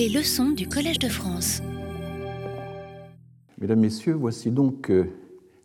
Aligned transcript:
Les 0.00 0.08
leçons 0.08 0.52
du 0.52 0.66
Collège 0.66 0.98
de 0.98 1.10
France. 1.10 1.60
Mesdames, 3.60 3.80
Messieurs, 3.80 4.14
voici 4.14 4.50
donc 4.50 4.90
euh, 4.90 5.04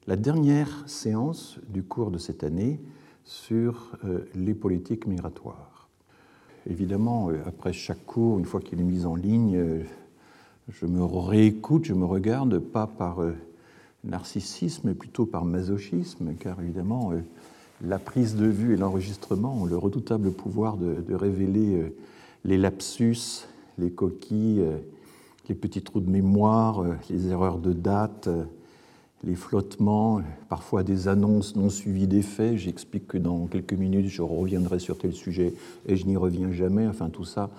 la 0.08 0.18
dernière 0.18 0.84
séance 0.88 1.58
du 1.70 1.84
cours 1.84 2.12
de 2.12 2.18
cette 2.18 2.44
année 2.44 2.82
sur 3.24 3.94
euh, 4.04 4.26
les 4.36 4.54
politiques 4.54 5.08
migratoires. 5.08 5.88
Évidemment, 6.70 7.30
euh, 7.30 7.38
après 7.48 7.72
chaque 7.72 8.06
cours, 8.06 8.38
une 8.38 8.44
fois 8.44 8.60
qu'il 8.60 8.82
est 8.82 8.84
mis 8.84 9.06
en 9.06 9.16
ligne, 9.16 9.86
je 10.68 10.86
me 10.86 11.06
réécoute, 11.06 11.86
je 11.86 11.94
me 11.94 12.04
regarde, 12.04 12.60
pas 12.60 12.88
par 12.88 13.20
narcissisme, 14.04 14.90
mais 14.90 14.96
plutôt 14.96 15.26
par 15.26 15.46
masochisme, 15.46 16.34
car 16.38 16.60
évidemment, 16.62 17.14
la 17.82 18.00
prise 18.00 18.36
de 18.36 18.48
vue 18.48 18.74
et 18.74 18.78
l'enregistrement 18.78 19.62
ont 19.62 19.66
le 19.66 19.78
redoutable 19.78 20.30
pouvoir 20.30 20.76
de, 20.76 20.96
de 20.96 21.16
révéler 21.16 21.94
les 22.44 22.58
lapsus, 22.58 23.48
les 23.78 23.92
coquilles, 23.92 24.64
les 25.50 25.56
petits 25.56 25.82
trous 25.82 26.00
de 26.00 26.10
mémoire, 26.10 26.84
les 27.10 27.28
erreurs 27.28 27.58
de 27.58 27.74
date, 27.74 28.30
les 29.26 29.36
flottements, 29.36 30.22
parfois 30.50 30.84
des 30.84 31.08
annonces 31.08 31.56
non 31.56 31.70
suivies 31.70 32.08
d'effets. 32.08 32.58
J'explique 32.58 33.08
que 33.08 33.18
dans 33.18 33.48
quelques 33.48 33.74
minutes, 33.74 34.08
je 34.08 34.22
reviendrai 34.22 34.80
sur 34.80 34.98
tel 34.98 35.14
sujet 35.14 35.54
et 35.88 35.96
je 35.96 36.06
n'y 36.06 36.16
reviens 36.16 36.52
jamais, 36.52 36.88
enfin 36.88 37.10
tout 37.10 37.26
ça. 37.26 37.50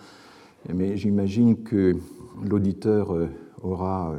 Mais 0.73 0.97
j'imagine 0.97 1.63
que 1.63 1.97
l'auditeur 2.45 3.15
euh, 3.15 3.29
aura 3.63 4.13
euh, 4.13 4.19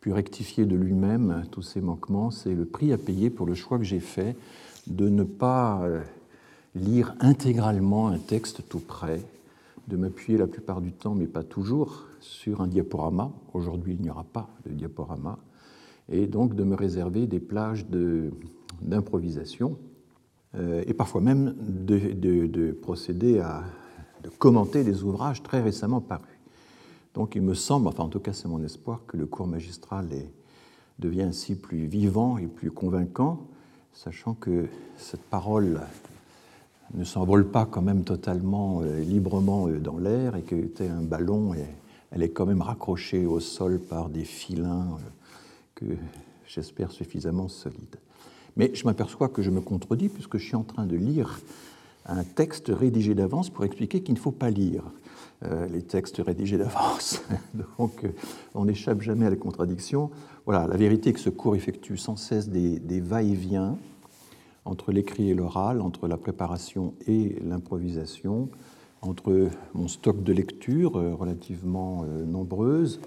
pu 0.00 0.12
rectifier 0.12 0.64
de 0.64 0.76
lui-même 0.76 1.44
tous 1.50 1.62
ces 1.62 1.80
manquements. 1.80 2.30
C'est 2.30 2.54
le 2.54 2.64
prix 2.64 2.92
à 2.92 2.98
payer 2.98 3.30
pour 3.30 3.46
le 3.46 3.54
choix 3.54 3.78
que 3.78 3.84
j'ai 3.84 4.00
fait 4.00 4.36
de 4.86 5.08
ne 5.08 5.22
pas 5.22 5.80
euh, 5.82 6.00
lire 6.74 7.14
intégralement 7.20 8.08
un 8.08 8.18
texte 8.18 8.62
tout 8.68 8.80
près, 8.80 9.20
de 9.90 9.96
m'appuyer 9.96 10.38
la 10.38 10.46
plupart 10.46 10.80
du 10.80 10.92
temps, 10.92 11.14
mais 11.14 11.26
pas 11.26 11.42
toujours, 11.42 12.06
sur 12.20 12.60
un 12.60 12.66
diaporama. 12.66 13.32
Aujourd'hui, 13.52 13.94
il 13.94 14.02
n'y 14.02 14.10
aura 14.10 14.24
pas 14.24 14.48
de 14.64 14.72
diaporama 14.72 15.38
et 16.10 16.26
donc 16.26 16.54
de 16.54 16.64
me 16.64 16.74
réserver 16.74 17.26
des 17.26 17.40
plages 17.40 17.86
d'improvisation, 18.82 19.78
euh, 20.56 20.82
et 20.86 20.92
parfois 20.92 21.20
même 21.20 21.54
de, 21.58 22.72
procéder 22.72 23.38
à 23.38 23.62
de 24.22 24.28
commenter 24.28 24.84
des 24.84 25.02
ouvrages 25.02 25.42
très 25.42 25.62
récemment 25.62 26.00
parus. 26.00 26.28
Donc 27.14 27.36
il 27.36 27.42
me 27.42 27.54
semble, 27.54 27.88
enfin 27.88 28.04
en 28.04 28.08
tout 28.08 28.20
cas 28.20 28.32
c'est 28.32 28.48
mon 28.48 28.62
espoir, 28.62 29.00
que 29.06 29.16
le 29.16 29.26
cours 29.26 29.46
magistral 29.46 30.08
devient 30.98 31.22
ainsi 31.22 31.54
plus 31.54 31.86
vivant 31.86 32.36
et 32.36 32.46
plus 32.46 32.70
convaincant, 32.70 33.46
sachant 33.92 34.34
que 34.34 34.66
cette 34.96 35.22
parole 35.22 35.80
ne 36.94 37.04
s'envole 37.04 37.48
pas 37.48 37.66
quand 37.66 37.82
même 37.82 38.04
totalement 38.04 38.82
euh, 38.82 39.00
librement 39.00 39.68
euh, 39.68 39.78
dans 39.78 39.98
l'air 39.98 40.36
et 40.36 40.42
que 40.42 40.56
tel 40.66 40.90
un 40.90 41.02
ballon, 41.02 41.54
et 41.54 41.64
elle 42.10 42.22
est 42.22 42.30
quand 42.30 42.46
même 42.46 42.62
raccrochée 42.62 43.26
au 43.26 43.40
sol 43.40 43.78
par 43.78 44.08
des 44.08 44.24
filins 44.24 44.98
que 45.74 45.84
j'espère 46.46 46.90
suffisamment 46.90 47.48
solide. 47.48 47.96
Mais 48.56 48.72
je 48.74 48.84
m'aperçois 48.84 49.28
que 49.28 49.42
je 49.42 49.50
me 49.50 49.60
contredis 49.60 50.08
puisque 50.08 50.38
je 50.38 50.44
suis 50.44 50.56
en 50.56 50.64
train 50.64 50.86
de 50.86 50.96
lire 50.96 51.40
un 52.06 52.24
texte 52.24 52.72
rédigé 52.74 53.14
d'avance 53.14 53.50
pour 53.50 53.64
expliquer 53.64 54.02
qu'il 54.02 54.14
ne 54.14 54.18
faut 54.18 54.32
pas 54.32 54.50
lire 54.50 54.82
euh, 55.44 55.66
les 55.68 55.82
textes 55.82 56.18
rédigés 56.18 56.58
d'avance. 56.58 57.22
Donc 57.78 58.04
on 58.54 58.64
n'échappe 58.64 59.00
jamais 59.02 59.26
à 59.26 59.30
la 59.30 59.36
contradiction. 59.36 60.10
Voilà, 60.46 60.66
la 60.66 60.76
vérité 60.76 61.10
est 61.10 61.12
que 61.12 61.20
ce 61.20 61.30
cours 61.30 61.54
effectue 61.54 61.96
sans 61.96 62.16
cesse 62.16 62.48
des, 62.48 62.80
des 62.80 63.00
va-et-vient 63.00 63.78
entre 64.64 64.92
l'écrit 64.92 65.30
et 65.30 65.34
l'oral, 65.34 65.80
entre 65.80 66.06
la 66.08 66.16
préparation 66.16 66.94
et 67.06 67.36
l'improvisation, 67.44 68.48
entre 69.02 69.48
mon 69.74 69.88
stock 69.88 70.22
de 70.22 70.32
lecture 70.32 70.96
euh, 70.96 71.14
relativement 71.14 72.04
euh, 72.04 72.24
nombreuse 72.24 73.00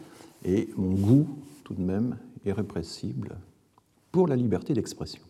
et 0.44 0.70
mon 0.76 0.94
goût 0.94 1.28
tout 1.64 1.73
de 1.73 1.82
même 1.82 2.18
irrépressible 2.45 3.38
pour 4.12 4.28
la 4.28 4.36
liberté 4.36 4.73
d'expression. 4.73 5.22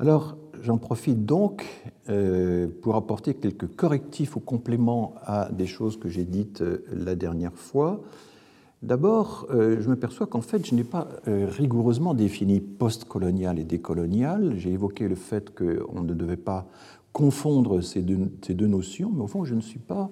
Alors, 0.00 0.36
j'en 0.60 0.76
profite 0.76 1.24
donc 1.24 1.64
euh, 2.08 2.66
pour 2.82 2.96
apporter 2.96 3.34
quelques 3.34 3.74
correctifs 3.76 4.34
ou 4.34 4.40
compléments 4.40 5.14
à 5.22 5.50
des 5.52 5.66
choses 5.66 5.98
que 5.98 6.08
j'ai 6.08 6.24
dites 6.24 6.62
la 6.92 7.14
dernière 7.14 7.54
fois. 7.54 8.02
D'abord, 8.82 9.46
euh, 9.50 9.80
je 9.80 9.88
me 9.88 9.96
perçois 9.96 10.26
qu'en 10.26 10.40
fait, 10.42 10.66
je 10.66 10.74
n'ai 10.74 10.84
pas 10.84 11.08
rigoureusement 11.26 12.14
défini 12.14 12.60
postcolonial 12.60 13.58
et 13.58 13.64
décolonial. 13.64 14.54
J'ai 14.56 14.72
évoqué 14.72 15.08
le 15.08 15.14
fait 15.14 15.54
qu'on 15.54 16.02
ne 16.02 16.14
devait 16.14 16.36
pas 16.36 16.66
confondre 17.12 17.80
ces 17.80 18.02
deux, 18.02 18.66
notions, 18.66 19.10
mais 19.14 19.22
au 19.22 19.26
fond, 19.28 19.44
je 19.44 19.54
ne 19.54 19.60
suis 19.60 19.78
pas 19.78 20.10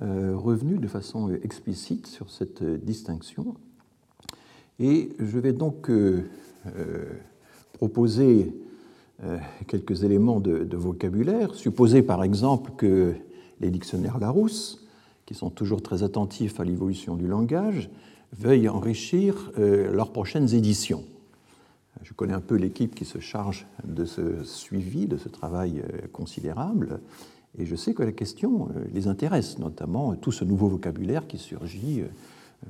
revenu 0.00 0.78
de 0.78 0.86
façon 0.88 1.30
explicite 1.42 2.06
sur 2.06 2.30
cette 2.30 2.62
distinction. 2.84 3.56
Et 4.78 5.10
je 5.18 5.38
vais 5.38 5.52
donc 5.52 5.88
euh, 5.88 6.28
euh, 6.66 7.04
proposer 7.72 8.54
euh, 9.24 9.38
quelques 9.66 10.04
éléments 10.04 10.40
de, 10.40 10.76
vocabulaire. 10.76 11.54
Supposer 11.54 12.02
par 12.02 12.22
exemple 12.22 12.72
que 12.76 13.14
les 13.60 13.70
dictionnaires 13.70 14.18
Larousse, 14.18 14.85
qui 15.26 15.34
sont 15.34 15.50
toujours 15.50 15.82
très 15.82 16.02
attentifs 16.02 16.60
à 16.60 16.64
l'évolution 16.64 17.16
du 17.16 17.26
langage, 17.26 17.90
veuillent 18.32 18.68
enrichir 18.68 19.52
leurs 19.56 20.12
prochaines 20.12 20.54
éditions. 20.54 21.04
Je 22.02 22.12
connais 22.12 22.32
un 22.32 22.40
peu 22.40 22.56
l'équipe 22.56 22.94
qui 22.94 23.04
se 23.04 23.18
charge 23.18 23.66
de 23.84 24.04
ce 24.04 24.42
suivi, 24.44 25.06
de 25.06 25.16
ce 25.16 25.28
travail 25.28 25.82
considérable, 26.12 27.00
et 27.58 27.66
je 27.66 27.74
sais 27.76 27.94
que 27.94 28.02
la 28.02 28.12
question 28.12 28.68
les 28.92 29.08
intéresse, 29.08 29.58
notamment 29.58 30.14
tout 30.16 30.32
ce 30.32 30.44
nouveau 30.44 30.68
vocabulaire 30.68 31.26
qui 31.26 31.38
surgit 31.38 32.02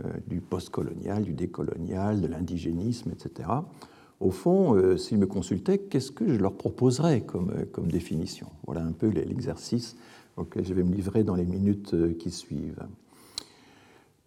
euh, 0.04 0.10
du 0.26 0.40
postcolonial, 0.40 1.22
du 1.22 1.32
décolonial, 1.32 2.20
de 2.20 2.26
l'indigénisme, 2.26 3.12
etc. 3.12 3.48
Au 4.18 4.30
fond, 4.30 4.74
euh, 4.74 4.96
s'ils 4.96 5.16
me 5.16 5.26
consultaient, 5.26 5.78
qu'est-ce 5.78 6.10
que 6.10 6.26
je 6.28 6.38
leur 6.38 6.54
proposerais 6.54 7.24
euh, 7.34 7.64
comme 7.70 7.88
définition? 7.88 8.48
Voilà 8.66 8.82
un 8.82 8.90
peu 8.90 9.06
l'exercice 9.06 9.96
auquel 10.36 10.64
je 10.64 10.74
vais 10.74 10.82
me 10.82 10.94
livrer 10.94 11.24
dans 11.24 11.34
les 11.34 11.44
minutes 11.44 11.94
qui 12.18 12.30
suivent. 12.30 12.84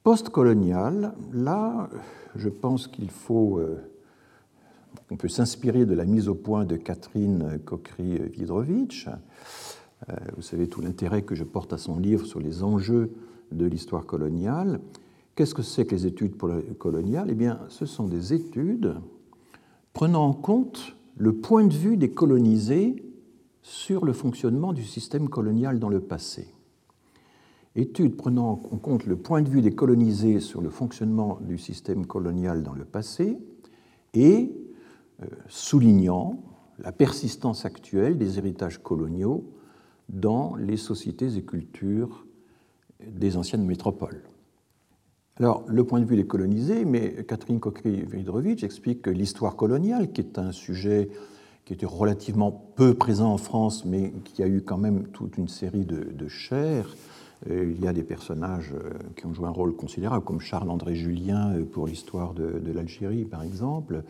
Postcolonial, 0.03 1.13
là, 1.33 1.89
je 2.35 2.49
pense 2.49 2.87
qu'il 2.87 3.11
faut. 3.11 3.59
On 5.11 5.17
peut 5.17 5.27
s'inspirer 5.27 5.85
de 5.85 5.93
la 5.93 6.05
mise 6.05 6.29
au 6.29 6.35
point 6.35 6.65
de 6.65 6.75
Catherine 6.75 7.59
Kokri-Vidrovitch. 7.65 9.07
Vous 10.35 10.41
savez 10.41 10.67
tout 10.67 10.81
l'intérêt 10.81 11.21
que 11.21 11.35
je 11.35 11.43
porte 11.43 11.73
à 11.73 11.77
son 11.77 11.99
livre 11.99 12.25
sur 12.25 12.39
les 12.39 12.63
enjeux 12.63 13.11
de 13.51 13.65
l'histoire 13.65 14.05
coloniale. 14.05 14.79
Qu'est-ce 15.35 15.53
que 15.53 15.61
c'est 15.61 15.85
que 15.85 15.95
les 15.95 16.05
études 16.05 16.35
coloniales 16.77 17.27
Eh 17.29 17.35
bien, 17.35 17.59
ce 17.69 17.85
sont 17.85 18.07
des 18.07 18.33
études 18.33 18.95
prenant 19.93 20.25
en 20.25 20.33
compte 20.33 20.95
le 21.17 21.33
point 21.33 21.65
de 21.65 21.73
vue 21.73 21.97
des 21.97 22.11
colonisés 22.11 23.03
sur 23.61 24.05
le 24.05 24.13
fonctionnement 24.13 24.73
du 24.73 24.83
système 24.83 25.29
colonial 25.29 25.79
dans 25.79 25.89
le 25.89 25.99
passé. 25.99 26.53
Études 27.75 28.17
prenant 28.17 28.51
en 28.51 28.77
compte 28.77 29.05
le 29.05 29.15
point 29.15 29.41
de 29.41 29.49
vue 29.49 29.61
des 29.61 29.73
colonisés 29.73 30.39
sur 30.39 30.61
le 30.61 30.69
fonctionnement 30.69 31.39
du 31.41 31.57
système 31.57 32.05
colonial 32.05 32.63
dans 32.63 32.73
le 32.73 32.85
passé 32.85 33.37
et 34.13 34.51
euh, 35.21 35.25
soulignant 35.47 36.41
la 36.79 36.91
persistance 36.91 37.65
actuelle 37.65 38.17
des 38.17 38.37
héritages 38.37 38.81
coloniaux 38.81 39.53
dans 40.09 40.55
les 40.55 40.77
sociétés 40.77 41.35
et 41.37 41.43
cultures 41.43 42.25
des 43.05 43.37
anciennes 43.37 43.65
métropoles. 43.65 44.23
Alors, 45.37 45.63
le 45.67 45.83
point 45.85 46.01
de 46.01 46.05
vue 46.05 46.17
des 46.17 46.27
colonisés, 46.27 46.83
mais 46.83 47.23
Catherine 47.25 47.59
Kokri-Vidrovitch 47.59 48.63
explique 48.63 49.03
que 49.03 49.09
l'histoire 49.09 49.55
coloniale, 49.55 50.11
qui 50.11 50.19
est 50.19 50.37
un 50.37 50.51
sujet 50.51 51.09
qui 51.69 51.73
était 51.73 51.85
relativement 51.85 52.51
peu 52.75 52.95
présent 52.95 53.31
en 53.31 53.37
France, 53.37 53.85
mais 53.85 54.11
qui 54.23 54.41
a 54.41 54.47
eu 54.47 54.63
quand 54.63 54.79
même 54.79 55.03
toute 55.09 55.37
une 55.37 55.47
série 55.47 55.85
de, 55.85 55.97
de 55.97 56.27
chaires, 56.27 56.95
euh, 57.47 57.71
il 57.77 57.79
y 57.79 57.87
a 57.87 57.93
des 57.93 58.01
personnages 58.01 58.73
euh, 58.73 58.89
qui 59.15 59.27
ont 59.27 59.35
joué 59.35 59.45
un 59.45 59.51
rôle 59.51 59.75
considérable, 59.75 60.25
comme 60.25 60.39
Charles-André 60.39 60.95
Julien 60.95 61.53
euh, 61.53 61.65
pour 61.65 61.85
l'histoire 61.85 62.33
de 62.33 62.71
l'Algérie, 62.73 63.23
par 63.23 63.43
exemple. 63.43 64.01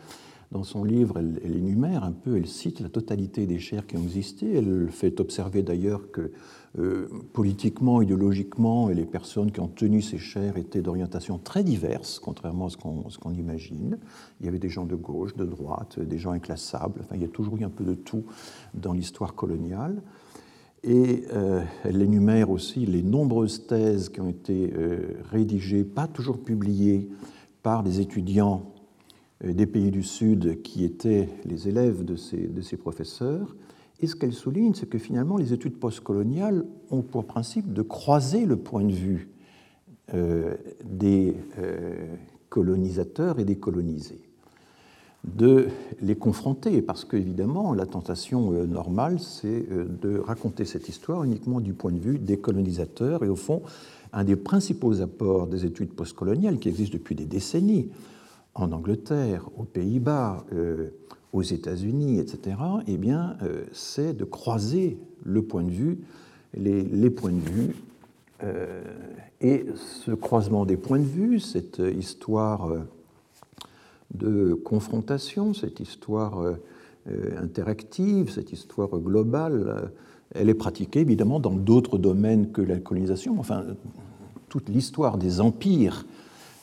Dans 0.52 0.64
son 0.64 0.82
livre, 0.82 1.18
elle, 1.18 1.56
énumère 1.56 2.02
un 2.02 2.10
peu, 2.10 2.36
elle 2.36 2.48
cite 2.48 2.80
la 2.80 2.88
totalité 2.88 3.46
des 3.46 3.60
chaires 3.60 3.86
qui 3.86 3.96
ont 3.96 4.02
existé. 4.02 4.56
Elle 4.56 4.88
fait 4.90 5.20
observer 5.20 5.62
d'ailleurs 5.62 6.10
que 6.10 6.32
euh, 6.78 7.08
politiquement, 7.32 8.02
idéologiquement, 8.02 8.88
les 8.88 9.04
personnes 9.04 9.52
qui 9.52 9.60
ont 9.60 9.68
tenu 9.68 10.02
ces 10.02 10.18
chaires 10.18 10.56
étaient 10.56 10.82
d'orientation 10.82 11.38
très 11.38 11.62
diverses, 11.62 12.18
contrairement 12.18 12.66
à 12.66 12.70
ce 12.70 13.18
qu'on 13.18 13.32
imagine. 13.32 13.98
Il 14.40 14.46
y 14.46 14.48
avait 14.48 14.58
des 14.58 14.68
gens 14.68 14.86
de 14.86 14.96
gauche, 14.96 15.36
de 15.36 15.44
droite, 15.44 16.00
des 16.00 16.18
gens 16.18 16.32
inclassables. 16.32 17.00
Enfin, 17.04 17.14
il 17.14 17.22
y 17.22 17.26
a 17.26 17.28
toujours 17.28 17.56
eu 17.56 17.62
un 17.62 17.70
peu 17.70 17.84
de 17.84 17.94
tout 17.94 18.24
dans 18.74 18.92
l'histoire 18.92 19.36
coloniale. 19.36 20.02
Et 20.82 21.24
euh, 21.32 21.62
elle 21.84 22.02
énumère 22.02 22.50
aussi 22.50 22.86
les 22.86 23.02
nombreuses 23.02 23.66
thèses 23.68 24.08
qui 24.08 24.20
ont 24.20 24.28
été 24.28 24.72
euh, 24.74 25.16
rédigées, 25.30 25.84
pas 25.84 26.08
toujours 26.08 26.38
publiées, 26.42 27.08
par 27.62 27.82
des 27.82 28.00
étudiants 28.00 28.72
des 29.42 29.66
pays 29.66 29.90
du 29.90 30.02
Sud 30.02 30.62
qui 30.62 30.84
étaient 30.84 31.28
les 31.44 31.68
élèves 31.68 32.04
de 32.04 32.16
ces, 32.16 32.46
de 32.46 32.76
professeurs. 32.76 33.56
Et 34.00 34.06
ce 34.06 34.16
qu'elle 34.16 34.32
souligne, 34.32 34.74
c'est 34.74 34.88
que 34.88 34.98
finalement, 34.98 35.36
les 35.36 35.52
études 35.52 35.78
postcoloniales 35.78 36.64
ont 36.90 37.02
pour 37.02 37.24
principe 37.24 37.72
de 37.72 37.82
croiser 37.82 38.46
le 38.46 38.56
point 38.56 38.84
de 38.84 38.92
vue 38.92 39.28
des 40.84 41.34
colonisateurs 42.48 43.38
et 43.38 43.44
des 43.44 43.56
colonisés 43.56 44.20
de 45.24 45.68
les 46.00 46.16
confronter, 46.16 46.80
parce 46.80 47.04
qu'évidemment, 47.04 47.74
la 47.74 47.86
tentation 47.86 48.52
euh, 48.52 48.66
normale, 48.66 49.20
c'est 49.20 49.66
euh, 49.70 49.84
de 50.00 50.18
raconter 50.18 50.64
cette 50.64 50.88
histoire 50.88 51.24
uniquement 51.24 51.60
du 51.60 51.74
point 51.74 51.92
de 51.92 51.98
vue 51.98 52.18
des 52.18 52.38
colonisateurs, 52.38 53.22
et 53.22 53.28
au 53.28 53.36
fond, 53.36 53.62
un 54.12 54.24
des 54.24 54.36
principaux 54.36 55.02
apports 55.02 55.46
des 55.46 55.66
études 55.66 55.90
postcoloniales 55.90 56.58
qui 56.58 56.68
existent 56.68 56.96
depuis 56.96 57.14
des 57.14 57.26
décennies, 57.26 57.90
en 58.60 58.72
Angleterre, 58.72 59.48
aux 59.56 59.64
Pays-Bas, 59.64 60.44
euh, 60.52 60.90
aux 61.32 61.42
États-Unis, 61.42 62.18
etc., 62.18 62.56
eh 62.86 62.96
bien, 62.96 63.36
c'est 63.72 64.14
de 64.14 64.24
croiser 64.24 64.98
le 65.22 65.42
point 65.42 65.62
de 65.62 65.70
vue, 65.70 66.00
les, 66.54 67.10
points 67.10 67.30
de 67.30 67.38
vue, 67.38 67.76
et 69.40 69.64
ce 69.76 70.10
croisement 70.10 70.66
des 70.66 70.76
points 70.76 70.98
de 70.98 71.04
vue, 71.04 71.38
cette 71.38 71.78
histoire 71.78 72.72
de 74.14 74.54
confrontation, 74.54 75.54
cette 75.54 75.80
histoire 75.80 76.40
euh, 76.40 76.54
euh, 77.08 77.42
interactive, 77.42 78.30
cette 78.30 78.52
histoire 78.52 78.90
globale, 78.98 79.64
euh, 79.66 79.86
elle 80.34 80.48
est 80.48 80.54
pratiquée 80.54 81.00
évidemment 81.00 81.40
dans 81.40 81.54
d'autres 81.54 81.98
domaines 81.98 82.52
que 82.52 82.62
la 82.62 82.78
colonisation. 82.78 83.38
Enfin, 83.38 83.64
toute 84.48 84.68
l'histoire 84.68 85.18
des 85.18 85.40
empires, 85.40 86.06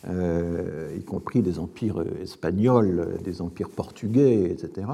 y 0.09 1.03
compris 1.03 1.41
des 1.41 1.59
empires 1.59 2.03
espagnols, 2.21 3.17
des 3.23 3.41
empires 3.41 3.69
portugais, 3.69 4.49
etc., 4.51 4.87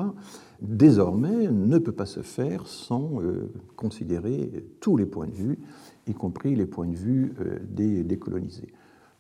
désormais 0.62 1.50
ne 1.51 1.77
peut 1.77 1.92
pas 1.92 2.06
se 2.06 2.21
faire 2.21 2.68
sans 2.68 3.21
considérer 3.75 4.65
tous 4.80 4.98
les 4.98 5.06
points 5.06 5.27
de 5.27 5.36
vue, 5.36 5.60
y 6.07 6.13
compris 6.13 6.56
les 6.56 6.65
points 6.65 6.88
de 6.88 6.95
vue 6.95 7.33
des 7.69 8.04
décolonisés. 8.04 8.74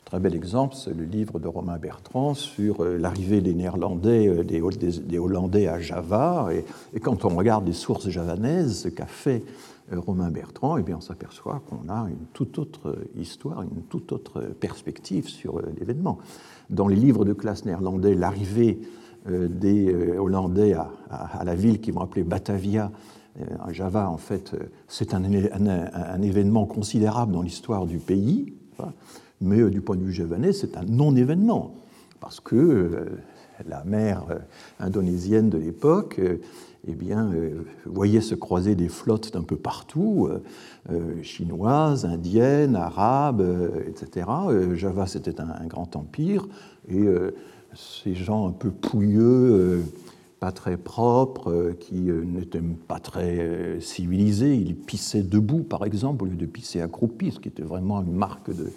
Très 0.05 0.19
bel 0.19 0.35
exemple, 0.35 0.75
c'est 0.75 0.93
le 0.93 1.05
livre 1.05 1.39
de 1.39 1.47
Romain 1.47 1.77
Bertrand 1.77 2.33
sur 2.33 2.83
euh, 2.83 2.97
l'arrivée 2.97 3.41
des 3.41 3.53
Néerlandais, 3.53 4.27
euh, 4.27 4.43
des, 4.43 5.17
Hollandais 5.17 5.67
à 5.67 5.79
Java. 5.79 6.49
Et, 6.93 6.99
quand 6.99 7.25
on 7.25 7.29
regarde 7.29 7.65
les 7.65 7.73
sources 7.73 8.09
javanaises, 8.09 8.81
ce 8.83 8.89
qu'a 8.89 9.05
fait 9.05 9.43
euh, 9.43 9.72
Romain 9.99 10.31
Bertrand, 10.31 10.77
eh 10.77 10.83
bien, 10.83 10.97
on 10.97 11.01
s'aperçoit 11.01 11.61
qu'on 11.69 11.89
a 11.89 12.07
une 12.09 12.25
toute 12.33 12.59
autre 12.59 12.97
histoire, 13.15 13.61
une 13.61 13.83
toute 13.89 14.11
autre 14.11 14.41
perspective 14.59 15.27
sur 15.27 15.61
l'événement. 15.77 16.19
Dans 16.69 16.87
les 16.87 16.95
livres 16.95 17.25
de 17.25 17.33
classe 17.33 17.65
néerlandais, 17.65 18.15
l'arrivée 18.15 18.79
des 19.27 19.93
Hollandais 20.17 20.73
à, 20.73 21.43
la 21.45 21.55
ville 21.55 21.79
qu'ils 21.79 21.93
vont 21.93 22.01
appeler 22.01 22.23
Batavia, 22.23 22.91
à 23.59 23.71
Java, 23.71 24.09
en 24.09 24.17
fait, 24.17 24.55
c'est 24.87 25.13
un, 25.13 25.23
un, 25.23 26.21
événement 26.21 26.65
considérable 26.65 27.31
dans 27.31 27.41
l'histoire 27.41 27.85
du 27.85 27.99
pays 27.99 28.53
mais 29.43 29.59
euh, 29.59 29.69
du 29.69 29.81
point 29.81 29.95
de 29.95 30.03
vue 30.03 30.13
javanais, 30.13 30.53
c'est 30.53 30.77
un 30.77 30.85
non-événement, 30.85 31.75
parce 32.19 32.39
que 32.39 32.55
euh, 32.55 33.05
la 33.67 33.83
mer 33.83 34.25
euh, 34.29 34.39
indonésienne 34.79 35.49
de 35.49 35.57
l'époque 35.57 36.19
eh 36.87 36.93
bien, 36.93 37.31
voyait 37.85 38.21
se 38.21 38.35
croiser 38.35 38.75
des 38.75 38.89
flottes 38.89 39.33
d'un 39.33 39.43
peu 39.43 39.55
partout, 39.55 40.29
chinoises, 41.21 42.05
indiennes, 42.05 42.75
arabes, 42.75 43.43
etc. 43.87 44.27
Java, 44.75 45.07
c'était 45.07 45.39
un, 45.39 45.65
grand 45.65 45.95
empire, 45.95 46.45
et 46.89 47.05
ces 47.73 48.15
gens 48.15 48.47
un 48.49 48.51
peu 48.51 48.69
pouilleux, 48.69 49.83
pas 50.41 50.51
très 50.51 50.75
propres, 50.75 51.73
qui 51.79 52.01
n'étaient 52.11 52.59
pas 52.59 52.99
très 52.99 53.79
civilisés, 53.79 54.55
ils 54.55 54.75
pissaient 54.75 55.23
debout, 55.23 55.63
par 55.63 55.85
exemple, 55.85 56.23
au 56.23 56.27
lieu 56.27 56.35
de 56.35 56.45
pisser 56.45 56.81
accroupi, 56.81 57.31
ce 57.31 57.39
qui 57.39 57.47
était 57.47 57.63
vraiment 57.63 58.01
une 58.01 58.13
marque 58.13 58.53
de, 58.53 58.73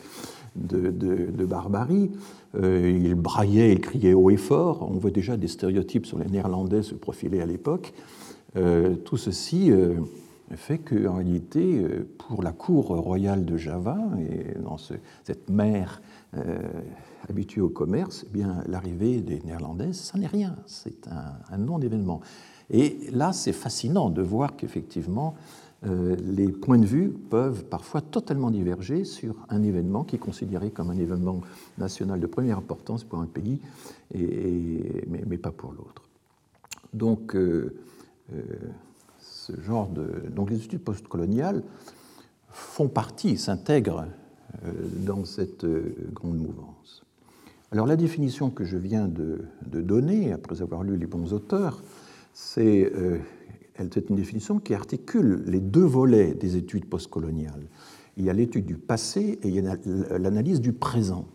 de, 0.56 1.44
barbarie. 1.44 2.10
Euh, 2.54 2.90
il 2.90 3.14
braillait, 3.14 3.72
il 3.72 3.80
criait 3.80 4.14
haut 4.14 4.30
et 4.30 4.36
fort. 4.36 4.88
On 4.90 4.98
voit 4.98 5.10
déjà 5.10 5.36
des 5.36 5.48
stéréotypes 5.48 6.06
sur 6.06 6.18
les 6.18 6.26
Néerlandais 6.26 6.82
se 6.82 6.94
profiler 6.94 7.40
à 7.40 7.46
l'époque. 7.46 7.92
Euh, 8.56 8.94
tout 8.96 9.16
ceci 9.16 9.70
euh, 9.70 9.94
fait 10.54 10.78
qu'en 10.78 11.16
réalité, 11.16 11.84
pour 12.18 12.42
la 12.42 12.52
cour 12.52 12.86
royale 12.86 13.44
de 13.44 13.56
Java, 13.56 13.98
et 14.30 14.58
dans 14.58 14.78
cette 14.78 15.50
mer 15.50 16.00
habituée 17.28 17.60
au 17.60 17.68
commerce, 17.68 18.24
eh 18.28 18.32
bien, 18.32 18.62
l'arrivée 18.68 19.20
des 19.20 19.40
Néerlandais, 19.44 19.92
ça 19.92 20.18
n'est 20.18 20.28
rien, 20.28 20.54
c'est 20.66 21.08
un, 21.08 21.32
un 21.50 21.58
non-événement. 21.58 22.20
Et 22.70 22.98
là, 23.12 23.32
c'est 23.32 23.52
fascinant 23.52 24.10
de 24.10 24.22
voir 24.22 24.56
qu'effectivement, 24.56 25.34
euh, 25.84 26.16
les 26.24 26.48
points 26.48 26.78
de 26.78 26.86
vue 26.86 27.10
peuvent 27.10 27.64
parfois 27.64 28.00
totalement 28.00 28.50
diverger 28.50 29.04
sur 29.04 29.36
un 29.50 29.62
événement 29.62 30.04
qui 30.04 30.16
est 30.16 30.20
considéré 30.20 30.70
comme 30.70 30.90
un 30.90 30.96
événement 30.96 31.42
national 31.76 32.18
de 32.18 32.26
première 32.26 32.58
importance 32.58 33.04
pour 33.04 33.20
un 33.20 33.26
pays, 33.26 33.60
mais, 34.14 35.36
pas 35.36 35.52
pour 35.52 35.72
l'autre. 35.72 36.02
Donc, 36.94 37.36
euh, 37.36 37.76
euh, 38.32 38.42
ce 39.20 39.60
genre 39.60 39.88
de, 39.88 40.24
donc 40.34 40.50
les 40.50 40.64
études 40.64 40.80
postcoloniales 40.80 41.62
font 42.48 42.88
partie, 42.88 43.36
s'intègrent 43.36 44.06
dans 45.04 45.26
cette 45.26 45.66
grande 46.14 46.38
mouvance. 46.38 47.04
Alors 47.70 47.86
la 47.86 47.96
définition 47.96 48.48
que 48.48 48.64
je 48.64 48.78
viens 48.78 49.06
de 49.08 49.46
donner, 49.62 50.32
après 50.32 50.62
avoir 50.62 50.82
lu 50.82 50.96
les 50.96 51.06
bons 51.06 51.34
auteurs, 51.34 51.82
c'est 52.32 52.90
c'est 53.92 54.10
une 54.10 54.16
définition 54.16 54.58
qui 54.58 54.74
articule 54.74 55.42
les 55.46 55.60
deux 55.60 55.84
volets 55.84 56.34
des 56.34 56.56
études 56.56 56.86
postcoloniales. 56.86 57.66
Il 58.16 58.24
y 58.24 58.30
a 58.30 58.32
l'étude 58.32 58.64
du 58.64 58.76
passé 58.76 59.38
et 59.42 59.48
il 59.48 59.54
y 59.54 59.66
a 59.66 59.76
l'analyse 60.18 60.60
du 60.60 60.72
présent. 60.72 61.26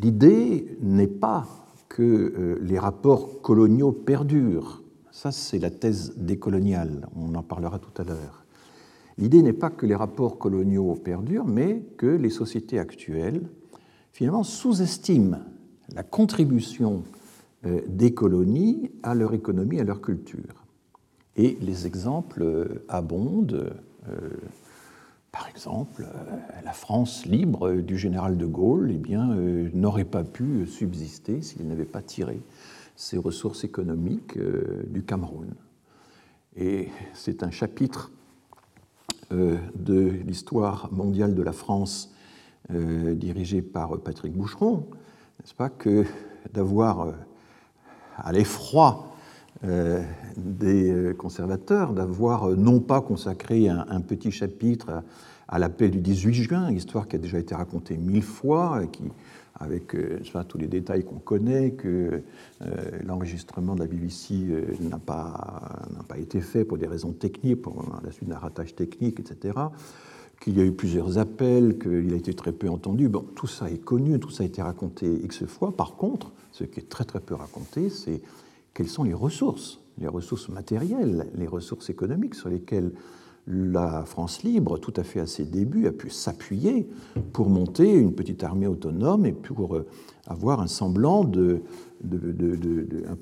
L'idée 0.00 0.76
n'est 0.80 1.06
pas 1.06 1.46
que 1.88 2.02
euh, 2.02 2.58
les 2.62 2.78
rapports 2.78 3.40
coloniaux 3.40 3.92
perdurent. 3.92 4.82
Ça, 5.10 5.32
c'est 5.32 5.58
la 5.58 5.70
thèse 5.70 6.14
décoloniale. 6.16 7.08
On 7.16 7.34
en 7.34 7.42
parlera 7.42 7.78
tout 7.78 8.00
à 8.00 8.04
l'heure. 8.04 8.44
L'idée 9.18 9.42
n'est 9.42 9.54
pas 9.54 9.70
que 9.70 9.86
les 9.86 9.94
rapports 9.94 10.38
coloniaux 10.38 10.94
perdurent, 10.94 11.46
mais 11.46 11.82
que 11.96 12.06
les 12.06 12.28
sociétés 12.28 12.78
actuelles, 12.78 13.48
finalement, 14.12 14.42
sous-estiment 14.42 15.38
la 15.94 16.02
contribution 16.02 17.02
euh, 17.64 17.80
des 17.88 18.12
colonies 18.12 18.90
à 19.02 19.14
leur 19.14 19.32
économie, 19.32 19.80
à 19.80 19.84
leur 19.84 20.02
culture. 20.02 20.65
Et 21.36 21.58
les 21.60 21.86
exemples 21.86 22.42
euh, 22.42 22.84
abondent. 22.88 23.74
Euh, 24.08 24.30
par 25.32 25.48
exemple, 25.48 26.06
euh, 26.06 26.62
la 26.64 26.72
France 26.72 27.26
libre 27.26 27.72
du 27.74 27.98
général 27.98 28.38
de 28.38 28.46
Gaulle 28.46 28.90
eh 28.90 28.98
bien, 28.98 29.34
n'aurait 29.74 30.04
pas 30.04 30.24
pu 30.24 30.66
subsister 30.66 31.42
s'il 31.42 31.68
n'avait 31.68 31.84
pas 31.84 32.00
tiré 32.00 32.40
ses 32.96 33.18
ressources 33.18 33.64
économiques 33.64 34.38
du 34.88 35.02
Cameroun. 35.02 35.52
Et 36.56 36.88
c'est 37.12 37.42
un 37.42 37.50
chapitre 37.50 38.10
de 39.30 40.08
l'histoire 40.08 40.90
mondiale 40.90 41.34
de 41.34 41.42
la 41.42 41.52
France 41.52 42.14
dirigé 42.70 43.60
par 43.60 43.98
Patrick 43.98 44.32
Boucheron, 44.32 44.86
n'est-ce 45.38 45.52
pas, 45.52 45.68
que 45.68 46.06
d'avoir 46.54 47.12
à 48.16 48.32
l'effroi 48.32 49.15
des 49.62 50.90
euh, 50.90 51.14
conservateurs 51.14 51.92
d'avoir 51.92 52.50
euh, 52.50 52.56
non 52.56 52.80
pas 52.80 53.00
consacré 53.00 53.68
un, 53.68 54.00
petit 54.00 54.30
chapitre 54.30 55.02
à, 55.48 55.58
l'appel 55.58 55.90
du 55.90 56.00
18 56.00 56.34
juin, 56.34 56.70
histoire 56.70 57.08
qui 57.08 57.16
a 57.16 57.18
déjà 57.18 57.38
été 57.38 57.54
racontée 57.54 57.96
mille 57.96 58.22
fois, 58.22 58.82
qui, 58.92 59.04
avec 59.58 59.96
tous 60.48 60.58
les 60.58 60.66
détails 60.66 61.04
qu'on 61.04 61.18
connaît, 61.18 61.70
que 61.70 62.22
l'enregistrement 63.06 63.74
de 63.74 63.80
la 63.80 63.86
BBC 63.86 64.34
n'a 64.80 64.98
pas, 64.98 65.88
pas 66.08 66.18
été 66.18 66.42
fait 66.42 66.66
pour 66.66 66.76
des 66.76 66.86
raisons 66.86 67.12
techniques, 67.12 67.62
pour 67.62 67.82
la 68.04 68.12
suite 68.12 68.28
d'un 68.28 68.36
rattache 68.36 68.74
technique, 68.74 69.18
etc 69.18 69.54
qu'il 70.40 70.58
y 70.58 70.60
a 70.60 70.64
eu 70.64 70.72
plusieurs 70.72 71.18
appels, 71.18 71.78
qu'il 71.78 72.12
a 72.12 72.16
été 72.16 72.34
très 72.34 72.52
peu 72.52 72.68
entendu. 72.68 73.08
Bon, 73.08 73.24
tout 73.34 73.46
ça 73.46 73.70
est 73.70 73.82
connu, 73.82 74.18
tout 74.18 74.30
ça 74.30 74.42
a 74.42 74.46
été 74.46 74.62
raconté 74.62 75.06
X 75.24 75.46
fois. 75.46 75.74
Par 75.74 75.96
contre, 75.96 76.32
ce 76.52 76.64
qui 76.64 76.80
est 76.80 76.88
très 76.88 77.04
très 77.04 77.20
peu 77.20 77.34
raconté, 77.34 77.88
c'est 77.88 78.20
quelles 78.76 78.88
sont 78.88 79.04
les 79.04 79.14
ressources, 79.14 79.80
les 79.98 80.06
ressources 80.06 80.50
matérielles, 80.50 81.30
les 81.34 81.46
ressources 81.46 81.88
économiques 81.88 82.34
sur 82.34 82.50
lesquelles 82.50 82.92
la 83.46 84.04
France 84.04 84.42
libre, 84.42 84.76
tout 84.76 84.92
à 84.96 85.02
fait 85.02 85.20
à 85.20 85.26
ses 85.26 85.44
débuts, 85.46 85.86
a 85.86 85.92
pu 85.92 86.10
s'appuyer 86.10 86.86
pour 87.32 87.48
monter 87.48 87.94
une 87.94 88.12
petite 88.12 88.44
armée 88.44 88.66
autonome 88.66 89.24
et 89.24 89.32
pour 89.32 89.76
euh, 89.76 89.86
avoir 90.26 90.60
un 90.60 90.66
semblant 90.66 91.24
de, 91.24 91.62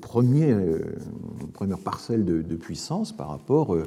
premier, 0.01 0.51
euh, 0.51 0.79
première 1.53 1.77
parcelle 1.77 2.25
de, 2.25 2.55
puissance 2.55 3.15
par 3.15 3.29
rapport 3.29 3.75
euh, 3.75 3.83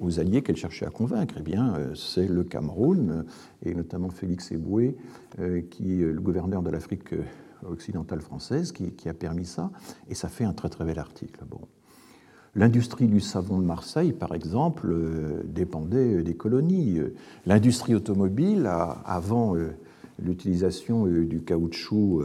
aux 0.00 0.18
alliés 0.18 0.42
qu'elle 0.42 0.56
cherchait 0.56 0.86
à 0.86 0.90
convaincre. 0.90 1.36
Eh 1.38 1.42
bien, 1.42 1.74
c'est 1.94 2.26
le 2.26 2.42
Cameroun, 2.42 3.26
et 3.64 3.74
notamment 3.74 4.10
Félix 4.10 4.50
Eboué, 4.50 4.96
qui 5.70 6.02
est 6.02 6.06
le 6.06 6.20
gouverneur 6.20 6.62
de 6.62 6.70
l'Afrique 6.70 7.14
occidentale 7.68 8.20
française 8.20 8.72
qui, 8.72 9.08
a 9.08 9.14
permis 9.14 9.46
ça, 9.46 9.70
et 10.08 10.14
ça 10.14 10.28
fait 10.28 10.44
un 10.44 10.52
très 10.52 10.68
très 10.68 10.84
bel 10.84 10.98
article. 10.98 11.44
Bon. 11.48 11.60
L'industrie 12.54 13.06
du 13.06 13.20
savon 13.20 13.58
de 13.58 13.64
Marseille, 13.64 14.12
par 14.12 14.34
exemple, 14.34 14.88
euh, 14.90 15.42
dépendait 15.44 16.22
des 16.22 16.34
colonies. 16.34 17.00
L'industrie 17.46 17.94
automobile, 17.94 18.70
avant 19.04 19.56
euh, 19.56 19.70
l'utilisation 20.18 21.06
du 21.06 21.40
caoutchouc 21.40 22.24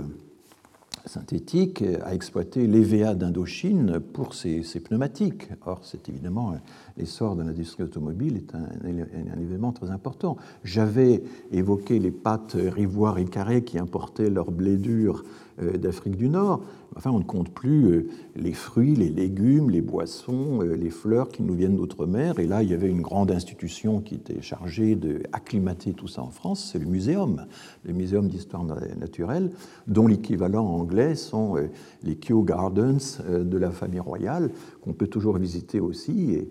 synthétique 1.07 1.83
a 2.03 2.13
exploité 2.13 2.67
l'EVA 2.67 3.15
d'Indochine 3.15 3.99
pour 3.99 4.33
ses, 4.33 4.61
pneumatiques. 4.83 5.49
Or, 5.65 5.79
c'est 5.83 6.09
évidemment 6.09 6.55
l'essor 6.97 7.35
de 7.35 7.43
l'industrie 7.43 7.83
automobile 7.83 8.37
est 8.37 8.55
un, 8.55 9.39
événement 9.39 9.71
très 9.71 9.91
important. 9.91 10.37
J'avais 10.63 11.23
évoqué 11.51 11.99
les 11.99 12.11
pâtes 12.11 12.55
rivoire 12.55 13.17
et 13.17 13.25
carré 13.25 13.63
qui 13.63 13.79
importaient 13.79 14.29
leur 14.29 14.51
blé 14.51 14.77
dur 14.77 15.23
d'Afrique 15.57 16.15
du 16.15 16.29
Nord. 16.29 16.61
Enfin, 16.95 17.11
on 17.11 17.19
ne 17.19 17.23
compte 17.23 17.49
plus 17.49 17.85
euh, 17.85 18.07
les 18.35 18.53
fruits, 18.53 18.95
les 18.95 19.09
légumes, 19.09 19.69
les 19.69 19.81
boissons, 19.81 20.61
euh, 20.61 20.75
les 20.75 20.89
fleurs 20.89 21.29
qui 21.29 21.43
nous 21.43 21.53
viennent 21.53 21.75
d'outre-mer. 21.75 22.39
Et 22.39 22.47
là, 22.47 22.63
il 22.63 22.69
y 22.69 22.73
avait 22.73 22.89
une 22.89 23.01
grande 23.01 23.29
institution 23.29 24.01
qui 24.01 24.15
était 24.15 24.41
chargée 24.41 24.95
d'acclimater 24.95 25.93
tout 25.93 26.07
ça 26.07 26.23
en 26.23 26.31
France, 26.31 26.71
c'est 26.71 26.79
le 26.79 26.85
Muséum, 26.85 27.45
le 27.83 27.93
Muséum 27.93 28.27
d'histoire 28.27 28.63
naturelle, 28.63 29.51
dont 29.85 30.07
l'équivalent 30.07 30.65
anglais 30.65 31.15
sont 31.15 31.55
les 32.03 32.15
Kew 32.15 32.43
Gardens 32.43 33.21
de 33.27 33.57
la 33.57 33.71
famille 33.71 33.99
royale, 33.99 34.51
qu'on 34.81 34.93
peut 34.93 35.07
toujours 35.07 35.37
visiter 35.37 35.79
aussi. 35.79 36.33
Et, 36.33 36.49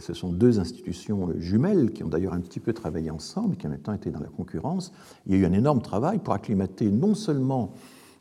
ce 0.00 0.14
sont 0.14 0.32
deux 0.32 0.60
institutions 0.60 1.28
jumelles 1.38 1.90
qui 1.92 2.02
ont 2.02 2.08
d'ailleurs 2.08 2.32
un 2.32 2.40
petit 2.40 2.60
peu 2.60 2.72
travaillé 2.72 3.10
ensemble, 3.10 3.56
qui 3.56 3.66
en 3.66 3.70
même 3.70 3.80
temps 3.80 3.92
étaient 3.92 4.10
dans 4.10 4.20
la 4.20 4.28
concurrence. 4.28 4.94
Il 5.26 5.34
y 5.34 5.38
a 5.38 5.40
eu 5.40 5.44
un 5.44 5.52
énorme 5.52 5.82
travail 5.82 6.20
pour 6.20 6.32
acclimater 6.32 6.90
non 6.90 7.14
seulement 7.14 7.74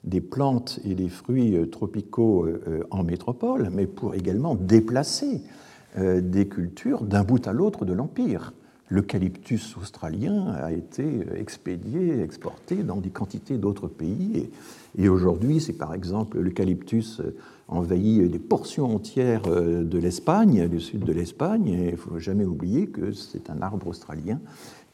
des 0.03 0.21
plantes 0.21 0.79
et 0.83 0.95
des 0.95 1.09
fruits 1.09 1.55
euh, 1.55 1.65
tropicaux 1.65 2.45
euh, 2.45 2.61
euh, 2.67 2.83
en 2.91 3.03
métropole, 3.03 3.69
mais 3.71 3.87
pour 3.87 4.15
également 4.15 4.55
déplacer 4.55 5.41
des 5.95 6.47
cultures 6.47 7.01
d'un 7.01 7.23
bout 7.23 7.47
à 7.47 7.53
l'autre 7.53 7.83
de 7.83 7.93
l'Empire. 7.93 8.53
L'eucalyptus 8.89 9.75
australien 9.77 10.49
a 10.49 10.71
été 10.71 11.25
expédié, 11.35 12.21
exporté 12.21 12.83
dans 12.83 12.97
des 12.97 13.09
quantités 13.09 13.57
d'autres 13.57 13.87
pays. 13.87 14.47
Et, 14.95 15.09
aujourd'hui, 15.09 15.59
c'est 15.59 15.73
par 15.73 15.95
exemple 15.95 16.37
l'eucalyptus 16.37 17.23
envahit 17.67 18.29
des 18.29 18.37
portions 18.37 18.93
entières 18.93 19.41
de 19.47 19.97
l'Espagne, 19.97 20.67
du 20.67 20.79
sud 20.79 21.03
de 21.03 21.13
l'Espagne. 21.13 21.67
Il 21.67 21.91
ne 21.91 21.95
faut 21.95 22.19
jamais 22.19 22.45
oublier 22.45 22.85
que 22.85 23.11
c'est 23.11 23.49
un 23.49 23.63
arbre 23.63 23.87
australien 23.87 24.39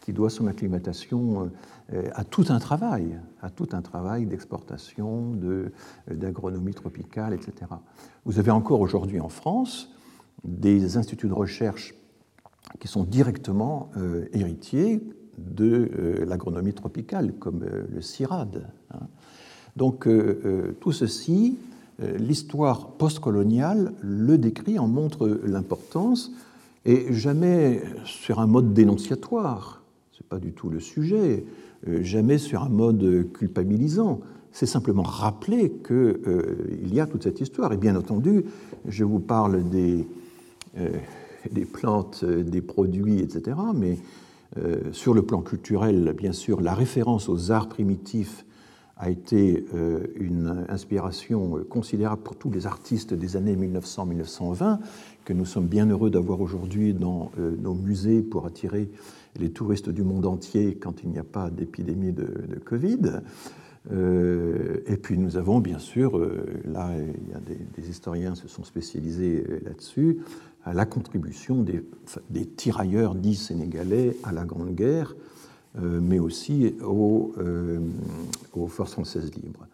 qui 0.04 0.12
doit 0.12 0.30
son 0.30 0.48
acclimatation 0.48 1.50
euh, 1.94 2.04
à 2.14 2.26
tout 2.26 2.46
un 2.50 2.60
travail, 2.60 3.18
à 3.42 3.50
tout 3.50 3.70
un 3.72 3.82
travail 3.82 4.26
d'exportation, 4.26 5.40
euh, 5.44 5.72
d'agronomie 6.12 6.74
tropicale, 6.74 7.34
etc. 7.34 7.72
Vous 8.26 8.38
avez 8.38 8.52
encore 8.52 8.82
aujourd'hui 8.82 9.22
en 9.22 9.30
France 9.30 9.90
des 10.44 10.98
instituts 10.98 11.30
de 11.30 11.34
recherche 11.34 11.94
qui 12.80 12.90
sont 12.90 13.06
directement 13.06 13.92
euh, 13.96 14.26
héritiers 14.34 15.02
de 15.38 16.24
l'agronomie 16.28 16.74
tropicale, 16.74 17.34
comme 17.34 17.66
le 17.66 18.02
CIRAD. 18.02 18.70
Hein. 18.92 19.08
Donc 19.76 20.08
tout 20.80 20.92
ceci, 20.92 21.58
l'histoire 22.00 22.92
postcoloniale 22.92 23.94
le 24.02 24.38
décrit, 24.38 24.78
en 24.78 24.88
montre 24.88 25.28
l'importance, 25.44 26.32
et 26.86 27.12
jamais 27.12 27.82
sur 28.06 28.40
un 28.40 28.46
mode 28.46 28.76
dénonciatoire, 28.76 29.83
pas 30.30 30.40
du 30.40 30.52
tout 30.52 30.70
le 30.70 30.80
sujet, 30.80 31.46
euh, 31.88 32.04
jamais 32.04 32.38
sur 32.38 32.64
un 32.64 32.70
mode 32.70 33.32
culpabilisant. 33.34 34.22
C'est 34.52 34.66
simplement 34.66 35.04
rappeler 35.04 35.72
qu'il 35.86 35.96
euh, 35.96 36.78
y 36.86 37.00
a 37.00 37.08
toute 37.08 37.24
cette 37.24 37.42
histoire. 37.42 37.74
Et 37.74 37.78
bien 37.78 37.96
entendu, 37.96 38.46
je 38.88 39.04
vous 39.04 39.20
parle 39.20 39.68
des, 39.70 40.08
euh, 40.78 40.90
des 41.52 41.66
plantes, 41.66 42.24
des 42.24 42.62
produits, 42.62 43.20
etc. 43.20 43.58
Mais 43.76 43.98
sur 44.92 45.16
le 45.16 45.24
plan 45.24 45.42
culturel, 45.42 46.14
bien 46.16 46.32
sûr, 46.32 46.62
la 46.62 46.76
référence 46.76 47.28
aux 47.28 47.50
arts 47.50 47.70
primitifs 47.70 48.46
a 48.98 49.10
été 49.10 49.66
une 50.16 50.68
inspiration 50.70 51.66
considérable 51.68 52.22
pour 52.22 52.36
tous 52.36 52.52
les 52.52 52.68
artistes 52.68 53.16
des 53.16 53.36
années 53.36 53.56
1900-1920, 53.56 54.78
que 55.26 55.34
nous 55.34 55.46
sommes 55.46 55.66
bien 55.66 55.88
heureux 55.88 56.12
d'avoir 56.12 56.40
aujourd'hui 56.40 56.94
dans 56.94 57.32
nos 57.64 57.74
musées 57.74 58.22
pour 58.22 58.46
attirer 58.46 58.92
les 59.40 59.52
touristes 59.52 59.90
du 59.90 60.04
monde 60.04 60.26
entier 60.26 60.76
quand 60.76 61.04
il 61.04 61.10
n'y 61.10 61.20
a 61.20 61.24
pas 61.24 61.50
d'épidémie 61.50 62.14
de, 62.14 62.60
Covid. 62.66 63.22
Euh, 63.92 64.82
et 64.88 64.96
puis 64.96 65.18
nous 65.18 65.36
avons 65.36 65.60
bien 65.60 65.80
sûr, 65.80 66.18
euh, 66.18 66.46
là 66.64 66.92
des, 67.76 67.90
historiens 67.90 68.34
se 68.34 68.48
sont 68.48 68.64
spécialisés 68.64 69.44
euh, 69.50 69.60
là-dessus, 69.66 70.20
la 70.66 70.86
contribution 70.86 71.62
des, 71.62 72.46
tirailleurs 72.46 73.16
dits 73.16 73.36
sénégalais 73.36 74.16
à 74.24 74.32
la 74.32 74.46
Grande 74.46 74.74
Guerre, 74.74 75.14
mais 75.76 76.20
aussi 76.20 76.74
aux 76.82 77.34
forces 78.70 78.94
françaises 78.94 79.34
libres. 79.36 79.68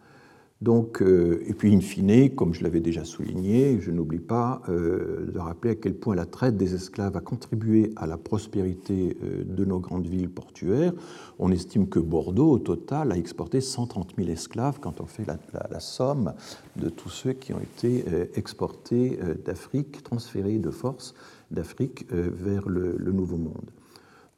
Donc, 0.60 1.00
euh, 1.00 1.42
et 1.46 1.54
puis, 1.54 1.74
in 1.74 1.80
fine, 1.80 2.34
comme 2.34 2.52
je 2.52 2.62
l'avais 2.62 2.80
déjà 2.80 3.06
souligné, 3.06 3.80
je 3.80 3.90
n'oublie 3.90 4.18
pas 4.18 4.60
euh, 4.68 5.24
de 5.32 5.38
rappeler 5.38 5.70
à 5.70 5.74
quel 5.74 5.94
point 5.94 6.14
la 6.14 6.26
traite 6.26 6.58
des 6.58 6.74
esclaves 6.74 7.16
a 7.16 7.20
contribué 7.20 7.92
à 7.96 8.06
la 8.06 8.18
prospérité 8.18 9.16
euh, 9.22 9.42
de 9.44 9.64
nos 9.64 9.78
grandes 9.78 10.06
villes 10.06 10.28
portuaires. 10.28 10.92
On 11.38 11.50
estime 11.50 11.88
que 11.88 11.98
Bordeaux, 11.98 12.50
au 12.50 12.58
total, 12.58 13.10
a 13.10 13.16
exporté 13.16 13.62
130 13.62 14.12
000 14.18 14.28
esclaves 14.28 14.80
quand 14.80 15.00
on 15.00 15.06
fait 15.06 15.24
la, 15.26 15.80
somme 15.80 16.34
de 16.76 16.90
tous 16.90 17.08
ceux 17.08 17.32
qui 17.32 17.54
ont 17.54 17.60
été 17.60 18.04
exportés 18.34 19.18
d'Afrique, 19.46 20.02
transférés 20.02 20.58
de 20.58 20.70
force 20.70 21.14
d'Afrique 21.50 22.06
vers 22.10 22.68
le, 22.68 22.96
le, 22.98 23.12
Nouveau 23.12 23.38
Monde. 23.38 23.70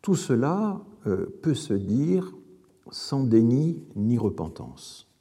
Tout 0.03 0.15
cela 0.15 0.81
peut 1.43 1.55
se 1.55 1.75
dire 1.75 2.33
sans 2.91 3.25
déni 3.25 3.83
ni 3.97 4.19
repentance 4.19 5.12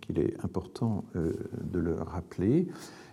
qu'il 0.00 0.18
est 0.18 0.34
important 0.44 1.04
euh, 1.16 1.32
de 1.62 1.78
le 1.78 1.94
rappeler. 1.94 2.68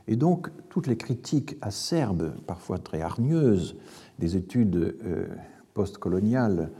Et 0.07 0.15
donc, 0.15 0.49
toutes 0.69 0.87
les 0.87 0.97
critiques 0.97 1.57
acerbes, 1.61 2.33
parfois 2.45 2.77
très 2.77 3.01
hargneuses, 3.01 3.75
des 4.19 4.35
études 4.35 4.75
euh, 4.75 5.27
postcoloniales, 5.73 6.71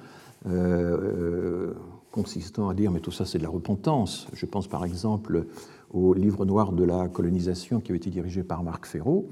euh, 0.47 1.73
consistant 2.11 2.69
à 2.69 2.73
dire 2.73 2.91
mais 2.91 2.99
tout 2.99 3.11
ça 3.11 3.25
c'est 3.25 3.39
de 3.39 3.43
la 3.43 3.49
repentance. 3.49 4.27
Je 4.33 4.45
pense 4.45 4.67
par 4.67 4.85
exemple 4.85 5.47
au 5.91 6.13
livre 6.13 6.45
noir 6.45 6.71
de 6.71 6.83
la 6.83 7.07
colonisation 7.07 7.81
qui 7.81 7.91
avait 7.91 7.97
été 7.97 8.09
dirigé 8.09 8.43
par 8.43 8.63
Marc 8.63 8.85
Ferraud. 8.85 9.27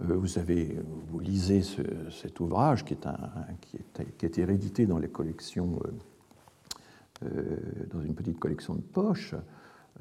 Vous, 0.00 0.38
avez, 0.38 0.76
vous 1.08 1.20
lisez 1.20 1.62
cet 2.10 2.40
ouvrage 2.40 2.84
qui 2.84 2.94
est, 2.94 3.06
un, 3.06 3.18
qui, 3.60 3.76
est, 3.76 4.32
qui 4.32 4.42
a 4.42 4.86
dans 4.86 4.98
les 4.98 5.08
collections, 5.08 5.78
dans 7.22 8.00
une 8.00 8.14
petite 8.14 8.40
collection 8.40 8.74
de 8.74 8.80
poche. 8.80 9.36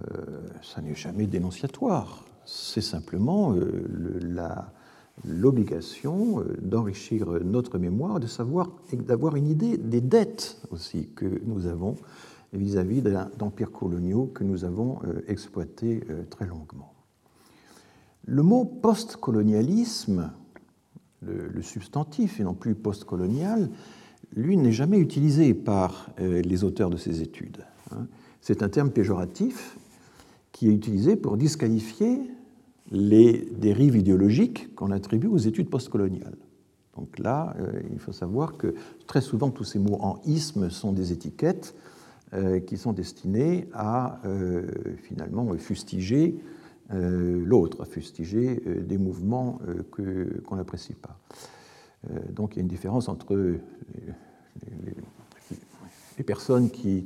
Euh, 0.01 0.41
ça 0.61 0.81
n'est 0.81 0.95
jamais 0.95 1.27
dénonciatoire. 1.27 2.25
C'est 2.45 2.81
simplement 2.81 3.53
euh, 3.53 3.85
l'obligation 5.25 6.39
euh, 6.39 6.57
d'enrichir 6.61 7.27
notre 7.43 7.77
mémoire, 7.77 8.19
de 8.19 8.27
savoir 8.27 8.71
et 8.91 8.97
d'avoir 8.97 9.35
une 9.35 9.47
idée 9.47 9.77
des 9.77 10.01
dettes 10.01 10.61
aussi 10.71 11.09
que 11.15 11.41
nous 11.45 11.67
avons 11.67 11.95
vis-à-vis 12.53 13.01
d'empires 13.37 13.71
coloniaux 13.71 14.27
que 14.27 14.43
nous 14.43 14.63
avons 14.63 14.99
exploités 15.27 16.03
très 16.29 16.45
longuement. 16.45 16.93
Le 18.25 18.43
mot 18.43 18.63
postcolonialisme, 18.63 20.31
le, 21.23 21.61
substantif 21.63 22.39
et 22.39 22.43
non 22.43 22.53
plus 22.53 22.75
postcolonial, 22.75 23.71
lui 24.35 24.55
n'est 24.55 24.71
jamais 24.71 24.99
utilisé 24.99 25.55
par 25.55 26.11
les 26.19 26.63
auteurs 26.63 26.91
de 26.91 26.97
ces 26.97 27.23
études. 27.23 27.65
Hein. 27.89 28.05
C'est 28.39 28.61
un 28.61 28.69
terme 28.69 28.91
péjoratif 28.91 29.79
est 30.69 30.73
utilisé 30.73 31.15
pour 31.15 31.37
disqualifier 31.37 32.21
les 32.91 33.47
dérives 33.57 33.95
idéologiques 33.95 34.73
qu'on 34.75 34.91
attribue 34.91 35.27
aux 35.27 35.37
études 35.37 35.69
postcoloniales. 35.69 36.37
Donc 36.95 37.17
là, 37.17 37.55
euh, 37.59 37.81
il 37.91 37.99
faut 37.99 38.11
savoir 38.11 38.57
que 38.57 38.75
très 39.07 39.21
souvent, 39.21 39.49
tous 39.49 39.63
ces 39.63 39.79
mots 39.79 39.97
en 39.99 40.19
isme 40.25 40.69
sont 40.69 40.91
des 40.91 41.11
étiquettes 41.11 41.75
euh, 42.33 42.59
qui 42.59 42.77
sont 42.77 42.93
destinées 42.93 43.67
à 43.73 44.19
euh, 44.25 44.67
finalement 45.01 45.55
fustiger 45.57 46.35
l'autre, 46.89 47.81
à 47.81 47.85
fustiger 47.85 48.61
des 48.87 48.99
mouvements 48.99 49.57
qu'on 49.89 50.55
n'apprécie 50.57 50.93
pas. 50.93 51.17
donc 52.29 52.53
il 52.53 52.57
y 52.57 52.59
a 52.59 52.61
une 52.61 52.67
différence 52.67 53.09
entre 53.09 53.35
les 56.17 56.23
personnes 56.23 56.69
qui 56.69 57.05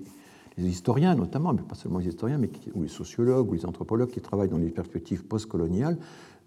les 0.57 0.69
historiens 0.69 1.15
notamment, 1.15 1.53
mais 1.53 1.61
pas 1.61 1.75
seulement 1.75 1.99
les 1.99 2.07
historiens, 2.07 2.37
mais 2.37 2.49
ou 2.73 2.81
les 2.81 2.87
sociologues 2.87 3.49
ou 3.49 3.53
les 3.53 3.65
anthropologues 3.65 4.09
qui 4.09 4.21
travaillent 4.21 4.49
dans 4.49 4.57
les 4.57 4.69
perspectives 4.69 5.23
postcoloniales, 5.23 5.97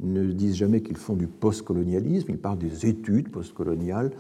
ne 0.00 0.32
disent 0.32 0.56
jamais 0.56 0.80
qu'ils 0.80 0.96
font 0.96 1.14
du 1.14 1.26
postcolonialisme, 1.26 2.30
ils 2.30 2.38
parlent 2.38 2.58
des 2.58 2.86
études 2.86 3.30
postcoloniales, 3.30 4.10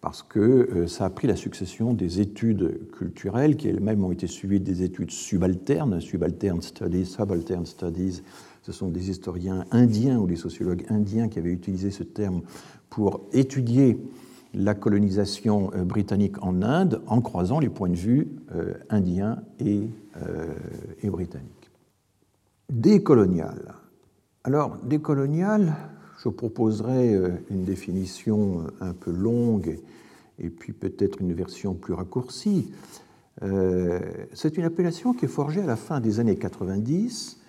parce 0.00 0.22
que 0.22 0.38
euh, 0.38 0.86
ça 0.86 1.06
a 1.06 1.10
pris 1.10 1.26
la 1.26 1.36
succession 1.36 1.94
des 1.94 2.20
études 2.20 2.90
culturelles 2.92 3.56
qui 3.56 3.68
elles-mêmes 3.68 4.04
ont 4.04 4.12
été 4.12 4.26
suivies 4.26 4.60
des 4.60 4.82
études 4.82 5.10
subalternes, 5.10 5.98
subaltern 6.00 6.60
studies, 6.60 7.06
subaltern 7.06 7.64
studies. 7.64 8.22
Ce 8.62 8.72
sont 8.72 8.88
des 8.88 9.08
historiens 9.10 9.64
indiens 9.70 10.18
ou 10.18 10.26
des 10.26 10.36
sociologues 10.36 10.84
indiens 10.90 11.28
qui 11.28 11.38
avaient 11.38 11.52
utilisé 11.52 11.90
ce 11.90 12.02
terme 12.02 12.42
pour 12.90 13.22
étudier 13.32 13.98
la 14.54 14.74
colonisation 14.74 15.70
britannique 15.84 16.42
en 16.42 16.62
Inde 16.62 17.02
en 17.06 17.20
croisant 17.20 17.58
les 17.58 17.68
points 17.68 17.88
de 17.88 17.96
vue 17.96 18.28
indiens 18.88 19.42
et, 19.58 19.88
et 21.02 21.10
britanniques. 21.10 21.70
Décolonial. 22.70 23.74
Alors, 24.44 24.76
décolonial, 24.78 25.74
je 26.22 26.28
proposerai 26.28 27.14
une 27.50 27.64
définition 27.64 28.66
un 28.80 28.92
peu 28.92 29.10
longue 29.10 29.78
et 30.38 30.50
puis 30.50 30.72
peut-être 30.72 31.20
une 31.20 31.32
version 31.32 31.74
plus 31.74 31.94
raccourcie. 31.94 32.72
Euh, 33.42 34.00
c'est 34.32 34.56
une 34.56 34.64
appellation 34.64 35.12
qui 35.12 35.24
est 35.24 35.28
forgée 35.28 35.60
à 35.60 35.66
la 35.66 35.76
fin 35.76 36.00
des 36.00 36.20
années 36.20 36.36
90 36.36 37.40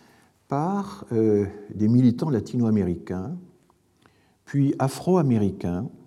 par 0.47 1.05
euh, 1.11 1.45
des 1.73 1.87
militants 1.87 2.29
latino-américains, 2.29 3.35
puis 4.45 4.75
afro-américains, 4.79 5.85
euh, 5.85 6.04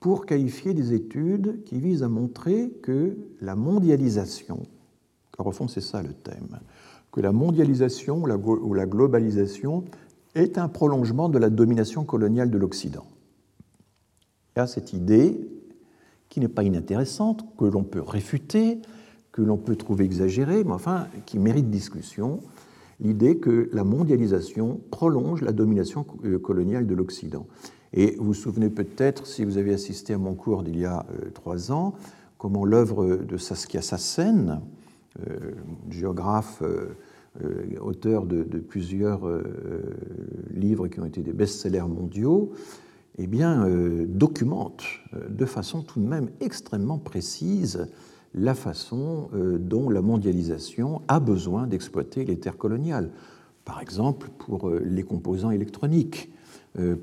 pour 0.00 0.26
qualifier 0.26 0.74
des 0.74 0.94
études 0.94 1.62
qui 1.64 1.78
visent 1.78 2.02
à 2.02 2.08
montrer 2.08 2.70
que 2.82 3.16
la 3.40 3.54
mondialisation, 3.54 4.62
car 5.36 5.46
au 5.46 5.52
fond 5.52 5.68
c'est 5.68 5.80
ça 5.80 6.02
le 6.02 6.12
thème, 6.12 6.58
que 7.12 7.20
la 7.20 7.32
mondialisation 7.32 8.22
ou 8.22 8.74
la 8.74 8.86
globalisation 8.86 9.84
est 10.34 10.58
un 10.58 10.68
prolongement 10.68 11.28
de 11.28 11.38
la 11.38 11.50
domination 11.50 12.04
coloniale 12.04 12.50
de 12.50 12.58
l'Occident. 12.58 13.06
Il 14.54 14.60
y 14.60 14.62
a 14.62 14.66
cette 14.66 14.92
idée 14.92 15.40
qui 16.28 16.40
n'est 16.40 16.48
pas 16.48 16.62
inintéressante, 16.62 17.44
que 17.58 17.64
l'on 17.64 17.84
peut 17.84 18.00
réfuter, 18.00 18.80
que 19.32 19.42
l'on 19.42 19.56
peut 19.56 19.76
trouver 19.76 20.04
exagérée, 20.04 20.64
mais 20.64 20.72
enfin 20.72 21.08
qui 21.26 21.38
mérite 21.38 21.70
discussion, 21.70 22.40
l'idée 23.00 23.38
que 23.38 23.68
la 23.72 23.84
mondialisation 23.84 24.80
prolonge 24.90 25.42
la 25.42 25.52
domination 25.52 26.06
euh, 26.24 26.38
coloniale 26.38 26.86
de 26.86 26.94
l'Occident. 26.94 27.46
Et 27.92 28.16
vous 28.18 28.26
vous 28.26 28.34
souvenez 28.34 28.70
peut-être, 28.70 29.26
si 29.26 29.44
vous 29.44 29.58
avez 29.58 29.74
assisté 29.74 30.14
à 30.14 30.18
mon 30.18 30.34
cours 30.34 30.62
d'il 30.62 30.78
y 30.78 30.84
a 30.84 31.06
euh, 31.10 31.30
trois 31.34 31.72
ans, 31.72 31.94
comment 32.38 32.64
l'œuvre 32.64 33.16
de 33.16 33.36
Saskia 33.36 33.82
Sassen, 33.82 34.60
euh, 35.28 35.52
géographe, 35.90 36.62
auteur 37.80 38.26
de, 38.26 38.42
plusieurs 38.42 39.20
livres 40.50 40.88
qui 40.88 40.98
ont 40.98 41.04
été 41.04 41.22
des 41.22 41.32
best-sellers 41.32 41.86
mondiaux, 41.86 42.52
eh 43.22 43.26
bien, 43.26 43.66
euh, 43.66 44.06
documente 44.08 44.82
euh, 45.12 45.28
de 45.28 45.44
façon 45.44 45.82
tout 45.82 46.00
de 46.00 46.06
même 46.06 46.30
extrêmement 46.40 46.98
précise 46.98 47.86
la 48.32 48.54
façon 48.54 49.28
euh, 49.34 49.58
dont 49.58 49.90
la 49.90 50.00
mondialisation 50.00 51.02
a 51.06 51.20
besoin 51.20 51.66
d'exploiter 51.66 52.24
les 52.24 52.38
terres 52.38 52.56
coloniales. 52.56 53.10
Par 53.66 53.82
exemple, 53.82 54.30
pour 54.38 54.70
les 54.70 55.02
composants 55.02 55.50
électroniques, 55.50 56.32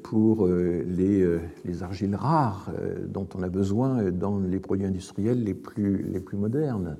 pour 0.01 0.47
les, 0.47 1.39
les 1.65 1.83
argiles 1.83 2.15
rares 2.15 2.71
dont 3.09 3.27
on 3.35 3.43
a 3.43 3.49
besoin 3.49 4.11
dans 4.11 4.39
les 4.39 4.59
produits 4.59 4.85
industriels 4.85 5.43
les 5.43 5.53
plus, 5.53 6.03
les 6.03 6.21
plus 6.21 6.37
modernes. 6.37 6.97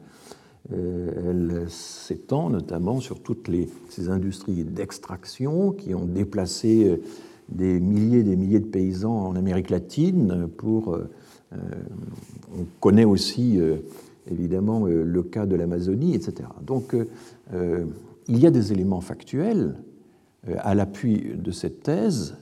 Elle 0.70 1.66
s'étend 1.70 2.50
notamment 2.50 3.00
sur 3.00 3.22
toutes 3.22 3.50
ces 3.90 4.10
industries 4.10 4.66
d'extraction 4.66 5.72
qui 5.72 5.96
ont 5.96 6.06
déplacé 6.06 7.00
des 7.50 7.80
milliers 7.80 8.20
et 8.20 8.24
des 8.24 8.36
milliers 8.36 8.60
de 8.60 8.66
paysans 8.66 9.28
en 9.28 9.36
Amérique 9.36 9.70
latine. 9.70 10.48
Pour, 10.58 10.94
euh, 10.94 11.10
euh, 11.54 11.58
on 12.58 12.66
connaît 12.80 13.06
aussi 13.06 13.60
euh, 13.60 13.78
évidemment 14.30 14.86
le 14.86 15.24
cas 15.24 15.46
de 15.46 15.56
l'Amazonie, 15.56 16.14
etc. 16.14 16.50
Donc 16.66 16.94
il 17.54 18.38
y 18.38 18.46
a 18.46 18.52
des 18.52 18.74
éléments 18.74 19.00
factuels 19.00 19.76
à 20.58 20.76
l'appui 20.76 21.32
de 21.36 21.52
cette 21.52 21.84
thèse. 21.84 22.36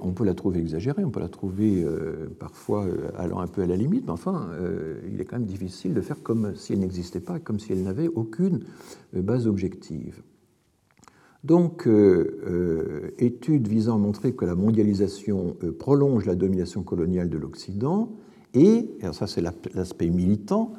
On 0.00 0.12
peut 0.12 0.24
la 0.24 0.34
trouver 0.34 0.60
exagérée, 0.60 1.04
on 1.04 1.10
peut 1.10 1.20
la 1.20 1.28
trouver 1.28 1.86
parfois 2.38 2.86
allant 3.16 3.38
un 3.38 3.46
peu 3.46 3.62
à 3.62 3.66
la 3.66 3.76
limite, 3.76 4.04
mais 4.04 4.12
enfin, 4.12 4.48
il 5.12 5.20
est 5.20 5.24
quand 5.24 5.38
même 5.38 5.46
difficile 5.46 5.94
de 5.94 6.00
faire 6.00 6.22
comme 6.22 6.56
si 6.56 6.72
elle 6.72 6.80
n'existait 6.80 7.20
pas, 7.20 7.38
comme 7.38 7.60
si 7.60 7.72
elle 7.72 7.84
n'avait 7.84 8.08
aucune 8.08 8.64
base 9.12 9.46
objective. 9.46 10.22
Donc, 11.42 11.86
euh, 11.86 12.38
euh, 12.46 13.14
étude 13.18 13.66
visant 13.66 13.94
à 13.94 13.98
montrer 13.98 14.34
que 14.34 14.44
la 14.44 14.54
mondialisation 14.54 15.56
euh, 15.64 15.72
prolonge 15.72 16.26
la 16.26 16.34
domination 16.34 16.82
coloniale 16.82 17.30
de 17.30 17.38
l'Occident 17.38 18.10
et, 18.52 18.90
et 19.00 19.12
ça 19.12 19.26
c'est 19.26 19.40
l'aspect 19.40 20.10
militant, 20.10 20.72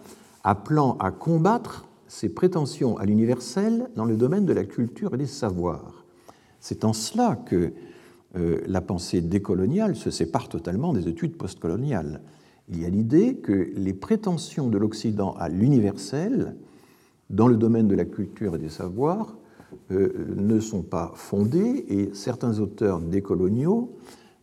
appelant 0.43 0.97
à 0.99 1.11
combattre 1.11 1.87
ses 2.07 2.29
prétentions 2.29 2.97
à 2.97 3.05
l'universel 3.05 3.89
dans 3.95 4.05
le 4.05 4.17
domaine 4.17 4.45
de 4.45 4.53
la 4.53 4.65
culture 4.65 5.15
et 5.15 5.17
des 5.17 5.25
savoirs. 5.25 6.05
C'est 6.59 6.85
en 6.85 6.93
cela 6.93 7.37
que 7.37 7.73
la 8.33 8.79
pensée 8.79 9.19
décoloniale 9.19 9.95
se 9.95 10.09
sépare 10.09 10.47
totalement 10.47 10.93
des 10.93 11.09
études 11.09 11.35
postcoloniales. 11.35 12.21
Il 12.69 12.81
y 12.81 12.85
a 12.85 12.89
l'idée 12.89 13.35
que 13.35 13.71
les 13.75 13.93
prétentions 13.93 14.69
de 14.69 14.77
l'Occident 14.77 15.33
à 15.37 15.49
l'universel 15.49 16.55
dans 17.29 17.47
le 17.47 17.57
domaine 17.57 17.87
de 17.87 17.95
la 17.95 18.05
culture 18.05 18.55
et 18.55 18.59
des 18.59 18.69
savoirs 18.69 19.35
euh, 19.91 20.09
ne 20.35 20.59
sont 20.59 20.83
pas 20.83 21.11
fondées 21.15 21.85
et 21.87 22.09
certains 22.13 22.59
auteurs 22.59 22.99
décoloniaux 22.99 23.95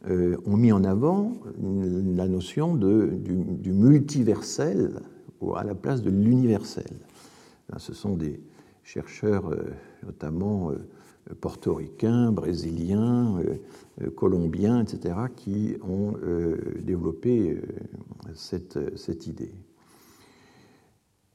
euh, 0.08 0.36
ont 0.46 0.56
mis 0.56 0.72
en 0.72 0.84
avant 0.84 1.32
la 1.62 2.28
notion 2.28 2.74
de, 2.74 3.10
du, 3.16 3.72
multiversel 3.72 5.00
à 5.56 5.64
la 5.64 5.74
place 5.74 6.02
de 6.02 6.10
l'universel. 6.10 6.90
Ce 7.76 7.92
sont 7.92 8.16
des 8.16 8.40
chercheurs 8.82 9.52
euh, 9.52 9.58
notamment 10.04 10.72
portoricains, 11.40 12.32
brésiliens, 12.32 13.40
colombiens, 14.16 14.82
etc., 14.82 15.14
qui 15.36 15.76
ont 15.82 16.14
développé 16.80 17.60
cette, 18.34 18.78
cette 18.96 19.26
idée. 19.26 19.52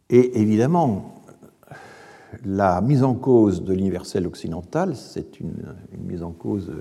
Et 0.10 0.42
évidemment, 0.42 1.24
la 2.46 2.82
mise 2.82 3.04
en 3.04 3.16
cause 3.16 3.64
de 3.64 3.74
l'universel 3.74 4.28
occidental, 4.28 4.96
c'est 4.96 5.40
une, 5.40 5.76
mise 5.98 6.24
en 6.24 6.32
cause 6.32 6.72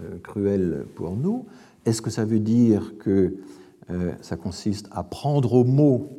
euh, 0.00 0.18
cruelle 0.22 0.86
pour 0.94 1.16
nous. 1.16 1.46
Est-ce 1.84 2.02
que 2.02 2.10
ça 2.10 2.24
veut 2.24 2.40
dire 2.40 2.94
que 2.98 3.36
euh, 3.90 4.12
ça 4.22 4.36
consiste 4.36 4.88
à 4.92 5.02
prendre 5.02 5.52
au 5.52 5.64
mot 5.64 6.10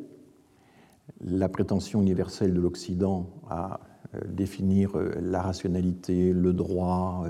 la 1.20 1.48
prétention 1.48 2.00
universelle 2.00 2.54
de 2.54 2.60
l'Occident 2.60 3.30
à 3.50 3.74
euh, 3.74 3.95
définir 4.28 4.92
la 5.20 5.42
rationalité, 5.42 6.32
le 6.32 6.52
droit, 6.52 7.26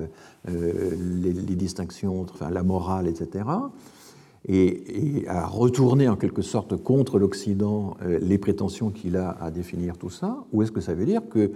les, 0.46 1.32
distinctions, 1.56 2.22
enfin, 2.22 2.50
la 2.50 2.62
morale, 2.62 3.08
etc 3.08 3.44
et, 4.48 5.24
à 5.28 5.46
retourner 5.46 6.08
en 6.08 6.16
quelque 6.16 6.42
sorte 6.42 6.76
contre 6.76 7.18
l'Occident 7.18 7.96
euh, 8.02 8.18
les 8.20 8.38
prétentions 8.38 8.90
qu'il 8.90 9.16
a 9.16 9.30
à 9.30 9.50
définir 9.50 9.98
tout 9.98 10.10
ça 10.10 10.44
Ou 10.52 10.62
est-ce 10.62 10.72
que 10.72 10.80
ça 10.80 10.94
veut 10.94 11.06
dire 11.06 11.22
que 11.28 11.52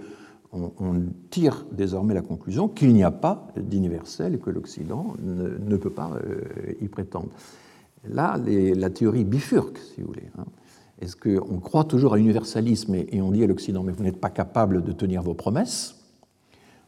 on, 0.53 1.03
tire 1.29 1.65
désormais 1.71 2.13
la 2.13 2.21
conclusion 2.21 2.67
qu'il 2.67 2.93
n'y 2.93 3.03
a 3.03 3.11
pas 3.11 3.47
d'universel 3.55 4.35
et 4.35 4.37
que 4.37 4.49
l'Occident 4.49 5.15
ne, 5.23 5.77
peut 5.77 5.89
pas 5.89 6.11
euh, 6.25 6.41
y 6.81 6.89
prétendre? 6.89 7.29
Là, 8.09 8.37
la 8.37 8.89
théorie 8.89 9.23
bifurque, 9.23 9.77
si 9.77 10.01
vous 10.01 10.07
voulez. 10.07 10.29
Hein. 10.37 10.43
Est-ce 11.01 11.15
qu'on 11.15 11.59
croit 11.59 11.83
toujours 11.83 12.13
à 12.13 12.17
l'universalisme 12.17 12.95
et, 12.95 13.21
on 13.21 13.31
dit 13.31 13.43
à 13.43 13.47
l'Occident, 13.47 13.83
mais 13.83 13.91
vous 13.91 14.03
n'êtes 14.03 14.21
pas 14.21 14.29
capable 14.29 14.83
de 14.83 14.91
tenir 14.91 15.23
vos 15.23 15.33
promesses? 15.33 15.95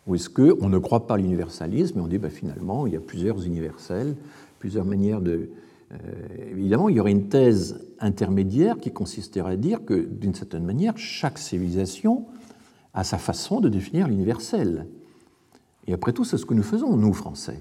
Ou 0.05 0.15
est-ce 0.15 0.29
qu'on 0.29 0.69
ne 0.69 0.77
croit 0.77 1.07
pas 1.07 1.15
à 1.15 1.17
l'universalisme 1.17 1.97
et 1.97 2.01
on 2.01 2.07
dit, 2.07 2.19
ben, 2.19 2.29
finalement, 2.29 2.85
il 2.85 2.93
y 2.93 2.97
a 2.97 2.99
plusieurs 2.99 3.43
universels, 3.43 4.15
plusieurs 4.59 4.85
manières 4.85 5.21
de, 5.21 5.49
euh, 5.93 5.97
évidemment, 6.51 6.89
il 6.89 6.95
y 6.95 6.99
aurait 6.99 7.11
une 7.11 7.29
thèse 7.29 7.79
intermédiaire 7.99 8.77
qui 8.77 8.91
consisterait 8.91 9.53
à 9.53 9.57
dire 9.57 9.83
que, 9.85 9.93
d'une 9.93 10.35
certaine 10.35 10.63
manière, 10.63 10.97
chaque 10.97 11.37
civilisation 11.37 12.25
a 12.93 13.03
sa 13.03 13.17
façon 13.17 13.61
de 13.61 13.69
définir 13.69 14.07
l'universel. 14.07 14.87
Et 15.87 15.93
après 15.93 16.13
tout, 16.13 16.23
c'est 16.23 16.37
ce 16.37 16.45
que 16.45 16.53
nous 16.53 16.63
faisons, 16.63 16.95
nous, 16.95 17.13
Français. 17.13 17.59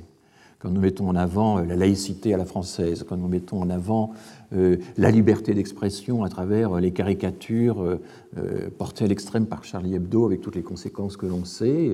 Quand 0.62 0.70
nous 0.70 0.80
mettons 0.80 1.08
en 1.08 1.16
avant 1.16 1.58
euh, 1.58 1.64
la 1.64 1.74
laïcité 1.74 2.32
à 2.32 2.36
la 2.36 2.44
française, 2.44 3.04
quand 3.08 3.16
nous 3.16 3.26
mettons 3.26 3.60
en 3.60 3.68
avant 3.68 4.12
euh, 4.52 4.76
la 4.96 5.10
liberté 5.10 5.54
d'expression 5.54 6.22
à 6.22 6.28
travers 6.28 6.80
les 6.80 6.92
caricatures 6.92 7.98
portées 8.78 9.04
à 9.04 9.08
l'extrême 9.08 9.46
par 9.46 9.64
Charlie 9.64 9.94
Hebdo, 9.94 10.24
avec 10.24 10.40
toutes 10.40 10.54
les 10.54 10.62
conséquences 10.62 11.16
que 11.16 11.26
l'on 11.26 11.44
sait, 11.44 11.90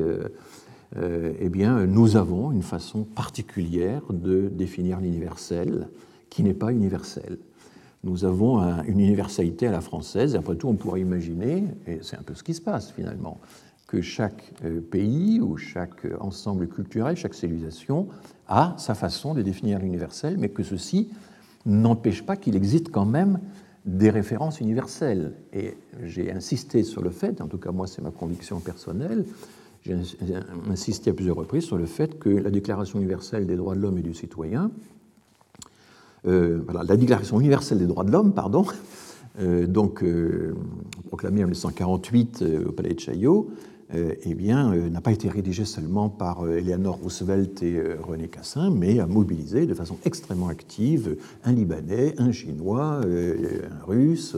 eh 0.97 1.49
bien, 1.49 1.87
nous 1.87 2.17
avons 2.17 2.53
une 2.53 2.63
façon 2.63 3.05
particulière 3.05 4.03
de 4.11 4.49
définir 4.49 5.01
l'universel 5.01 5.89
qui 6.31 6.43
n'est 6.43 6.55
pas 6.55 6.73
universel. 6.73 7.39
Nous 8.05 8.25
avons 8.25 8.61
une 8.85 9.01
universalité 9.01 9.67
à 9.67 9.73
la 9.73 9.81
française, 9.81 10.35
et 10.35 10.39
après 10.39 10.57
tout, 10.57 10.69
on 10.69 10.75
pourrait 10.75 11.01
imaginer, 11.01 11.65
et 11.87 11.99
c'est 12.03 12.17
un 12.17 12.23
peu 12.23 12.35
ce 12.35 12.45
qui 12.45 12.55
se 12.55 12.61
passe 12.61 12.93
finalement, 12.93 13.41
que 13.89 14.03
chaque 14.03 14.53
euh, 14.65 14.81
pays 14.81 15.41
ou 15.41 15.57
chaque 15.57 16.07
ensemble 16.21 16.69
culturel, 16.69 17.17
chaque 17.17 17.35
civilisation 17.35 18.07
a 18.47 18.75
sa 18.77 18.95
façon 18.95 19.35
de 19.35 19.43
définir 19.43 19.81
l'universel, 19.81 20.37
mais 20.39 20.51
que 20.51 20.63
ceci 20.63 21.09
n'empêche 21.67 22.25
pas 22.25 22.37
qu'il 22.37 22.55
existe 22.55 22.91
quand 22.91 23.07
même 23.07 23.41
des 23.87 24.11
références 24.11 24.61
universelles. 24.61 25.33
Et 25.55 25.75
j'ai 26.05 26.31
insisté 26.31 26.83
sur 26.85 27.03
le 27.03 27.11
fait, 27.11 27.41
en 27.41 27.49
tout 27.49 27.57
cas 27.57 27.73
moi 27.73 27.87
c'est 27.87 28.03
ma 28.03 28.11
conviction 28.11 28.61
personnelle, 28.61 29.25
j'ai 29.83 29.97
insisté 30.69 31.11
à 31.11 31.15
plusieurs 31.15 31.37
reprises 31.37 31.65
sur 31.65 31.79
le 31.79 31.87
fait 31.87 32.19
que 32.19 32.29
la 32.29 32.51
Déclaration 32.51 32.99
universelle 32.99 33.47
des 33.47 33.57
droits 33.57 33.75
de 33.75 33.81
l'homme 33.81 33.97
et 33.97 34.03
du 34.03 34.13
citoyen 34.13 34.71
voilà, 36.25 36.83
la 36.87 36.97
Déclaration 36.97 37.41
universelle 37.41 37.79
des 37.79 37.87
droits 37.87 38.05
de 38.05 38.11
l'homme, 38.11 38.35
pardon, 38.35 38.67
donc 39.67 40.05
proclamée 41.07 41.43
en 41.43 41.47
1948 41.47 42.45
au 42.67 42.73
Palais 42.73 42.93
de 42.93 43.01
Chaillot, 43.01 43.51
euh, 43.51 43.78
eh 43.95 44.35
bien, 44.35 44.73
euh, 44.75 44.91
n'a 44.91 45.01
pas 45.01 45.13
été 45.13 45.31
rédigé 45.31 45.65
seulement 45.65 46.11
par 46.11 46.45
euh, 46.45 46.59
Eleanor 46.59 46.99
Roosevelt 47.03 47.63
et 47.63 47.81
René 47.95 48.29
Cassin, 48.29 48.71
mais 48.71 49.01
a 49.01 49.07
mobilisé 49.07 49.65
de 49.65 49.73
façon 49.73 49.97
extrêmement 50.05 50.49
active 50.49 51.17
un 51.45 51.53
Libanais, 51.53 52.15
un 52.19 52.31
Chinois, 52.31 53.01
un 53.03 53.85
Russe, 53.87 54.37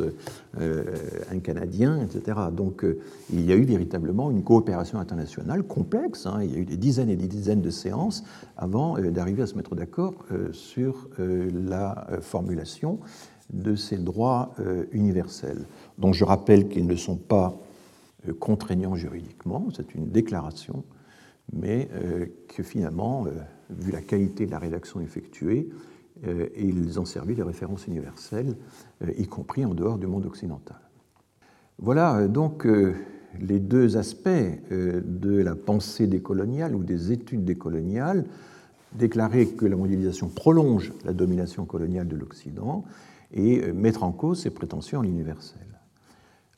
un 0.57 1.39
Canadien, 1.41 2.01
etc. 2.03 2.39
Donc, 2.53 2.85
il 3.33 3.45
y 3.45 3.53
a 3.53 3.57
eu 3.57 3.65
véritablement 3.65 4.31
une 4.31 4.43
coopération 4.43 4.99
internationale 4.99 5.63
complexe. 5.65 6.27
Hein. 6.27 6.41
Il 6.43 6.53
y 6.53 6.57
a 6.57 6.59
eu 6.59 6.65
des 6.65 6.77
dizaines 6.77 7.11
et 7.11 7.17
des 7.17 7.27
dizaines 7.27 7.63
de 7.63 7.71
séances 7.71 8.25
avant 8.57 8.99
d'arriver 8.99 9.43
à 9.43 9.47
se 9.47 9.55
mettre 9.55 9.75
d'accord 9.75 10.15
sur 10.53 11.09
la 11.19 12.07
formulation 12.21 12.99
de 13.53 13.75
ces 13.75 13.97
droits 13.97 14.55
universels. 14.93 15.65
Donc, 15.99 16.15
je 16.15 16.25
rappelle 16.25 16.69
qu'ils 16.69 16.87
ne 16.87 16.97
sont 16.97 17.17
pas 17.17 17.57
euh, 17.57 17.69
contraignant 18.38 18.94
juridiquement, 18.94 19.68
c'est 19.74 19.94
une 19.94 20.09
déclaration, 20.11 20.85
mais 21.52 21.88
euh, 21.94 22.26
que 22.48 22.62
finalement, 22.62 23.26
euh, 23.26 23.30
vu 23.70 23.92
la 23.92 24.02
qualité 24.02 24.46
de 24.46 24.50
la 24.50 24.59
rédaction 24.59 25.00
effectuée, 25.00 25.70
ils 26.54 27.00
ont 27.00 27.06
servi 27.06 27.35
de 27.35 27.42
référence 27.42 27.87
universelle, 27.87 28.54
y 29.16 29.26
compris 29.26 29.64
en 29.64 29.72
dehors 29.72 29.96
du 29.96 30.06
monde 30.06 30.26
occidental. 30.26 30.76
Voilà 31.78 32.28
donc 32.28 32.66
les 33.40 33.59
deux 33.59 33.96
aspects 33.96 34.28
de 34.70 35.42
la 35.42 35.54
pensée 35.54 36.06
décoloniale 36.06 36.74
ou 36.74 36.85
des 36.85 37.11
études 37.11 37.46
décoloniales, 37.46 38.26
déclarer 38.92 39.46
que 39.46 39.64
la 39.64 39.76
mondialisation 39.76 40.28
prolonge 40.28 40.92
la 41.06 41.14
domination 41.14 41.64
coloniale 41.64 42.06
de 42.06 42.16
l'Occident 42.16 42.85
et 43.33 43.72
mettre 43.72 44.02
en 44.02 44.12
cause 44.12 44.42
ses 44.42 44.50
prétentions 44.50 44.98
en 44.98 45.02
l'universel. 45.02 45.69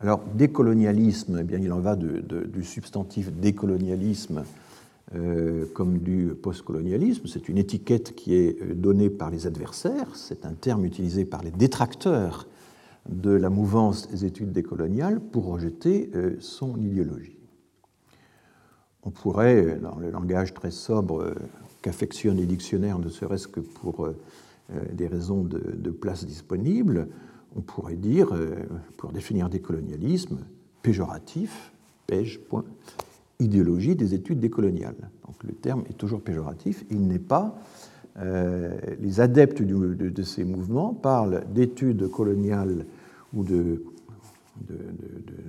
Alors, 0.03 0.21
décolonialisme, 0.35 1.39
eh 1.41 1.45
bien, 1.45 1.61
il 1.61 1.73
en 1.73 1.79
va 1.79 1.95
du 1.95 2.65
substantif 2.65 3.31
décolonialisme 3.33 4.43
euh, 5.15 5.67
comme 5.75 5.99
du 5.99 6.35
postcolonialisme. 6.43 7.29
C'est 7.29 7.49
une 7.49 7.57
étiquette 7.57 8.17
qui 8.17 8.35
est 8.35 8.61
euh, 8.63 8.75
donnée 8.75 9.11
par 9.11 9.31
les 9.31 9.47
adversaires, 9.47 10.17
c'est 10.17 10.45
un 10.45 10.55
terme 10.55 10.85
utilisé 10.85 11.25
par 11.25 11.45
les 11.45 11.53
détracteurs 11.53 12.49
de 13.09 13.31
la 13.31 13.49
mouvance 13.49 14.09
des 14.09 14.25
études 14.25 14.51
décoloniales 14.51 15.21
pour 15.21 15.47
rejeter 15.47 16.11
euh, 16.17 16.35
son 16.41 16.77
idéologie. 16.81 17.39
On 19.05 19.11
pourrait, 19.11 19.79
dans 19.81 19.99
le 19.99 20.11
langage 20.11 20.53
très 20.53 20.73
sobre 20.73 21.33
qu'affectionnent 21.81 22.39
les 22.39 22.47
dictionnaires, 22.47 22.99
ne 22.99 23.09
serait-ce 23.09 23.49
que 23.49 23.61
pour 23.61 24.09
des 24.93 25.09
raisons 25.09 25.43
de 25.43 25.91
place 25.91 26.25
disponible, 26.25 27.09
on 27.57 27.61
pourrait 27.61 27.97
dire, 27.97 28.33
euh, 28.33 28.55
pour 28.97 29.13
définir 29.13 29.49
décolonialisme, 29.49 30.39
péjoratif, 30.83 31.73
pège, 32.07 32.41
point, 32.41 32.65
idéologie 33.39 33.95
des 33.95 34.15
études 34.15 34.41
décoloniales. 34.41 35.11
Donc 35.27 35.43
le 35.45 35.53
terme 35.53 35.85
est 35.89 35.97
toujours 35.97 36.21
péjoratif, 36.21 36.85
il 36.91 37.07
n'est 37.07 37.19
pas. 37.19 37.59
Euh, 38.19 38.79
les 39.01 39.21
adeptes 39.21 39.63
de, 39.63 40.23
ces 40.23 40.45
mouvements 40.45 40.93
parlent 40.93 41.45
d'études 41.53 42.11
coloniales 42.11 42.85
ou 43.33 43.43
de, 43.43 43.83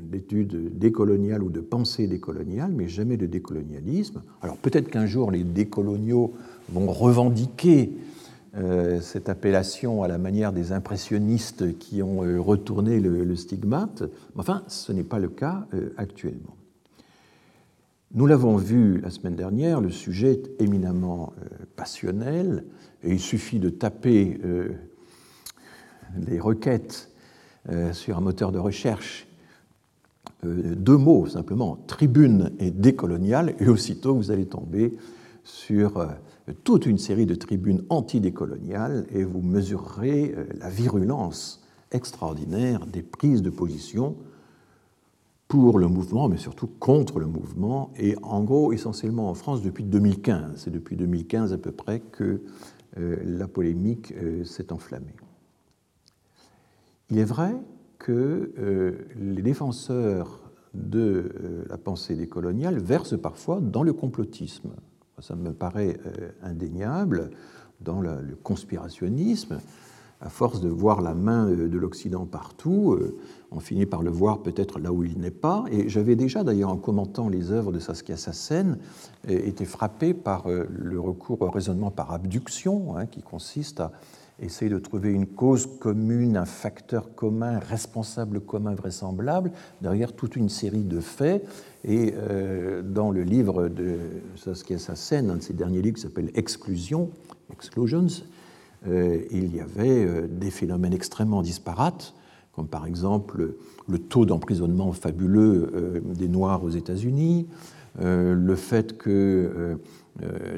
d'études 0.01 0.77
décoloniales 0.77 1.43
ou 1.43 1.49
de 1.49 1.59
pensée 1.59 2.07
décoloniale, 2.07 2.71
mais 2.73 2.87
jamais 2.87 3.17
de 3.17 3.25
décolonialisme. 3.25 4.21
Alors 4.41 4.57
peut-être 4.57 4.89
qu'un 4.89 5.05
jour 5.05 5.31
les 5.31 5.43
décoloniaux 5.43 6.33
vont 6.69 6.87
revendiquer 6.87 7.91
cette 9.01 9.29
appellation 9.29 10.03
à 10.03 10.07
la 10.07 10.17
manière 10.17 10.53
des 10.53 10.71
impressionnistes 10.71 11.77
qui 11.79 12.03
ont 12.03 12.23
euh, 12.23 12.39
retourné 12.39 12.99
le, 12.99 13.35
stigmate. 13.35 14.03
Enfin, 14.35 14.63
ce 14.67 14.91
n'est 14.91 15.03
pas 15.03 15.17
le 15.17 15.29
cas 15.29 15.65
euh, 15.73 15.93
actuellement. 15.97 16.55
Nous 18.13 18.27
l'avons 18.27 18.57
vu 18.57 18.99
la 19.01 19.09
semaine 19.09 19.35
dernière, 19.35 19.81
le 19.81 19.89
sujet 19.89 20.33
est 20.33 20.61
éminemment 20.61 21.33
passionnel 21.75 22.63
et 23.01 23.13
il 23.13 23.19
suffit 23.19 23.57
de 23.57 23.69
taper 23.69 24.39
les 26.27 26.39
requêtes 26.39 27.09
sur 27.91 28.15
un 28.15 28.21
moteur 28.21 28.51
de 28.51 28.59
recherche 28.59 29.25
deux 30.43 30.97
mots 30.97 31.25
simplement, 31.25 31.79
tribune 31.87 32.51
et 32.59 32.69
décolonial, 32.69 33.55
et 33.59 33.67
aussitôt 33.67 34.13
vous 34.13 34.29
allez 34.29 34.45
tomber 34.45 34.95
sur 35.43 36.07
toute 36.51 36.85
une 36.85 36.97
série 36.97 37.25
de 37.25 37.35
tribunes 37.35 37.83
antidécoloniales 37.89 39.05
et 39.11 39.23
vous 39.23 39.41
mesurerez 39.41 40.33
euh, 40.35 40.45
la 40.59 40.69
virulence 40.69 41.61
extraordinaire 41.91 42.85
des 42.85 43.01
prises 43.01 43.41
de 43.41 43.49
position 43.49 44.17
pour 45.47 45.77
le 45.77 45.87
mouvement, 45.87 46.27
mais 46.27 46.37
surtout 46.37 46.67
contre 46.67 47.19
le 47.19 47.27
mouvement, 47.27 47.91
et 47.95 48.15
en 48.23 48.43
gros 48.43 48.73
essentiellement 48.73 49.29
en 49.29 49.35
France 49.35 49.61
depuis 49.61 49.83
2015. 49.83 50.53
C'est 50.55 50.71
depuis 50.71 50.95
2015 50.95 51.53
à 51.53 51.57
peu 51.57 51.71
près 51.71 51.99
que 51.99 52.41
euh, 52.97 53.17
la 53.23 53.47
polémique 53.47 54.13
euh, 54.17 54.43
s'est 54.43 54.73
enflammée. 54.73 55.15
Il 57.09 57.19
est 57.19 57.25
vrai 57.25 57.55
que 57.99 58.51
les 59.15 59.41
défenseurs 59.41 60.51
de 60.73 61.63
la 61.69 61.77
pensée 61.77 62.15
décoloniale 62.15 62.79
versent 62.79 63.17
parfois 63.17 63.61
dans 63.61 63.83
le 63.83 63.93
complotisme 63.93 64.71
ça 65.23 65.35
me 65.35 65.53
paraît 65.53 65.97
euh, 66.05 66.29
indéniable, 66.43 67.31
dans 67.79 68.01
le 68.01 68.37
conspirationnisme, 68.43 69.59
à 70.21 70.29
force 70.29 70.61
de 70.61 70.69
voir 70.69 71.01
la 71.01 71.13
main 71.13 71.49
euh, 71.49 71.67
de 71.67 71.77
l'Occident 71.77 72.25
partout, 72.25 72.93
euh, 72.93 73.17
on 73.51 73.59
finit 73.59 73.85
par 73.85 74.03
le 74.03 74.09
voir 74.09 74.39
peut-être 74.39 74.79
là 74.79 74.91
où 74.91 75.03
il 75.03 75.17
n'est 75.19 75.31
pas. 75.31 75.63
Et 75.71 75.87
j'avais 75.87 76.15
déjà, 76.15 76.43
d'ailleurs, 76.43 76.69
en 76.69 76.77
commentant 76.77 77.29
les 77.29 77.51
œuvres 77.51 77.71
de 77.71 77.79
Saskia 77.79 78.17
Sassen, 78.17 78.77
été 79.27 79.63
frappé 79.63 80.13
par 80.13 80.47
le 80.47 80.99
recours 80.99 81.41
au 81.43 81.51
raisonnement 81.51 81.91
par 81.91 82.11
abduction, 82.11 82.97
hein, 82.97 83.05
qui 83.05 83.21
consiste 83.21 83.79
à 83.79 83.91
essayer 84.43 84.69
de 84.69 84.79
trouver 84.79 85.11
une 85.11 85.25
cause 85.25 85.67
commune, 85.79 86.37
un 86.37 86.45
facteur 86.45 87.15
commun, 87.15 87.59
responsable 87.59 88.41
commun 88.41 88.75
vraisemblable, 88.75 89.51
derrière 89.81 90.13
toute 90.13 90.35
une 90.35 90.49
série 90.49 90.83
de 90.83 90.99
faits. 90.99 91.45
Et 91.83 92.13
euh, 92.15 92.81
dans 92.81 93.11
le 93.11 93.23
livre 93.23 93.67
de 93.67 93.97
Saskia 94.35 94.77
Sassen, 94.77 95.29
un 95.29 95.37
de 95.37 95.41
ses 95.41 95.53
derniers 95.53 95.81
livres 95.81 95.95
qui 95.95 96.01
s'appelle 96.01 96.31
Exclusion, 96.35 97.09
Exclusions, 97.51 98.07
euh, 98.87 99.21
il 99.31 99.55
y 99.55 99.61
avait 99.61 100.05
euh, 100.05 100.27
des 100.27 100.51
phénomènes 100.51 100.93
extrêmement 100.93 101.41
disparates, 101.41 102.13
comme 102.53 102.67
par 102.67 102.85
exemple 102.85 103.55
le 103.87 103.97
taux 103.99 104.25
d'emprisonnement 104.25 104.91
fabuleux 104.91 106.03
des 106.05 106.27
Noirs 106.27 106.63
aux 106.63 106.69
États-Unis, 106.69 107.47
le 107.99 108.55
fait 108.55 108.95
que 108.95 109.79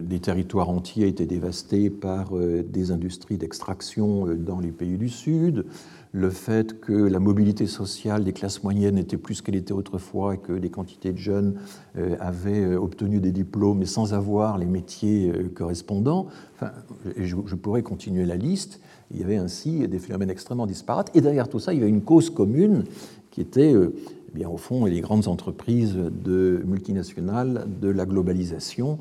des 0.01 0.19
territoires 0.19 0.69
entiers 0.69 1.07
étaient 1.07 1.25
dévastés 1.25 1.89
par 1.89 2.35
euh, 2.35 2.61
des 2.61 2.91
industries 2.91 3.37
d'extraction 3.37 4.27
euh, 4.27 4.35
dans 4.35 4.59
les 4.59 4.71
pays 4.71 4.97
du 4.97 5.07
Sud, 5.07 5.65
le 6.11 6.29
fait 6.29 6.79
que 6.79 6.93
la 6.93 7.19
mobilité 7.19 7.65
sociale 7.65 8.23
des 8.23 8.33
classes 8.33 8.63
moyennes 8.63 8.97
était 8.97 9.17
plus 9.17 9.41
qu'elle 9.41 9.55
était 9.55 9.73
autrefois 9.73 10.35
et 10.35 10.37
que 10.37 10.53
des 10.53 10.69
quantités 10.69 11.11
de 11.11 11.17
jeunes 11.17 11.55
avaient 12.21 12.73
obtenu 12.77 13.19
des 13.19 13.33
diplômes 13.33 13.79
mais 13.79 13.85
sans 13.85 14.13
avoir 14.13 14.57
les 14.57 14.65
métiers 14.65 15.33
correspondants. 15.53 16.27
Enfin, 16.55 16.71
je, 17.17 17.35
pourrais 17.55 17.83
continuer 17.83 18.23
la 18.23 18.37
liste. 18.37 18.79
Il 19.11 19.19
y 19.19 19.25
avait 19.25 19.35
ainsi 19.35 19.89
des 19.89 19.99
phénomènes 19.99 20.29
extrêmement 20.29 20.67
disparates. 20.67 21.11
Et 21.15 21.19
derrière 21.19 21.49
tout 21.49 21.59
ça, 21.59 21.73
il 21.73 21.79
y 21.79 21.81
avait 21.81 21.89
une 21.89 22.03
cause 22.03 22.29
commune 22.29 22.85
qui 23.29 23.41
était, 23.41 23.73
eh 23.73 24.33
bien, 24.33 24.47
au 24.47 24.55
fond, 24.55 24.85
les 24.85 25.01
grandes 25.01 25.27
entreprises 25.27 25.97
multinationales 26.25 27.67
de 27.81 27.89
la 27.89 28.05
globalisation 28.05 28.99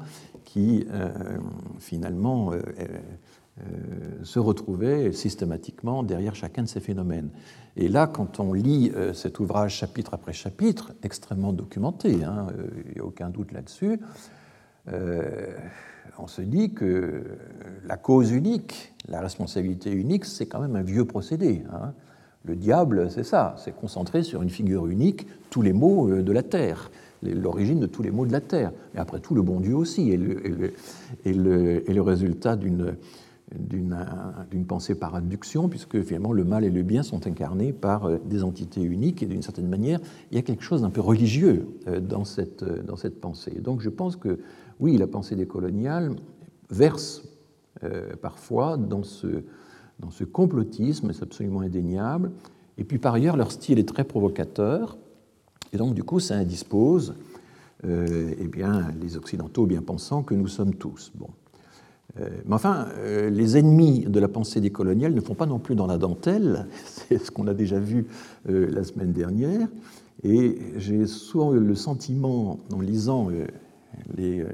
qui 0.54 0.86
euh, 0.92 1.10
finalement 1.80 2.52
euh, 2.52 2.62
euh, 3.58 3.64
se 4.22 4.38
retrouvaient 4.38 5.10
systématiquement 5.10 6.04
derrière 6.04 6.36
chacun 6.36 6.62
de 6.62 6.68
ces 6.68 6.78
phénomènes. 6.78 7.30
Et 7.76 7.88
là, 7.88 8.06
quand 8.06 8.38
on 8.38 8.52
lit 8.52 8.92
cet 9.14 9.40
ouvrage 9.40 9.74
chapitre 9.74 10.14
après 10.14 10.32
chapitre, 10.32 10.92
extrêmement 11.02 11.52
documenté, 11.52 12.22
hein, 12.22 12.46
il 12.86 12.94
n'y 12.94 13.00
a 13.00 13.04
aucun 13.04 13.30
doute 13.30 13.50
là-dessus, 13.50 13.98
on 14.86 16.26
se 16.28 16.40
dit 16.40 16.72
que 16.72 17.24
la 17.84 17.96
cause 17.96 18.30
unique, 18.30 18.94
la 19.08 19.20
responsabilité 19.20 19.90
unique, 19.90 20.24
c'est 20.24 20.46
quand 20.46 20.60
même 20.60 20.76
un 20.76 20.82
vieux 20.82 21.04
procédé. 21.04 21.64
Hein. 21.72 21.94
Le 22.44 22.54
diable, 22.54 23.10
c'est 23.10 23.24
ça, 23.24 23.56
c'est 23.58 23.74
concentrer 23.74 24.22
sur 24.22 24.42
une 24.42 24.50
figure 24.50 24.86
unique 24.86 25.26
tous 25.50 25.62
les 25.62 25.72
maux 25.72 26.22
de 26.22 26.32
la 26.32 26.44
terre 26.44 26.92
l'origine 27.24 27.80
de 27.80 27.86
tous 27.86 28.02
les 28.02 28.10
maux 28.10 28.26
de 28.26 28.32
la 28.32 28.40
terre. 28.40 28.72
Et 28.94 28.98
après 28.98 29.20
tout, 29.20 29.34
le 29.34 29.42
bon 29.42 29.60
Dieu 29.60 29.74
aussi 29.74 30.10
est 30.10 30.16
le, 30.16 30.72
le, 31.24 32.02
résultat 32.02 32.56
d'une 32.56 32.96
d'une 33.58 34.66
pensée 34.66 34.94
par 34.94 35.14
induction, 35.14 35.68
puisque 35.68 36.02
finalement 36.02 36.32
le 36.32 36.44
mal 36.44 36.64
et 36.64 36.70
le 36.70 36.82
bien 36.82 37.02
sont 37.02 37.26
incarnés 37.26 37.72
par 37.72 38.06
euh, 38.06 38.18
des 38.24 38.42
entités 38.42 38.82
uniques, 38.82 39.22
et 39.22 39.26
d'une 39.26 39.42
certaine 39.42 39.68
manière, 39.68 40.00
il 40.30 40.36
y 40.36 40.38
a 40.38 40.42
quelque 40.42 40.62
chose 40.62 40.82
d'un 40.82 40.90
peu 40.90 41.00
religieux 41.00 41.68
euh, 41.86 42.00
dans 42.00 42.24
cette, 42.24 42.62
euh, 42.62 42.82
dans 42.82 42.96
cette 42.96 43.20
pensée. 43.20 43.60
Donc 43.60 43.80
je 43.80 43.90
pense 43.90 44.16
que, 44.16 44.40
oui, 44.80 44.96
la 44.96 45.06
pensée 45.06 45.36
décoloniale 45.36 46.16
verse 46.70 47.22
parfois 48.22 48.78
dans 48.78 49.02
ce, 49.02 49.44
dans 50.00 50.10
ce 50.10 50.24
complotisme, 50.24 51.12
c'est 51.12 51.22
absolument 51.22 51.60
indéniable? 51.60 52.30
Et 52.78 52.84
puis 52.84 52.98
par 52.98 53.12
ailleurs, 53.12 53.36
leur 53.36 53.52
style 53.52 53.78
est 53.78 53.86
très 53.86 54.04
provocateur, 54.04 54.96
et 55.74 55.76
donc 55.76 55.94
du 55.94 56.04
coup, 56.04 56.20
ça 56.20 56.36
indispose 56.36 57.14
euh, 57.84 58.32
eh 58.38 58.46
bien, 58.46 58.92
les 59.00 59.16
Occidentaux 59.16 59.66
bien 59.66 59.82
pensants 59.82 60.22
que 60.22 60.34
nous 60.34 60.46
sommes 60.46 60.74
tous. 60.74 61.12
Bon. 61.16 61.28
Euh, 62.20 62.28
mais 62.46 62.54
enfin, 62.54 62.86
euh, 62.98 63.28
les 63.28 63.58
ennemis 63.58 64.04
de 64.06 64.20
la 64.20 64.28
pensée 64.28 64.60
décoloniale 64.60 65.12
ne 65.12 65.20
font 65.20 65.34
pas 65.34 65.46
non 65.46 65.58
plus 65.58 65.74
dans 65.74 65.88
la 65.88 65.98
dentelle, 65.98 66.68
c'est 66.84 67.18
ce 67.18 67.30
qu'on 67.30 67.48
a 67.48 67.54
déjà 67.54 67.78
vu 67.78 68.06
la 68.46 68.84
semaine 68.84 69.12
dernière, 69.12 69.68
et 70.22 70.58
j'ai 70.76 71.06
souvent 71.06 71.54
eu 71.54 71.58
le 71.58 71.74
sentiment, 71.74 72.60
en 72.72 72.80
lisant 72.80 73.28
les 74.16 74.46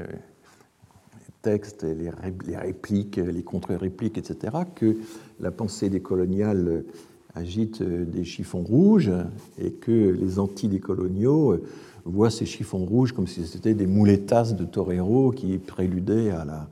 textes, 1.43 1.85
les 1.85 2.11
répliques, 2.57 3.17
les 3.17 3.43
contre-répliques, 3.43 4.17
etc., 4.17 4.57
que 4.75 4.97
la 5.39 5.51
pensée 5.51 5.91
décoloniale 5.91 6.85
agite 7.35 7.83
des 7.83 8.25
chiffons 8.25 8.63
rouges 8.63 9.13
et 9.59 9.73
que 9.73 9.91
les 9.91 10.39
anti-décoloniaux 10.39 11.61
voient 12.05 12.31
ces 12.31 12.47
chiffons 12.47 12.85
rouges 12.85 13.13
comme 13.13 13.27
si 13.27 13.47
c'était 13.47 13.75
des 13.75 13.87
moulettas 13.87 14.53
de 14.53 14.65
toreros 14.65 15.31
qui 15.31 15.59
préludaient 15.59 16.31
à 16.31 16.45
la, 16.45 16.69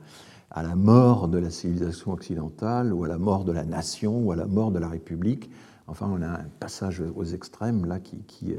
à 0.51 0.63
la 0.63 0.75
mort 0.75 1.27
de 1.27 1.37
la 1.37 1.49
civilisation 1.49 2.11
occidentale 2.11 2.93
ou 2.93 3.03
à 3.03 3.07
la 3.07 3.17
mort 3.17 3.45
de 3.45 3.51
la 3.51 3.63
nation 3.63 4.19
ou 4.19 4.31
à 4.31 4.35
la 4.35 4.47
mort 4.47 4.71
de 4.71 4.79
la 4.79 4.87
République. 4.87 5.49
Enfin, 5.87 6.09
on 6.11 6.21
a 6.21 6.27
un 6.27 6.45
passage 6.59 7.01
aux 7.15 7.23
extrêmes 7.23 7.85
là 7.85 7.99
qui, 7.99 8.17
qui, 8.27 8.53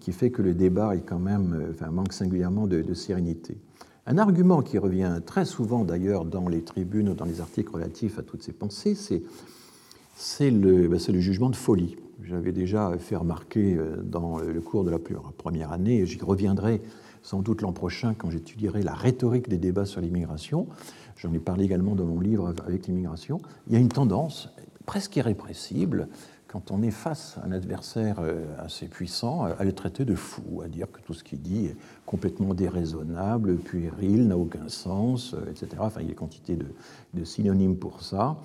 qui 0.00 0.12
fait 0.12 0.30
que 0.30 0.42
le 0.42 0.54
débat 0.54 0.96
est 0.96 1.02
quand 1.02 1.18
même, 1.18 1.68
enfin, 1.70 1.90
manque 1.90 2.12
singulièrement 2.12 2.66
de 2.66 2.94
sérénité. 2.94 3.56
Un 4.06 4.18
argument 4.18 4.62
qui 4.62 4.78
revient 4.78 5.20
très 5.24 5.44
souvent 5.44 5.84
d'ailleurs 5.84 6.24
dans 6.24 6.48
les 6.48 6.62
tribunes 6.62 7.10
ou 7.10 7.14
dans 7.14 7.26
les 7.26 7.40
articles 7.40 7.70
relatifs 7.70 8.18
à 8.18 8.22
toutes 8.22 8.42
ces 8.42 8.52
pensées, 8.52 8.94
c'est 8.94 9.22
le, 10.40 10.88
ben, 10.88 10.98
le, 11.08 11.20
jugement 11.20 11.50
de 11.50 11.56
folie. 11.56 11.96
J'avais 12.22 12.52
déjà 12.52 12.96
fait 12.98 13.16
remarquer 13.16 13.74
euh, 13.74 14.02
dans 14.02 14.38
le 14.38 14.60
cours 14.60 14.84
de 14.84 14.90
la 14.90 14.98
première 14.98 15.72
année, 15.72 15.98
et 15.98 16.06
j'y 16.06 16.20
reviendrai 16.20 16.80
sans 17.22 17.40
doute 17.40 17.62
l'an 17.62 17.72
prochain 17.72 18.14
quand 18.14 18.30
j'étudierai 18.30 18.82
la 18.82 18.94
rhétorique 18.94 19.48
des 19.48 19.58
débats 19.58 19.86
sur 19.86 20.00
l'immigration. 20.00 20.66
J'en 21.16 21.32
ai 21.32 21.38
parlé 21.38 21.64
également 21.64 21.94
dans 21.94 22.06
mon 22.06 22.20
livre 22.20 22.54
avec 22.66 22.86
l'immigration. 22.86 23.40
Il 23.66 23.74
y 23.74 23.76
a 23.76 23.78
une 23.78 23.88
tendance 23.88 24.48
presque 24.86 25.16
irrépressible 25.16 26.08
quand 26.48 26.72
on 26.72 26.82
est 26.82 26.90
face 26.90 27.38
à 27.38 27.46
un 27.46 27.52
adversaire 27.52 28.16
euh, 28.20 28.44
assez 28.58 28.88
puissant, 28.88 29.44
à 29.44 29.62
le 29.62 29.72
traiter 29.72 30.04
de 30.04 30.16
fou, 30.16 30.62
à 30.64 30.68
dire 30.68 30.90
que 30.90 31.00
tout 31.00 31.14
ce 31.14 31.22
qu'il 31.22 31.40
dit 31.40 31.66
est 31.66 31.76
complètement 32.06 32.54
déraisonnable, 32.54 33.56
puéril, 33.56 34.26
n'a 34.26 34.36
aucun 34.36 34.68
sens, 34.68 35.34
euh, 35.34 35.50
etc. 35.50 35.68
Enfin, 35.78 36.00
il 36.00 36.08
y 36.08 36.10
a 36.10 36.14
quantité 36.14 36.56
de, 36.56 36.66
de 37.14 37.24
synonymes 37.24 37.76
pour 37.76 38.02
ça. 38.02 38.36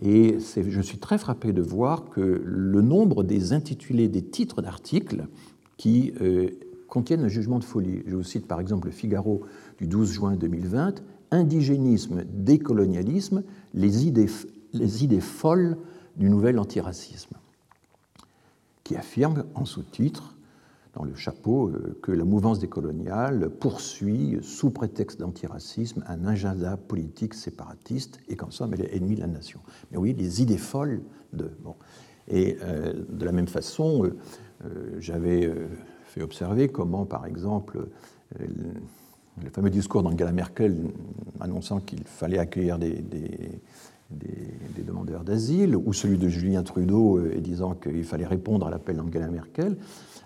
Et 0.00 0.38
je 0.38 0.80
suis 0.80 0.98
très 0.98 1.18
frappé 1.18 1.52
de 1.52 1.62
voir 1.62 2.08
que 2.08 2.42
le 2.44 2.80
nombre 2.80 3.22
des 3.22 3.52
intitulés 3.52 4.08
des 4.08 4.22
titres 4.22 4.62
d'articles 4.62 5.26
qui 5.76 6.14
euh, 6.20 6.48
contiennent 6.88 7.24
un 7.24 7.28
jugement 7.28 7.58
de 7.58 7.64
folie. 7.64 8.02
Je 8.06 8.16
vous 8.16 8.24
cite 8.24 8.46
par 8.46 8.60
exemple 8.60 8.86
le 8.86 8.92
Figaro 8.92 9.42
du 9.78 9.86
12 9.86 10.12
juin 10.12 10.36
2020, 10.36 11.02
Indigénisme, 11.30 12.24
décolonialisme, 12.24 13.42
les 13.72 14.06
idées, 14.06 14.28
les 14.74 15.04
idées 15.04 15.20
folles 15.20 15.78
du 16.16 16.28
nouvel 16.28 16.58
antiracisme 16.58 17.36
qui 18.84 18.96
affirme 18.96 19.44
en 19.54 19.64
sous-titre, 19.64 20.34
dans 20.94 21.04
le 21.04 21.14
chapeau, 21.14 21.68
euh, 21.68 21.98
que 22.02 22.12
la 22.12 22.24
mouvance 22.24 22.58
décoloniale 22.58 23.50
poursuit, 23.50 24.38
sous 24.42 24.70
prétexte 24.70 25.20
d'antiracisme, 25.20 26.04
un 26.06 26.26
agenda 26.26 26.76
politique 26.76 27.34
séparatiste 27.34 28.18
et 28.28 28.36
qu'en 28.36 28.50
somme, 28.50 28.74
elle 28.74 28.82
est 28.82 28.96
ennemie 28.96 29.14
de 29.14 29.20
la 29.20 29.26
nation. 29.26 29.60
Mais 29.90 29.98
oui, 29.98 30.14
les 30.16 30.42
idées 30.42 30.58
folles 30.58 31.02
de. 31.32 31.50
Bon. 31.62 31.74
Et 32.28 32.56
euh, 32.62 32.92
de 33.08 33.24
la 33.24 33.32
même 33.32 33.48
façon, 33.48 34.04
euh, 34.04 34.96
j'avais 34.98 35.50
fait 36.06 36.22
observer 36.22 36.68
comment, 36.68 37.04
par 37.04 37.26
exemple, 37.26 37.88
le 38.38 39.50
fameux 39.50 39.70
discours 39.70 40.02
d'Angela 40.02 40.30
Merkel 40.32 40.76
annonçant 41.40 41.80
qu'il 41.80 42.04
fallait 42.04 42.38
accueillir 42.38 42.78
des 42.78 42.92
demandeurs 44.86 45.24
d'asile, 45.24 45.76
ou 45.76 45.92
celui 45.92 46.18
de 46.18 46.28
Julien 46.28 46.62
Trudeau 46.62 47.18
euh, 47.18 47.40
disant 47.40 47.74
qu'il 47.74 48.04
fallait 48.04 48.26
répondre 48.26 48.66
à 48.66 48.70
l'appel 48.70 48.96
d'Angela 48.96 49.28
Merkel, 49.28 49.76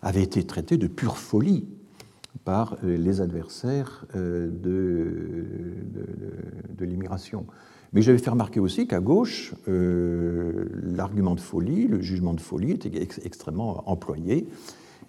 avait 0.03 0.23
été 0.23 0.45
traité 0.45 0.77
de 0.77 0.87
pure 0.87 1.19
folie 1.19 1.67
par 2.45 2.77
euh, 2.85 2.97
les 2.97 3.21
adversaires 3.21 4.05
euh, 4.15 4.49
de, 4.51 5.45
l'immigration. 6.85 7.47
Mais 7.93 8.03
j'avais 8.03 8.19
fait 8.19 8.31
remarquer 8.31 8.61
aussi 8.61 8.87
qu'à 8.87 9.01
gauche, 9.01 9.55
l'argument 9.67 11.35
de 11.35 11.41
folie, 11.41 11.87
le 11.87 12.01
jugement 12.01 12.35
de 12.35 12.41
folie 12.41 12.73
était 12.73 13.09
extrêmement 13.25 13.89
employé. 13.91 14.47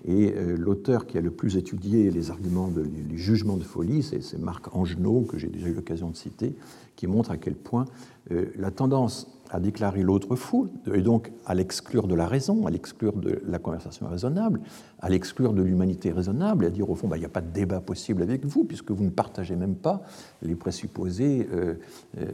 Et 0.07 0.33
l'auteur 0.57 1.05
qui 1.05 1.17
a 1.17 1.21
le 1.21 1.31
plus 1.31 1.57
étudié 1.57 2.09
les 2.09 2.31
arguments, 2.31 2.69
de, 2.69 2.81
les 2.81 3.17
jugements 3.17 3.57
de 3.57 3.63
folie, 3.63 4.03
c'est 4.03 4.39
Marc 4.39 4.73
Angenot, 4.73 5.21
que 5.21 5.37
j'ai 5.37 5.49
déjà 5.49 5.67
eu 5.67 5.73
l'occasion 5.73 6.09
de 6.09 6.15
citer, 6.15 6.55
qui 6.97 7.07
montre 7.07 7.31
à 7.31 7.37
quel 7.37 7.55
point 7.55 7.85
euh, 8.31 8.47
la 8.57 8.71
tendance 8.71 9.27
à 9.49 9.59
déclarer 9.59 10.03
l'autre 10.03 10.35
fou, 10.35 10.67
et 10.93 11.01
donc 11.01 11.31
à 11.45 11.53
l'exclure 11.53 12.07
de 12.07 12.15
la 12.15 12.27
raison, 12.27 12.67
à 12.67 12.71
l'exclure 12.71 13.13
de 13.13 13.41
la 13.47 13.59
conversation 13.59 14.07
raisonnable, 14.07 14.61
à 14.99 15.09
l'exclure 15.09 15.53
de 15.53 15.61
l'humanité 15.61 16.11
raisonnable, 16.11 16.65
et 16.65 16.67
à 16.67 16.69
dire 16.69 16.89
au 16.89 16.95
fond, 16.95 17.07
bah, 17.07 17.17
il 17.17 17.21
n'y 17.21 17.25
a 17.25 17.29
pas 17.29 17.41
de 17.41 17.51
débat 17.51 17.79
possible 17.79 18.21
avec 18.21 18.45
vous, 18.45 18.63
puisque 18.63 18.91
vous 18.91 19.03
ne 19.03 19.09
partagez 19.09 19.55
même 19.55 19.75
pas 19.75 20.01
les 20.41 20.55
présupposés 20.55 21.47
euh, 21.53 21.75
euh, 22.19 22.25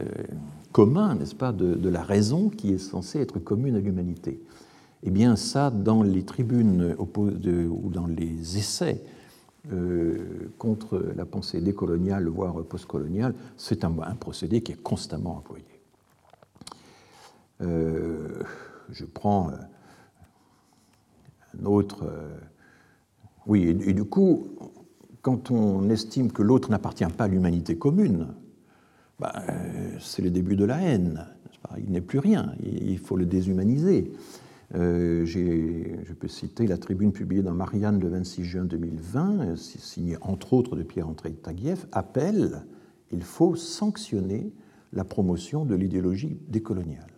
communs, 0.72 1.14
n'est-ce 1.14 1.34
pas, 1.34 1.52
de, 1.52 1.88
la 1.88 2.02
raison 2.02 2.48
qui 2.48 2.72
est 2.72 2.78
censée 2.78 3.20
être 3.20 3.38
commune 3.38 3.76
à 3.76 3.80
l'humanité. 3.80 4.40
Eh 5.04 5.10
bien, 5.10 5.36
ça, 5.36 5.70
dans 5.70 6.02
les 6.02 6.24
tribunes 6.24 6.96
ou 6.98 7.90
dans 7.90 8.06
les 8.06 8.58
essais 8.58 9.02
euh, 9.72 10.50
contre 10.58 11.02
la 11.16 11.24
pensée 11.24 11.60
décoloniale, 11.60 12.26
voire 12.26 12.64
postcoloniale, 12.64 13.34
c'est 13.56 13.84
un, 13.84 13.92
procédé 14.18 14.62
qui 14.62 14.72
est 14.72 14.82
constamment 14.82 15.36
employé. 15.36 15.73
Euh, 17.64 18.42
je 18.90 19.04
prends 19.04 19.50
euh, 19.50 19.56
un 21.60 21.64
autre. 21.64 22.04
oui, 23.46 23.62
et, 23.64 23.94
du 23.94 24.04
coup, 24.04 24.48
quand 25.22 25.50
on 25.50 25.88
estime 25.88 26.30
que 26.30 26.42
l'autre 26.42 26.70
n'appartient 26.70 27.04
pas 27.06 27.24
à 27.24 27.28
l'humanité 27.28 27.76
commune, 27.76 28.28
bah, 29.18 29.32
c'est 30.00 30.22
le 30.22 30.30
début 30.30 30.56
de 30.56 30.64
la 30.64 30.80
haine. 30.80 31.26
Il 31.78 31.90
n'est 31.90 32.00
plus 32.00 32.18
rien, 32.18 32.54
il 32.62 32.98
faut 32.98 33.16
le 33.16 33.24
déshumaniser. 33.24 34.12
Euh, 34.74 35.24
je 35.24 36.12
peux 36.14 36.28
citer 36.28 36.66
la 36.66 36.78
tribune 36.78 37.12
publiée 37.12 37.42
dans 37.42 37.54
Marianne 37.54 38.00
le 38.00 38.08
26 38.08 38.44
juin 38.44 38.64
2020, 38.64 39.40
euh, 39.40 39.56
signée 39.56 40.16
entre 40.20 40.52
autres 40.52 40.74
de 40.74 40.82
Pierre-André 40.82 41.32
Taguieff, 41.32 41.86
appelle 41.92 42.64
il 43.12 43.22
faut 43.22 43.54
sanctionner 43.54 44.52
la 44.92 45.04
promotion 45.04 45.64
de 45.64 45.74
l'idéologie 45.74 46.38
décoloniale. 46.48 47.13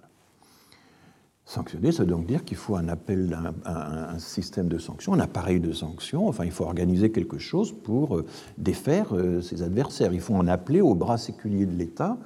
Sanctionner, 1.48 1.92
ça 1.92 2.02
veut 2.02 2.10
donc 2.10 2.26
dire 2.26 2.44
qu'il 2.44 2.56
faut 2.56 2.74
un 2.74 2.88
appel, 2.88 3.38
un, 3.64 4.14
un, 4.14 4.18
système 4.18 4.68
de 4.68 4.78
sanctions, 4.78 5.14
un 5.14 5.20
appareil 5.20 5.60
de 5.60 5.72
sanctions, 5.72 6.26
enfin 6.26 6.44
il 6.44 6.50
faut 6.50 6.64
organiser 6.64 7.12
quelque 7.12 7.38
chose 7.38 7.72
pour 7.72 8.16
euh, 8.16 8.24
défaire 8.58 9.14
ses 9.42 9.62
adversaires. 9.62 10.12
Il 10.12 10.20
faut 10.20 10.34
en 10.34 10.48
appeler 10.48 10.80
au 10.80 10.94
bras 10.94 11.18
séculier 11.18 11.64
de 11.64 11.76
l'État 11.76 12.18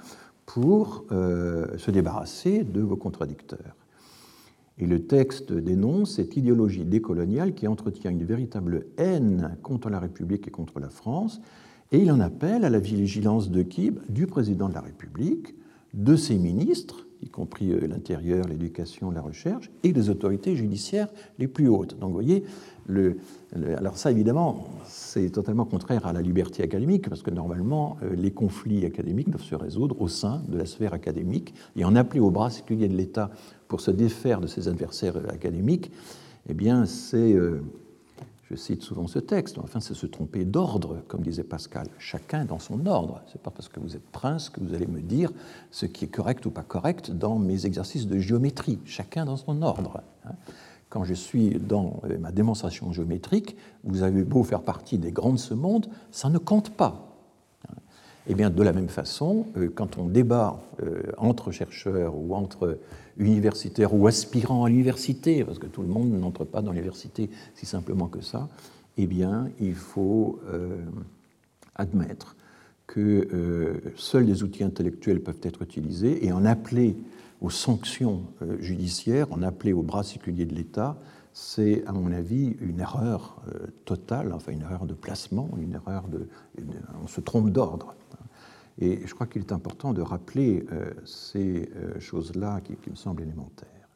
pour 0.47 1.05
se 1.11 1.91
débarrasser 1.93 2.65
de 2.65 2.81
vos 2.81 2.97
contradicteurs. 2.97 3.77
Et 4.81 4.87
le 4.87 5.07
texte 5.07 5.53
dénonce 5.53 6.15
cette 6.15 6.37
idéologie 6.37 6.87
décoloniale 6.87 7.55
qui 7.55 7.69
entretient 7.69 8.11
une 8.11 8.25
véritable 8.25 8.87
haine 8.97 9.59
contre 9.63 9.91
la 9.91 10.01
République 10.01 10.49
et 10.49 10.51
contre 10.51 10.81
la 10.81 10.89
France, 10.89 11.41
et 11.93 11.99
il 11.99 12.11
en 12.11 12.21
appelle 12.21 12.65
à 12.65 12.71
la 12.71 12.79
vigilance 12.79 13.51
de 13.51 13.63
qui? 13.63 13.93
Du 14.09 14.27
président 14.27 14.69
de 14.69 14.75
la 14.75 14.81
République, 14.81 15.55
de 15.93 16.17
ses 16.17 16.39
ministres, 16.39 17.07
y 17.23 17.29
compris 17.29 17.73
euh, 17.73 17.87
l'intérieur, 17.87 18.47
l'éducation, 18.47 19.11
la 19.11 19.21
recherche, 19.21 19.71
et 19.83 19.93
des 19.93 20.11
autorités 20.11 20.57
judiciaires 20.57 21.09
les 21.39 21.49
plus 21.49 21.69
hautes. 21.69 21.99
Donc 21.99 22.09
vous 22.09 22.15
voyez, 22.15 22.45
le, 22.87 23.19
alors 23.77 23.97
ça 23.97 24.11
évidemment, 24.11 24.69
c'est 24.85 25.31
totalement 25.31 25.65
contraire 25.65 26.07
à 26.07 26.13
la 26.13 26.23
liberté 26.23 26.63
académique, 26.63 27.09
parce 27.09 27.23
que 27.23 27.31
normalement, 27.31 27.97
euh, 28.03 28.15
les 28.15 28.31
conflits 28.31 28.85
académiques 28.85 29.31
doivent 29.31 29.43
se 29.43 29.55
résoudre 29.55 30.01
au 30.01 30.09
sein 30.09 30.43
de 30.49 30.57
la 30.57 30.67
sphère 30.67 30.95
académique, 30.95 31.55
et 31.77 31.85
en 31.85 31.95
appeler 31.97 32.21
au 32.21 32.31
bras 32.31 32.51
séculier 32.51 32.89
de 32.89 32.97
l'État 32.97 33.31
pour 33.69 33.81
se 33.81 33.91
défaire 33.91 34.41
de 34.41 34.47
ses 34.47 34.69
adversaires 34.69 35.17
académiques, 35.29 35.93
eh 36.49 36.55
bien, 36.55 36.87
c'est, 36.87 37.35
euh, 37.35 37.63
je 38.51 38.57
cite 38.57 38.83
souvent 38.83 39.07
ce 39.07 39.21
texte, 39.21 39.59
enfin, 39.59 39.79
c'est 39.79 39.95
se 39.95 40.07
tromper 40.07 40.45
d'ordre, 40.45 41.03
comme 41.07 41.23
disait 41.23 41.45
Pascal. 41.45 41.87
Chacun 41.99 42.45
dans 42.45 42.59
son 42.59 42.85
ordre. 42.87 43.23
C'est 43.31 43.41
pas 43.41 43.53
parce 43.53 43.69
que 43.69 43.79
vous 43.79 43.95
êtes 43.95 44.05
prince 44.11 44.51
que 44.51 44.59
vous 44.59 44.75
allez 44.75 44.89
me 44.89 45.01
dire 45.01 45.31
ce 45.71 45.87
qui 45.87 46.07
est 46.07 46.09
correct 46.09 46.45
ou 46.47 46.51
pas 46.51 46.65
correct 46.65 47.13
dans 47.13 47.39
mes 47.39 47.65
exercices 47.65 48.09
de 48.09 48.19
géométrie. 48.19 48.81
Chacun 48.85 49.25
dans 49.25 49.37
son 49.37 49.63
ordre. 49.63 50.03
Hein. 50.25 50.33
Quand 50.89 51.05
je 51.05 51.15
suis 51.15 51.51
dans 51.61 52.01
euh, 52.05 52.19
ma 52.19 52.33
démonstration 52.33 52.93
géométrique, 52.93 53.57
vous 53.85 54.03
avez 54.03 54.25
beau 54.25 54.43
faire 54.43 54.63
partie 54.63 54.99
des 54.99 55.13
grands 55.13 55.33
de 55.33 55.39
ce 55.39 55.55
monde, 55.55 55.87
ça 56.11 56.29
ne 56.29 56.39
compte 56.39 56.71
pas. 56.71 57.10
Eh 58.29 58.35
de 58.35 58.63
la 58.63 58.73
même 58.73 58.89
façon, 58.89 59.47
quand 59.75 59.99
on 59.99 60.05
débat 60.05 60.61
entre 61.17 61.51
chercheurs 61.51 62.15
ou 62.15 62.35
entre 62.35 62.79
universitaires 63.17 63.95
ou 63.95 64.07
aspirants 64.07 64.65
à 64.65 64.69
l'université, 64.69 65.43
parce 65.43 65.59
que 65.59 65.67
tout 65.67 65.83
le 65.83 65.89
monde 65.89 66.11
n'entre 66.11 66.45
pas 66.45 66.63
dans 66.63 66.71
l'université 66.71 67.31
si 67.55 67.67
simplement 67.67 68.09
que 68.09 68.21
ça, 68.21 68.49
eh 68.99 69.07
bien, 69.07 69.49
il 69.59 69.75
faut 69.75 70.39
admettre 71.75 72.37
que 72.87 73.81
seuls 73.97 74.27
des 74.27 74.43
outils 74.43 74.65
intellectuels 74.65 75.21
peuvent 75.23 75.41
être 75.43 75.63
utilisés 75.63 76.25
et 76.25 76.31
en 76.31 76.45
appeler 76.45 76.97
aux 77.41 77.51
sanctions 77.51 78.23
euh, 78.43 78.57
judiciaires, 78.61 79.33
en 79.33 79.43
appeler 79.43 79.73
au 79.73 79.83
bras 79.83 80.03
séculier 80.03 80.45
de 80.45 80.55
l'État, 80.55 80.97
c'est, 81.41 81.87
à 81.87 81.93
mon 81.93 82.13
avis, 82.13 82.55
une 82.61 82.81
erreur 82.81 83.43
euh, 83.49 83.69
totale, 83.87 84.35
enfin 84.35 84.53
une 84.53 84.61
erreur 84.61 84.85
de 84.85 84.93
placement, 84.93 85.49
une 85.57 85.73
erreur 85.73 86.07
de. 86.09 86.29
on 87.03 87.07
se 87.07 87.23
trompe 87.23 87.49
d'ordre. 87.49 87.95
Et 88.79 89.07
je 89.07 89.15
crois 89.15 89.27
qu'il 89.27 89.41
est 89.41 89.53
important 89.53 89.95
de 89.95 90.03
rappeler 90.03 90.67
euh, 90.71 90.93
ces 91.07 91.71
choses-là 91.99 92.61
qui, 92.61 92.91
me 92.91 92.95
semblent 92.95 93.23
élémentaires. 93.23 93.89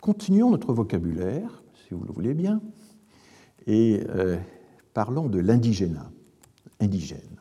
Continuons 0.00 0.50
notre 0.50 0.72
vocabulaire, 0.72 1.62
si 1.86 1.94
vous 1.94 2.04
le 2.04 2.12
voulez 2.12 2.34
bien, 2.34 2.60
et 3.66 4.04
parlons 4.92 5.28
de 5.28 5.38
l'indigénat, 5.38 6.10
indigène. 6.80 7.40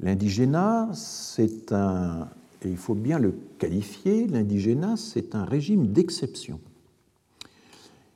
L'indigénat, 0.00 0.90
c'est 0.94 1.72
un, 1.72 2.28
et 2.62 2.70
il 2.70 2.78
faut 2.78 2.94
bien 2.94 3.18
le 3.18 3.34
qualifier, 3.58 4.26
l'indigénat, 4.26 4.96
c'est 4.96 5.34
un 5.34 5.44
régime 5.44 5.88
d'exception 5.88 6.60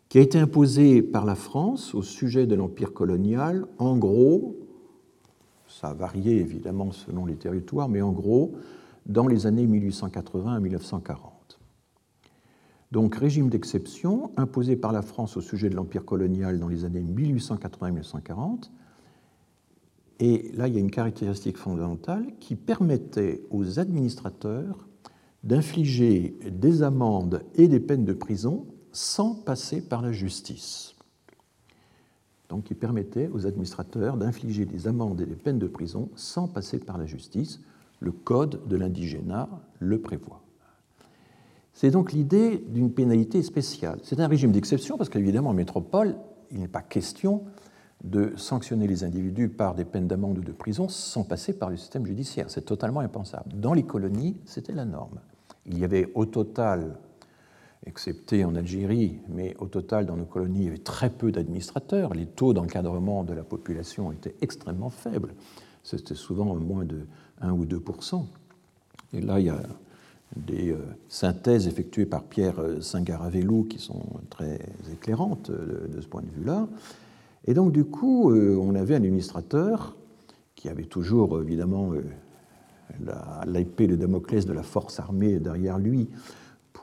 qui 0.08 0.18
a 0.18 0.20
été 0.20 0.38
imposé 0.38 1.02
par 1.02 1.24
la 1.24 1.34
France 1.34 1.94
au 1.94 2.02
sujet 2.02 2.46
de 2.46 2.54
l'empire 2.54 2.92
colonial, 2.92 3.66
en 3.78 3.96
gros, 3.96 4.56
ça 5.66 5.88
a 5.88 5.94
varié 5.94 6.38
évidemment 6.38 6.92
selon 6.92 7.26
les 7.26 7.36
territoires, 7.36 7.88
mais 7.88 8.02
en 8.02 8.12
gros, 8.12 8.54
dans 9.06 9.26
les 9.26 9.46
années 9.46 9.66
1880 9.66 10.54
à 10.54 10.60
1940. 10.60 11.58
Donc 12.92 13.16
régime 13.16 13.48
d'exception 13.48 14.30
imposé 14.36 14.76
par 14.76 14.92
la 14.92 15.02
France 15.02 15.36
au 15.36 15.40
sujet 15.40 15.68
de 15.68 15.74
l'empire 15.74 16.04
colonial 16.04 16.60
dans 16.60 16.68
les 16.68 16.84
années 16.84 17.02
1880 17.02 17.90
1940, 17.90 18.70
et 20.18 20.50
là, 20.54 20.66
il 20.66 20.74
y 20.74 20.78
a 20.78 20.80
une 20.80 20.90
caractéristique 20.90 21.58
fondamentale 21.58 22.24
qui 22.40 22.56
permettait 22.56 23.42
aux 23.50 23.78
administrateurs 23.78 24.88
d'infliger 25.44 26.38
des 26.50 26.82
amendes 26.82 27.42
et 27.54 27.68
des 27.68 27.80
peines 27.80 28.04
de 28.04 28.14
prison 28.14 28.66
sans 28.96 29.34
passer 29.34 29.82
par 29.82 30.00
la 30.00 30.10
justice. 30.10 30.94
Donc, 32.48 32.70
il 32.70 32.76
permettait 32.76 33.28
aux 33.28 33.46
administrateurs 33.46 34.16
d'infliger 34.16 34.64
des 34.64 34.88
amendes 34.88 35.20
et 35.20 35.26
des 35.26 35.34
peines 35.34 35.58
de 35.58 35.66
prison 35.66 36.08
sans 36.16 36.48
passer 36.48 36.78
par 36.78 36.96
la 36.96 37.04
justice. 37.04 37.60
Le 38.00 38.12
Code 38.12 38.66
de 38.68 38.76
l'indigénat 38.76 39.48
le 39.80 40.00
prévoit. 40.00 40.40
C'est 41.74 41.90
donc 41.90 42.12
l'idée 42.12 42.64
d'une 42.68 42.90
pénalité 42.90 43.42
spéciale. 43.42 43.98
C'est 44.02 44.18
un 44.20 44.28
régime 44.28 44.52
d'exception 44.52 44.96
parce 44.96 45.10
qu'évidemment, 45.10 45.50
en 45.50 45.54
métropole, 45.54 46.16
il 46.50 46.60
n'est 46.60 46.68
pas 46.68 46.80
question 46.80 47.44
de 48.02 48.32
sanctionner 48.36 48.86
les 48.86 49.04
individus 49.04 49.50
par 49.50 49.74
des 49.74 49.84
peines 49.84 50.06
d'amende 50.06 50.38
ou 50.38 50.42
de 50.42 50.52
prison 50.52 50.88
sans 50.88 51.22
passer 51.22 51.52
par 51.52 51.68
le 51.68 51.76
système 51.76 52.06
judiciaire. 52.06 52.46
C'est 52.48 52.64
totalement 52.64 53.00
impensable. 53.00 53.52
Dans 53.54 53.74
les 53.74 53.82
colonies, 53.82 54.36
c'était 54.46 54.72
la 54.72 54.86
norme. 54.86 55.20
Il 55.66 55.78
y 55.78 55.84
avait 55.84 56.10
au 56.14 56.24
total, 56.24 56.96
excepté 57.86 58.44
en 58.44 58.54
Algérie, 58.56 59.20
mais 59.28 59.56
au 59.58 59.66
total 59.66 60.06
dans 60.06 60.16
nos 60.16 60.24
colonies, 60.24 60.60
il 60.60 60.64
y 60.64 60.68
avait 60.68 60.78
très 60.78 61.10
peu 61.10 61.30
d'administrateurs. 61.30 62.14
Les 62.14 62.26
taux 62.26 62.52
d'encadrement 62.52 63.24
de 63.24 63.32
la 63.32 63.44
population 63.44 64.12
étaient 64.12 64.34
extrêmement 64.42 64.90
faibles. 64.90 65.34
C'était 65.82 66.16
souvent 66.16 66.54
moins 66.56 66.84
de 66.84 67.06
1 67.40 67.52
ou 67.52 67.64
2% 67.64 68.24
Et 69.12 69.20
là, 69.20 69.38
il 69.38 69.46
y 69.46 69.50
a 69.50 69.62
des 70.34 70.72
euh, 70.72 70.78
synthèses 71.08 71.68
effectuées 71.68 72.06
par 72.06 72.24
Pierre 72.24 72.58
euh, 72.58 72.80
Singaravelou 72.80 73.64
qui 73.64 73.78
sont 73.78 74.04
très 74.28 74.58
éclairantes 74.92 75.50
euh, 75.50 75.86
de 75.86 76.00
ce 76.00 76.08
point 76.08 76.22
de 76.22 76.30
vue-là. 76.30 76.66
Et 77.46 77.54
donc, 77.54 77.70
du 77.70 77.84
coup, 77.84 78.32
on 78.32 78.74
avait 78.74 78.94
un 78.94 79.04
administrateur 79.04 79.94
qui 80.56 80.68
avait 80.68 80.86
toujours, 80.86 81.40
évidemment, 81.40 81.92
l'épée 83.46 83.86
de 83.86 83.94
Damoclès 83.94 84.44
de 84.46 84.52
la 84.52 84.64
force 84.64 84.98
armée 84.98 85.38
derrière 85.38 85.78
lui 85.78 86.08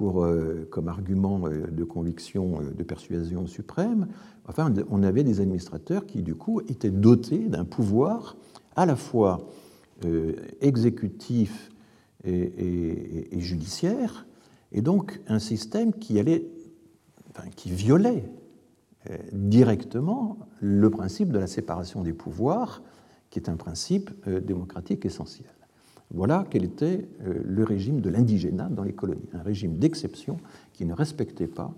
euh, 0.01 0.67
comme 0.69 0.87
argument 0.87 1.39
de 1.39 1.83
conviction, 1.83 2.59
de 2.75 2.83
persuasion 2.83 3.47
suprême. 3.47 4.07
Enfin, 4.47 4.73
on 4.89 5.03
avait 5.03 5.23
des 5.23 5.39
administrateurs 5.39 6.05
qui, 6.05 6.21
du 6.21 6.35
coup, 6.35 6.61
étaient 6.61 6.89
dotés 6.89 7.49
d'un 7.49 7.65
pouvoir 7.65 8.35
à 8.75 8.85
la 8.85 8.95
fois 8.95 9.47
exécutif 10.59 11.71
et, 12.25 13.39
judiciaire, 13.39 14.25
et 14.73 14.81
donc 14.81 15.21
un 15.27 15.39
système 15.39 15.93
qui 15.93 16.19
allait, 16.19 16.45
qui 17.55 17.71
violait 17.71 18.25
euh, 19.09 19.17
directement 19.33 20.37
le 20.61 20.89
principe 20.89 21.29
de 21.29 21.39
la 21.39 21.47
séparation 21.47 22.03
des 22.03 22.13
pouvoirs, 22.13 22.81
qui 23.29 23.39
est 23.39 23.49
un 23.49 23.57
principe 23.57 24.11
euh, 24.27 24.39
démocratique 24.39 25.05
essentiel. 25.05 25.52
Voilà 26.13 26.45
quel 26.49 26.63
était 26.63 27.07
euh, 27.25 27.41
le 27.43 27.63
régime 27.63 28.01
de 28.01 28.09
l'indigénat 28.09 28.69
dans 28.69 28.83
les 28.83 28.93
colonies, 28.93 29.29
un 29.33 29.41
régime 29.41 29.77
d'exception 29.77 30.37
qui 30.73 30.85
ne 30.85 30.93
respectait 30.93 31.47
pas 31.47 31.73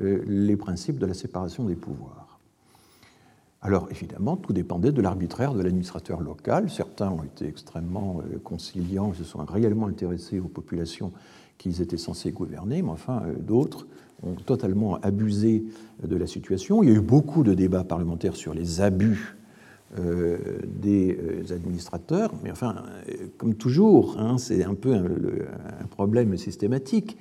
les 0.00 0.56
principes 0.56 1.00
de 1.00 1.06
la 1.06 1.14
séparation 1.14 1.64
des 1.64 1.74
pouvoirs. 1.74 2.38
Alors 3.62 3.88
évidemment, 3.90 4.36
tout 4.36 4.52
dépendait 4.52 4.92
de 4.92 5.02
l'arbitraire 5.02 5.54
de 5.54 5.60
l'administrateur 5.60 6.20
local. 6.20 6.70
Certains 6.70 7.10
ont 7.10 7.24
été 7.24 7.48
extrêmement 7.48 8.22
conciliants, 8.44 9.12
se 9.12 9.24
sont 9.24 9.44
réellement 9.44 9.88
intéressés 9.88 10.38
aux 10.38 10.46
populations 10.46 11.10
qu'ils 11.58 11.82
étaient 11.82 11.96
censés 11.96 12.30
gouverner, 12.30 12.80
mais 12.80 12.90
enfin 12.90 13.24
d'autres 13.40 13.88
ont 14.22 14.34
totalement 14.34 14.96
abusé 15.00 15.64
de 16.02 16.16
la 16.16 16.28
situation. 16.28 16.82
Il 16.84 16.88
y 16.88 16.92
a 16.92 16.96
eu 16.96 17.00
beaucoup 17.00 17.42
de 17.42 17.54
débats 17.54 17.82
parlementaires 17.82 18.36
sur 18.36 18.54
les 18.54 18.80
abus 18.80 19.34
euh, 19.34 19.37
des 19.96 21.16
euh, 21.16 21.54
administrateurs, 21.54 22.32
mais 22.42 22.50
enfin, 22.50 22.84
euh, 23.08 23.28
comme 23.38 23.54
toujours, 23.54 24.16
hein, 24.18 24.36
c'est 24.36 24.62
un 24.64 24.74
peu 24.74 24.94
un, 24.94 25.86
problème 25.90 26.36
systématique. 26.36 27.16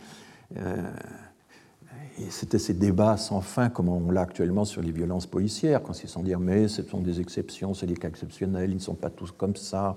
C'était 2.30 2.58
ces 2.58 2.74
débats 2.74 3.16
sans 3.16 3.42
fin, 3.42 3.70
comme 3.70 3.90
on 3.90 4.10
l'a 4.10 4.22
actuellement 4.22 4.66
sur 4.66 4.82
les 4.82 4.92
violences 4.92 5.28
policières, 5.28 5.84
consistant 5.84 6.22
à 6.22 6.24
dire 6.24 6.40
mais 6.40 6.68
ce 6.68 6.82
sont 6.82 7.00
des 7.00 7.22
exceptions, 7.22 7.76
c'est 7.76 7.86
des 7.86 7.96
cas 7.96 8.08
exceptionnels, 8.08 8.72
ils 8.72 8.78
ne 8.78 8.82
sont 8.82 8.96
pas 8.96 9.12
tous 9.12 9.32
comme 9.32 9.56
ça. 9.56 9.96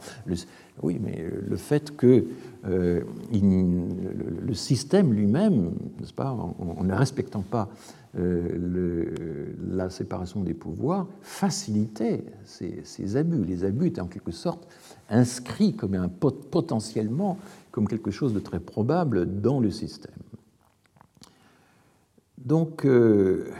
Oui, 0.82 0.98
mais 1.02 1.24
le 1.46 1.56
fait 1.56 1.96
que 1.96 2.26
euh, 2.66 3.02
le, 3.32 4.54
système 4.54 5.14
lui-même, 5.14 5.72
n'est-ce 5.98 6.12
pas, 6.12 6.30
en, 6.30 6.84
ne 6.84 6.94
respectant 6.94 7.42
pas 7.42 7.68
euh, 8.18 9.54
la 9.70 9.88
séparation 9.88 10.42
des 10.42 10.54
pouvoirs, 10.54 11.06
facilitait 11.22 12.24
ces, 12.44 13.16
abus. 13.16 13.44
Les 13.44 13.64
abus 13.64 13.86
étaient 13.86 14.00
en 14.00 14.08
quelque 14.08 14.32
sorte 14.32 14.66
inscrits 15.08 15.76
potentiellement 16.18 17.38
comme 17.70 17.86
quelque 17.86 18.10
chose 18.10 18.34
de 18.34 18.40
très 18.40 18.58
probable 18.58 19.40
dans 19.40 19.60
le 19.60 19.70
système. 19.70 20.14
Donc, 22.44 22.84
euh, 22.84 23.50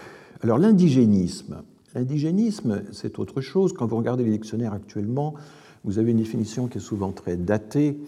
alors 0.42 0.58
l'indigénisme. 0.58 1.62
L'indigénisme, 1.94 2.82
c'est 2.92 3.18
autre 3.18 3.40
chose. 3.40 3.72
Quand 3.72 3.86
vous 3.86 3.96
regardez 3.96 4.24
les 4.24 4.32
dictionnaires 4.32 4.72
actuellement, 4.72 5.34
vous 5.84 5.98
avez 5.98 6.10
une 6.10 6.18
définition 6.18 6.66
qui 6.66 6.78
est 6.78 6.80
souvent 6.80 7.12
très 7.12 7.36
datée. 7.36 7.98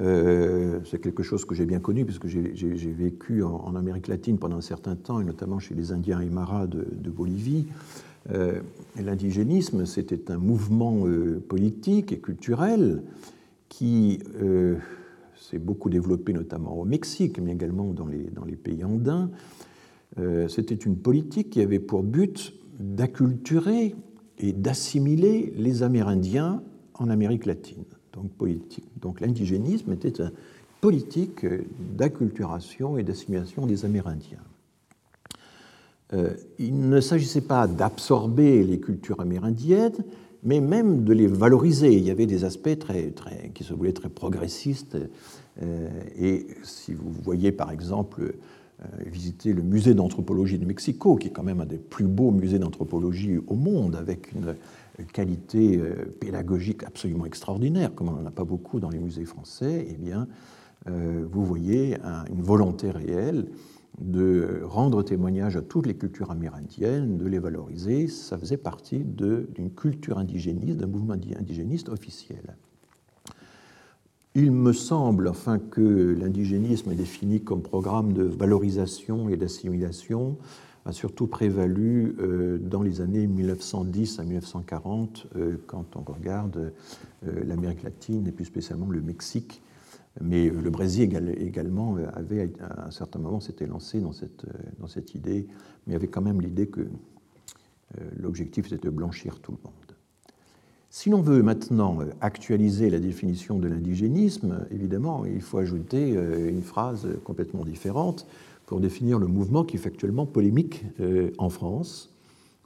Euh, 0.00 0.80
c'est 0.84 1.00
quelque 1.00 1.22
chose 1.22 1.44
que 1.44 1.54
j'ai 1.54 1.64
bien 1.64 1.80
connu 1.80 2.04
puisque 2.04 2.26
j'ai 2.26 2.92
vécu 2.92 3.42
en, 3.42 3.74
Amérique 3.74 4.08
latine 4.08 4.38
pendant 4.38 4.56
un 4.56 4.62
certain 4.62 4.94
temps, 4.94 5.20
et 5.20 5.24
notamment 5.24 5.58
chez 5.58 5.74
les 5.74 5.92
Indiens 5.92 6.20
Aymara 6.20 6.66
de, 6.66 6.86
de 6.92 7.10
Bolivie. 7.10 7.66
Euh, 8.30 8.60
l'indigénisme, 9.02 9.86
c'était 9.86 10.30
un 10.30 10.38
mouvement 10.38 11.04
politique 11.48 12.12
et 12.12 12.18
culturel 12.18 13.02
qui 13.68 14.20
s'est 15.50 15.58
beaucoup 15.58 15.90
développé 15.90 16.32
notamment 16.32 16.78
au 16.78 16.84
Mexique, 16.84 17.38
mais 17.40 17.52
également 17.52 17.92
dans 17.92 18.06
les, 18.06 18.56
pays 18.56 18.84
andins, 18.84 19.30
euh, 20.18 20.48
c'était 20.48 20.74
une 20.74 20.96
politique 20.96 21.50
qui 21.50 21.60
avait 21.60 21.78
pour 21.78 22.02
but 22.02 22.54
d'acculturer 22.80 23.94
et 24.38 24.52
d'assimiler 24.52 25.52
les 25.56 25.82
Amérindiens 25.82 26.62
en 26.94 27.08
Amérique 27.10 27.46
latine. 27.46 27.84
Donc, 28.16 28.30
Donc 29.00 29.20
l'indigénisme 29.20 29.92
était 29.92 30.20
une 30.20 30.32
politique 30.80 31.46
d'acculturation 31.96 32.98
et 32.98 33.02
d'assimilation 33.02 33.66
des 33.66 33.84
Amérindiens. 33.84 34.38
Euh, 36.12 36.34
il 36.58 36.88
ne 36.88 37.00
s'agissait 37.00 37.40
pas 37.40 37.66
d'absorber 37.66 38.62
les 38.62 38.78
cultures 38.78 39.20
amérindiennes, 39.20 39.96
mais 40.44 40.60
même 40.60 41.04
de 41.04 41.12
les 41.12 41.26
valoriser. 41.26 41.92
Il 41.94 42.04
y 42.04 42.10
avait 42.10 42.26
des 42.26 42.44
aspects 42.44 42.78
très, 42.78 43.10
très, 43.10 43.50
qui 43.54 43.64
se 43.64 43.74
voulaient 43.74 43.92
très 43.92 44.08
progressistes. 44.08 44.96
Euh, 45.62 45.88
et 46.16 46.46
si 46.62 46.94
vous 46.94 47.10
voyez 47.10 47.52
par 47.52 47.70
exemple 47.70 48.34
visité 49.06 49.54
le 49.54 49.62
musée 49.62 49.94
d'anthropologie 49.94 50.58
de 50.58 50.66
Mexico, 50.66 51.16
qui 51.16 51.28
est 51.28 51.30
quand 51.30 51.42
même 51.42 51.62
un 51.62 51.66
des 51.66 51.78
plus 51.78 52.04
beaux 52.04 52.30
musées 52.30 52.58
d'anthropologie 52.58 53.38
au 53.46 53.54
monde, 53.54 53.96
avec 53.96 54.32
une 54.32 54.54
qualité 55.12 55.78
pédagogique 56.20 56.84
absolument 56.84 57.26
extraordinaire, 57.26 57.94
comme 57.94 58.08
on 58.08 58.12
n'en 58.12 58.26
a 58.26 58.30
pas 58.30 58.44
beaucoup 58.44 58.80
dans 58.80 58.90
les 58.90 58.98
musées 58.98 59.24
français, 59.24 59.86
eh 59.90 59.96
bien, 59.96 60.26
vous 60.86 61.44
voyez 61.44 61.96
une 62.30 62.42
volonté 62.42 62.90
réelle 62.90 63.46
de 64.00 64.60
rendre 64.64 65.02
témoignage 65.02 65.56
à 65.56 65.62
toutes 65.62 65.86
les 65.86 65.94
cultures 65.94 66.30
amérindiennes, 66.30 67.16
de 67.16 67.26
les 67.26 67.38
valoriser. 67.38 68.08
Ça 68.08 68.36
faisait 68.36 68.58
partie 68.58 69.00
d'une 69.04 69.70
culture 69.70 70.18
indigéniste, 70.18 70.76
d'un 70.76 70.86
mouvement 70.86 71.14
indigéniste 71.14 71.88
officiel. 71.88 72.56
Il 74.34 74.52
me 74.52 74.74
semble 74.74 75.28
enfin 75.28 75.58
que 75.58 76.14
l'indigénisme 76.18 76.92
est 76.92 76.96
défini 76.96 77.40
comme 77.40 77.62
programme 77.62 78.12
de 78.12 78.24
valorisation 78.24 79.30
et 79.30 79.36
d'assimilation 79.38 80.36
a 80.86 80.92
surtout 80.92 81.26
prévalu 81.26 82.14
euh, 82.20 82.58
dans 82.58 82.82
les 82.82 83.00
années 83.00 83.26
1910 83.26 84.20
à 84.20 84.22
1940 84.22 85.26
euh, 85.36 85.56
quand 85.66 85.96
on 85.96 86.00
regarde 86.00 86.72
euh, 87.26 87.44
l'Amérique 87.44 87.82
latine 87.82 88.26
et 88.26 88.32
plus 88.32 88.44
spécialement 88.44 88.88
le 88.88 89.02
Mexique 89.02 89.62
mais 90.22 90.48
le 90.48 90.70
Brésil 90.70 91.14
également 91.38 91.96
avait, 92.14 92.50
à 92.62 92.86
un 92.86 92.90
certain 92.90 93.18
moment, 93.18 93.38
s'était 93.38 93.66
lancé 93.66 94.00
dans 94.00 94.12
cette, 94.12 94.46
dans 94.78 94.86
cette 94.86 95.14
idée, 95.14 95.46
mais 95.86 95.94
avait 95.94 96.06
quand 96.06 96.22
même 96.22 96.40
l'idée 96.40 96.68
que 96.68 96.88
l'objectif 98.18 98.72
était 98.72 98.78
de 98.78 98.88
blanchir 98.88 99.40
tout 99.40 99.52
le 99.52 99.58
monde. 99.62 99.74
Si 100.88 101.10
l'on 101.10 101.20
veut 101.20 101.42
maintenant 101.42 101.98
actualiser 102.22 102.88
la 102.88 102.98
définition 102.98 103.58
de 103.58 103.68
l'indigénisme, 103.68 104.66
évidemment, 104.70 105.26
il 105.26 105.42
faut 105.42 105.58
ajouter 105.58 106.12
une 106.12 106.62
phrase 106.62 107.06
complètement 107.22 107.66
différente 107.66 108.26
pour 108.66 108.80
définir 108.80 109.18
le 109.18 109.26
mouvement 109.26 109.64
qui 109.64 109.76
est 109.76 109.86
actuellement 109.86 110.26
polémique 110.26 110.84
en 111.38 111.48
France, 111.48 112.12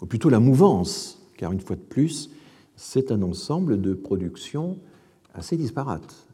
ou 0.01 0.07
plutôt 0.07 0.31
la 0.31 0.41
mouvance, 0.41 1.23
car 1.37 1.53
une 1.53 1.61
fois 1.61 1.77
de 1.77 1.81
plus, 1.83 2.31
c'est 2.77 3.13
un 3.13 3.21
ensemble 3.23 3.81
de 3.81 3.93
productions 3.93 4.79
assez 5.35 5.57
disparates. 5.57 6.27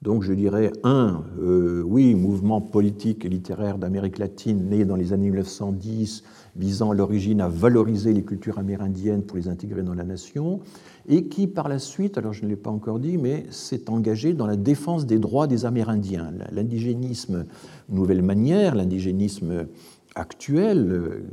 Donc 0.00 0.22
je 0.22 0.32
dirais, 0.32 0.70
un, 0.84 1.24
euh, 1.40 1.82
oui, 1.82 2.14
mouvement 2.14 2.60
politique 2.60 3.24
et 3.24 3.28
littéraire 3.28 3.78
d'Amérique 3.78 4.18
latine 4.18 4.68
né 4.68 4.84
dans 4.84 4.94
les 4.94 5.12
années 5.12 5.30
1910, 5.30 6.22
visant 6.54 6.92
à 6.92 6.94
l'origine 6.94 7.40
à 7.40 7.48
valoriser 7.48 8.12
les 8.12 8.22
cultures 8.22 8.58
amérindiennes 8.58 9.24
pour 9.24 9.36
les 9.36 9.48
intégrer 9.48 9.82
dans 9.82 9.94
la 9.94 10.04
nation, 10.04 10.60
et 11.08 11.24
qui 11.24 11.46
par 11.46 11.68
la 11.68 11.78
suite, 11.78 12.18
alors 12.18 12.34
je 12.34 12.44
ne 12.44 12.50
l'ai 12.50 12.56
pas 12.56 12.70
encore 12.70 13.00
dit, 13.00 13.16
mais 13.16 13.46
s'est 13.50 13.88
engagé 13.90 14.34
dans 14.34 14.46
la 14.46 14.56
défense 14.56 15.06
des 15.06 15.18
droits 15.18 15.46
des 15.46 15.64
Amérindiens. 15.64 16.32
L'indigénisme, 16.52 17.46
nouvelle 17.88 18.22
manière, 18.22 18.74
l'indigénisme 18.74 19.66
actuel, 20.14 20.90
euh, 20.90 21.24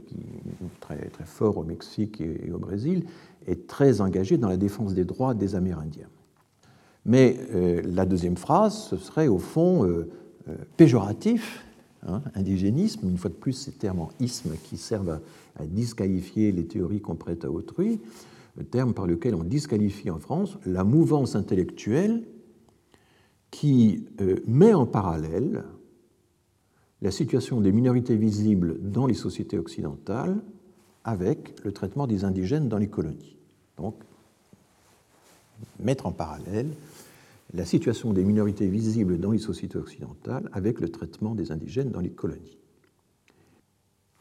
très, 0.79 1.09
très 1.09 1.25
fort 1.25 1.57
au 1.57 1.63
Mexique 1.63 2.21
et 2.21 2.51
au 2.53 2.57
Brésil, 2.57 3.03
est 3.47 3.67
très 3.67 4.01
engagé 4.01 4.37
dans 4.37 4.47
la 4.47 4.57
défense 4.57 4.93
des 4.93 5.03
droits 5.03 5.33
des 5.33 5.55
Amérindiens. 5.55 6.07
Mais 7.05 7.37
euh, 7.53 7.81
la 7.85 8.05
deuxième 8.05 8.37
phrase, 8.37 8.87
ce 8.89 8.97
serait 8.97 9.27
au 9.27 9.37
fond 9.37 9.85
euh, 9.85 10.07
péjoratif, 10.77 11.65
hein, 12.07 12.21
indigénisme, 12.33 13.07
une 13.09 13.17
fois 13.17 13.29
de 13.29 13.35
plus 13.35 13.53
ces 13.53 13.71
termes 13.71 13.99
en 13.99 14.09
isme 14.19 14.51
qui 14.63 14.77
servent 14.77 15.19
à, 15.59 15.65
disqualifier 15.65 16.51
les 16.51 16.65
théories 16.65 16.99
qu'on 16.99 17.15
prête 17.15 17.45
à 17.45 17.51
autrui, 17.51 17.99
le 18.55 18.63
terme 18.63 18.93
par 18.93 19.07
lequel 19.07 19.35
on 19.35 19.43
disqualifie 19.43 20.09
en 20.09 20.19
France 20.19 20.57
la 20.65 20.83
mouvance 20.83 21.35
intellectuelle 21.35 22.23
qui 23.51 24.05
met 24.47 24.73
en 24.73 24.85
parallèle 24.85 25.63
la 27.01 27.11
situation 27.11 27.61
des 27.61 27.71
minorités 27.71 28.15
visibles 28.15 28.79
dans 28.81 29.05
les 29.05 29.13
sociétés 29.13 29.57
occidentales 29.57 30.41
avec 31.03 31.63
le 31.63 31.71
traitement 31.71 32.07
des 32.07 32.23
indigènes 32.23 32.67
dans 32.67 32.77
les 32.77 32.87
colonies. 32.87 33.37
Donc, 33.77 33.95
mettre 35.79 36.05
en 36.05 36.11
parallèle 36.11 36.71
la 37.53 37.65
situation 37.65 38.11
des 38.11 38.23
minorités 38.23 38.67
visibles 38.67 39.19
dans 39.19 39.31
les 39.31 39.37
sociétés 39.37 39.77
occidentales 39.77 40.49
avec 40.51 40.79
le 40.79 40.89
traitement 40.89 41.35
des 41.35 41.51
indigènes 41.51 41.91
dans 41.91 42.01
les 42.01 42.09
colonies. 42.09 42.57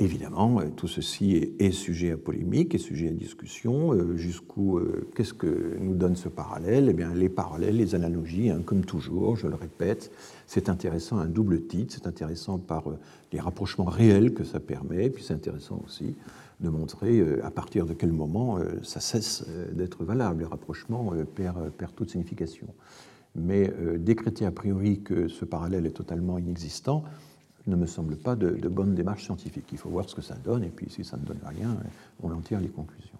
Évidemment, 0.00 0.60
euh, 0.60 0.70
tout 0.74 0.88
ceci 0.88 1.54
est, 1.60 1.70
sujet 1.70 2.10
à 2.10 2.16
polémique, 2.16 2.74
est 2.74 2.78
sujet 2.78 3.10
à 3.10 3.12
discussion. 3.12 3.92
Euh, 3.92 4.16
jusqu'où, 4.16 4.78
euh, 4.78 5.08
qu'est-ce 5.14 5.32
que 5.32 5.76
nous 5.78 5.94
donne 5.94 6.16
ce 6.16 6.28
parallèle? 6.28 6.88
Eh 6.90 6.92
bien, 6.92 7.14
les 7.14 7.28
parallèles, 7.28 7.76
les 7.76 7.94
analogies, 7.94 8.50
hein, 8.50 8.60
comme 8.64 8.84
toujours, 8.84 9.36
je 9.36 9.46
le 9.46 9.54
répète, 9.54 10.10
c'est 10.48 10.68
intéressant 10.68 11.18
un 11.18 11.26
double 11.26 11.68
titre. 11.68 11.94
C'est 11.94 12.08
intéressant 12.08 12.58
par 12.58 12.86
les 13.32 13.38
rapprochements 13.38 13.84
réels 13.84 14.34
que 14.34 14.42
ça 14.42 14.58
permet, 14.58 15.10
puis 15.10 15.22
c'est 15.22 15.34
intéressant 15.34 15.80
aussi 15.86 16.16
de 16.58 16.68
montrer 16.68 17.22
à 17.42 17.50
partir 17.50 17.86
de 17.86 17.94
quel 17.94 18.12
moment 18.12 18.58
ça 18.82 19.00
cesse 19.00 19.44
d'être 19.72 20.04
valable. 20.04 20.40
Le 20.40 20.46
rapprochement 20.46 21.12
perd, 21.34 21.70
perd 21.70 21.94
toute 21.94 22.10
signification 22.10 22.68
mais 23.36 23.72
décréter 23.98 24.46
a 24.46 24.52
priori 24.52 25.00
que 25.00 25.26
ce 25.26 25.44
parallèle 25.44 25.86
est 25.86 25.90
totalement 25.90 26.38
inexistant 26.38 27.02
ne 27.66 27.76
me 27.76 27.86
semble 27.86 28.16
pas 28.16 28.36
de, 28.36 28.68
bonne 28.68 28.94
démarche 28.94 29.24
scientifique. 29.24 29.66
Il 29.72 29.78
faut 29.78 29.88
voir 29.88 30.08
ce 30.08 30.14
que 30.14 30.22
ça 30.22 30.34
donne, 30.34 30.64
et 30.64 30.68
puis 30.68 30.90
si 30.90 31.04
ça 31.04 31.16
ne 31.16 31.24
donne 31.24 31.40
rien, 31.44 31.76
on 32.22 32.30
en 32.30 32.40
tire 32.40 32.60
les 32.60 32.68
conclusions. 32.68 33.18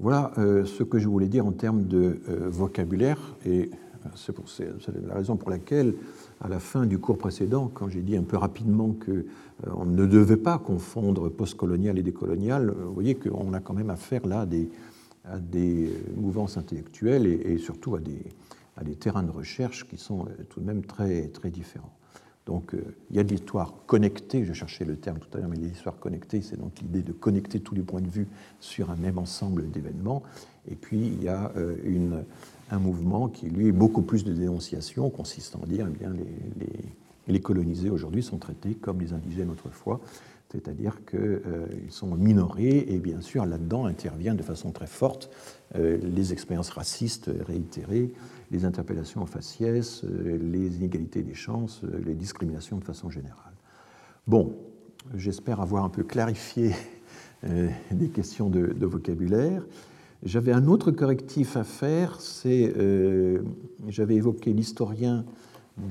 Voilà 0.00 0.32
euh, 0.38 0.64
ce 0.64 0.84
que 0.84 0.98
je 0.98 1.08
voulais 1.08 1.26
dire 1.26 1.44
en 1.44 1.52
termes 1.52 1.84
de 1.84 2.20
euh, 2.28 2.48
vocabulaire, 2.48 3.18
et 3.44 3.70
c'est 4.14 4.32
la 5.06 5.14
raison 5.14 5.36
pour 5.36 5.50
laquelle, 5.50 5.94
à 6.40 6.48
la 6.48 6.60
fin 6.60 6.86
du 6.86 6.98
cours 6.98 7.18
précédent, 7.18 7.68
quand 7.72 7.88
j'ai 7.88 8.00
dit 8.00 8.16
un 8.16 8.22
peu 8.22 8.36
rapidement 8.36 8.94
qu'on 8.94 9.84
ne 9.84 10.06
devait 10.06 10.36
pas 10.36 10.58
confondre 10.58 11.28
postcolonial 11.28 11.98
et 11.98 12.02
décolonial, 12.02 12.70
vous 12.70 12.94
voyez 12.94 13.16
qu'on 13.16 13.52
a 13.52 13.60
quand 13.60 13.74
même 13.74 13.90
affaire 13.90 14.24
là 14.24 14.42
à 14.42 14.46
des, 14.46 14.70
à 15.24 15.38
des 15.38 15.92
mouvances 16.16 16.56
intellectuelles 16.56 17.26
et 17.26 17.58
surtout 17.58 17.96
à 17.96 17.98
des, 17.98 18.22
à 18.78 18.84
des 18.84 18.94
terrains 18.94 19.24
de 19.24 19.30
recherche 19.30 19.86
qui 19.86 19.98
sont 19.98 20.26
euh, 20.26 20.44
tout 20.48 20.60
de 20.60 20.64
même 20.64 20.84
très, 20.84 21.28
très 21.28 21.50
différents. 21.50 21.92
Donc 22.48 22.72
euh, 22.72 22.82
il 23.10 23.16
y 23.16 23.20
a 23.20 23.24
de 23.24 23.28
l'histoire 23.28 23.74
connectée, 23.86 24.42
je 24.42 24.54
cherchais 24.54 24.86
le 24.86 24.96
terme 24.96 25.18
tout 25.18 25.28
à 25.36 25.40
l'heure, 25.40 25.50
mais 25.50 25.58
l'histoire 25.58 25.98
connectée, 25.98 26.40
c'est 26.40 26.58
donc 26.58 26.80
l'idée 26.80 27.02
de 27.02 27.12
connecter 27.12 27.60
tous 27.60 27.74
les 27.74 27.82
points 27.82 28.00
de 28.00 28.08
vue 28.08 28.26
sur 28.58 28.90
un 28.90 28.96
même 28.96 29.18
ensemble 29.18 29.70
d'événements. 29.70 30.22
Et 30.66 30.74
puis 30.74 30.96
il 30.96 31.22
y 31.22 31.28
a 31.28 31.52
euh, 31.58 32.22
un 32.70 32.78
mouvement 32.78 33.28
qui, 33.28 33.50
lui, 33.50 33.68
est 33.68 33.72
beaucoup 33.72 34.00
plus 34.00 34.24
de 34.24 34.32
dénonciation, 34.32 35.10
consistant 35.10 35.60
à 35.62 35.66
dire 35.66 35.86
eh 36.00 37.32
les, 37.32 37.40
colonisés 37.40 37.90
aujourd'hui 37.90 38.22
sont 38.22 38.38
traités 38.38 38.74
comme 38.74 38.98
les 38.98 39.12
indigènes 39.12 39.50
autrefois, 39.50 40.00
c'est-à-dire 40.50 41.00
qu'ils 41.04 41.90
sont 41.90 42.16
minorés, 42.16 42.86
et 42.88 42.98
bien 42.98 43.20
sûr 43.20 43.44
là-dedans 43.44 43.84
interviennent 43.84 44.38
de 44.38 44.42
façon 44.42 44.72
très 44.72 44.86
forte 44.86 45.30
les 45.74 46.32
expériences 46.32 46.70
racistes 46.70 47.30
réitérées, 47.46 48.12
les 48.50 48.64
interpellations 48.64 49.22
aux 49.22 49.26
faciès, 49.26 50.02
euh, 50.04 50.38
les 50.38 50.76
inégalités 50.76 51.22
des 51.22 51.34
chances, 51.34 51.82
euh, 51.84 52.00
les 52.04 52.14
discriminations 52.14 52.78
de 52.78 52.84
façon 52.84 53.10
générale. 53.10 53.52
Bon, 54.26 54.54
j'espère 55.14 55.60
avoir 55.60 55.84
un 55.84 55.88
peu 55.88 56.02
clarifié 56.02 56.72
euh, 57.44 57.68
des 57.90 58.08
questions 58.08 58.48
de, 58.48 58.74
vocabulaire. 58.84 59.64
J'avais 60.24 60.52
un 60.52 60.66
autre 60.66 60.90
correctif 60.90 61.56
à 61.56 61.62
faire, 61.62 62.20
c'est, 62.20 62.74
j'avais 63.86 64.16
évoqué 64.16 64.52
l'historien 64.52 65.24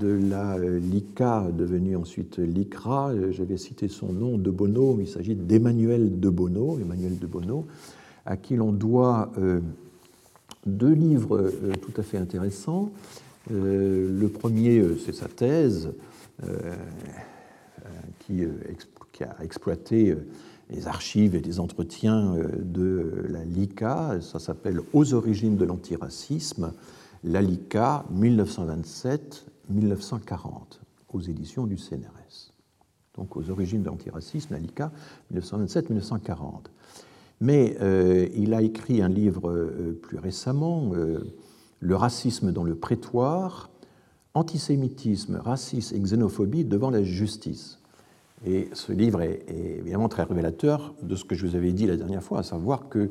de 0.01 0.19
la 0.29 0.57
LICA, 0.57 1.47
devenu 1.57 1.95
ensuite 1.95 2.37
l'ICRA, 2.37 3.13
j'avais 3.31 3.55
cité 3.55 3.87
son 3.87 4.11
nom, 4.11 4.37
De 4.37 4.51
Bono, 4.51 4.97
il 4.99 5.07
s'agit 5.07 5.33
d'Emmanuel 5.33 6.19
De 6.19 6.29
Bono, 6.29 6.77
Emmanuel 6.77 7.17
De 7.17 7.25
Bono, 7.25 7.67
à 8.25 8.35
qui 8.35 8.57
l'on 8.57 8.73
doit 8.73 9.31
deux 10.67 10.93
livres 10.93 11.37
euh, 11.37 11.73
tout 11.81 11.99
à 11.99 12.03
fait 12.03 12.17
intéressants. 12.17 12.91
Euh, 13.51 14.19
le 14.19 14.29
premier, 14.29 14.79
euh, 14.79 14.97
c'est 15.03 15.15
sa 15.15 15.27
thèse 15.27 15.91
qui, 18.19 18.45
a 19.23 19.43
exploité 19.43 20.15
les 20.69 20.87
archives 20.87 21.33
et 21.33 21.39
les 21.39 21.59
entretiens 21.59 22.35
de 22.59 23.25
la 23.27 23.43
LICA. 23.43 24.21
Ça 24.21 24.37
s'appelle 24.37 24.81
Aux 24.93 25.15
origines 25.15 25.57
de 25.57 25.65
l'antiracisme, 25.65 26.73
la 27.23 27.41
LICA 27.41 28.05
1927-1940, 28.13 30.79
aux 31.11 31.21
éditions 31.21 31.65
du 31.65 31.77
CNRS. 31.77 32.53
Donc 33.15 33.35
aux 33.35 33.49
origines 33.49 33.81
de 33.81 33.87
l'antiracisme, 33.87 34.53
la 34.53 34.59
LICA 34.59 34.91
1927-1940. 35.33 36.67
Mais 37.39 37.77
euh, 37.81 38.27
il 38.35 38.53
a 38.53 38.61
écrit 38.61 39.01
un 39.01 39.09
livre 39.09 39.49
euh, 39.49 39.97
plus 40.01 40.17
récemment, 40.17 40.91
euh, 40.93 41.19
Le 41.79 41.95
racisme 41.95 42.51
dans 42.51 42.63
le 42.63 42.75
prétoire, 42.75 43.69
antisémitisme, 44.33 45.35
racisme 45.35 45.95
et 45.95 45.99
xénophobie 45.99 46.65
devant 46.65 46.89
la 46.89 47.03
justice. 47.03 47.79
Et 48.45 48.69
ce 48.73 48.91
livre 48.91 49.21
est, 49.21 49.45
évidemment 49.49 50.09
très 50.09 50.23
révélateur 50.23 50.95
de 51.01 51.15
ce 51.15 51.25
que 51.25 51.35
je 51.35 51.45
vous 51.45 51.55
avais 51.55 51.73
dit 51.73 51.85
la 51.85 51.97
dernière 51.97 52.23
fois, 52.23 52.39
à 52.39 52.43
savoir 52.43 52.89
que 52.89 53.09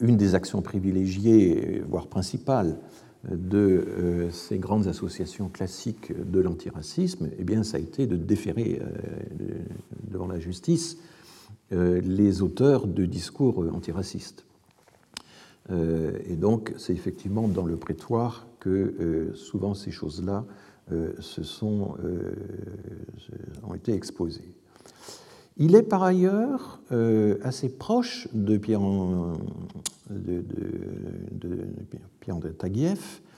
une 0.00 0.16
des 0.16 0.34
actions 0.34 0.62
privilégiées, 0.62 1.82
voire 1.88 2.06
principales, 2.06 2.78
de 3.30 4.28
ces 4.32 4.58
grandes 4.58 4.86
associations 4.86 5.50
classiques 5.50 6.10
de 6.18 6.40
l'antiracisme, 6.40 7.28
eh 7.38 7.44
bien, 7.44 7.62
ça 7.64 7.76
a 7.76 7.80
été 7.80 8.06
de 8.06 8.16
déférer 8.16 8.80
devant 10.10 10.26
la 10.26 10.38
justice 10.38 10.96
les 11.70 12.42
auteurs 12.42 12.86
de 12.86 13.06
discours 13.06 13.64
antiracistes. 13.72 14.44
et 15.70 16.36
donc, 16.36 16.74
c'est 16.78 16.92
effectivement 16.92 17.46
dans 17.46 17.64
le 17.64 17.76
prétoire 17.76 18.46
que 18.58 19.30
souvent 19.34 19.74
ces 19.74 19.90
choses-là 19.90 20.44
ont 23.62 23.74
été 23.74 23.92
exposées. 23.92 24.56
Il 25.56 25.76
est 25.76 25.82
par 25.82 26.02
ailleurs 26.02 26.80
assez 27.42 27.68
proche 27.68 28.26
de 28.32 28.56
Pierre, 28.56 28.80
de, 30.10 30.42
Taguieff, 32.58 33.22
euh, 33.22 33.29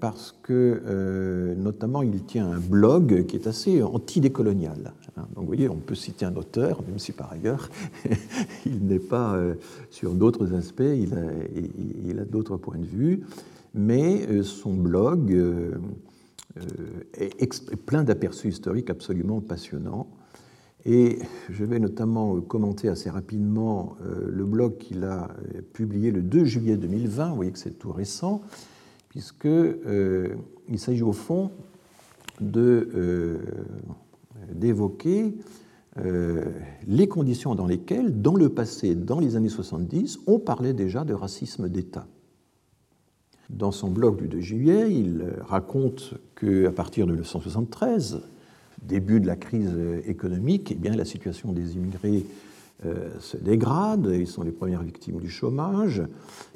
parce 0.00 0.36
que 0.42 0.82
euh, 0.86 1.54
notamment 1.54 2.02
il 2.02 2.22
tient 2.24 2.50
un 2.50 2.58
blog 2.58 3.26
qui 3.26 3.36
est 3.36 3.46
assez 3.46 3.82
antidécolonial. 3.82 4.92
Hein. 5.16 5.22
Donc 5.34 5.44
vous 5.44 5.46
voyez, 5.46 5.68
on 5.68 5.76
peut 5.76 5.94
citer 5.94 6.24
un 6.24 6.36
auteur, 6.36 6.82
même 6.86 6.98
si 6.98 7.12
par 7.12 7.32
ailleurs 7.32 7.68
il 8.66 8.86
n'est 8.86 8.98
pas 8.98 9.34
euh, 9.34 9.54
sur 9.90 10.14
d'autres 10.14 10.54
aspects, 10.54 10.82
il 10.82 11.14
a, 11.14 11.26
il 12.06 12.18
a 12.18 12.24
d'autres 12.24 12.56
points 12.56 12.78
de 12.78 12.86
vue, 12.86 13.24
mais 13.74 14.42
son 14.42 14.74
blog 14.74 15.32
est 17.14 17.76
plein 17.86 18.04
d'aperçus 18.04 18.48
historiques 18.48 18.90
absolument 18.90 19.40
passionnants. 19.40 20.08
Et 20.84 21.18
je 21.50 21.64
vais 21.64 21.78
notamment 21.78 22.40
commenter 22.40 22.88
assez 22.88 23.10
rapidement 23.10 23.96
euh, 24.02 24.30
le 24.30 24.44
blog 24.44 24.78
qu'il 24.78 25.04
a 25.04 25.24
euh, 25.24 25.60
publié 25.72 26.10
le 26.10 26.22
2 26.22 26.44
juillet 26.44 26.76
2020, 26.76 27.30
vous 27.30 27.36
voyez 27.36 27.52
que 27.52 27.58
c'est 27.58 27.78
tout 27.78 27.92
récent, 27.92 28.42
puisqu'il 29.18 29.48
euh, 29.50 30.36
s'agit 30.76 31.02
au 31.02 31.10
fond 31.12 31.50
d'évoquer 34.52 35.34
les 36.86 37.08
conditions 37.08 37.56
dans 37.56 37.66
lesquelles, 37.66 38.22
dans 38.22 38.36
le 38.36 38.48
passé, 38.48 38.94
dans 38.94 39.18
les 39.18 39.34
années 39.34 39.48
70, 39.48 40.20
on 40.28 40.38
parlait 40.38 40.72
déjà 40.72 41.02
de 41.02 41.14
racisme 41.14 41.68
d'État. 41.68 42.06
Dans 43.50 43.72
son 43.72 43.90
blog 43.90 44.18
du 44.18 44.28
2 44.28 44.38
juillet, 44.40 44.94
il 44.94 45.24
raconte 45.40 46.14
qu'à 46.36 46.70
partir 46.70 47.06
de 47.06 47.10
1973, 47.10 48.20
début 48.82 49.18
de 49.18 49.26
la 49.26 49.34
crise 49.34 49.76
économique, 50.06 50.70
eh 50.70 50.76
bien, 50.76 50.94
la 50.94 51.04
situation 51.04 51.52
des 51.52 51.74
immigrés 51.74 52.24
euh, 52.24 52.47
se 53.18 53.36
dégrade, 53.36 54.08
ils 54.12 54.28
sont 54.28 54.42
les 54.42 54.52
premières 54.52 54.82
victimes 54.82 55.18
du 55.18 55.28
chômage, 55.28 56.02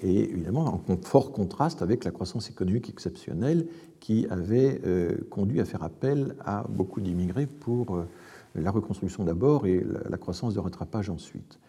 et 0.02 0.30
évidemment 0.30 0.80
en 0.88 0.96
fort 1.02 1.32
contraste 1.32 1.82
avec 1.82 2.04
la 2.04 2.12
croissance 2.12 2.48
économique 2.48 2.88
exceptionnelle 2.88 3.66
qui 4.02 4.26
avait 4.30 4.80
euh, 4.84 5.16
conduit 5.30 5.60
à 5.60 5.64
faire 5.64 5.84
appel 5.84 6.34
à 6.44 6.64
beaucoup 6.68 7.00
d'immigrés 7.00 7.46
pour 7.46 7.94
euh, 7.94 8.02
la 8.56 8.72
reconstruction 8.72 9.22
d'abord 9.22 9.64
et 9.64 9.86
la, 10.10 10.18
croissance 10.18 10.54
de 10.54 10.58
rattrapage 10.58 11.08
ensuite. 11.08 11.60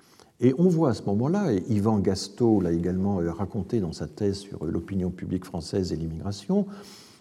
Et 0.42 0.56
on 0.58 0.68
voit 0.68 0.90
à 0.90 0.94
ce 0.96 1.04
moment-là, 1.04 1.54
et 1.54 1.64
Yvan 1.70 2.00
Gasto 2.00 2.60
l'a 2.60 2.72
également 2.72 3.18
raconté 3.18 3.80
dans 3.80 3.94
sa 3.94 4.08
thèse 4.08 4.38
sur 4.38 4.66
l'opinion 4.66 5.12
publique 5.12 5.46
française 5.46 5.94
et 5.94 5.96
l'immigration, 5.96 6.66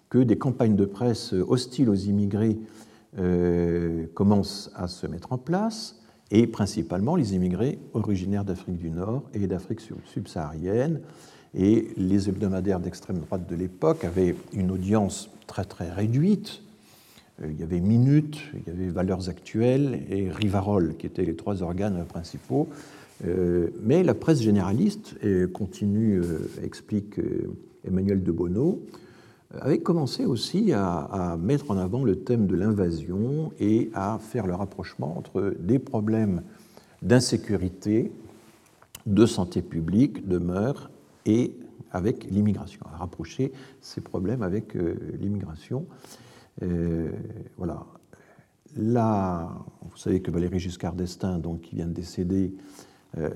que 0.09 0.17
des 0.17 0.39
campagnes 0.39 0.77
de 0.77 0.87
presse 0.87 1.35
hostiles 1.35 1.91
aux 1.91 1.95
immigrés 1.95 2.59
euh, 3.19 4.07
commencent 4.15 4.71
à 4.75 4.89
se 4.89 5.07
mettre 5.07 5.33
en 5.33 5.39
place, 5.39 6.02
et 6.33 6.47
principalement 6.47 7.15
les 7.15 7.35
immigrés 7.35 7.79
originaires 7.93 8.45
d'Afrique 8.45 8.79
du 8.79 8.91
Nord 8.91 9.23
et 9.35 9.47
d'Afrique 9.47 9.81
subsaharienne. 10.07 11.01
Et 11.55 11.89
les 11.99 12.31
hebdomadaires 12.31 12.81
d'extrême 12.81 13.19
droite 13.19 13.49
de 13.49 13.55
l'époque 13.55 14.05
avaient 14.05 14.35
une 14.55 14.71
audience 14.71 15.31
très 15.47 15.67
très 15.67 15.91
réduite. 15.91 16.63
Euh, 17.43 17.53
il 17.53 17.61
y 17.61 17.63
avait 17.63 17.81
Minute, 17.81 18.41
il 18.55 18.73
y 18.73 18.75
avait 18.75 18.89
Valeurs 18.91 19.29
Actuelles 19.29 20.03
et 20.09 20.31
Rivarol, 20.31 20.97
qui 20.97 21.07
étaient 21.07 21.27
les 21.27 21.37
trois 21.37 21.63
organes 21.63 22.03
principaux. 22.07 22.69
Euh, 23.27 23.69
mais 23.83 24.03
la 24.03 24.15
presse 24.15 24.41
généraliste, 24.41 25.15
continue, 25.53 26.23
explique 26.65 27.21
Emmanuel 27.87 28.23
de 28.23 28.33
Bono, 28.33 28.83
avait 29.61 29.81
commencé 29.81 30.25
aussi 30.25 30.73
à, 30.73 31.37
mettre 31.39 31.71
en 31.71 31.77
avant 31.77 32.05
le 32.05 32.17
thème 32.17 32.47
de 32.47 32.57
l'invasion 32.57 33.53
et 33.59 33.91
à 33.95 34.19
faire 34.19 34.47
le 34.47 34.55
rapprochement 34.55 35.17
entre 35.19 35.55
des 35.59 35.79
problèmes 35.79 36.43
d'insécurité, 37.03 38.13
de 39.07 39.27
santé 39.27 39.63
publique, 39.63 40.27
de 40.27 40.39
mœurs 40.39 40.91
et 41.27 41.57
avec 41.91 42.25
l'immigration, 42.31 42.81
à 42.93 42.97
rapprocher 42.97 43.53
ces 43.81 44.01
problèmes 44.01 44.43
avec 44.43 44.77
euh, 44.77 44.95
l'immigration. 45.21 45.87
Euh, 46.63 47.11
voilà. 47.59 47.85
Là, 48.77 49.51
vous 49.83 49.97
savez 49.99 50.23
que 50.23 50.31
Valéry 50.31 50.59
Giscard 50.59 50.95
d'Estaing, 50.95 51.39
donc, 51.39 51.61
qui 51.61 51.75
vient 51.75 51.87
de 51.87 51.93
décéder, 51.93 52.55
euh, 53.19 53.29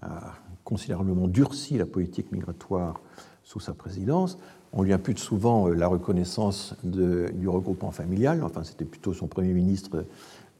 a 0.00 0.34
considérablement 0.62 1.26
durci 1.26 1.76
la 1.76 1.86
politique 1.86 2.30
migratoire 2.30 3.00
sous 3.42 3.58
sa 3.58 3.74
présidence. 3.74 4.38
On 4.78 4.82
lui 4.82 4.92
impute 4.92 5.18
souvent 5.18 5.66
euh, 5.66 5.74
la 5.74 5.88
reconnaissance 5.88 6.76
du 6.84 7.48
regroupement 7.48 7.90
familial. 7.90 8.44
Enfin, 8.44 8.62
c'était 8.62 8.84
plutôt 8.84 9.12
son 9.12 9.26
Premier 9.26 9.52
ministre 9.52 10.04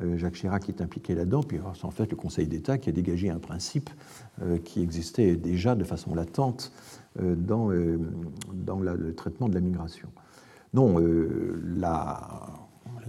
euh, 0.02 0.18
Jacques 0.18 0.34
Chirac 0.34 0.64
qui 0.64 0.72
est 0.72 0.82
impliqué 0.82 1.14
là-dedans. 1.14 1.44
Puis 1.44 1.60
c'est 1.76 1.84
en 1.84 1.92
fait 1.92 2.10
le 2.10 2.16
Conseil 2.16 2.48
d'État 2.48 2.78
qui 2.78 2.88
a 2.88 2.92
dégagé 2.92 3.30
un 3.30 3.38
principe 3.38 3.90
euh, 4.42 4.58
qui 4.58 4.82
existait 4.82 5.36
déjà 5.36 5.76
de 5.76 5.84
façon 5.84 6.16
latente 6.16 6.72
dans, 7.20 7.70
dans 8.52 8.78
le 8.78 9.14
traitement 9.14 9.48
de 9.48 9.54
la 9.54 9.60
migration. 9.60 10.08
Non, 10.72 10.98
la, 11.76 12.46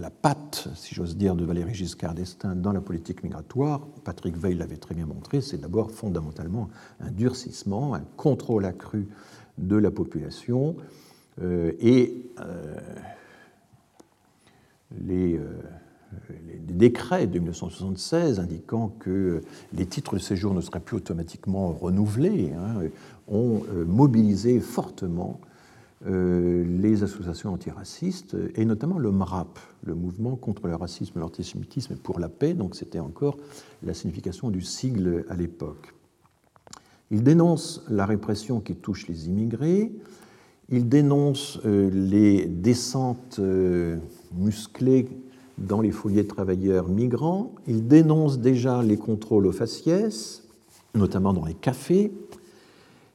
la 0.00 0.10
patte, 0.10 0.68
si 0.74 0.96
j'ose 0.96 1.16
dire, 1.16 1.36
de 1.36 1.44
Valéry 1.44 1.74
Giscard 1.74 2.14
d'Estaing 2.14 2.56
dans 2.56 2.72
la 2.72 2.80
politique 2.80 3.22
migratoire, 3.22 3.86
Patrick 4.02 4.36
Veil 4.36 4.56
l'avait 4.56 4.78
très 4.78 4.96
bien 4.96 5.06
montré, 5.06 5.40
c'est 5.40 5.58
d'abord 5.58 5.92
fondamentalement 5.92 6.70
un 6.98 7.12
durcissement, 7.12 7.94
un 7.94 8.02
contrôle 8.16 8.64
accru 8.64 9.06
de 9.60 9.76
la 9.76 9.90
population 9.90 10.76
euh, 11.42 11.72
et 11.80 12.26
euh, 12.40 12.76
les, 15.00 15.36
euh, 15.36 15.44
les, 16.46 16.74
décrets 16.74 17.26
de 17.26 17.38
1976 17.38 18.40
indiquant 18.40 18.88
que 18.98 19.42
les 19.72 19.86
titres 19.86 20.14
de 20.14 20.18
séjour 20.20 20.54
ne 20.54 20.60
seraient 20.60 20.80
plus 20.80 20.96
automatiquement 20.96 21.72
renouvelés 21.72 22.52
hein, 22.52 22.88
ont 23.28 23.62
mobilisé 23.86 24.60
fortement 24.60 25.40
les 26.06 27.02
associations 27.02 27.52
antiracistes 27.52 28.34
et 28.54 28.64
notamment 28.64 28.98
le 28.98 29.12
MRAP, 29.12 29.58
le 29.84 29.94
mouvement 29.94 30.34
contre 30.34 30.66
le 30.66 30.74
racisme 30.74 31.18
et 31.18 31.20
l'antisémitisme 31.20 31.96
pour 31.96 32.18
la 32.18 32.30
paix, 32.30 32.54
donc 32.54 32.74
c'était 32.74 32.98
encore 32.98 33.36
la 33.82 33.92
signification 33.92 34.50
du 34.50 34.62
sigle 34.62 35.26
à 35.28 35.36
l'époque. 35.36 35.94
Il 37.10 37.24
dénonce 37.24 37.84
la 37.88 38.06
répression 38.06 38.60
qui 38.60 38.76
touche 38.76 39.08
les 39.08 39.26
immigrés, 39.26 39.92
il 40.68 40.88
dénonce 40.88 41.58
euh, 41.64 41.90
les 41.90 42.46
descentes 42.46 43.38
euh, 43.40 43.96
musclées 44.36 45.08
dans 45.58 45.80
les 45.80 45.90
foyers 45.90 46.22
de 46.22 46.28
travailleurs 46.28 46.88
migrants, 46.88 47.52
il 47.66 47.88
dénonce 47.88 48.38
déjà 48.38 48.82
les 48.82 48.96
contrôles 48.96 49.46
aux 49.46 49.52
faciès, 49.52 50.44
notamment 50.94 51.32
dans 51.32 51.44
les 51.44 51.54
cafés, 51.54 52.12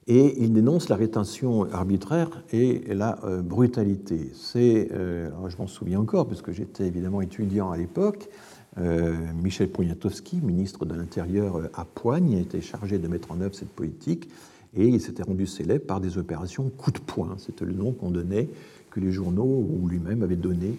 et 0.07 0.43
il 0.43 0.51
dénonce 0.51 0.89
la 0.89 0.97
rétention 0.97 1.63
arbitraire 1.71 2.43
et 2.51 2.93
la 2.93 3.23
euh, 3.23 3.41
brutalité. 3.41 4.29
C'est, 4.35 4.89
je 4.91 5.57
m'en 5.57 5.67
souviens 5.67 6.01
encore, 6.01 6.27
parce 6.27 6.41
que 6.41 6.51
j'étais 6.51 6.85
évidemment 6.85 7.21
étudiant 7.21 7.71
à 7.71 7.77
l'époque, 7.77 8.29
Michel 8.77 9.69
Poniatowski, 9.69 10.41
ministre 10.41 10.85
de 10.85 10.95
l'Intérieur 10.95 11.57
euh, 11.57 11.67
à 11.73 11.85
Poigne, 11.85 12.35
a 12.35 12.39
été 12.39 12.59
chargé 12.61 12.97
de 12.97 13.07
mettre 13.07 13.31
en 13.31 13.39
œuvre 13.39 13.55
cette 13.55 13.69
politique 13.69 14.29
et 14.75 14.87
il 14.87 14.99
s'était 14.99 15.23
rendu 15.23 15.47
célèbre 15.47 15.85
par 15.85 16.01
des 16.01 16.17
opérations 16.17 16.69
coup 16.69 16.91
de 16.91 16.99
poing. 16.99 17.35
C'était 17.37 17.63
le 17.63 17.73
nom 17.73 17.93
qu'on 17.93 18.11
donnait, 18.11 18.49
que 18.91 18.99
les 18.99 19.11
journaux 19.11 19.65
ou 19.69 19.87
lui-même 19.87 20.23
avaient 20.23 20.35
donné 20.35 20.77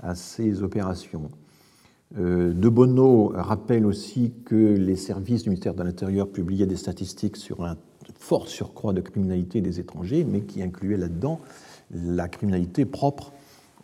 à 0.00 0.14
ces 0.14 0.62
opérations. 0.62 1.30
Euh, 2.18 2.52
de 2.52 2.68
Bono 2.68 3.32
rappelle 3.34 3.86
aussi 3.86 4.32
que 4.44 4.54
les 4.54 4.96
services 4.96 5.42
du 5.42 5.50
ministère 5.50 5.74
de 5.74 5.82
l'Intérieur 5.82 6.28
publiaient 6.28 6.66
des 6.66 6.76
statistiques 6.76 7.36
sur 7.36 7.64
un 7.64 7.76
fort 8.18 8.48
surcroît 8.48 8.92
de 8.92 9.00
criminalité 9.00 9.60
des 9.60 9.80
étrangers, 9.80 10.24
mais 10.24 10.40
qui 10.40 10.62
incluait 10.62 10.96
là-dedans 10.96 11.40
la 11.94 12.28
criminalité 12.28 12.84
propre 12.84 13.32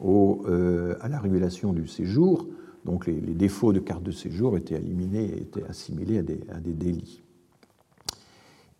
à 0.00 1.08
la 1.08 1.18
régulation 1.18 1.72
du 1.72 1.86
séjour, 1.86 2.46
donc 2.84 3.06
les, 3.06 3.14
défauts 3.14 3.72
de 3.72 3.80
carte 3.80 4.02
de 4.02 4.10
séjour 4.10 4.56
étaient 4.56 4.74
éliminés 4.74 5.24
et 5.24 5.40
étaient 5.42 5.64
assimilés 5.64 6.18
à 6.18 6.22
des, 6.22 6.72
délits. 6.72 7.22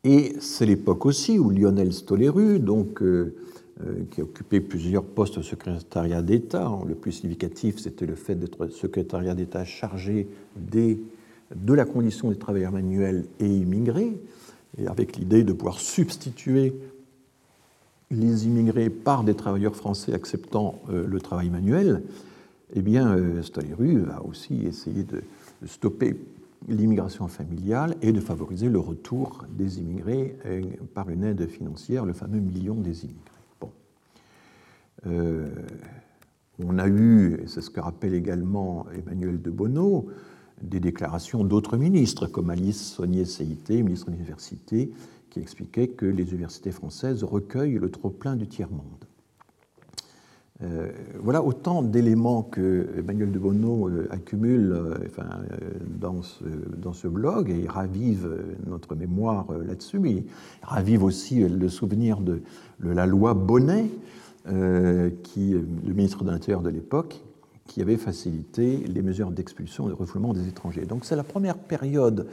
Et 0.04 0.34
c'est 0.40 0.66
l'époque 0.66 1.06
aussi 1.06 1.38
où 1.38 1.50
Lionel 1.50 1.92
Stoléru, 1.92 2.58
donc, 2.58 3.02
euh, 3.02 3.34
euh, 3.82 4.04
qui 4.10 4.20
a 4.20 4.24
occupé 4.24 4.60
plusieurs 4.60 5.04
postes 5.04 5.38
au 5.38 5.42
secrétariat 5.42 6.22
d'État, 6.22 6.70
le 6.86 6.94
plus 6.94 7.12
significatif 7.12 7.78
c'était 7.78 8.06
le 8.06 8.14
fait 8.14 8.34
d'être 8.34 8.68
secrétariat 8.68 9.34
d'État 9.34 9.64
chargé 9.64 10.28
de 10.56 11.74
la 11.74 11.84
condition 11.84 12.30
des 12.30 12.36
travailleurs 12.36 12.72
manuels 12.72 13.24
et 13.40 13.48
immigrés, 13.48 14.20
et 14.76 14.86
avec 14.86 15.16
l'idée 15.16 15.44
de 15.44 15.52
pouvoir 15.52 15.78
substituer 15.78 16.74
les 18.10 18.46
immigrés 18.46 18.90
par 18.90 19.24
des 19.24 19.34
travailleurs 19.34 19.76
français 19.76 20.12
acceptant 20.12 20.80
le 20.88 21.20
travail 21.20 21.48
manuel, 21.48 22.02
eh 22.74 22.82
bien, 22.82 23.42
Stoléru 23.42 24.10
a 24.10 24.22
aussi 24.22 24.66
essayé 24.66 25.04
de 25.04 25.22
stopper 25.66 26.16
l'immigration 26.68 27.28
familiale 27.28 27.96
et 28.02 28.12
de 28.12 28.20
favoriser 28.20 28.68
le 28.68 28.78
retour 28.78 29.44
des 29.50 29.78
immigrés 29.78 30.36
par 30.94 31.08
une 31.10 31.24
aide 31.24 31.46
financière, 31.46 32.04
le 32.04 32.12
fameux 32.12 32.40
million 32.40 32.74
des 32.74 33.04
immigrés. 33.04 33.20
Bon. 33.60 33.70
on 36.64 36.78
a 36.78 36.88
eu, 36.88 37.34
et 37.42 37.46
c'est 37.46 37.60
ce 37.60 37.70
que 37.70 37.80
rappelle 37.80 38.14
également 38.14 38.86
Emmanuel 38.92 39.40
de 39.40 39.50
Bonneau, 39.50 40.08
des 40.62 40.80
déclarations 40.80 41.44
d'autres 41.44 41.76
ministres, 41.76 42.26
comme 42.26 42.50
Alice 42.50 42.94
Saunier-Seité, 42.94 43.82
ministre 43.82 44.06
de 44.06 44.12
l'Université, 44.12 44.90
qui 45.30 45.40
expliquait 45.40 45.88
que 45.88 46.06
les 46.06 46.30
universités 46.30 46.70
françaises 46.70 47.24
recueillent 47.24 47.78
le 47.78 47.90
trop-plein 47.90 48.36
du 48.36 48.46
tiers-monde. 48.46 49.04
Euh, 50.62 50.92
voilà 51.18 51.42
autant 51.42 51.82
d'éléments 51.82 52.44
que 52.44 52.88
Emmanuel 52.96 53.32
de 53.32 53.40
Bonneau 53.40 53.88
euh, 53.88 54.06
accumule 54.12 54.72
euh, 54.72 54.94
dans, 55.98 56.22
ce, 56.22 56.44
dans, 56.76 56.92
ce, 56.92 57.08
blog 57.08 57.50
et 57.50 57.58
il 57.58 57.68
ravive 57.68 58.30
notre 58.64 58.94
mémoire 58.94 59.46
là-dessus, 59.66 59.98
mais 59.98 60.12
il 60.12 60.24
ravive 60.62 61.02
aussi 61.02 61.40
le 61.40 61.68
souvenir 61.68 62.20
de, 62.20 62.40
la 62.80 63.06
loi 63.06 63.34
Bonnet, 63.34 63.90
qui, 65.22 65.52
le 65.52 65.94
ministre 65.94 66.22
de 66.22 66.30
l'Intérieur 66.30 66.60
de 66.60 66.68
l'époque, 66.68 67.24
qui 67.66 67.80
avait 67.80 67.96
facilité 67.96 68.76
les 68.76 69.00
mesures 69.00 69.30
d'expulsion 69.30 69.86
et 69.86 69.88
de 69.88 69.94
refoulement 69.94 70.34
des 70.34 70.46
étrangers. 70.48 70.84
Donc 70.84 71.06
c'est 71.06 71.16
la 71.16 71.24
première 71.24 71.56
période, 71.56 72.26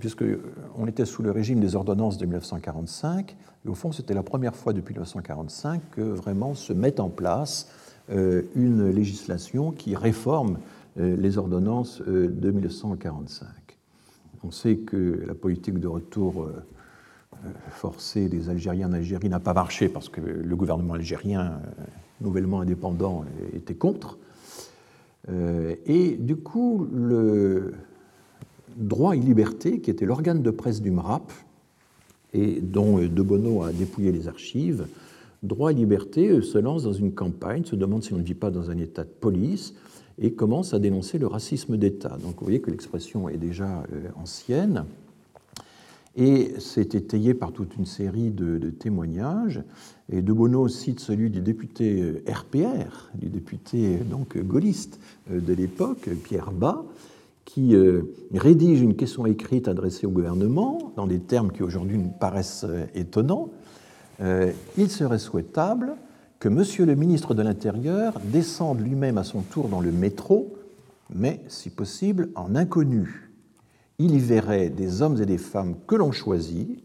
puisqu'on 0.00 0.86
était 0.88 1.04
sous 1.04 1.22
le 1.22 1.30
régime 1.30 1.60
des 1.60 1.76
ordonnances 1.76 2.18
de 2.18 2.24
1945, 2.24 3.36
au 3.66 3.74
fond 3.74 3.92
c'était 3.92 4.14
la 4.14 4.22
première 4.22 4.56
fois 4.56 4.72
depuis 4.72 4.92
1945 4.92 5.82
que 5.92 6.00
vraiment 6.00 6.54
se 6.54 6.72
met 6.72 7.00
en 7.00 7.08
place 7.08 7.68
euh, 8.10 8.42
une 8.54 8.90
législation 8.90 9.70
qui 9.70 9.94
réforme 9.94 10.58
euh, 10.98 11.16
les 11.16 11.38
ordonnances 11.38 12.02
de 12.02 12.50
1945. 12.50 13.46
On 14.44 14.50
sait 14.50 14.76
que 14.76 15.22
la 15.26 15.34
politique 15.34 15.78
de 15.78 15.86
retour 15.86 16.48
forcé 17.70 18.28
des 18.28 18.48
Algériens 18.48 18.88
en 18.88 18.92
Algérie 18.92 19.28
n'a 19.28 19.38
pas 19.38 19.54
marché 19.54 19.88
parce 19.88 20.08
que 20.08 20.20
le 20.20 20.56
gouvernement 20.56 20.94
algérien, 20.94 21.60
nouvellement 22.20 22.60
indépendant, 22.60 23.24
était 23.54 23.76
contre. 23.76 24.18
Euh, 25.28 25.76
et 25.86 26.16
du 26.16 26.36
coup, 26.36 26.88
le 26.92 27.74
droit 28.76 29.14
et 29.14 29.20
liberté, 29.20 29.80
qui 29.80 29.90
était 29.90 30.06
l'organe 30.06 30.42
de 30.42 30.50
presse 30.50 30.80
du 30.80 30.90
MRAP, 30.90 31.32
et 32.32 32.60
dont 32.60 32.98
euh, 32.98 33.08
De 33.08 33.22
Bono 33.22 33.62
a 33.62 33.72
dépouillé 33.72 34.12
les 34.12 34.28
archives, 34.28 34.86
droit 35.42 35.72
et 35.72 35.74
liberté 35.74 36.28
euh, 36.28 36.42
se 36.42 36.58
lance 36.58 36.84
dans 36.84 36.92
une 36.92 37.12
campagne, 37.12 37.64
se 37.64 37.76
demande 37.76 38.02
si 38.02 38.12
on 38.12 38.18
ne 38.18 38.22
vit 38.22 38.34
pas 38.34 38.50
dans 38.50 38.70
un 38.70 38.78
état 38.78 39.04
de 39.04 39.10
police, 39.10 39.74
et 40.18 40.32
commence 40.32 40.74
à 40.74 40.78
dénoncer 40.78 41.18
le 41.18 41.26
racisme 41.26 41.76
d'État. 41.76 42.18
Donc 42.22 42.36
vous 42.38 42.44
voyez 42.44 42.60
que 42.60 42.70
l'expression 42.70 43.28
est 43.28 43.38
déjà 43.38 43.82
ancienne. 44.14 44.84
Et 46.14 46.54
c'est 46.58 46.94
étayé 46.94 47.32
par 47.32 47.52
toute 47.52 47.76
une 47.76 47.86
série 47.86 48.30
de, 48.30 48.70
témoignages. 48.70 49.62
Et 50.10 50.20
De 50.20 50.32
Bono 50.32 50.68
cite 50.68 51.00
celui 51.00 51.30
du 51.30 51.40
député 51.40 52.22
RPR, 52.28 52.56
euh, 52.56 53.18
du 53.18 53.28
député 53.30 53.96
donc 53.98 54.36
gaulliste 54.36 55.00
euh, 55.30 55.40
de 55.40 55.54
l'époque, 55.54 56.10
Pierre 56.22 56.52
Bas, 56.52 56.84
qui 57.44 57.74
euh, 57.74 58.02
rédige 58.32 58.80
une 58.80 58.96
question 58.96 59.26
écrite 59.26 59.68
adressée 59.68 60.06
au 60.06 60.10
gouvernement 60.10 60.92
dans 60.96 61.06
des 61.06 61.20
termes 61.20 61.52
qui 61.52 61.62
aujourd'hui 61.62 61.98
nous 61.98 62.10
paraissent 62.10 62.66
étonnants. 62.94 63.50
il 64.78 64.90
serait 64.90 65.18
souhaitable 65.18 65.96
que 66.38 66.48
Monsieur 66.48 66.86
le 66.86 66.94
ministre 66.94 67.34
de 67.34 67.42
l'Intérieur 67.42 68.20
descende 68.24 68.80
lui-même 68.80 69.18
à 69.18 69.24
son 69.24 69.42
tour 69.42 69.68
dans 69.68 69.80
le 69.80 69.90
métro, 69.90 70.56
mais 71.12 71.40
si 71.48 71.70
possible 71.70 72.30
en 72.34 72.54
inconnu 72.54 73.32
il 73.98 74.14
y 74.14 74.18
verrait 74.18 74.68
des 74.68 75.02
hommes 75.02 75.20
et 75.20 75.26
des 75.26 75.38
femmes 75.38 75.76
que 75.86 75.94
l'on 75.94 76.12
choisit 76.12 76.82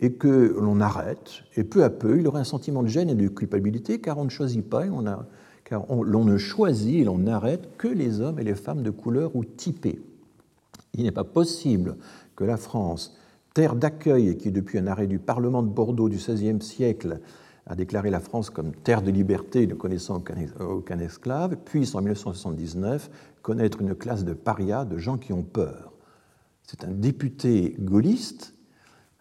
et 0.00 0.12
que 0.12 0.56
l'on 0.60 0.80
arrête, 0.80 1.42
et 1.56 1.64
peu 1.64 1.84
à 1.84 1.90
peu, 1.90 2.18
il 2.18 2.26
aurait 2.26 2.40
un 2.40 2.44
sentiment 2.44 2.82
de 2.82 2.88
gêne 2.88 3.10
et 3.10 3.14
de 3.14 3.28
culpabilité, 3.28 4.00
car 4.00 4.18
on 4.18 4.24
ne 4.24 4.30
choisit 4.30 4.68
pas, 4.68 4.84
on 4.92 5.06
a, 5.06 5.26
car 5.64 5.86
l'on 5.90 6.24
ne 6.24 6.36
choisit 6.36 7.00
et 7.00 7.04
l'on 7.04 7.18
n'arrête 7.18 7.76
que 7.76 7.88
les 7.88 8.20
hommes 8.20 8.38
et 8.38 8.44
les 8.44 8.54
femmes 8.54 8.82
de 8.82 8.90
couleur 8.90 9.34
ou 9.34 9.44
typés. 9.44 10.00
Il 10.94 11.04
n'est 11.04 11.10
pas 11.10 11.24
possible 11.24 11.96
que 12.36 12.44
la 12.44 12.56
France, 12.56 13.16
terre 13.54 13.74
d'accueil 13.74 14.36
qui, 14.36 14.50
depuis 14.52 14.78
un 14.78 14.86
arrêt 14.86 15.06
du 15.06 15.18
Parlement 15.18 15.62
de 15.62 15.68
Bordeaux 15.68 16.08
du 16.08 16.16
XVIe 16.16 16.60
siècle, 16.60 17.20
a 17.66 17.74
déclaré 17.74 18.10
la 18.10 18.20
France 18.20 18.50
comme 18.50 18.72
terre 18.72 19.02
de 19.02 19.10
liberté 19.10 19.66
ne 19.66 19.74
connaissant 19.74 20.16
aucun, 20.16 20.34
aucun 20.60 20.98
esclave, 20.98 21.56
puisse 21.56 21.94
en 21.94 22.00
1979 22.00 23.10
connaître 23.42 23.80
une 23.80 23.94
classe 23.94 24.24
de 24.24 24.34
parias, 24.34 24.84
de 24.84 24.98
gens 24.98 25.16
qui 25.16 25.32
ont 25.32 25.42
peur. 25.42 25.92
C'est 26.62 26.84
un 26.84 26.90
député 26.90 27.74
gaulliste 27.78 28.54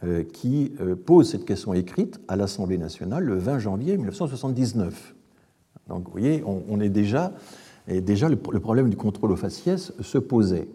euh, 0.04 0.24
qui 0.24 0.74
euh, 0.82 0.96
pose 0.96 1.30
cette 1.30 1.46
question 1.46 1.74
écrite 1.74 2.20
à 2.28 2.36
l'Assemblée 2.36 2.78
nationale 2.78 3.24
le 3.24 3.38
20 3.38 3.60
janvier 3.60 3.96
1979. 3.98 5.12
Donc 5.88 6.06
vous 6.06 6.12
voyez, 6.12 6.44
on, 6.46 6.80
est 6.80 6.90
déjà, 6.90 7.34
et 7.88 8.02
déjà 8.02 8.30
le, 8.30 8.38
problème 8.38 8.90
du 8.90 8.98
contrôle 8.98 9.32
au 9.32 9.36
faciès 9.36 9.94
se 10.00 10.18
posait. 10.18 10.68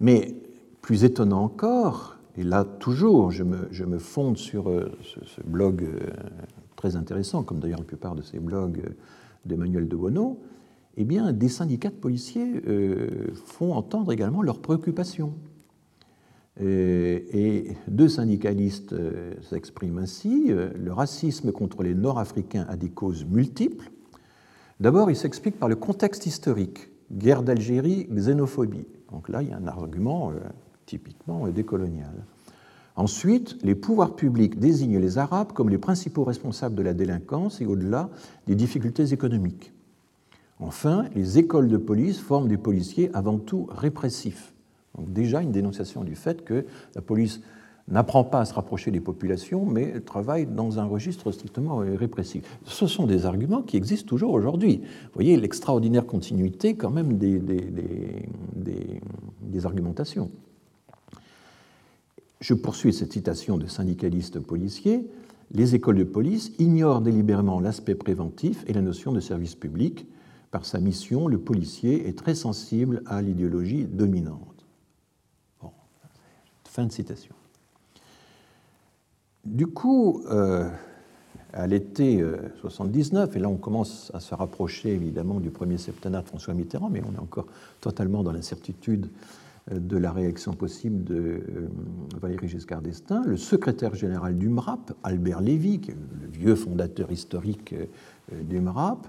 Mais 0.00 0.34
plus 0.80 1.04
étonnant 1.04 1.44
encore, 1.44 2.16
et 2.36 2.42
là 2.42 2.64
toujours 2.64 3.30
je 3.30 3.44
me, 3.44 3.98
fonde 3.98 4.38
sur 4.38 4.70
euh, 4.70 4.90
ce, 5.02 5.40
blog 5.44 5.86
très 6.76 6.96
intéressant, 6.96 7.42
comme 7.42 7.60
d'ailleurs 7.60 7.80
la 7.80 7.84
plupart 7.84 8.14
de 8.14 8.22
ces 8.22 8.38
blogs 8.38 8.82
d'Emmanuel 9.44 9.88
de 9.88 9.96
Bono, 9.96 10.40
eh 10.96 11.04
bien, 11.04 11.32
des 11.32 11.48
syndicats 11.48 11.88
de 11.88 11.94
policiers 11.94 12.62
euh, 12.66 13.32
font 13.46 13.72
entendre 13.72 14.12
également 14.12 14.42
leurs 14.42 14.60
préoccupations. 14.60 15.34
Euh, 16.60 17.20
et 17.32 17.76
deux 17.88 18.08
syndicalistes 18.08 18.92
euh, 18.92 19.34
s'expriment 19.48 19.98
ainsi. 19.98 20.48
Le 20.48 20.92
racisme 20.92 21.50
contre 21.50 21.82
les 21.82 21.94
Nord-Africains 21.94 22.66
a 22.68 22.76
des 22.76 22.90
causes 22.90 23.24
multiples. 23.24 23.90
D'abord, 24.80 25.10
il 25.10 25.16
s'explique 25.16 25.58
par 25.58 25.68
le 25.68 25.76
contexte 25.76 26.26
historique. 26.26 26.88
Guerre 27.10 27.42
d'Algérie, 27.42 28.06
xénophobie. 28.10 28.86
Donc 29.10 29.28
là, 29.28 29.42
il 29.42 29.48
y 29.48 29.52
a 29.52 29.56
un 29.56 29.66
argument 29.66 30.32
typiquement 30.86 31.46
décolonial. 31.48 32.24
Ensuite, 32.96 33.56
les 33.62 33.74
pouvoirs 33.74 34.16
publics 34.16 34.58
désignent 34.58 34.98
les 34.98 35.18
Arabes 35.18 35.52
comme 35.52 35.70
les 35.70 35.78
principaux 35.78 36.24
responsables 36.24 36.74
de 36.74 36.82
la 36.82 36.94
délinquance 36.94 37.60
et 37.60 37.66
au-delà 37.66 38.10
des 38.46 38.54
difficultés 38.54 39.12
économiques. 39.12 39.72
Enfin, 40.58 41.06
les 41.14 41.38
écoles 41.38 41.68
de 41.68 41.76
police 41.76 42.20
forment 42.20 42.48
des 42.48 42.58
policiers 42.58 43.10
avant 43.14 43.38
tout 43.38 43.66
répressifs. 43.70 44.52
Donc 44.96 45.12
déjà 45.12 45.42
une 45.42 45.52
dénonciation 45.52 46.04
du 46.04 46.14
fait 46.14 46.44
que 46.44 46.64
la 46.94 47.02
police 47.02 47.40
n'apprend 47.88 48.24
pas 48.24 48.40
à 48.40 48.44
se 48.44 48.54
rapprocher 48.54 48.90
des 48.90 49.00
populations, 49.00 49.66
mais 49.66 50.00
travaille 50.00 50.46
dans 50.46 50.78
un 50.78 50.84
registre 50.84 51.32
strictement 51.32 51.78
répressif. 51.78 52.58
Ce 52.64 52.86
sont 52.86 53.06
des 53.06 53.26
arguments 53.26 53.62
qui 53.62 53.76
existent 53.76 54.08
toujours 54.08 54.32
aujourd'hui. 54.32 54.78
Vous 54.78 55.10
voyez 55.14 55.36
l'extraordinaire 55.36 56.06
continuité 56.06 56.74
quand 56.74 56.90
même 56.90 57.18
des, 57.18 57.38
des, 57.38 59.66
argumentations. 59.66 60.30
Je 62.40 62.54
poursuis 62.54 62.92
cette 62.92 63.12
citation 63.12 63.58
de 63.58 63.66
syndicalistes 63.66 64.40
policiers. 64.40 65.08
Les 65.52 65.74
écoles 65.74 65.98
de 65.98 66.04
police 66.04 66.52
ignorent 66.58 67.00
délibérément 67.00 67.60
l'aspect 67.60 67.94
préventif 67.94 68.64
et 68.66 68.72
la 68.72 68.80
notion 68.80 69.12
de 69.12 69.20
service 69.20 69.54
public 69.54 70.06
par 70.50 70.66
sa 70.66 70.80
mission, 70.80 71.28
le 71.28 71.38
policier 71.38 72.08
est 72.08 72.18
très 72.18 72.34
sensible 72.34 73.02
à 73.06 73.22
l'idéologie 73.22 73.84
dominante. 73.84 74.51
Fin 76.72 76.86
de 76.86 76.92
citation. 76.92 77.34
Du 79.44 79.66
coup, 79.66 80.22
euh, 80.30 80.70
à 81.52 81.66
l'été 81.66 82.24
79, 82.62 83.28
euh, 83.28 83.34
et 83.36 83.40
là 83.40 83.50
on 83.50 83.58
commence 83.58 84.10
à 84.14 84.20
se 84.20 84.34
rapprocher 84.34 84.94
évidemment 84.94 85.38
du 85.38 85.50
premier 85.50 85.76
septennat 85.76 86.22
de 86.22 86.28
François 86.28 86.54
Mitterrand, 86.54 86.88
mais 86.88 87.02
on 87.06 87.14
est 87.14 87.20
encore 87.20 87.44
totalement 87.82 88.22
dans 88.22 88.32
l'incertitude 88.32 89.10
euh, 89.70 89.80
de 89.80 89.98
la 89.98 90.12
réaction 90.12 90.54
possible 90.54 91.04
de 91.04 91.42
Valéry 92.18 92.48
Giscard 92.48 92.80
d'Estaing, 92.80 93.22
le 93.26 93.36
secrétaire 93.36 93.94
général 93.94 94.38
du 94.38 94.48
MRAP, 94.48 94.94
Albert 95.02 95.42
Lévy, 95.42 95.78
qui 95.78 95.90
est 95.90 95.96
le 96.22 96.28
vieux 96.32 96.54
fondateur 96.54 97.12
historique 97.12 97.74
du 98.32 98.60
MRAP, 98.60 99.06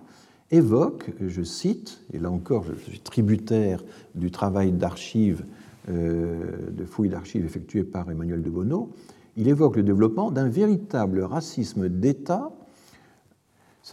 évoque, 0.52 1.14
je 1.26 1.44
cite, 1.44 2.02
et 2.12 2.20
là 2.20 2.30
encore 2.30 2.66
je 2.66 2.76
suis 2.76 3.00
tributaire 3.00 3.86
du 4.16 4.32
travail 4.32 4.74
d'archives, 4.74 5.46
de 5.88 6.86
fouilles 6.86 7.10
d'archives 7.10 7.46
effectuées 7.46 7.84
par 7.84 8.10
Emmanuel 8.10 8.42
de 8.42 8.50
Bono, 8.50 8.92
il 9.36 9.48
évoque 9.48 9.78
le 9.78 9.84
développement 9.84 10.32
d'un 10.32 10.48
véritable 10.48 11.22
racisme 11.22 11.90
d'État 11.90 12.52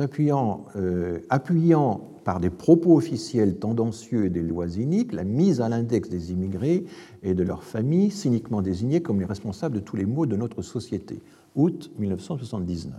euh, 0.01 1.18
appuyant 1.30 2.01
par 2.24 2.38
des 2.38 2.51
propos 2.51 2.97
officiels 2.97 3.57
tendancieux 3.57 4.26
et 4.26 4.30
des 4.30 4.43
lois 4.43 4.68
iniques 4.68 5.12
la 5.12 5.24
mise 5.24 5.61
à 5.61 5.68
l'index 5.68 6.09
des 6.09 6.30
immigrés 6.30 6.84
et 7.24 7.34
de 7.34 7.43
leurs 7.43 7.64
familles, 7.64 8.11
cyniquement 8.11 8.62
désignés 8.62 9.01
comme 9.01 9.18
les 9.18 9.26
responsables 9.26 9.74
de 9.74 9.80
tous 9.80 9.97
les 9.97 10.07
maux 10.07 10.26
de 10.26 10.36
notre 10.36 10.62
société. 10.62 11.20
Août 11.57 11.91
1979. 11.99 12.95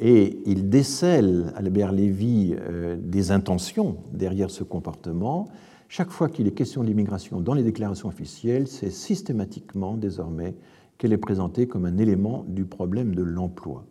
Et 0.00 0.40
il 0.44 0.68
décèle, 0.68 1.52
Albert 1.54 1.92
Lévy, 1.92 2.56
euh, 2.58 2.96
des 3.00 3.30
intentions 3.30 3.98
derrière 4.12 4.50
ce 4.50 4.64
comportement. 4.64 5.46
Chaque 5.94 6.10
fois 6.10 6.30
qu'il 6.30 6.46
est 6.46 6.52
question 6.52 6.80
de 6.80 6.86
l'immigration 6.86 7.42
dans 7.42 7.52
les 7.52 7.62
déclarations 7.62 8.08
officielles, 8.08 8.66
c'est 8.66 8.88
systématiquement 8.88 9.98
désormais 9.98 10.54
qu'elle 10.96 11.12
est 11.12 11.18
présentée 11.18 11.66
comme 11.68 11.84
un 11.84 11.98
élément 11.98 12.46
du 12.48 12.64
problème 12.64 13.14
de 13.14 13.22
l'emploi. 13.22 13.84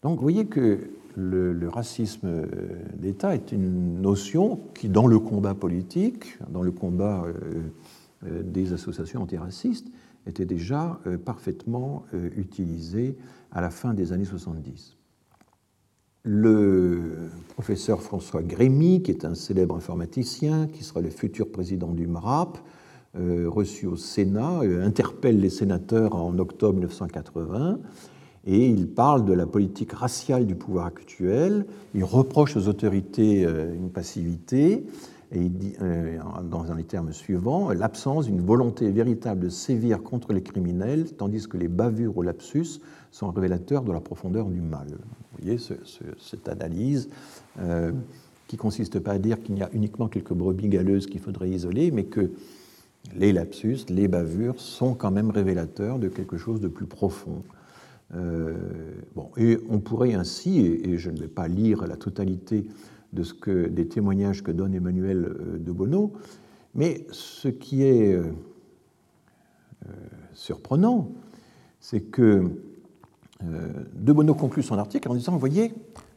Donc 0.00 0.16
vous 0.16 0.22
voyez 0.22 0.46
que 0.46 0.88
le, 1.16 1.68
racisme 1.68 2.26
euh, 2.26 2.46
d'État 2.96 3.34
est 3.34 3.52
une 3.52 4.00
notion 4.00 4.58
qui, 4.72 4.88
dans 4.88 5.06
le 5.06 5.18
combat 5.18 5.54
politique, 5.54 6.38
dans 6.48 6.62
le 6.62 6.72
combat 6.72 7.24
euh, 7.26 7.34
euh, 8.24 8.42
des 8.42 8.72
associations 8.72 9.20
antiracistes, 9.20 9.88
était 10.26 10.46
déjà 10.46 10.98
parfaitement 11.24 12.04
utilisée 12.36 13.16
à 13.50 13.62
la 13.62 13.70
fin 13.70 13.94
des 13.94 14.12
années 14.12 14.26
70. 14.26 14.97
Le 16.22 17.30
professeur 17.48 18.02
François 18.02 18.42
Grémy, 18.42 19.02
qui 19.02 19.10
est 19.10 19.24
un 19.24 19.34
célèbre 19.34 19.76
informaticien, 19.76 20.66
qui 20.66 20.84
sera 20.84 21.00
le 21.00 21.10
futur 21.10 21.50
président 21.50 21.92
du 21.92 22.06
MRAP, 22.06 22.58
reçu 23.16 23.86
au 23.86 23.96
Sénat, 23.96 24.60
interpelle 24.82 25.40
les 25.40 25.50
sénateurs 25.50 26.14
en 26.14 26.38
octobre 26.38 26.74
1980 26.74 27.80
et 28.48 28.66
il 28.66 28.88
parle 28.88 29.26
de 29.26 29.34
la 29.34 29.46
politique 29.46 29.92
raciale 29.92 30.46
du 30.46 30.54
pouvoir 30.54 30.86
actuel, 30.86 31.66
il 31.94 32.02
reproche 32.02 32.56
aux 32.56 32.66
autorités 32.66 33.44
euh, 33.44 33.74
une 33.74 33.90
passivité, 33.90 34.86
et 35.30 35.38
il 35.38 35.52
dit, 35.52 35.74
euh, 35.82 36.18
dans 36.50 36.64
les 36.74 36.84
termes 36.84 37.12
suivants, 37.12 37.70
l'absence 37.70 38.24
d'une 38.24 38.40
volonté 38.40 38.90
véritable 38.90 39.40
de 39.40 39.48
sévir 39.50 40.02
contre 40.02 40.32
les 40.32 40.42
criminels, 40.42 41.12
tandis 41.12 41.46
que 41.46 41.58
les 41.58 41.68
bavures 41.68 42.16
ou 42.16 42.22
lapsus 42.22 42.80
sont 43.10 43.30
révélateurs 43.30 43.82
de 43.84 43.92
la 43.92 44.00
profondeur 44.00 44.46
du 44.46 44.60
mal. 44.60 44.88
Vous 44.88 45.42
voyez 45.42 45.58
cette 45.58 46.48
analyse 46.48 47.08
euh, 47.58 47.92
qui 48.46 48.56
consiste 48.56 48.98
pas 48.98 49.12
à 49.12 49.18
dire 49.18 49.42
qu'il 49.42 49.58
y 49.58 49.62
a 49.62 49.70
uniquement 49.72 50.08
quelques 50.08 50.32
brebis 50.32 50.68
galeuses 50.68 51.06
qu'il 51.06 51.20
faudrait 51.20 51.50
isoler, 51.50 51.90
mais 51.90 52.04
que 52.04 52.30
les 53.14 53.32
lapsus, 53.32 53.78
les 53.88 54.08
bavures 54.08 54.60
sont 54.60 54.94
quand 54.94 55.10
même 55.10 55.30
révélateurs 55.30 55.98
de 55.98 56.08
quelque 56.08 56.36
chose 56.36 56.60
de 56.60 56.68
plus 56.68 56.86
profond. 56.86 57.42
Euh, 58.14 58.54
bon, 59.14 59.30
et 59.36 59.58
on 59.68 59.80
pourrait 59.80 60.14
ainsi, 60.14 60.60
et, 60.60 60.96
je 60.98 61.10
ne 61.10 61.18
vais 61.18 61.28
pas 61.28 61.48
lire 61.48 61.86
la 61.86 61.96
totalité 61.96 62.66
de 63.12 63.22
ce 63.22 63.34
que, 63.34 63.68
des 63.68 63.86
témoignages 63.86 64.42
que 64.42 64.50
donne 64.50 64.74
Emmanuel 64.74 65.24
euh, 65.24 65.58
de 65.58 65.72
Bono, 65.72 66.12
mais 66.74 67.06
ce 67.10 67.48
qui 67.48 67.82
est 67.82 68.14
euh, 68.14 68.24
surprenant, 70.32 71.10
c'est 71.80 72.00
que 72.00 72.50
de 73.42 74.12
Bono 74.12 74.34
conclut 74.34 74.62
son 74.62 74.78
article 74.78 75.08
en 75.10 75.14
disant, 75.14 75.32
vous 75.32 75.38
voyez, 75.38 75.72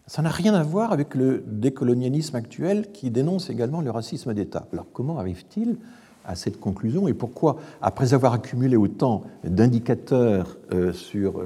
ça 0.07 0.22
n'a 0.22 0.30
rien 0.30 0.53
à 0.53 0.63
voir 0.63 0.91
avec 0.91 1.13
le 1.15 1.43
décolonialisme 1.45 2.36
actuel 2.36 2.91
qui 2.91 3.11
dénonce 3.11 3.49
également 3.49 3.82
le 3.82 3.91
racisme 3.91 4.34
d'État. 4.34 4.67
Alors 4.74 4.88
comment 4.91 5.19
arrive-t-il 5.19 5.78
à 6.26 6.36
cette 6.36 6.59
conclusion 6.59 7.07
et 7.07 7.13
pourquoi, 7.13 7.57
après 7.82 8.13
avoir 8.13 8.34
accumulé 8.34 8.76
autant 8.76 9.24
d'indicateurs 9.43 10.57
sur 10.93 11.43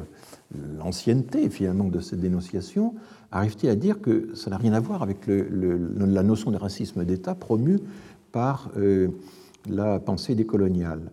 l'ancienneté 0.78 1.49
finalement 1.49 1.86
de 1.86 1.99
cette 1.99 2.19
dénonciation, 2.19 2.93
arrive-t-il 3.32 3.69
à 3.69 3.76
dire 3.76 4.01
que 4.01 4.34
ça 4.36 4.49
n'a 4.49 4.57
rien 4.57 4.73
à 4.73 4.80
voir 4.80 5.03
avec 5.03 5.28
la 5.28 6.23
notion 6.23 6.51
de 6.51 6.57
racisme 6.57 7.03
d'État 7.05 7.36
promue 7.36 7.80
par 8.32 8.69
euh, 8.78 9.09
la 9.69 9.99
pensée 9.99 10.36
décoloniale? 10.36 11.11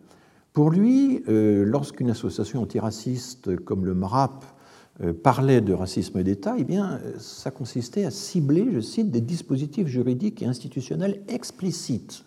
Pour 0.52 0.70
lui, 0.70 1.22
euh, 1.28 1.64
lorsqu'une 1.64 2.10
association 2.10 2.62
antiraciste 2.62 3.56
comme 3.64 3.86
le 3.86 3.94
MRAP 3.94 4.44
euh, 4.44 4.46
parlait 5.22 5.60
de 5.60 5.72
racisme 5.72 6.22
d'État, 6.22 6.54
eh 6.58 6.64
bien, 6.64 7.00
ça 7.18 7.50
consistait 7.50 8.04
à 8.04 8.10
cibler, 8.10 8.66
je 8.72 8.80
cite, 8.80 9.10
des 9.10 9.20
dispositifs 9.20 9.86
juridiques 9.86 10.42
et 10.42 10.46
institutionnels 10.46 11.22
explicites. 11.28 12.24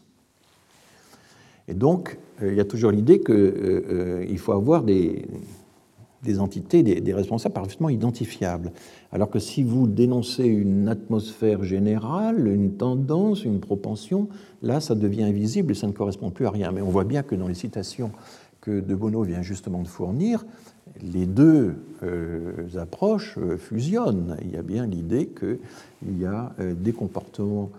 Et 1.67 1.73
donc, 1.73 2.17
il 2.41 2.53
y 2.53 2.59
a 2.59 2.65
toujours 2.65 2.91
l'idée 2.91 3.21
qu'il 3.21 4.37
faut 4.39 4.51
avoir 4.51 4.83
des, 4.83 5.25
des 6.25 6.39
entités, 6.39 6.83
des, 6.83 7.13
responsables 7.13 7.53
parfaitement 7.53 7.89
identifiables. 7.89 8.73
Alors 9.13 9.29
que 9.29 9.39
si 9.39 9.63
vous 9.63 9.87
dénoncez 9.87 10.43
une 10.43 10.89
atmosphère 10.89 11.63
générale, 11.63 12.47
une 12.47 12.73
tendance, 12.73 13.45
une 13.45 13.61
propension, 13.61 14.27
là, 14.61 14.81
ça 14.81 14.95
devient 14.95 15.23
invisible 15.23 15.71
et 15.71 15.75
ça 15.75 15.87
ne 15.87 15.93
correspond 15.93 16.31
plus 16.31 16.47
à 16.47 16.49
rien. 16.49 16.71
Mais 16.73 16.81
on 16.81 16.89
voit 16.89 17.05
bien 17.05 17.23
que 17.23 17.35
dans 17.35 17.47
les 17.47 17.53
citations 17.53 18.11
que 18.59 18.81
De 18.81 18.95
Bono 18.95 19.21
vient 19.21 19.43
justement 19.43 19.81
de 19.81 19.87
fournir, 19.87 20.43
les 21.01 21.25
deux 21.25 21.75
euh, 22.03 22.67
approches 22.77 23.37
euh, 23.37 23.57
fusionnent. 23.57 24.37
Il 24.41 24.51
y 24.51 24.57
a 24.57 24.61
bien 24.61 24.85
l'idée 24.85 25.27
qu'il 25.27 26.19
y 26.19 26.25
a 26.25 26.53
euh, 26.59 26.73
des 26.73 26.93
comportements 26.93 27.71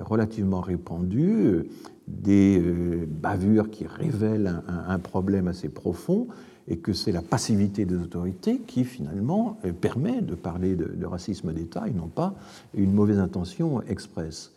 relativement 0.00 0.60
répandus, 0.60 1.64
des 2.08 2.60
bavures 3.06 3.70
qui 3.70 3.86
révèlent 3.86 4.62
un 4.68 4.98
problème 4.98 5.48
assez 5.48 5.68
profond, 5.68 6.28
et 6.66 6.78
que 6.78 6.92
c'est 6.92 7.12
la 7.12 7.20
passivité 7.20 7.84
des 7.84 7.96
autorités 7.96 8.60
qui 8.60 8.84
finalement 8.84 9.58
permet 9.80 10.22
de 10.22 10.34
parler 10.34 10.76
de, 10.76 11.04
racisme 11.04 11.52
d'État 11.52 11.86
et 11.88 11.92
non 11.92 12.08
pas 12.08 12.34
une 12.74 12.92
mauvaise 12.92 13.18
intention 13.18 13.82
expresse. 13.82 14.52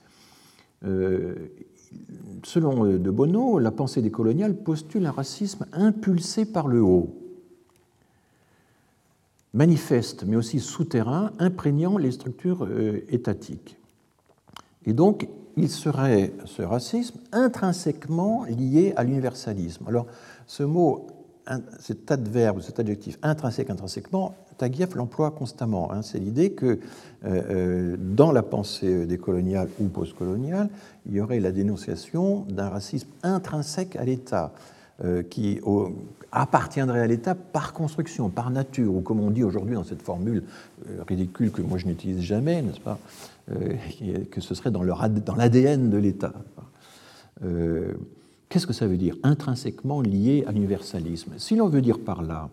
Selon 2.43 2.85
De 2.85 3.11
Bono, 3.11 3.59
la 3.59 3.71
pensée 3.71 4.01
décoloniale 4.01 4.55
postule 4.55 5.05
un 5.05 5.11
racisme 5.11 5.65
impulsé 5.73 6.45
par 6.45 6.67
le 6.67 6.81
haut, 6.81 7.24
manifeste 9.55 10.23
mais 10.27 10.35
aussi 10.35 10.59
souterrain, 10.59 11.31
imprégnant 11.39 11.97
les 11.97 12.11
structures 12.11 12.67
étatiques. 13.09 13.77
Et 14.85 14.93
donc, 14.93 15.27
il 15.57 15.69
serait 15.69 16.33
ce 16.45 16.61
racisme 16.61 17.19
intrinsèquement 17.31 18.45
lié 18.45 18.93
à 18.95 19.03
l'universalisme. 19.03 19.85
Alors, 19.87 20.05
ce 20.45 20.61
mot 20.61 21.07
cet 21.79 22.11
adverbe, 22.11 22.61
cet 22.61 22.79
adjectif 22.79 23.19
intrinsèque, 23.21 23.69
intrinsèquement, 23.69 24.35
Taguieff 24.57 24.95
l'emploie 24.95 25.31
constamment. 25.31 25.91
Hein. 25.91 26.01
C'est 26.01 26.17
l'idée 26.17 26.51
que 26.51 26.65
euh, 26.65 26.77
euh, 27.23 27.97
dans 27.99 28.31
la 28.31 28.41
pensée 28.41 29.05
décoloniale 29.05 29.69
ou 29.79 29.87
postcoloniale, 29.87 30.69
il 31.05 31.13
y 31.13 31.21
aurait 31.21 31.39
la 31.39 31.51
dénonciation 31.51 32.45
d'un 32.49 32.69
racisme 32.69 33.09
intrinsèque 33.23 33.95
à 33.95 34.05
l'État, 34.05 34.53
euh, 35.03 35.23
qui 35.23 35.59
appartiendrait 36.35 36.99
à 36.99 37.07
l'État 37.07 37.33
par 37.33 37.73
construction, 37.73 38.29
par 38.29 38.51
nature, 38.51 38.93
ou 38.93 39.01
comme 39.01 39.19
on 39.19 39.31
dit 39.31 39.43
aujourd'hui 39.43 39.75
dans 39.75 39.83
cette 39.83 40.01
formule 40.01 40.43
ridicule 41.07 41.51
que 41.51 41.61
moi 41.61 41.77
je 41.77 41.87
n'utilise 41.87 42.21
jamais, 42.21 42.61
n'est-ce 42.61 42.81
pas, 42.81 42.99
que 43.47 44.41
ce 44.41 44.53
serait 44.53 44.71
dans 44.71 44.83
l'ADN 44.83 45.89
de 45.89 45.97
l'État. 45.97 46.33
Qu'est-ce 48.49 48.67
que 48.67 48.73
ça 48.73 48.85
veut 48.87 48.97
dire 48.97 49.15
Intrinsèquement 49.23 50.01
lié 50.01 50.43
à 50.47 50.51
l'universalisme? 50.51 51.33
Si 51.37 51.55
l'on 51.55 51.69
veut 51.69 51.81
dire 51.81 51.99
par 51.99 52.21
là 52.21 52.49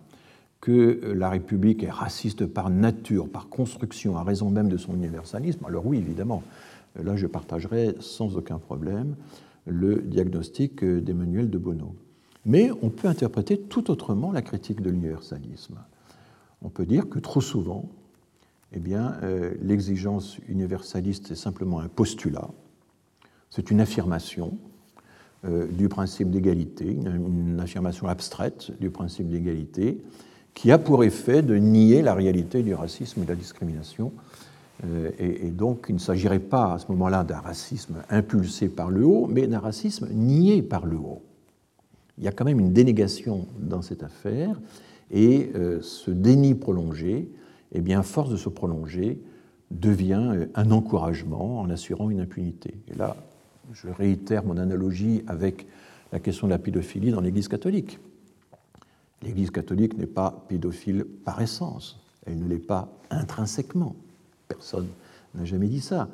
que 0.60 1.12
la 1.14 1.28
République 1.28 1.82
est 1.82 1.90
raciste 1.90 2.46
par 2.46 2.70
nature, 2.70 3.28
par 3.28 3.48
construction, 3.48 4.16
à 4.16 4.22
raison 4.22 4.48
même 4.48 4.68
de 4.68 4.76
son 4.76 4.94
universalisme, 4.94 5.64
alors 5.66 5.86
oui, 5.86 5.98
évidemment, 5.98 6.42
là 7.02 7.16
je 7.16 7.26
partagerai 7.26 7.96
sans 8.00 8.36
aucun 8.36 8.58
problème 8.58 9.16
le 9.66 9.96
diagnostic 9.96 10.84
d'Emmanuel 10.84 11.50
de 11.50 11.58
Bono. 11.58 11.94
Mais 12.44 12.70
on 12.82 12.90
peut 12.90 13.08
interpréter 13.08 13.58
tout 13.58 13.90
autrement 13.90 14.32
la 14.32 14.42
critique 14.42 14.80
de 14.80 14.90
l'universalisme. 14.90 15.78
On 16.62 16.68
peut 16.68 16.86
dire 16.86 17.08
que 17.08 17.18
trop 17.18 17.40
souvent, 17.40 17.88
eh 18.72 18.80
bien, 18.80 19.16
euh, 19.22 19.54
l'exigence 19.60 20.38
universaliste 20.48 21.30
est 21.30 21.36
simplement 21.36 21.80
un 21.80 21.88
postulat, 21.88 22.48
c'est 23.50 23.70
une 23.70 23.80
affirmation, 23.80 24.56
euh, 25.44 25.66
du 25.66 25.88
principe 25.88 26.30
d'égalité, 26.30 26.86
une, 26.86 27.58
affirmation 27.60 28.06
abstraite 28.06 28.70
du 28.80 28.90
principe 28.90 29.28
d'égalité, 29.28 30.00
qui 30.54 30.70
a 30.70 30.78
pour 30.78 31.02
effet 31.04 31.42
de 31.42 31.56
nier 31.56 32.00
la 32.00 32.14
réalité 32.14 32.62
du 32.62 32.74
racisme 32.74 33.22
et 33.22 33.24
de 33.24 33.30
la 33.30 33.36
discrimination. 33.36 34.12
Euh, 34.84 35.10
et, 35.18 35.50
donc, 35.50 35.86
il 35.88 35.96
ne 35.96 36.00
s'agirait 36.00 36.38
pas 36.38 36.74
à 36.74 36.78
ce 36.78 36.86
moment-là 36.92 37.24
d'un 37.24 37.40
racisme 37.40 38.02
impulsé 38.08 38.68
par 38.68 38.88
le 38.88 39.04
haut, 39.04 39.26
mais 39.26 39.48
d'un 39.48 39.58
racisme 39.58 40.08
nié 40.12 40.62
par 40.62 40.86
le 40.86 40.96
haut. 40.96 41.22
Il 42.18 42.24
y 42.24 42.28
a 42.28 42.32
quand 42.32 42.44
même 42.44 42.60
une 42.60 42.72
dénégation 42.72 43.46
dans 43.58 43.82
cette 43.82 44.02
affaire, 44.02 44.60
et 45.10 45.50
euh, 45.54 45.80
ce 45.82 46.10
déni 46.10 46.54
prolongé, 46.54 47.30
eh 47.72 47.80
bien, 47.80 48.02
force 48.02 48.30
de 48.30 48.36
se 48.36 48.48
prolonger, 48.48 49.20
devient 49.70 50.46
un 50.54 50.70
encouragement 50.70 51.60
en 51.60 51.70
assurant 51.70 52.10
une 52.10 52.20
impunité. 52.20 52.74
Et 52.88 52.94
là, 52.94 53.16
je 53.72 53.88
réitère 53.88 54.44
mon 54.44 54.58
analogie 54.58 55.22
avec 55.26 55.66
la 56.12 56.20
question 56.20 56.46
de 56.46 56.52
la 56.52 56.58
pédophilie 56.58 57.10
dans 57.10 57.20
l'Église 57.20 57.48
catholique. 57.48 57.98
L'Église 59.22 59.50
catholique 59.50 59.96
n'est 59.96 60.06
pas 60.06 60.44
pédophile 60.48 61.04
par 61.24 61.40
essence, 61.40 62.00
elle 62.26 62.38
ne 62.38 62.48
l'est 62.48 62.58
pas 62.58 62.92
intrinsèquement. 63.10 63.94
Personne 64.48 64.88
n'a 65.34 65.44
jamais 65.44 65.68
dit 65.68 65.80
ça. 65.80 66.08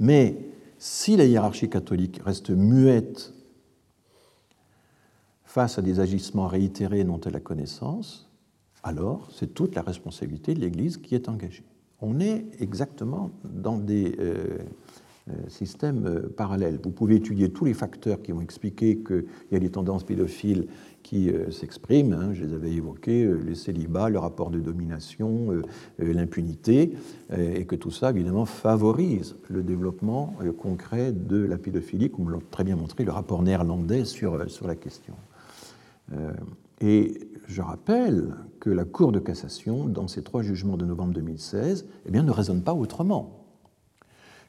Mais 0.00 0.36
si 0.78 1.16
la 1.16 1.24
hiérarchie 1.24 1.68
catholique 1.68 2.20
reste 2.24 2.50
muette 2.50 3.34
face 5.52 5.78
à 5.78 5.82
des 5.82 6.00
agissements 6.00 6.46
réitérés 6.46 7.04
dont 7.04 7.20
elle 7.20 7.36
a 7.36 7.40
connaissance, 7.40 8.26
alors 8.82 9.28
c'est 9.30 9.52
toute 9.52 9.74
la 9.74 9.82
responsabilité 9.82 10.54
de 10.54 10.60
l'Église 10.60 10.96
qui 10.96 11.14
est 11.14 11.28
engagée. 11.28 11.66
On 12.00 12.20
est 12.20 12.46
exactement 12.58 13.30
dans 13.44 13.76
des 13.76 14.16
euh, 14.18 14.56
euh, 15.28 15.32
systèmes 15.48 16.06
euh, 16.06 16.32
parallèles. 16.34 16.80
Vous 16.82 16.90
pouvez 16.90 17.16
étudier 17.16 17.50
tous 17.50 17.66
les 17.66 17.74
facteurs 17.74 18.22
qui 18.22 18.32
vont 18.32 18.40
expliquer 18.40 19.00
qu'il 19.00 19.26
y 19.50 19.54
a 19.54 19.58
des 19.58 19.68
tendances 19.68 20.04
pédophiles 20.04 20.68
qui 21.02 21.30
s'expriment, 21.50 22.14
hein, 22.14 22.32
je 22.32 22.44
les 22.44 22.54
avais 22.54 22.72
évoqués, 22.72 23.30
les 23.44 23.56
célibats, 23.56 24.08
le 24.08 24.20
rapport 24.20 24.50
de 24.50 24.60
domination, 24.60 25.48
l'impunité, 25.98 26.92
et 27.36 27.66
que 27.66 27.74
tout 27.74 27.90
ça, 27.90 28.10
évidemment, 28.10 28.46
favorise 28.46 29.34
le 29.50 29.64
développement 29.64 30.32
concret 30.56 31.10
de 31.10 31.44
la 31.44 31.58
pédophilie, 31.58 32.08
comme 32.08 32.30
l'a 32.30 32.38
très 32.52 32.62
bien 32.62 32.76
montré 32.76 33.02
le 33.02 33.10
rapport 33.10 33.42
néerlandais 33.42 34.04
sur, 34.04 34.48
sur 34.48 34.68
la 34.68 34.76
question. 34.76 35.14
Et 36.80 37.20
je 37.46 37.62
rappelle 37.62 38.34
que 38.60 38.70
la 38.70 38.84
Cour 38.84 39.12
de 39.12 39.18
cassation, 39.18 39.86
dans 39.86 40.08
ses 40.08 40.22
trois 40.22 40.42
jugements 40.42 40.76
de 40.76 40.84
novembre 40.84 41.12
2016, 41.14 41.86
eh 42.06 42.10
bien, 42.10 42.22
ne 42.22 42.30
raisonne 42.30 42.62
pas 42.62 42.74
autrement. 42.74 43.46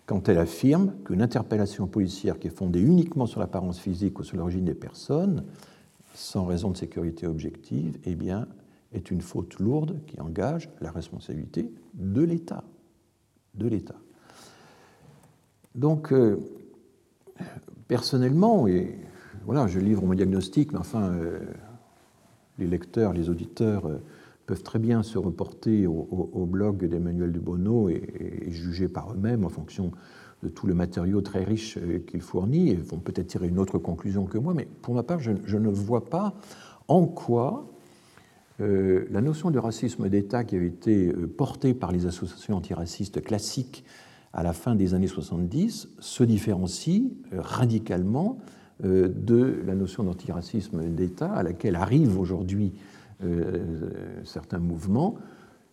Quand 0.05 0.28
elle 0.28 0.38
affirme 0.38 0.93
qu'une 1.05 1.22
interpellation 1.22 1.88
policière 1.88 2.39
qui 2.39 2.47
est 2.47 2.55
fondée 2.55 2.82
uniquement 2.82 3.26
sur 3.26 3.39
l'apparence 3.39 3.80
physique 3.80 4.20
ou 4.20 4.24
sur 4.24 4.38
l'origine 4.38 4.66
des 4.66 4.74
personnes, 4.74 5.45
sans 6.14 6.45
raison 6.45 6.72
de 6.72 6.78
sécurité 6.78 7.28
objective, 7.28 7.97
eh 8.03 8.16
bien, 8.16 8.47
est 8.91 9.11
une 9.11 9.22
faute 9.22 9.59
lourde 9.59 9.99
qui 10.07 10.20
engage 10.20 10.70
la 10.82 10.91
responsabilité 10.91 11.72
de 11.93 12.22
l'État. 12.22 12.64
De 13.55 13.68
l'État. 13.68 13.95
Donc, 15.76 16.11
euh, 16.11 16.39
personnellement, 17.88 18.68
et 18.68 18.99
voilà, 19.46 19.68
je 19.68 19.80
livre 19.80 20.06
mon 20.06 20.14
diagnostic, 20.14 20.72
mais 20.72 20.80
enfin, 20.80 21.04
euh, 21.04 21.39
les 22.60 22.68
lecteurs, 22.68 23.14
les 23.14 23.30
auditeurs 23.30 23.86
euh, 23.88 23.98
peuvent 24.46 24.64
très 24.64 24.80
bien 24.80 25.04
se 25.04 25.18
reporter 25.18 25.88
au, 25.88 26.46
blog 26.46 26.86
d'Emmanuel 26.86 27.32
de 27.32 27.39
Bono 27.39 27.89
et, 27.89 28.48
juger 28.50 28.88
par 28.88 29.14
eux-mêmes 29.14 29.46
en 29.46 29.50
fonction 29.50 29.91
de 30.44 30.50
tout 30.50 30.68
le 30.68 30.74
matériau 30.74 31.22
très 31.22 31.44
riche 31.44 31.78
euh, 31.78 32.00
qu'il 32.00 32.22
fournit 32.22 32.70
et 32.70 32.76
vont 32.76 33.00
peut-être 33.00 33.28
tirer 33.28 33.48
une 33.48 33.60
autre 33.60 33.78
conclusion 33.80 34.26
que 34.26 34.38
moi, 34.38 34.54
mais 34.54 34.68
pour 34.82 34.94
ma 34.94 35.04
part, 35.04 35.20
je, 35.20 35.58
ne 35.58 35.70
vois 35.70 36.06
pas 36.06 36.36
en 36.88 37.06
quoi 37.06 37.70
la 38.60 39.20
notion 39.20 39.52
de 39.52 39.60
racisme 39.60 40.08
d'État 40.08 40.46
qui 40.46 40.56
avait 40.56 40.68
été 40.68 41.12
portée 41.12 41.74
par 41.74 41.91
les 41.91 42.06
associations 42.06 42.56
antiracistes 42.56 43.22
classiques 43.22 43.84
à 44.32 44.41
la 44.41 44.54
fin 44.54 44.76
des 44.76 44.94
années 44.94 45.08
70 45.08 45.89
se 46.00 46.24
différencie 46.24 47.04
radicalement 47.34 48.38
de 48.82 49.61
la 49.65 49.76
notion 49.76 50.03
d'antiracisme 50.03 50.84
d'État 50.89 51.32
à 51.32 51.43
laquelle 51.43 51.76
arrivent 51.76 52.19
aujourd'hui 52.19 52.74
euh, 53.24 53.89
certains 54.26 54.57
mouvements 54.57 55.17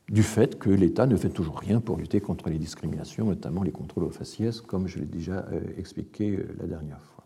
du 0.08 0.22
fait 0.22 0.58
que 0.58 0.70
l'État 0.70 1.06
ne 1.06 1.16
fait 1.16 1.30
toujours 1.30 1.58
rien 1.58 1.80
pour 1.80 1.96
lutter 1.96 2.20
contre 2.20 2.48
les 2.48 2.58
discriminations, 2.58 3.26
notamment 3.26 3.62
les 3.62 3.70
contrôles 3.70 4.04
aux 4.04 4.10
faciès, 4.10 4.60
comme 4.60 4.86
je 4.86 4.98
l'ai 4.98 5.06
déjà 5.06 5.46
euh, 5.52 5.60
expliqué 5.78 6.38
la 6.58 6.66
dernière 6.66 7.00
fois. 7.00 7.24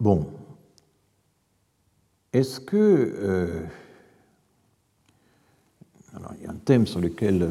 Bon, 0.00 0.26
est-ce 2.32 2.60
que... 2.60 3.64
alors, 6.14 6.32
il 6.38 6.44
y 6.44 6.46
a 6.46 6.50
un 6.50 6.56
thème 6.56 6.86
sur 6.86 7.00
lequel 7.00 7.48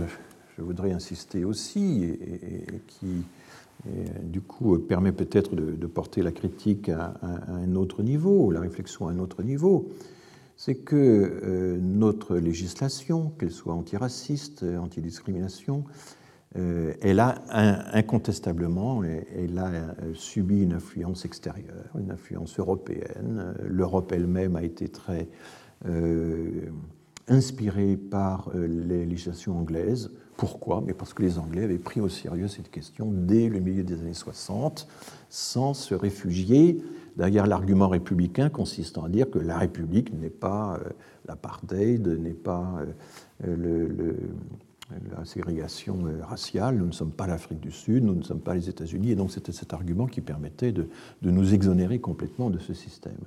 je 0.58 0.62
voudrais 0.62 0.92
insister 0.92 1.44
aussi 1.44 2.04
et 2.04 2.66
qui 2.88 3.24
et, 3.88 4.00
euh, 4.00 4.04
du 4.24 4.42
coup, 4.42 4.76
euh, 4.76 4.80
permet 4.80 5.12
peut-être 5.12 5.56
de, 5.56 5.88
porter 5.88 6.22
la 6.22 6.32
critique 6.32 6.90
à, 6.90 7.14
un 7.48 7.76
autre 7.76 8.04
niveau, 8.04 8.52
la 8.52 8.60
réflexion 8.60 9.08
à 9.08 9.12
un 9.12 9.20
autre 9.20 9.44
niveau, 9.44 9.90
c'est 10.58 10.76
que 10.76 10.96
euh, 10.96 11.78
notre 11.80 12.38
législation, 12.38 13.32
qu'elle 13.38 13.52
soit 13.52 13.74
antiraciste, 13.74 14.64
antidiscrimination, 14.64 15.86
elle 17.02 17.20
a 17.20 17.44
incontestablement 17.94 19.04
elle 19.04 19.58
a 19.58 19.94
subi 20.14 20.62
une 20.62 20.72
influence 20.72 21.26
extérieure, 21.26 21.92
une 22.00 22.12
influence 22.12 22.58
européenne. 22.58 23.54
L'Europe 23.68 24.14
elle-même 24.14 24.56
a 24.56 24.64
été 24.64 24.88
très 24.88 25.28
inspirée 27.28 27.98
par 27.98 28.52
les 28.56 29.06
législations 29.06 29.60
anglaises 29.60 30.12
pourquoi 30.38 30.84
Mais 30.86 30.94
parce 30.94 31.14
que 31.14 31.22
les 31.22 31.38
Anglais 31.40 31.64
avaient 31.64 31.78
pris 31.78 32.02
au 32.02 32.10
sérieux 32.10 32.48
cette 32.48 32.70
question 32.70 33.10
dès 33.12 33.50
le 33.50 33.60
milieu 33.60 33.84
des 33.84 34.00
années 34.00 34.14
60, 34.14 34.88
sans 35.30 35.74
se 35.74 35.96
réfugier 35.96 36.84
derrière 37.18 37.48
l'argument 37.48 37.88
républicain 37.88 38.50
consistant 38.50 39.06
à 39.06 39.10
dire 39.10 39.30
que 39.30 39.40
la 39.40 39.58
République 39.58 40.14
n'est 40.14 40.30
pas 40.30 40.80
euh, 40.84 40.90
l'apartheid, 41.28 42.08
n'est 42.08 42.34
pas 42.34 42.82
euh, 43.48 44.14
la 45.18 45.26
ségrégation 45.26 46.00
euh, 46.06 46.24
raciale, 46.24 46.76
nous 46.76 46.88
ne 46.88 46.92
sommes 46.92 47.12
pas 47.12 47.28
l'Afrique 47.28 47.60
du 47.60 47.72
Sud, 47.72 48.04
nous 48.04 48.16
ne 48.16 48.24
sommes 48.24 48.42
pas 48.42 48.56
les 48.56 48.70
États-Unis, 48.70 49.12
et 49.12 49.16
donc 49.16 49.32
c'était 49.32 49.54
cet 49.54 49.74
argument 49.74 50.08
qui 50.08 50.22
permettait 50.22 50.72
de, 50.72 50.90
de 51.22 51.32
nous 51.32 51.54
exonérer 51.54 52.00
complètement 52.00 52.50
de 52.50 52.60
ce 52.60 52.74
système. 52.74 53.18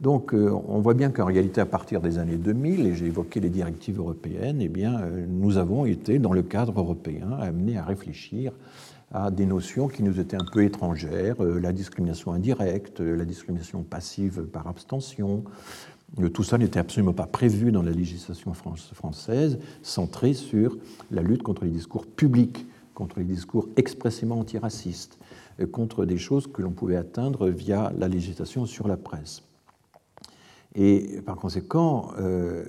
Donc 0.00 0.34
euh, 0.34 0.50
on 0.68 0.80
voit 0.80 0.92
bien 0.92 1.10
qu'en 1.10 1.24
réalité, 1.24 1.60
à 1.60 1.66
partir 1.66 2.02
des 2.02 2.18
années 2.18 2.36
2000, 2.36 2.86
et 2.86 2.94
j'ai 2.94 3.06
évoqué 3.06 3.40
les 3.40 3.48
directives 3.48 3.98
européennes, 3.98 4.58
eh 4.60 4.68
bien, 4.68 5.00
euh, 5.00 5.24
nous 5.26 5.56
avons 5.56 5.86
été, 5.86 6.18
dans 6.18 6.34
le 6.34 6.42
cadre 6.42 6.78
européen, 6.78 7.30
amenés 7.40 7.78
à 7.78 7.84
réfléchir 7.84 8.52
à 9.12 9.30
des 9.30 9.46
notions 9.46 9.88
qui 9.88 10.02
nous 10.02 10.20
étaient 10.20 10.36
un 10.36 10.44
peu 10.52 10.64
étrangères, 10.64 11.42
euh, 11.42 11.58
la 11.58 11.72
discrimination 11.72 12.32
indirecte, 12.32 13.00
la 13.00 13.24
discrimination 13.24 13.82
passive 13.84 14.42
par 14.42 14.66
abstention. 14.66 15.44
Tout 16.32 16.44
ça 16.44 16.58
n'était 16.58 16.78
absolument 16.78 17.12
pas 17.12 17.26
prévu 17.26 17.72
dans 17.72 17.82
la 17.82 17.90
législation 17.90 18.52
française, 18.54 19.58
centrée 19.82 20.34
sur 20.34 20.76
la 21.10 21.20
lutte 21.22 21.42
contre 21.42 21.64
les 21.64 21.70
discours 21.70 22.06
publics, 22.06 22.64
contre 22.94 23.18
les 23.18 23.24
discours 23.24 23.68
expressément 23.76 24.38
antiracistes, 24.38 25.18
contre 25.72 26.04
des 26.04 26.16
choses 26.16 26.46
que 26.46 26.62
l'on 26.62 26.70
pouvait 26.70 26.96
atteindre 26.96 27.48
via 27.48 27.92
la 27.98 28.06
législation 28.06 28.66
sur 28.66 28.86
la 28.86 28.96
presse. 28.96 29.45
Et 30.76 31.20
par 31.24 31.36
conséquent, 31.36 32.10
euh, 32.20 32.62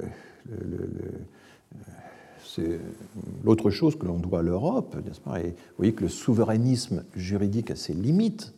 c'est 2.45 2.79
l'autre 3.43 3.69
chose 3.69 3.97
que 3.97 4.05
l'on 4.05 4.17
doit 4.17 4.39
à 4.39 4.41
l'Europe, 4.41 4.95
n'est-ce 5.05 5.19
pas? 5.19 5.41
Et 5.41 5.49
vous 5.49 5.77
voyez 5.77 5.93
que 5.93 6.03
le 6.03 6.09
souverainisme 6.09 7.03
juridique 7.15 7.69
a 7.69 7.75
ses 7.75 7.93
limites. 7.93 8.53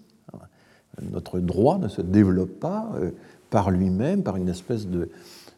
Notre 1.01 1.39
droit 1.39 1.79
ne 1.79 1.87
se 1.87 2.01
développe 2.01 2.59
pas 2.59 2.91
euh, 2.95 3.11
par 3.49 3.71
lui-même, 3.71 4.21
par 4.21 4.35
une 4.35 4.49
espèce 4.49 4.87
de, 4.87 5.09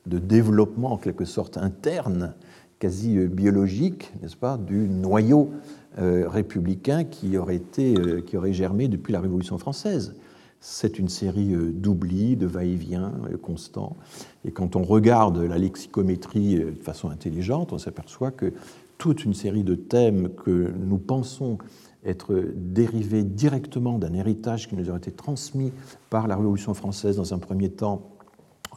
développement 0.06 0.94
en 0.94 0.98
quelque 0.98 1.26
sorte 1.26 1.58
interne, 1.58 2.34
quasi 2.80 3.18
euh, 3.18 3.28
biologique, 3.28 4.14
n'est-ce 4.22 4.38
pas, 4.38 4.58
du 4.58 4.88
noyau 4.88 5.52
républicain 5.98 7.04
qui 7.04 7.38
aurait, 7.38 7.58
été, 7.58 7.94
qui 8.26 8.38
aurait 8.38 8.54
germé 8.54 8.88
depuis 8.88 9.12
la 9.12 9.20
Révolution 9.20 9.58
française 9.58 10.16
c'est 10.62 11.00
une 11.00 11.10
série 11.10 11.54
euh, 11.54 11.72
d'oublis, 11.74 12.38
de 12.38 12.46
va-et-vient 12.46 13.12
euh, 13.30 13.38
constants. 13.38 13.98
Et 14.46 14.52
quand 14.52 14.76
on 14.76 14.84
regarde 14.84 15.40
la 15.40 15.58
lexicométrie 15.58 16.58
euh, 16.58 16.72
de 16.72 16.84
façon 16.84 17.10
intelligente, 17.10 17.74
on 17.74 17.80
s'aperçoit 17.80 18.32
que 18.32 18.54
toute 19.00 19.26
une 19.26 19.34
série 19.34 19.64
de 19.64 19.74
thèmes 19.74 20.30
que 20.30 20.72
nous 20.78 21.00
pensons 21.00 21.58
être 22.06 22.46
dérivés 22.56 23.24
directement 23.24 23.98
d'un 23.98 24.14
héritage 24.14 24.70
qui 24.70 24.76
nous 24.76 24.90
aurait 24.90 25.00
été 25.00 25.12
transmis 25.12 25.74
par 26.12 26.28
la 26.28 26.36
Révolution 26.36 26.76
française 26.76 27.16
dans 27.16 27.34
un 27.34 27.40
premier 27.40 27.70
temps, 27.70 28.12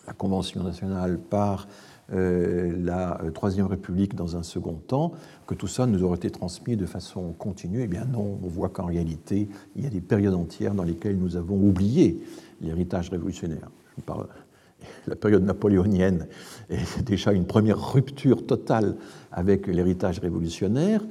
la 0.06 0.14
Convention 0.14 0.62
nationale, 0.62 1.18
par 1.18 1.68
la 2.10 3.22
euh, 3.22 3.30
Troisième 3.30 3.66
République 3.66 4.14
dans 4.14 4.36
un 4.36 4.42
second 4.42 4.74
temps, 4.74 5.12
que 5.46 5.54
tout 5.54 5.66
ça 5.66 5.86
nous 5.86 6.02
aurait 6.02 6.16
été 6.16 6.30
transmis 6.30 6.76
de 6.76 6.86
façon 6.86 7.32
continue. 7.32 7.82
Eh 7.82 7.86
bien 7.86 8.04
non, 8.04 8.38
on 8.42 8.48
voit 8.48 8.68
qu'en 8.68 8.86
réalité, 8.86 9.48
il 9.76 9.84
y 9.84 9.86
a 9.86 9.90
des 9.90 10.00
périodes 10.00 10.34
entières 10.34 10.74
dans 10.74 10.84
lesquelles 10.84 11.18
nous 11.18 11.36
avons 11.36 11.56
oublié 11.56 12.22
l'héritage 12.60 13.10
révolutionnaire. 13.10 13.70
Je 13.96 14.02
parle 14.02 14.26
la 15.06 15.16
période 15.16 15.44
napoléonienne 15.44 16.26
est 16.70 17.02
déjà 17.04 17.32
une 17.32 17.46
première 17.46 17.92
rupture 17.92 18.46
totale 18.46 18.96
avec 19.32 19.66
l'héritage 19.66 20.18
révolutionnaire. 20.18 21.02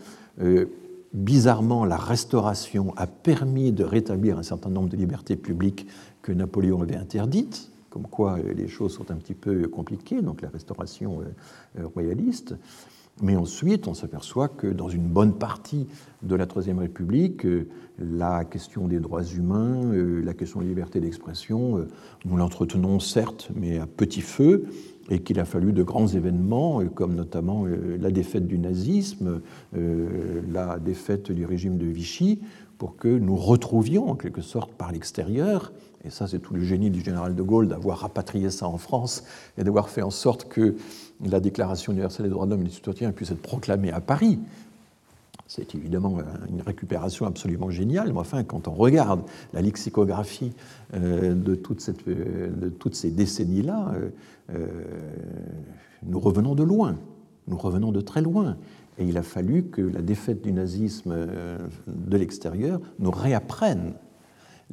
Euh, 0.42 0.66
bizarrement, 1.14 1.86
la 1.86 1.98
restauration 1.98 2.94
a 2.98 3.08
permis 3.08 3.72
de 3.72 3.84
rétablir 3.84 4.38
un 4.40 4.44
certain 4.44 4.70
nombre 4.70 4.90
de 4.90 4.98
libertés 4.98 5.36
publiques 5.36 5.88
que 6.22 6.32
Napoléon 6.32 6.82
avait 6.82 6.96
interdites 6.96 7.73
comme 7.94 8.08
quoi 8.08 8.40
euh, 8.40 8.54
les 8.56 8.68
choses 8.68 8.96
sont 8.96 9.12
un 9.12 9.16
petit 9.16 9.36
peu 9.36 9.68
compliquées, 9.68 10.24
donc 10.24 10.42
la 10.42 10.50
restauration 10.50 11.22
euh, 11.22 11.26
euh, 11.80 11.86
royaliste. 11.86 12.56
Mais 13.22 13.36
ensuite, 13.36 13.88
on 13.88 13.94
s'aperçoit 13.94 14.48
que 14.48 14.66
dans 14.66 14.90
une 14.90 15.06
bonne 15.06 15.34
partie 15.34 15.86
de 16.24 16.34
la 16.34 16.48
Troisième 16.48 16.80
République, 16.80 17.46
la 18.00 18.44
question 18.44 18.88
des 18.88 19.00
droits 19.00 19.24
humains, 19.24 19.94
la 19.94 20.34
question 20.34 20.62
de 20.62 20.66
la 20.66 20.70
liberté 20.70 21.00
d'expression, 21.00 21.86
nous 22.26 22.38
l'entretenons 22.38 23.00
certes, 23.00 23.52
mais 23.56 23.78
à 23.78 23.86
petit 23.86 24.22
feu, 24.22 24.66
et 25.12 25.20
qu'il 25.20 25.40
a 25.40 25.46
fallu 25.46 25.74
de 25.74 25.84
grands 25.84 26.08
événements, 26.08 26.84
comme 26.96 27.14
notamment 27.14 27.68
la 27.68 28.10
défaite 28.10 28.48
du 28.48 28.58
nazisme, 28.58 29.42
la 29.74 30.80
défaite 30.80 31.32
du 31.32 31.46
régime 31.46 31.78
de 31.78 31.86
Vichy, 31.86 32.40
pour 32.80 32.98
que 32.98 33.08
nous 33.08 33.36
retrouvions 33.36 34.10
en 34.10 34.16
quelque 34.16 34.42
sorte 34.42 34.74
par 34.74 34.92
l'extérieur, 34.92 35.72
et 36.06 36.10
ça 36.10 36.28
c'est 36.28 36.40
tout 36.40 36.54
le 36.54 36.64
génie 36.64 36.90
du 36.90 37.02
général 37.02 37.36
de 37.36 37.42
Gaulle 37.42 37.68
d'avoir 37.68 38.00
rapatrié 38.00 38.50
ça 38.50 38.68
en 38.68 38.78
France 38.78 39.24
et 39.58 39.64
d'avoir 39.64 39.90
fait 39.90 40.02
en 40.02 40.10
sorte 40.10 40.50
que 40.50 40.76
la 41.24 41.40
Déclaration 41.40 41.94
universelle 41.94 42.26
des 42.26 42.32
droits 42.32 42.46
de 42.46 42.52
l'homme 42.52 42.62
et 42.62 42.66
des 42.66 42.72
citoyens 42.72 43.12
puisse 43.12 43.32
être 43.32 43.42
proclamée 43.42 43.92
à 43.92 44.02
Paris. 44.02 44.40
C'est 45.48 45.76
évidemment 45.76 46.18
une 46.50 46.62
récupération 46.62 47.26
absolument 47.26 47.70
géniale, 47.70 48.12
mais 48.12 48.20
enfin, 48.20 48.44
quand 48.44 48.68
on 48.68 48.74
regarde 48.74 49.22
la 49.54 49.62
lexicographie 49.62 50.54
euh, 50.94 51.36
de, 51.36 51.60
euh, 52.08 52.50
de 52.50 52.70
toutes 52.70 52.96
ces 52.96 53.12
décennies-là, 53.12 53.94
euh, 54.52 54.68
nous 56.04 56.20
revenons 56.20 56.56
de 56.56 56.64
loin, 56.64 56.98
nous 57.48 57.58
revenons 57.58 57.92
de 57.92 58.02
très 58.02 58.22
loin. 58.22 58.58
Et 58.98 59.06
il 59.06 59.18
a 59.18 59.24
fallu 59.24 59.66
que 59.66 59.82
la 59.82 60.02
défaite 60.02 60.42
du 60.42 60.52
nazisme 60.52 61.16
de 61.88 62.18
l'extérieur 62.18 62.80
nous 63.00 63.12
réapprenne 63.12 63.94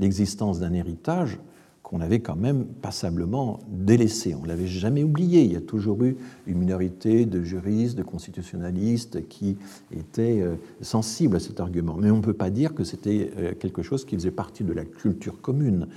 l'existence 0.00 0.58
d'un 0.58 0.72
héritage 0.72 1.38
qu'on 1.82 2.00
avait 2.00 2.20
quand 2.20 2.36
même 2.36 2.66
passablement 2.66 3.58
délaissé. 3.68 4.34
On 4.36 4.42
ne 4.42 4.48
l'avait 4.48 4.68
jamais 4.68 5.02
oublié. 5.02 5.42
Il 5.42 5.52
y 5.52 5.56
a 5.56 5.60
toujours 5.60 6.04
eu 6.04 6.16
une 6.46 6.58
minorité 6.58 7.26
de 7.26 7.42
juristes, 7.42 7.98
de 7.98 8.04
constitutionnalistes 8.04 9.26
qui 9.28 9.56
étaient 9.90 10.40
euh, 10.40 10.54
sensibles 10.82 11.36
à 11.36 11.40
cet 11.40 11.58
argument. 11.58 11.96
Mais 11.98 12.10
on 12.12 12.18
ne 12.18 12.22
peut 12.22 12.32
pas 12.32 12.50
dire 12.50 12.74
que 12.74 12.84
c'était 12.84 13.32
euh, 13.36 13.54
quelque 13.58 13.82
chose 13.82 14.04
qui 14.04 14.14
faisait 14.14 14.30
partie 14.30 14.62
de 14.62 14.72
la 14.72 14.84
culture 14.84 15.40
commune, 15.40 15.88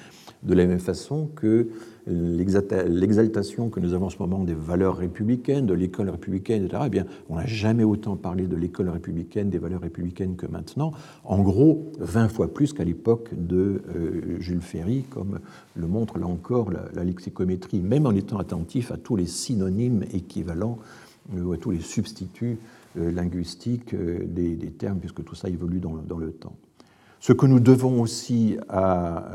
de 0.41 0.53
la 0.55 0.65
même 0.65 0.79
façon 0.79 1.29
que 1.35 1.69
l'exaltation 2.05 3.69
que 3.69 3.79
nous 3.79 3.93
avons 3.93 4.07
en 4.07 4.09
ce 4.09 4.17
moment 4.19 4.43
des 4.43 4.53
valeurs 4.53 4.97
républicaines, 4.97 5.65
de 5.65 5.73
l'école 5.73 6.09
républicaine, 6.09 6.65
etc., 6.65 6.83
eh 6.85 6.89
bien, 6.89 7.05
on 7.29 7.35
n'a 7.35 7.45
jamais 7.45 7.83
autant 7.83 8.15
parlé 8.15 8.47
de 8.47 8.55
l'école 8.55 8.89
républicaine, 8.89 9.49
des 9.49 9.57
valeurs 9.57 9.81
républicaines 9.81 10.35
que 10.35 10.45
maintenant. 10.45 10.91
En 11.23 11.41
gros, 11.41 11.91
20 11.99 12.27
fois 12.27 12.53
plus 12.53 12.73
qu'à 12.73 12.83
l'époque 12.83 13.29
de 13.33 13.81
euh, 13.95 14.39
Jules 14.39 14.61
Ferry, 14.61 15.03
comme 15.09 15.39
le 15.75 15.87
montre 15.87 16.19
là 16.19 16.27
encore 16.27 16.71
la, 16.71 17.03
lexicométrie, 17.03 17.81
même 17.81 18.05
en 18.05 18.11
étant 18.11 18.37
attentif 18.37 18.91
à 18.91 18.97
tous 18.97 19.15
les 19.15 19.25
synonymes 19.25 20.03
équivalents 20.13 20.79
euh, 21.35 21.43
ou 21.43 21.53
à 21.53 21.57
tous 21.57 21.71
les 21.71 21.81
substituts 21.81 22.57
euh, 22.97 23.11
linguistiques 23.11 23.95
des, 23.95 24.57
termes, 24.77 24.99
puisque 24.99 25.23
tout 25.23 25.35
ça 25.35 25.47
évolue 25.47 25.79
dans, 25.79 25.95
dans, 25.95 26.17
le 26.17 26.31
temps. 26.31 26.55
Ce 27.21 27.31
que 27.31 27.45
nous 27.45 27.61
devons 27.61 28.01
aussi 28.01 28.57
à 28.67 29.31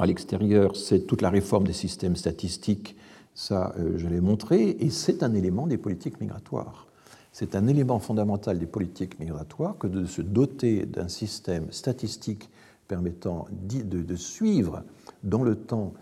à 0.00 0.06
l'extérieur, 0.06 0.76
c'est 0.76 1.06
toute 1.06 1.20
la 1.20 1.30
réforme 1.30 1.66
des 1.66 1.74
systèmes 1.74 2.16
statistiques, 2.16 2.96
ça 3.34 3.74
euh, 3.78 3.92
je 3.96 4.08
l'ai 4.08 4.20
montré, 4.20 4.76
et 4.80 4.90
c'est 4.90 5.22
un 5.22 5.34
élément 5.34 5.66
des 5.66 5.78
politiques 5.78 6.20
migratoires. 6.20 6.86
C'est 7.32 7.54
un 7.54 7.66
élément 7.66 7.98
fondamental 7.98 8.58
des 8.58 8.66
politiques 8.66 9.20
migratoires 9.20 9.76
que 9.78 9.86
de 9.86 10.04
se 10.06 10.22
doter 10.22 10.86
d'un 10.86 11.08
système 11.08 11.70
statistique 11.70 12.48
permettant 12.88 13.46
de, 13.52 14.16
suivre 14.16 14.82
dans 15.22 15.44
le 15.44 15.54
temps 15.54 15.92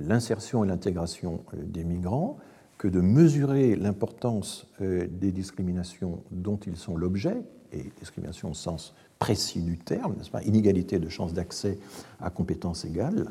l'insertion 0.00 0.64
et 0.64 0.66
l'intégration 0.66 1.44
euh, 1.54 1.58
des 1.62 1.84
migrants, 1.84 2.38
que 2.78 2.88
de 2.88 3.00
mesurer 3.00 3.76
l'importance 3.76 4.66
euh, 4.80 5.06
des 5.08 5.30
discriminations 5.30 6.22
dont 6.30 6.58
ils 6.66 6.76
sont 6.76 6.96
l'objet, 6.96 7.42
et 7.72 7.90
discrimination 7.98 8.50
au 8.50 8.54
sens 8.54 8.94
précis 9.22 9.60
du 9.60 9.78
terme, 9.78 10.16
n'est-ce 10.18 10.32
pas, 10.32 10.42
inégalité 10.42 10.98
de 10.98 11.08
chances 11.08 11.32
d'accès 11.32 11.78
à 12.20 12.28
compétences 12.28 12.84
égales. 12.84 13.28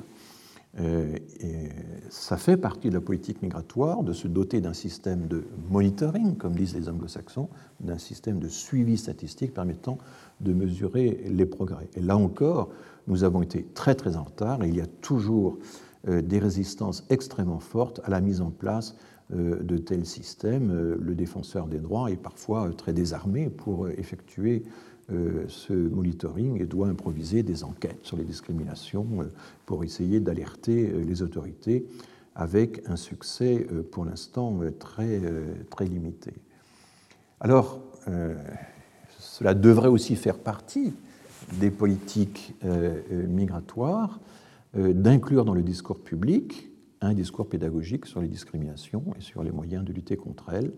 Euh, 0.80 1.18
ça 2.10 2.38
fait 2.38 2.56
partie 2.56 2.88
de 2.88 2.94
la 2.94 3.02
politique 3.02 3.42
migratoire 3.42 4.02
de 4.04 4.14
se 4.14 4.30
doter 4.30 4.62
d'un 4.62 4.72
système 4.72 5.28
de 5.28 5.44
monitoring, 5.70 6.38
comme 6.38 6.56
disent 6.56 6.76
les 6.76 6.88
anglo-saxons, 6.88 7.50
d'un 7.82 7.98
système 7.98 8.40
de 8.40 8.48
suivi 8.48 8.98
statistique 8.98 9.54
permettant 9.54 9.98
de 10.40 10.54
mesurer 10.54 11.26
les 11.28 11.46
progrès. 11.46 11.90
Et 11.96 12.00
là 12.00 12.16
encore, 12.16 12.70
nous 13.08 13.26
avons 13.26 13.42
été 13.42 13.68
très 13.74 13.94
très 13.94 14.16
en 14.16 14.24
retard 14.24 14.64
et 14.64 14.70
il 14.70 14.78
y 14.78 14.82
a 14.82 14.88
toujours 15.02 15.58
euh, 16.08 16.22
des 16.22 16.40
résistances 16.40 17.04
extrêmement 17.10 17.60
fortes 17.60 18.00
à 18.06 18.10
la 18.10 18.22
mise 18.22 18.40
en 18.40 18.50
place 18.50 18.96
euh, 19.34 19.62
de 19.62 19.78
tels 19.78 20.06
systèmes. 20.06 20.72
Le 20.72 21.16
défenseur 21.16 21.68
des 21.68 21.80
droits 21.80 22.10
est 22.10 22.16
parfois 22.16 22.70
très 22.78 22.94
désarmé 22.94 23.50
pour 23.50 23.90
effectuer 23.90 24.64
ce 25.48 25.74
monitoring 25.74 26.62
et 26.62 26.66
doit 26.66 26.88
improviser 26.88 27.44
des 27.44 27.64
enquêtes 27.64 28.00
sur 28.04 28.18
les 28.18 28.24
discriminations 28.24 29.08
euh, 29.20 29.26
pour 29.66 29.84
essayer 29.84 30.20
d'alerter 30.20 30.90
euh, 30.90 31.04
les 31.04 31.22
autorités 31.22 31.86
avec 32.36 32.82
un 32.88 32.96
succès 32.96 33.68
pour 33.92 34.06
l'instant 34.06 34.58
très, 34.80 35.20
très 35.70 35.84
limité. 35.84 36.32
Alors, 37.42 37.82
cela 39.20 39.54
devrait 39.54 39.90
aussi 39.90 40.16
faire 40.16 40.38
partie 40.38 40.94
des 41.60 41.70
politiques 41.70 42.56
migratoires 43.28 44.22
d'inclure 44.74 45.44
dans 45.44 45.54
le 45.54 45.62
discours 45.62 46.00
public 46.00 46.72
un 47.02 47.14
discours 47.14 47.50
pédagogique 47.50 48.06
sur 48.06 48.22
les 48.22 48.28
discriminations 48.28 49.04
et 49.18 49.22
sur 49.22 49.44
les 49.44 49.52
moyens 49.52 49.84
de 49.84 49.92
lutter 49.92 50.16
contre 50.16 50.54
elles. 50.54 50.72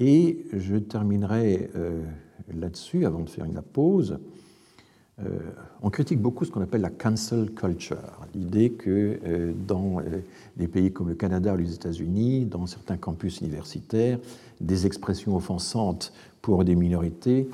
Et 0.00 0.46
je 0.52 0.76
terminerai 0.76 1.70
là-dessus, 2.54 3.04
avant 3.04 3.20
de 3.20 3.28
faire 3.28 3.44
une 3.44 3.60
pause, 3.62 4.12
euh, 4.12 4.37
on 5.82 5.90
critique 5.90 6.20
beaucoup 6.20 6.44
ce 6.44 6.50
qu'on 6.50 6.60
appelle 6.60 6.80
la 6.80 6.90
cancel 6.90 7.50
culture, 7.50 7.98
l'idée 8.34 8.70
que 8.70 9.18
euh, 9.24 9.52
dans 9.66 9.98
euh, 10.00 10.20
des 10.56 10.68
pays 10.68 10.92
comme 10.92 11.08
le 11.08 11.14
Canada 11.14 11.54
ou 11.54 11.56
les 11.56 11.74
États-Unis, 11.74 12.44
dans 12.44 12.66
certains 12.66 12.96
campus 12.96 13.40
universitaires, 13.40 14.18
des 14.60 14.86
expressions 14.86 15.36
offensantes 15.36 16.12
pour 16.42 16.64
des 16.64 16.74
minorités 16.74 17.48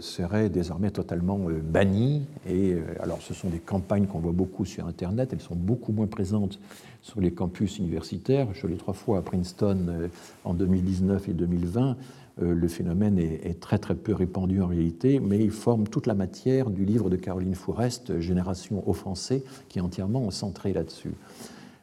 seraient 0.00 0.50
désormais 0.50 0.90
totalement 0.90 1.38
bannies. 1.62 2.22
Et 2.48 2.76
alors, 3.00 3.20
ce 3.22 3.34
sont 3.34 3.48
des 3.48 3.58
campagnes 3.58 4.06
qu'on 4.06 4.18
voit 4.18 4.32
beaucoup 4.32 4.64
sur 4.64 4.86
Internet, 4.86 5.30
elles 5.32 5.40
sont 5.40 5.56
beaucoup 5.56 5.92
moins 5.92 6.06
présentes 6.06 6.58
sur 7.02 7.20
les 7.20 7.32
campus 7.32 7.78
universitaires. 7.78 8.48
Je 8.52 8.66
l'ai 8.66 8.76
trois 8.76 8.94
fois 8.94 9.18
à 9.18 9.22
Princeton 9.22 10.08
en 10.44 10.54
2019 10.54 11.28
et 11.28 11.32
2020. 11.32 11.96
Euh, 12.42 12.54
le 12.54 12.68
phénomène 12.68 13.18
est, 13.18 13.60
très 13.60 13.78
très 13.78 13.94
peu 13.94 14.12
répandu 14.12 14.60
en 14.60 14.66
réalité, 14.66 15.20
mais 15.20 15.38
il 15.38 15.50
forme 15.50 15.86
toute 15.86 16.06
la 16.06 16.14
matière 16.14 16.70
du 16.70 16.84
livre 16.84 17.08
de 17.10 17.16
Caroline 17.16 17.54
Fourest, 17.54 18.18
Génération 18.20 18.88
offensée, 18.88 19.44
qui 19.68 19.78
est 19.78 19.82
entièrement 19.82 20.30
centré 20.30 20.72
là-dessus. 20.72 21.12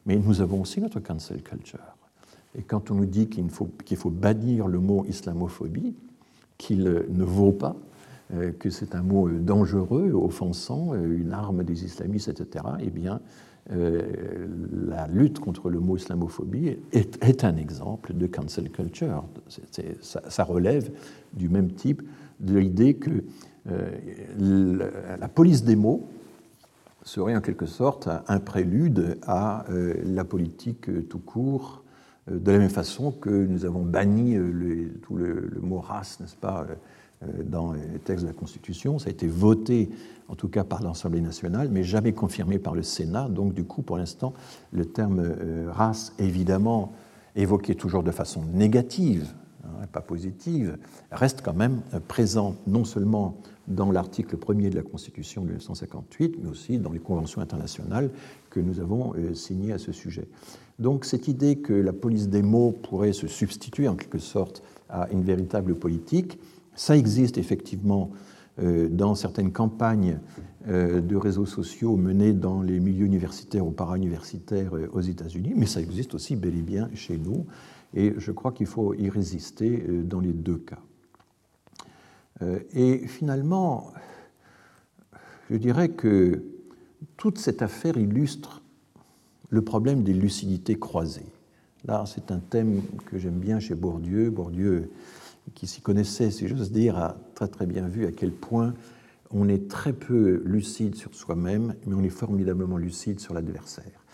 Mais 0.05 0.17
nous 0.17 0.41
avons 0.41 0.61
aussi 0.61 0.81
notre 0.81 0.99
cancel 0.99 1.41
culture. 1.41 1.79
Et 2.57 2.63
quand 2.63 2.91
on 2.91 2.95
nous 2.95 3.05
dit 3.05 3.27
qu'il 3.27 3.49
faut, 3.49 3.69
qu'il 3.85 3.97
faut 3.97 4.09
bannir 4.09 4.67
le 4.67 4.79
mot 4.79 5.05
islamophobie, 5.07 5.95
qu'il 6.57 6.83
ne 6.83 7.23
vaut 7.23 7.53
pas, 7.53 7.77
euh, 8.33 8.51
que 8.51 8.69
c'est 8.69 8.95
un 8.95 9.01
mot 9.01 9.29
dangereux, 9.29 10.11
offensant, 10.13 10.93
euh, 10.93 11.17
une 11.17 11.31
arme 11.31 11.63
des 11.63 11.85
islamistes, 11.85 12.27
etc., 12.27 12.65
eh 12.81 12.89
bien, 12.89 13.21
euh, 13.69 14.47
la 14.87 15.07
lutte 15.07 15.39
contre 15.39 15.69
le 15.69 15.79
mot 15.79 15.95
islamophobie 15.95 16.77
est, 16.91 17.43
un 17.43 17.55
exemple 17.57 18.13
de 18.13 18.25
cancel 18.25 18.71
culture. 18.71 19.23
ça, 20.01 20.43
relève 20.43 20.91
du 21.33 21.47
même 21.47 21.71
type 21.71 22.01
de 22.39 22.57
l'idée 22.57 22.95
que 22.95 23.23
euh, 23.69 24.87
la 25.19 25.27
police 25.27 25.63
des 25.63 25.75
mots 25.75 26.09
serait 27.03 27.35
en 27.35 27.41
quelque 27.41 27.67
sorte 27.67 28.09
un 28.27 28.39
prélude 28.39 29.19
à 29.23 29.65
euh, 29.69 29.93
la 30.05 30.23
politique 30.23 31.07
tout 31.07 31.19
court, 31.19 31.83
de 32.29 32.51
la 32.51 32.57
même 32.57 32.69
façon 32.69 33.11
que 33.11 33.29
nous 33.29 33.65
avons 33.65 33.83
banni 33.83 34.37
tout 35.01 35.15
le, 35.15 35.49
le, 35.51 35.61
mot 35.61 35.79
race, 35.79 36.19
n'est-ce 36.19 36.35
pas, 36.35 36.65
dans 37.45 37.73
les 37.73 37.99
textes 37.99 38.23
de 38.23 38.29
la 38.29 38.33
Constitution. 38.33 38.97
Ça 38.97 39.09
a 39.09 39.11
été 39.11 39.27
voté 39.27 39.89
en 40.31 40.35
tout 40.35 40.47
cas 40.47 40.63
par 40.63 40.81
l'Assemblée 40.81 41.19
nationale, 41.19 41.69
mais 41.69 41.83
jamais 41.83 42.13
confirmé 42.13 42.57
par 42.57 42.73
le 42.73 42.83
Sénat. 42.83 43.27
Donc 43.27 43.53
du 43.53 43.65
coup, 43.65 43.81
pour 43.81 43.97
l'instant, 43.97 44.33
le 44.71 44.85
terme 44.85 45.19
euh, 45.19 45.69
race, 45.69 46.13
évidemment 46.19 46.93
évoqué 47.35 47.75
toujours 47.75 48.01
de 48.01 48.11
façon 48.11 48.43
négative, 48.53 49.27
hein, 49.65 49.85
pas 49.91 50.01
positive, 50.01 50.77
reste 51.11 51.41
quand 51.43 51.53
même 51.53 51.81
euh, 51.93 51.99
présent 51.99 52.55
non 52.65 52.85
seulement 52.85 53.35
dans 53.67 53.91
l'article 53.91 54.37
1er 54.37 54.69
de 54.69 54.75
la 54.75 54.83
Constitution 54.83 55.41
de 55.41 55.47
1958, 55.47 56.37
mais 56.41 56.49
aussi 56.49 56.77
dans 56.77 56.91
les 56.91 56.99
conventions 56.99 57.41
internationales 57.41 58.09
que 58.49 58.61
nous 58.61 58.79
avons 58.79 59.13
euh, 59.15 59.33
signées 59.33 59.73
à 59.73 59.77
ce 59.77 59.91
sujet. 59.91 60.27
Donc 60.79 61.03
cette 61.03 61.27
idée 61.27 61.57
que 61.57 61.73
la 61.73 61.93
police 61.93 62.29
des 62.29 62.41
mots 62.41 62.71
pourrait 62.71 63.13
se 63.13 63.27
substituer 63.27 63.89
en 63.89 63.95
quelque 63.95 64.17
sorte 64.17 64.63
à 64.89 65.09
une 65.11 65.23
véritable 65.23 65.75
politique, 65.75 66.39
ça 66.75 66.95
existe 66.95 67.37
effectivement 67.37 68.11
euh, 68.59 68.89
dans 68.89 69.15
certaines 69.15 69.51
campagnes 69.51 70.19
euh, 70.67 70.99
de 70.99 71.15
réseaux 71.15 71.45
sociaux 71.45 71.95
menées 71.95 72.33
dans 72.33 72.61
les 72.61 72.79
milieux 72.79 73.05
universitaires 73.05 73.65
ou 73.65 73.71
para-universitaires 73.71 74.75
euh, 74.75 74.89
aux 74.91 75.01
États-Unis, 75.01 75.53
mais 75.55 75.65
ça 75.65 75.79
existe 75.79 76.13
aussi 76.15 76.35
bel 76.35 76.57
et 76.57 76.61
bien 76.61 76.89
chez 76.93 77.17
nous, 77.17 77.45
et 77.93 78.13
je 78.17 78.31
crois 78.31 78.51
qu'il 78.51 78.67
faut 78.67 78.93
y 78.93 79.09
résister 79.09 79.85
dans 80.03 80.19
les 80.19 80.33
deux 80.33 80.57
cas. 80.57 80.79
Et 82.73 83.05
finalement, 83.07 83.91
je 85.51 85.57
dirais 85.57 85.89
que 85.89 86.43
toute 87.17 87.37
cette 87.37 87.61
affaire 87.61 87.97
illustre 87.97 88.61
le 89.49 89.61
problème 89.61 90.01
des 90.03 90.13
lucidités 90.13 90.79
croisées. 90.79 91.31
Là, 91.85 92.05
c'est 92.07 92.31
un 92.31 92.39
thème 92.39 92.81
que 93.05 93.17
j'aime 93.17 93.39
bien 93.39 93.59
chez 93.59 93.75
Bourdieu. 93.75 94.29
Bourdieu, 94.29 94.89
qui 95.53 95.67
s'y 95.67 95.81
connaissait, 95.81 96.31
si 96.31 96.47
j'ose 96.47 96.71
dire, 96.71 96.97
a 96.97 97.17
très 97.35 97.47
très 97.47 97.65
bien 97.65 97.87
vu 97.87 98.05
à 98.05 98.11
quel 98.11 98.31
point 98.31 98.73
on 99.33 99.47
est 99.47 99.69
très 99.69 99.93
peu 99.93 100.41
lucide 100.45 100.95
sur 100.95 101.13
soi-même, 101.15 101.75
mais 101.85 101.95
on 101.95 102.03
est 102.03 102.09
formidablement 102.09 102.77
lucide 102.77 103.19
sur 103.19 103.33
l'adversaire. 103.33 104.05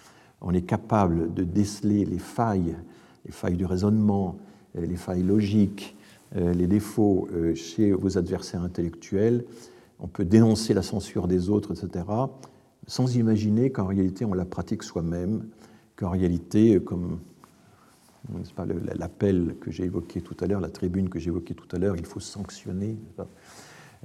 On 0.41 0.53
est 0.53 0.61
capable 0.61 1.33
de 1.33 1.43
déceler 1.43 2.05
les 2.05 2.19
failles, 2.19 2.75
les 3.25 3.31
failles 3.31 3.57
du 3.57 3.65
raisonnement, 3.65 4.37
les 4.75 4.95
failles 4.95 5.23
logiques, 5.23 5.95
euh, 6.35 6.53
les 6.53 6.67
défauts 6.67 7.27
euh, 7.33 7.55
chez 7.55 7.91
vos 7.91 8.17
adversaires 8.17 8.61
intellectuels. 8.61 9.45
On 9.99 10.07
peut 10.07 10.25
dénoncer 10.25 10.73
la 10.73 10.83
censure 10.83 11.27
des 11.27 11.49
autres, 11.49 11.71
etc., 11.71 12.05
sans 12.85 13.15
imaginer 13.15 13.71
qu'en 13.71 13.87
réalité 13.87 14.25
on 14.25 14.33
la 14.33 14.45
pratique 14.45 14.83
soi-même, 14.83 15.45
qu'en 15.95 16.09
réalité, 16.09 16.79
comme 16.79 17.19
l'appel 18.95 19.55
que 19.61 19.71
j'ai 19.71 19.85
évoqué 19.85 20.21
tout 20.21 20.35
à 20.39 20.47
l'heure, 20.47 20.61
la 20.61 20.69
tribune 20.69 21.09
que 21.09 21.19
j'ai 21.19 21.29
évoquée 21.29 21.55
tout 21.55 21.67
à 21.75 21.79
l'heure, 21.79 21.95
il 21.97 22.05
faut 22.05 22.19
sanctionner. 22.19 22.97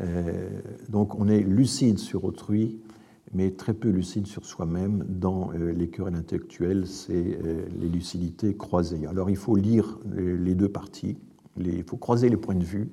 Euh, 0.00 0.48
donc 0.88 1.18
on 1.18 1.28
est 1.28 1.40
lucide 1.40 1.98
sur 1.98 2.24
autrui, 2.24 2.80
mais 3.34 3.50
très 3.50 3.74
peu 3.74 3.88
lucide 3.88 4.26
sur 4.26 4.44
soi-même. 4.44 5.04
Dans 5.08 5.52
euh, 5.52 5.72
les 5.72 5.88
querelles 5.88 6.14
intellectuelles, 6.14 6.86
c'est 6.86 7.38
euh, 7.44 7.66
les 7.78 7.88
lucidités 7.88 8.56
croisées. 8.56 9.06
Alors 9.06 9.30
il 9.30 9.36
faut 9.36 9.56
lire 9.56 9.98
les 10.14 10.54
deux 10.54 10.68
parties, 10.68 11.16
il 11.58 11.84
faut 11.84 11.96
croiser 11.96 12.28
les 12.28 12.36
points 12.36 12.54
de 12.54 12.64
vue, 12.64 12.90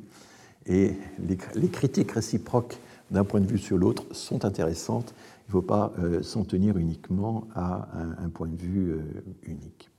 et 0.65 0.93
les, 1.27 1.67
critiques 1.69 2.11
réciproques 2.11 2.80
d'un 3.11 3.23
point 3.23 3.39
de 3.39 3.47
vue 3.47 3.57
sur 3.57 3.77
l'autre 3.77 4.05
sont 4.11 4.45
intéressantes. 4.45 5.15
Il 5.47 5.49
ne 5.49 5.51
faut 5.53 5.61
pas 5.63 5.93
s'en 6.21 6.43
tenir 6.43 6.77
uniquement 6.77 7.47
à 7.55 7.88
un 8.19 8.30
point 8.30 8.47
de 8.47 8.55
vue 8.55 8.99
unique. 9.41 9.89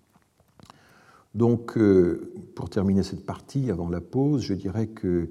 Donc, 1.35 1.79
euh, 1.79 2.33
pour 2.55 2.71
terminer 2.71 3.03
cette 3.03 3.25
partie, 3.25 3.71
avant 3.71 3.89
la 3.89 4.01
pause, 4.01 4.43
je 4.43 4.55
dirais 4.55 4.89
que 4.89 5.29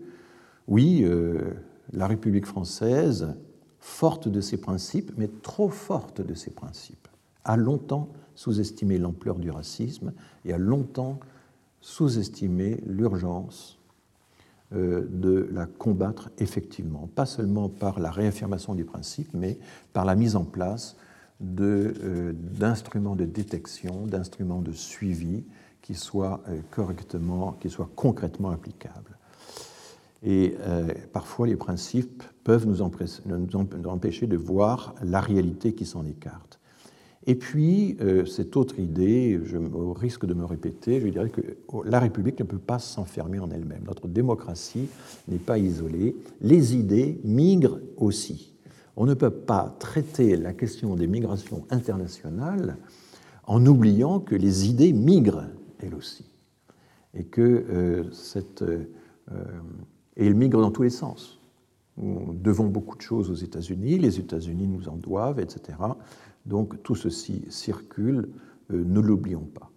oui, 0.67 1.01
euh, 1.03 1.51
la 1.91 2.07
République 2.07 2.45
française, 2.45 3.35
forte 3.79 4.27
de 4.27 4.41
ses 4.41 4.57
principes, 4.57 5.11
mais 5.17 5.29
trop 5.41 5.69
forte 5.69 6.21
de 6.21 6.33
ses 6.33 6.51
principes, 6.51 7.07
a 7.43 7.57
longtemps 7.57 8.09
sous-estimé 8.35 8.97
l'ampleur 8.97 9.39
du 9.39 9.51
racisme 9.51 10.13
et 10.45 10.53
a 10.53 10.57
longtemps 10.57 11.19
sous-estimé 11.81 12.81
l'urgence 12.85 13.79
euh, 14.73 15.07
de 15.09 15.49
la 15.51 15.65
combattre 15.65 16.29
effectivement, 16.37 17.09
pas 17.15 17.25
seulement 17.25 17.67
par 17.67 17.99
la 17.99 18.11
réaffirmation 18.11 18.75
du 18.75 18.85
principe, 18.85 19.33
mais 19.33 19.57
par 19.93 20.05
la 20.05 20.15
mise 20.15 20.35
en 20.35 20.45
place 20.45 20.95
d'instruments 21.41 23.15
de, 23.15 23.25
de 23.25 23.31
détection, 23.31 24.05
d'instruments 24.05 24.61
de 24.61 24.73
suivi, 24.73 25.43
qui 25.81 25.95
soit 25.95 26.41
euh, 26.49 26.59
correctement, 26.71 27.53
qui 27.59 27.69
soit 27.69 27.89
concrètement 27.95 28.49
applicable. 28.49 29.17
Et 30.23 30.55
euh, 30.61 30.87
parfois, 31.13 31.47
les 31.47 31.55
principes 31.55 32.23
peuvent 32.43 32.67
nous, 32.67 32.81
empêcher 32.81 34.27
de 34.27 34.37
voir 34.37 34.95
la 35.01 35.21
réalité 35.21 35.73
qui 35.73 35.85
s'en 35.85 36.05
écarte. 36.05 36.59
Et 37.25 37.35
puis, 37.35 37.97
euh, 38.01 38.25
cette 38.25 38.57
autre 38.57 38.79
idée, 38.79 39.39
je, 39.43 39.57
au 39.57 39.93
risque 39.93 40.25
de 40.25 40.33
me 40.33 40.45
répéter, 40.45 40.99
je 40.99 41.07
dirais 41.07 41.29
que 41.29 41.41
la 41.85 41.99
République 41.99 42.39
ne 42.39 42.45
peut 42.45 42.57
pas 42.57 42.79
s'enfermer 42.79 43.39
en 43.39 43.49
elle-même. 43.51 43.83
Notre 43.85 44.07
démocratie 44.07 44.89
n'est 45.27 45.37
pas 45.37 45.57
isolée. 45.57 46.15
Les 46.41 46.75
idées 46.75 47.19
migrent 47.23 47.79
aussi. 47.97 48.55
On 48.95 49.05
ne 49.05 49.13
peut 49.13 49.29
pas 49.29 49.75
traiter 49.79 50.35
la 50.35 50.53
question 50.53 50.95
des 50.95 51.07
migrations 51.07 51.65
internationales 51.69 52.77
en 53.45 53.65
oubliant 53.65 54.19
que 54.19 54.35
les 54.35 54.69
idées 54.69 54.93
migrent 54.93 55.45
elle 55.79 55.95
aussi. 55.95 56.25
Et 57.13 57.23
que 57.25 57.41
euh, 57.41 58.11
cette. 58.11 58.61
Euh, 58.61 58.83
et 60.15 60.27
elle 60.27 60.35
migre 60.35 60.61
dans 60.61 60.71
tous 60.71 60.83
les 60.83 60.89
sens. 60.89 61.39
Nous 61.97 62.33
devons 62.33 62.67
beaucoup 62.67 62.95
de 62.95 63.01
choses 63.01 63.29
aux 63.29 63.35
États-Unis, 63.35 63.97
les 63.99 64.19
États-Unis 64.19 64.67
nous 64.67 64.89
en 64.89 64.95
doivent, 64.95 65.39
etc. 65.39 65.77
Donc 66.45 66.81
tout 66.83 66.95
ceci 66.95 67.45
circule, 67.49 68.29
euh, 68.71 68.83
ne 68.83 68.99
l'oublions 68.99 69.45
pas. 69.45 69.71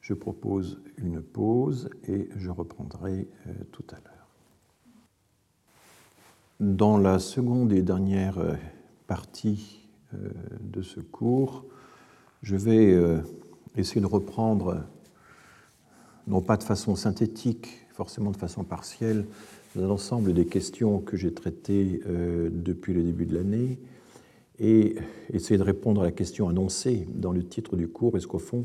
Je 0.00 0.14
propose 0.14 0.80
une 0.98 1.20
pause 1.20 1.90
et 2.06 2.28
je 2.36 2.50
reprendrai 2.50 3.26
tout 3.72 3.84
à 3.90 3.96
l'heure. 3.96 4.28
Dans 6.60 6.96
la 6.96 7.18
seconde 7.18 7.72
et 7.72 7.82
dernière 7.82 8.38
partie 9.08 9.88
de 10.12 10.80
ce 10.80 11.00
cours, 11.00 11.64
je 12.42 12.54
vais 12.54 12.96
essayer 13.74 14.00
de 14.00 14.06
reprendre 14.06 14.84
non 16.26 16.40
pas 16.40 16.56
de 16.56 16.62
façon 16.62 16.96
synthétique, 16.96 17.86
forcément 17.92 18.30
de 18.30 18.36
façon 18.36 18.64
partielle, 18.64 19.26
l'ensemble 19.76 20.32
des 20.32 20.46
questions 20.46 21.00
que 21.00 21.16
j'ai 21.16 21.32
traitées 21.32 22.00
euh, 22.06 22.48
depuis 22.50 22.94
le 22.94 23.02
début 23.02 23.26
de 23.26 23.34
l'année. 23.34 23.78
Et 24.58 24.96
essayer 25.32 25.58
de 25.58 25.62
répondre 25.62 26.00
à 26.00 26.04
la 26.04 26.12
question 26.12 26.48
annoncée 26.48 27.06
dans 27.14 27.32
le 27.32 27.44
titre 27.44 27.76
du 27.76 27.88
cours, 27.88 28.16
est-ce 28.16 28.26
qu'au 28.26 28.38
fond, 28.38 28.64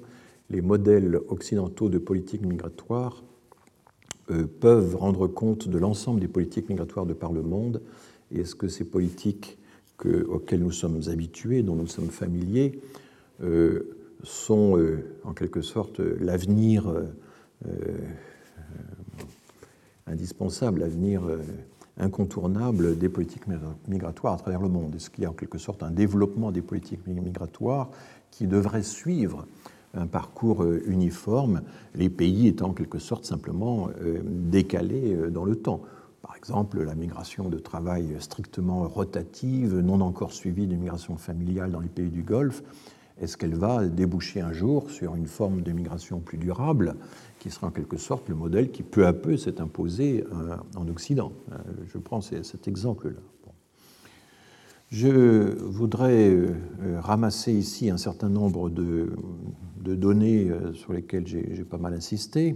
les 0.50 0.62
modèles 0.62 1.20
occidentaux 1.28 1.90
de 1.90 1.98
politique 1.98 2.46
migratoire 2.46 3.24
euh, 4.32 4.48
peuvent 4.60 4.96
rendre 4.96 5.28
compte 5.28 5.68
de 5.68 5.78
l'ensemble 5.78 6.22
des 6.22 6.30
politiques 6.30 6.70
migratoires 6.70 7.06
de 7.06 7.14
par 7.14 7.34
le 7.34 7.42
monde? 7.42 7.82
Et 8.32 8.40
est-ce 8.40 8.56
que 8.56 8.68
ces 8.68 8.86
politiques 8.86 9.58
auxquelles 10.04 10.62
nous 10.62 10.72
sommes 10.72 11.02
habitués, 11.10 11.62
dont 11.62 11.76
nous 11.76 11.86
sommes 11.86 12.10
familiers, 12.10 12.80
euh, 13.44 13.96
sont 14.24 14.80
en 15.24 15.34
quelque 15.34 15.62
sorte 15.62 16.00
l'avenir 16.00 16.92
indispensable, 20.08 20.82
l'avenir 20.82 21.24
euh, 21.26 21.40
incontournable 21.98 22.98
des 22.98 23.10
politiques 23.10 23.44
migratoires 23.88 24.34
à 24.34 24.38
travers 24.38 24.62
le 24.62 24.70
monde. 24.70 24.96
Est-ce 24.96 25.10
qu'il 25.10 25.24
y 25.24 25.28
a 25.28 25.30
en 25.30 25.34
quelque 25.34 25.58
sorte 25.58 25.84
un 25.84 25.92
développement 25.92 26.52
des 26.52 26.62
politiques 26.62 27.06
migratoires 27.08 27.90
qui 28.30 28.48
devrait 28.48 28.84
suivre 28.84 29.46
un 29.94 30.08
parcours 30.08 30.64
euh, 30.64 30.82
uniforme, 30.86 31.62
les 31.96 32.10
pays 32.10 32.48
étant 32.48 32.70
en 32.70 32.74
quelque 32.74 33.00
sorte 33.00 33.26
simplement 33.26 33.90
décalés 34.24 35.16
dans 35.32 35.46
le 35.46 35.56
temps? 35.56 35.82
Par 36.22 36.36
exemple 36.38 36.82
la 36.82 36.96
migration 36.96 37.50
de 37.50 37.58
travail 37.58 38.16
strictement 38.20 38.88
rotative, 38.88 39.80
non 39.80 40.02
encore 40.02 40.32
suivie 40.32 40.68
d'une 40.68 40.80
migration 40.80 41.18
familiale 41.18 41.72
dans 41.72 41.80
les 41.80 41.90
pays 41.90 42.10
du 42.10 42.24
Golfe, 42.24 42.64
est-ce 43.22 43.38
qu'elle 43.38 43.56
va 43.56 43.86
déboucher 43.86 44.42
un 44.42 44.54
jour 44.54 44.90
sur 44.90 45.16
une 45.16 45.28
forme 45.28 45.62
de 45.62 45.72
migration 45.72 46.20
plus 46.20 46.38
durable? 46.38 46.96
Qui 47.42 47.50
sera 47.50 47.68
en 47.68 47.72
quelque 47.72 47.98
sorte 47.98 48.30
le 48.30 48.36
modèle 48.36 48.70
qui 48.70 48.84
peu 48.84 49.08
à 49.08 49.14
peu 49.14 49.36
s'est 49.36 49.60
imposé 49.60 50.24
euh, 50.32 50.56
en 50.76 50.88
Occident. 50.88 51.34
Euh, 51.52 51.56
je 51.92 51.98
prends 51.98 52.22
cet 52.22 52.68
exemple-là. 52.68 53.20
Je 54.90 55.56
voudrais 55.64 56.30
euh, 56.30 56.54
ramasser 57.00 57.52
ici 57.52 57.90
un 57.90 57.98
certain 57.98 58.30
nombre 58.30 58.70
de, 58.70 59.10
données 59.78 60.52
sur 60.76 60.94
lesquelles 60.94 61.26
j'ai 61.26 61.64
pas 61.64 61.80
mal 61.80 61.96
insisté. 61.96 62.56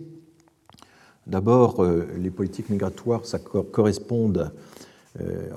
D'abord, 1.26 1.84
les 1.84 2.30
politiques 2.30 2.70
migratoires 2.70 3.24
correspondent, 3.72 4.54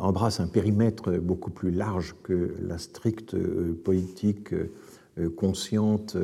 embrassent 0.00 0.40
un 0.40 0.46
périmètre 0.46 1.18
beaucoup 1.18 1.50
plus 1.50 1.70
large 1.70 2.16
que 2.22 2.54
la 2.62 2.78
stricte 2.78 3.36
politique 3.84 4.54
consciente 5.36 6.16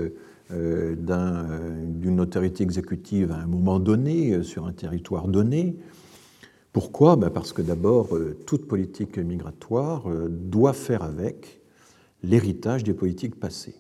euh, 0.50 0.94
euh, 1.08 1.84
d'une 1.86 2.20
autorité 2.20 2.64
exécutive 2.64 3.32
à 3.32 3.36
un 3.36 3.46
moment 3.46 3.78
donné, 3.78 4.32
euh, 4.34 4.42
sur 4.42 4.66
un 4.66 4.72
territoire 4.72 5.26
donné. 5.26 5.74
Pourquoi? 6.70 7.16
Ben, 7.16 7.30
Parce 7.30 7.54
que 7.54 7.62
d'abord, 7.62 8.10
toute 8.44 8.66
politique 8.66 9.16
migratoire 9.16 10.04
doit 10.28 10.74
faire 10.74 11.02
avec 11.02 11.60
l'héritage 12.22 12.84
des 12.84 12.92
politiques 12.92 13.38
passées. 13.40 13.76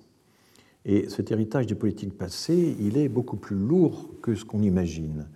Et 0.86 1.08
cet 1.10 1.32
héritage 1.32 1.66
des 1.66 1.74
politiques 1.74 2.16
passées, 2.16 2.76
il 2.80 2.96
est 2.96 3.08
beaucoup 3.08 3.36
plus 3.36 3.56
lourd 3.56 4.10
que 4.22 4.34
ce 4.34 4.44
qu'on 4.44 4.62
imagine. 4.62 5.26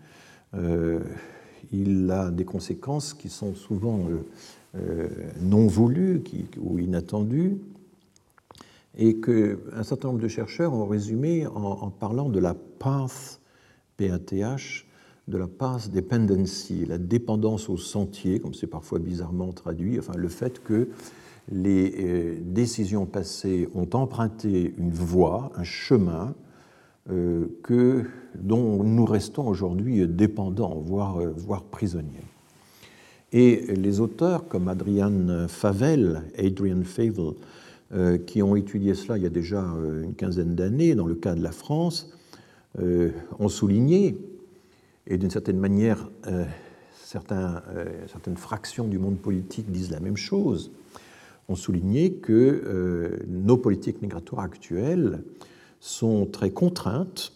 il 1.72 2.10
a 2.10 2.30
des 2.30 2.44
conséquences 2.44 3.12
qui 3.12 3.28
sont 3.28 3.56
souvent 3.56 4.06
non 5.40 5.66
voulues 5.66 6.22
ou 6.60 6.78
inattendues, 6.78 7.58
et 8.98 9.20
qu'un 9.20 9.82
certain 9.84 10.08
nombre 10.08 10.20
de 10.20 10.28
chercheurs 10.28 10.74
ont 10.74 10.86
résumé 10.86 11.46
en, 11.46 11.88
parlant 11.90 12.28
de 12.28 12.40
la 12.40 12.54
path, 12.54 13.40
PATH, 13.96 14.84
de 15.28 15.38
la 15.38 15.46
path 15.46 15.90
dependency, 15.92 16.84
la 16.84 16.98
dépendance 16.98 17.68
au 17.68 17.76
sentier, 17.76 18.40
comme 18.40 18.54
c'est 18.54 18.66
parfois 18.66 18.98
bizarrement 18.98 19.52
traduit, 19.52 19.98
enfin 19.98 20.14
le 20.16 20.28
fait 20.28 20.62
que 20.62 20.88
les 21.50 21.94
euh, 21.98 22.38
décisions 22.42 23.06
passées 23.06 23.68
ont 23.74 23.88
emprunté 23.92 24.74
une 24.76 24.90
voie, 24.90 25.52
un 25.54 25.64
chemin, 25.64 26.34
euh, 27.10 27.46
que, 27.62 28.04
dont 28.34 28.82
nous 28.82 29.04
restons 29.06 29.46
aujourd'hui 29.46 30.06
dépendants, 30.06 30.82
voire, 30.84 31.20
euh, 31.20 31.32
voire 31.36 31.62
prisonniers. 31.62 32.26
Et 33.32 33.74
les 33.74 34.00
auteurs 34.00 34.48
comme 34.48 34.68
Adrian 34.68 35.46
Favel, 35.48 36.22
Adrian 36.38 36.82
Favel, 36.82 37.34
qui 38.26 38.42
ont 38.42 38.54
étudié 38.56 38.94
cela 38.94 39.16
il 39.16 39.22
y 39.22 39.26
a 39.26 39.30
déjà 39.30 39.62
euh, 39.62 40.04
une 40.04 40.14
quinzaine 40.14 40.54
d'années 40.54 40.94
dans 40.94 41.06
le 41.06 41.14
cas 41.14 41.34
de 41.34 41.42
la 41.42 41.52
France, 41.52 42.12
ont 43.40 43.48
souligné, 43.48 44.16
et 45.08 45.18
d'une 45.18 45.30
certaine 45.30 45.58
manière, 45.58 46.08
certains, 46.94 47.60
certaines 48.06 48.36
fractions 48.36 48.86
du 48.86 48.98
monde 48.98 49.18
politique 49.18 49.72
disent 49.72 49.90
la 49.90 49.98
même 49.98 50.18
chose, 50.18 50.70
ont 51.48 51.56
souligné 51.56 52.12
que 52.12 53.18
nos 53.26 53.56
politiques 53.56 54.00
migratoires 54.00 54.44
actuelles 54.44 55.24
sont 55.80 56.26
très 56.26 56.50
contraintes 56.50 57.32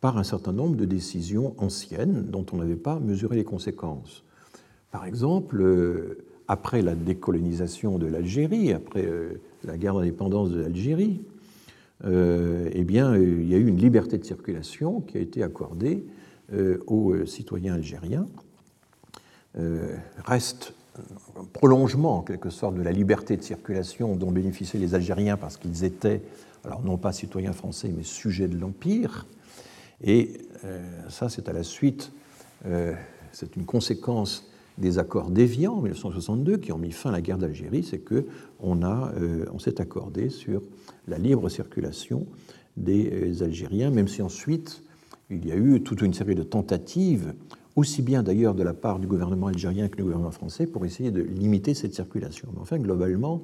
par 0.00 0.16
un 0.16 0.24
certain 0.24 0.52
nombre 0.52 0.76
de 0.76 0.84
décisions 0.84 1.54
anciennes 1.58 2.24
dont 2.30 2.46
on 2.52 2.56
n'avait 2.56 2.76
pas 2.76 2.98
mesuré 2.98 3.36
les 3.36 3.44
conséquences. 3.44 4.24
Par 4.90 5.04
exemple, 5.04 5.60
euh, 5.60 6.18
après 6.50 6.82
la 6.82 6.96
décolonisation 6.96 7.96
de 7.98 8.06
l'Algérie, 8.06 8.72
après 8.72 9.04
euh, 9.04 9.40
la 9.62 9.78
guerre 9.78 9.94
d'indépendance 9.94 10.50
de 10.50 10.60
l'Algérie, 10.60 11.22
euh, 12.04 12.68
eh 12.72 12.82
bien, 12.82 13.16
il 13.16 13.48
y 13.48 13.54
a 13.54 13.58
eu 13.58 13.68
une 13.68 13.78
liberté 13.78 14.18
de 14.18 14.24
circulation 14.24 15.00
qui 15.00 15.16
a 15.16 15.20
été 15.20 15.42
accordée 15.42 16.04
aux 16.88 17.14
citoyens 17.26 17.74
algériens. 17.74 18.26
reste 20.24 20.74
un 21.38 21.44
prolongement, 21.44 22.18
en 22.18 22.22
quelque 22.22 22.50
sorte, 22.50 22.74
de 22.74 22.82
la 22.82 22.90
liberté 22.90 23.36
de 23.36 23.42
circulation 23.42 24.16
dont 24.16 24.32
bénéficiaient 24.32 24.80
les 24.80 24.96
Algériens 24.96 25.36
parce 25.36 25.56
qu'ils 25.56 25.84
étaient, 25.84 26.22
alors 26.64 26.82
non 26.82 26.96
pas 26.96 27.12
citoyens 27.12 27.52
français, 27.52 27.92
mais 27.96 28.02
sujets 28.02 28.48
de 28.48 28.58
l'Empire. 28.58 29.26
Et 30.02 30.32
euh, 30.64 30.82
ça, 31.08 31.28
c'est 31.28 31.48
à 31.48 31.52
la 31.52 31.62
suite, 31.62 32.10
euh, 32.66 32.94
c'est 33.30 33.54
une 33.54 33.64
conséquence 33.64 34.49
des 34.80 34.98
accords 34.98 35.30
d'Évian 35.30 35.74
en 35.74 35.82
1962 35.82 36.56
qui 36.56 36.72
ont 36.72 36.78
mis 36.78 36.90
fin 36.90 37.10
à 37.10 37.12
la 37.12 37.20
guerre 37.20 37.38
d'Algérie, 37.38 37.82
c'est 37.82 37.98
qu'on 37.98 38.82
euh, 38.82 39.44
s'est 39.58 39.80
accordé 39.80 40.30
sur 40.30 40.62
la 41.06 41.18
libre 41.18 41.48
circulation 41.48 42.26
des 42.76 43.42
Algériens, 43.42 43.90
même 43.90 44.08
si 44.08 44.22
ensuite 44.22 44.82
il 45.28 45.46
y 45.46 45.52
a 45.52 45.56
eu 45.56 45.82
toute 45.82 46.02
une 46.02 46.14
série 46.14 46.34
de 46.34 46.42
tentatives, 46.42 47.34
aussi 47.76 48.02
bien 48.02 48.22
d'ailleurs 48.22 48.54
de 48.54 48.62
la 48.62 48.74
part 48.74 48.98
du 48.98 49.06
gouvernement 49.06 49.48
algérien 49.48 49.88
que 49.88 49.96
du 49.96 50.02
gouvernement 50.02 50.30
français, 50.30 50.66
pour 50.66 50.84
essayer 50.84 51.10
de 51.10 51.22
limiter 51.22 51.74
cette 51.74 51.94
circulation. 51.94 52.48
Mais 52.54 52.60
enfin, 52.60 52.78
globalement, 52.78 53.42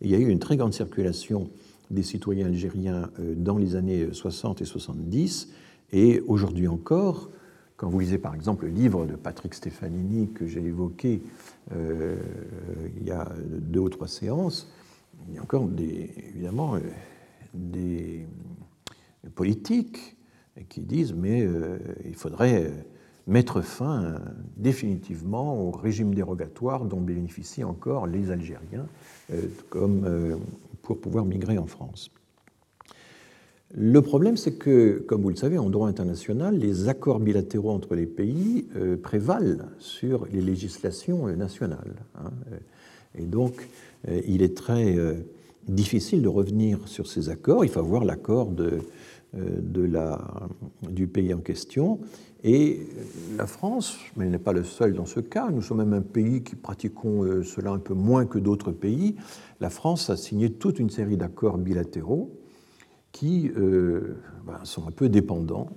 il 0.00 0.10
y 0.10 0.14
a 0.14 0.18
eu 0.18 0.28
une 0.28 0.38
très 0.38 0.56
grande 0.56 0.72
circulation 0.72 1.50
des 1.90 2.02
citoyens 2.02 2.46
algériens 2.46 3.10
dans 3.36 3.56
les 3.56 3.76
années 3.76 4.08
60 4.12 4.62
et 4.62 4.64
70, 4.64 5.48
et 5.92 6.22
aujourd'hui 6.26 6.68
encore, 6.68 7.30
quand 7.78 7.88
vous 7.88 8.00
lisez 8.00 8.18
par 8.18 8.34
exemple 8.34 8.66
le 8.66 8.72
livre 8.72 9.06
de 9.06 9.14
Patrick 9.14 9.54
Stefanini 9.54 10.28
que 10.32 10.46
j'ai 10.46 10.62
évoqué 10.62 11.22
euh, 11.72 12.16
il 12.96 13.06
y 13.06 13.12
a 13.12 13.32
deux 13.46 13.80
ou 13.80 13.88
trois 13.88 14.08
séances, 14.08 14.70
il 15.28 15.36
y 15.36 15.38
a 15.38 15.42
encore 15.42 15.68
des, 15.68 16.10
évidemment 16.28 16.74
euh, 16.74 16.80
des 17.54 18.26
politiques 19.36 20.16
qui 20.68 20.80
disent 20.80 21.14
mais 21.14 21.42
euh, 21.42 21.78
il 22.04 22.16
faudrait 22.16 22.72
mettre 23.28 23.60
fin 23.60 24.20
définitivement 24.56 25.62
au 25.62 25.70
régime 25.70 26.14
dérogatoire 26.14 26.84
dont 26.84 27.00
bénéficient 27.00 27.64
encore 27.64 28.06
les 28.06 28.30
Algériens 28.30 28.86
comme, 29.68 30.40
pour 30.80 30.98
pouvoir 30.98 31.26
migrer 31.26 31.58
en 31.58 31.66
France. 31.66 32.10
Le 33.74 34.00
problème, 34.00 34.38
c'est 34.38 34.52
que, 34.52 34.98
comme 35.06 35.20
vous 35.22 35.28
le 35.28 35.36
savez, 35.36 35.58
en 35.58 35.68
droit 35.68 35.88
international, 35.88 36.56
les 36.56 36.88
accords 36.88 37.20
bilatéraux 37.20 37.70
entre 37.70 37.94
les 37.94 38.06
pays 38.06 38.66
euh, 38.76 38.96
prévalent 38.96 39.66
sur 39.78 40.26
les 40.32 40.40
législations 40.40 41.28
euh, 41.28 41.36
nationales. 41.36 41.96
Hein. 42.14 42.30
Et 43.14 43.26
donc, 43.26 43.68
euh, 44.08 44.22
il 44.26 44.42
est 44.42 44.56
très 44.56 44.96
difficile 45.66 46.22
de 46.22 46.28
revenir 46.28 46.88
sur 46.88 47.06
ces 47.06 47.28
accords. 47.28 47.62
Il 47.64 47.70
faut 47.70 47.80
avoir 47.80 48.06
l'accord 48.06 48.52
du 50.82 51.06
pays 51.06 51.34
en 51.34 51.40
question. 51.40 52.00
Et 52.44 52.86
la 53.36 53.46
France, 53.46 53.98
mais 54.16 54.24
elle 54.24 54.30
n'est 54.30 54.38
pas 54.38 54.54
le 54.54 54.64
seul 54.64 54.94
dans 54.94 55.04
ce 55.04 55.20
cas, 55.20 55.50
nous 55.50 55.60
sommes 55.60 55.78
même 55.78 55.92
un 55.92 56.00
pays 56.00 56.42
qui 56.42 56.54
pratiquons 56.54 57.42
cela 57.42 57.72
un 57.72 57.78
peu 57.78 57.94
moins 57.94 58.24
que 58.24 58.38
d'autres 58.38 58.72
pays. 58.72 59.16
La 59.60 59.68
France 59.68 60.08
a 60.08 60.16
signé 60.16 60.52
toute 60.52 60.78
une 60.78 60.88
série 60.88 61.16
d'accords 61.16 61.58
bilatéraux 61.58 62.30
qui 63.18 63.50
euh, 63.56 64.16
ben, 64.46 64.60
sont 64.62 64.86
un 64.86 64.92
peu 64.92 65.08
dépendants 65.08 65.70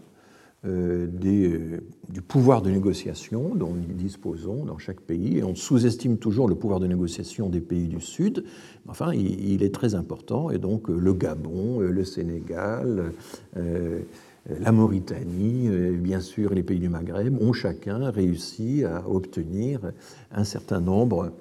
euh, 0.63 1.07
des, 1.07 1.79
du 2.09 2.21
pouvoir 2.21 2.61
de 2.61 2.69
négociation 2.69 3.55
dont 3.55 3.73
nous 3.73 3.95
disposons 3.95 4.63
dans 4.63 4.77
chaque 4.77 5.01
pays. 5.01 5.39
Et 5.39 5.43
on 5.43 5.55
sous-estime 5.55 6.19
toujours 6.19 6.47
le 6.47 6.53
pouvoir 6.53 6.79
de 6.79 6.85
négociation 6.85 7.49
des 7.49 7.61
pays 7.61 7.87
du 7.87 7.99
Sud. 7.99 8.43
Enfin, 8.87 9.11
il, 9.15 9.63
est 9.63 9.73
très 9.73 9.95
important. 9.95 10.51
Et 10.51 10.59
donc, 10.59 10.87
euh, 10.87 10.95
le 10.99 11.13
Gabon, 11.13 11.79
le 11.79 12.03
Sénégal, 12.03 13.11
la 13.55 14.71
Mauritanie, 14.71 15.69
bien 15.97 16.19
sûr, 16.19 16.53
les 16.53 16.63
pays 16.63 16.79
du 16.79 16.89
Maghreb 16.89 17.41
ont 17.41 17.53
chacun 17.53 18.11
réussi 18.11 18.83
à 18.83 19.09
obtenir 19.09 19.91
un 20.31 20.43
certain 20.43 20.79
nombre. 20.79 21.31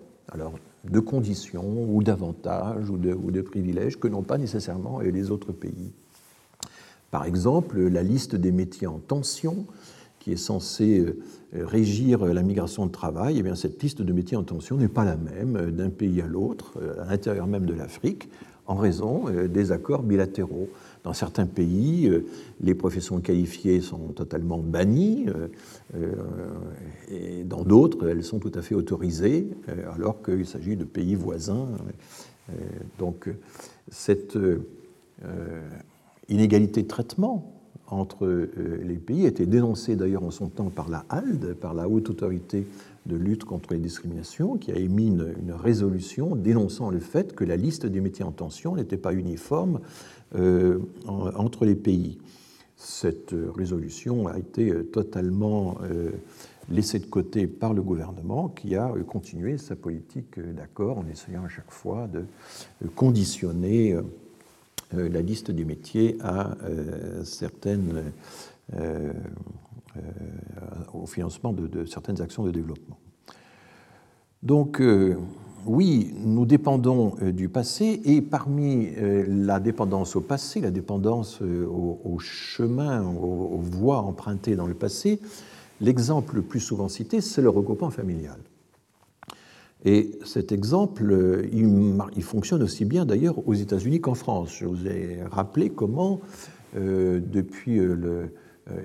De 0.85 1.01
conditions 1.01 1.85
ou 1.89 2.03
d'avantages 2.03 2.89
ou 2.91 2.97
de, 2.97 3.41
privilèges 3.43 3.99
que 3.99 4.09
n'ont 4.09 4.23
pas 4.23 4.39
nécessairement 4.39 5.01
les 5.01 5.31
autres 5.31 5.53
pays. 5.53 5.93
Par 7.11 7.25
exemple, 7.25 7.81
la 7.81 8.03
liste 8.03 8.37
des 8.37 8.53
métiers 8.53 8.87
en 8.87 8.99
tension, 8.99 9.67
qui 10.21 10.33
est 10.33 10.37
censée 10.37 11.01
euh, 11.01 11.67
régir 11.67 12.25
la 12.25 12.43
migration 12.43 12.87
de 12.87 12.93
travail, 12.93 13.43
eh 13.45 13.55
cette 13.57 13.83
liste 13.83 14.03
de 14.03 14.13
métiers 14.13 14.37
en 14.37 14.45
tension 14.45 14.77
n'est 14.77 14.89
pas 14.89 15.05
la 15.05 15.17
même 15.17 15.71
d'un 15.71 15.89
pays 15.89 16.21
à 16.21 16.27
l'autre, 16.27 16.75
euh, 16.81 17.03
à 17.03 17.07
l'intérieur 17.07 17.47
même 17.47 17.67
de 17.67 17.73
l'Afrique, 17.73 18.29
en 18.67 18.77
raison 18.77 19.25
euh, 19.29 19.49
des 19.49 19.73
accords 19.73 20.03
bilatéraux. 20.03 20.69
Dans 21.03 21.13
certains 21.13 21.47
pays, 21.47 22.11
les 22.61 22.75
professions 22.75 23.21
qualifiées 23.21 23.81
sont 23.81 24.09
totalement 24.09 24.59
bannies, 24.59 25.27
et 27.11 27.43
dans 27.45 27.63
d'autres, 27.65 28.09
elles 28.09 28.23
sont 28.23 28.39
tout 28.39 28.53
à 28.55 28.61
fait 28.61 28.75
autorisées, 28.75 29.49
alors 29.95 30.23
qu'il 30.23 30.47
s'agit 30.47 30.77
de 30.77 30.85
pays 30.85 31.15
voisins. 31.15 31.69
Donc, 32.99 33.31
cette 33.89 34.39
inégalité 36.29 36.83
de 36.83 36.89
traitement 36.89 37.61
entre 37.91 38.49
les 38.83 38.97
pays 38.97 39.27
était 39.27 39.47
dénoncée 39.47 39.97
d'ailleurs 39.97 40.23
en 40.23 40.31
son 40.31 40.49
temps 40.49 40.71
par 40.71 40.89
la 40.89 41.05
HALD, 41.09 41.55
par 41.55 41.75
la 41.75 41.89
Haute 41.89 42.11
Autorité 42.11 42.67
de 43.07 43.17
lutte 43.17 43.45
contre 43.45 43.73
les 43.73 43.81
discriminations, 43.81 44.57
qui 44.57 44.71
a 44.73 44.77
émis 44.77 45.09
une, 45.09 45.53
résolution 45.53 46.37
dénonçant 46.37 46.91
le 46.91 47.01
fait 47.01 47.35
que 47.35 47.45
la 47.45 47.57
liste 47.57 47.87
des 47.87 48.01
métiers 48.01 48.25
en 48.25 48.33
tension 48.33 48.77
n'était 48.77 48.97
pas 48.97 49.13
uniforme 49.13 49.77
euh, 49.77 50.20
entre 50.35 51.65
les 51.65 51.75
pays. 51.75 52.19
Cette 52.77 53.35
résolution 53.55 54.27
a 54.27 54.39
été 54.39 54.71
euh, 54.71 54.85
totalement 54.85 55.77
euh, 55.83 56.13
laissée 56.71 56.99
de 56.99 57.05
côté 57.05 57.47
par 57.47 57.75
le 57.75 57.83
gouvernement 57.83 58.49
qui 58.49 58.75
a 58.75 58.91
continué 59.07 59.59
sa 59.59 59.77
politique 59.77 60.41
d'accord 60.41 60.97
en 60.97 61.07
essayant 61.07 61.45
à 61.45 61.49
chaque 61.49 61.71
fois 61.71 62.09
de 62.09 62.25
conditionner 62.95 63.99
la 64.93 65.21
liste 65.21 65.51
des 65.51 65.65
métiers 65.65 66.17
à 66.21 66.57
certaines, 67.25 68.13
au 70.95 71.07
financement 71.07 71.53
de, 71.53 71.85
certaines 71.87 72.23
actions 72.23 72.45
de 72.45 72.53
développement. 72.53 72.99
Donc, 74.45 74.81
oui, 75.67 76.15
nous 76.17 76.47
dépendons 76.47 77.15
euh, 77.23 77.33
du 77.33 77.49
passé 77.49 78.01
et 78.05 78.23
parmi 78.23 78.89
euh, 78.97 79.25
la 79.29 79.61
dépendance 79.61 80.17
au 80.17 80.21
passé, 80.21 80.61
la 80.61 80.71
dépendance 80.71 81.41
euh, 81.43 81.67
au 81.67 82.19
chemin, 82.19 83.05
aux 83.05 83.61
voies 83.61 83.99
empruntées 83.99 84.57
dans 84.57 84.67
le 84.67 84.75
passé, 84.75 85.21
l'exemple 85.81 86.37
le 86.37 86.43
plus 86.43 86.61
souvent 86.61 86.89
cité, 86.89 87.21
c'est 87.21 87.43
le 87.43 87.51
regroupement 87.51 87.91
familial. 87.91 88.39
Et 89.85 90.19
cet 90.27 90.53
exemple, 90.53 91.49
il, 91.53 92.23
fonctionne 92.23 92.63
aussi 92.63 92.85
bien 92.85 93.07
d'ailleurs 93.07 93.49
aux 93.49 93.55
États-Unis 93.55 94.03
qu'en 94.03 94.15
France. 94.15 94.55
Je 94.59 94.67
vous 94.67 94.87
ai 94.87 95.21
rappelé 95.31 95.71
comment, 95.71 96.21
depuis 96.75 97.77
le, 97.77 98.35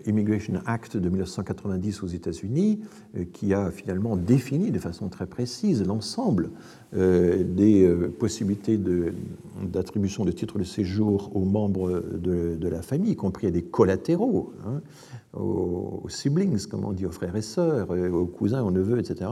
Immigration 0.06 0.62
Act 0.66 0.98
de 0.98 1.10
1990 1.10 2.04
aux 2.04 2.08
États-Unis, 2.08 2.80
euh, 3.18 3.26
qui 3.32 3.54
a 3.54 3.72
finalement 3.72 4.16
défini 4.16 4.72
de 4.72 4.80
façon 4.80 5.10
très 5.10 5.28
précise 5.28 5.86
l'ensemble 5.86 6.50
euh, 6.96 7.44
des 7.44 7.88
possibilités 8.20 8.80
d'attribution 9.62 10.26
de, 10.26 10.32
titres 10.32 10.58
de 10.60 10.64
séjour 10.64 11.36
aux 11.36 11.46
membres 11.46 12.04
de, 12.14 12.68
la 12.68 12.82
famille, 12.82 13.12
y 13.12 13.16
compris 13.16 13.48
à 13.48 13.52
des 13.52 13.64
collatéraux, 13.64 14.54
hein, 14.66 14.82
aux, 15.34 16.08
siblings, 16.10 16.66
comme 16.68 16.86
on 16.86 16.94
dit, 16.94 17.06
aux 17.06 17.12
frères 17.12 17.36
et 17.36 17.42
sœurs, 17.42 17.90
aux 17.92 18.26
cousins, 18.26 18.64
aux 18.64 18.72
neveux, 18.72 19.00
etc. 19.00 19.30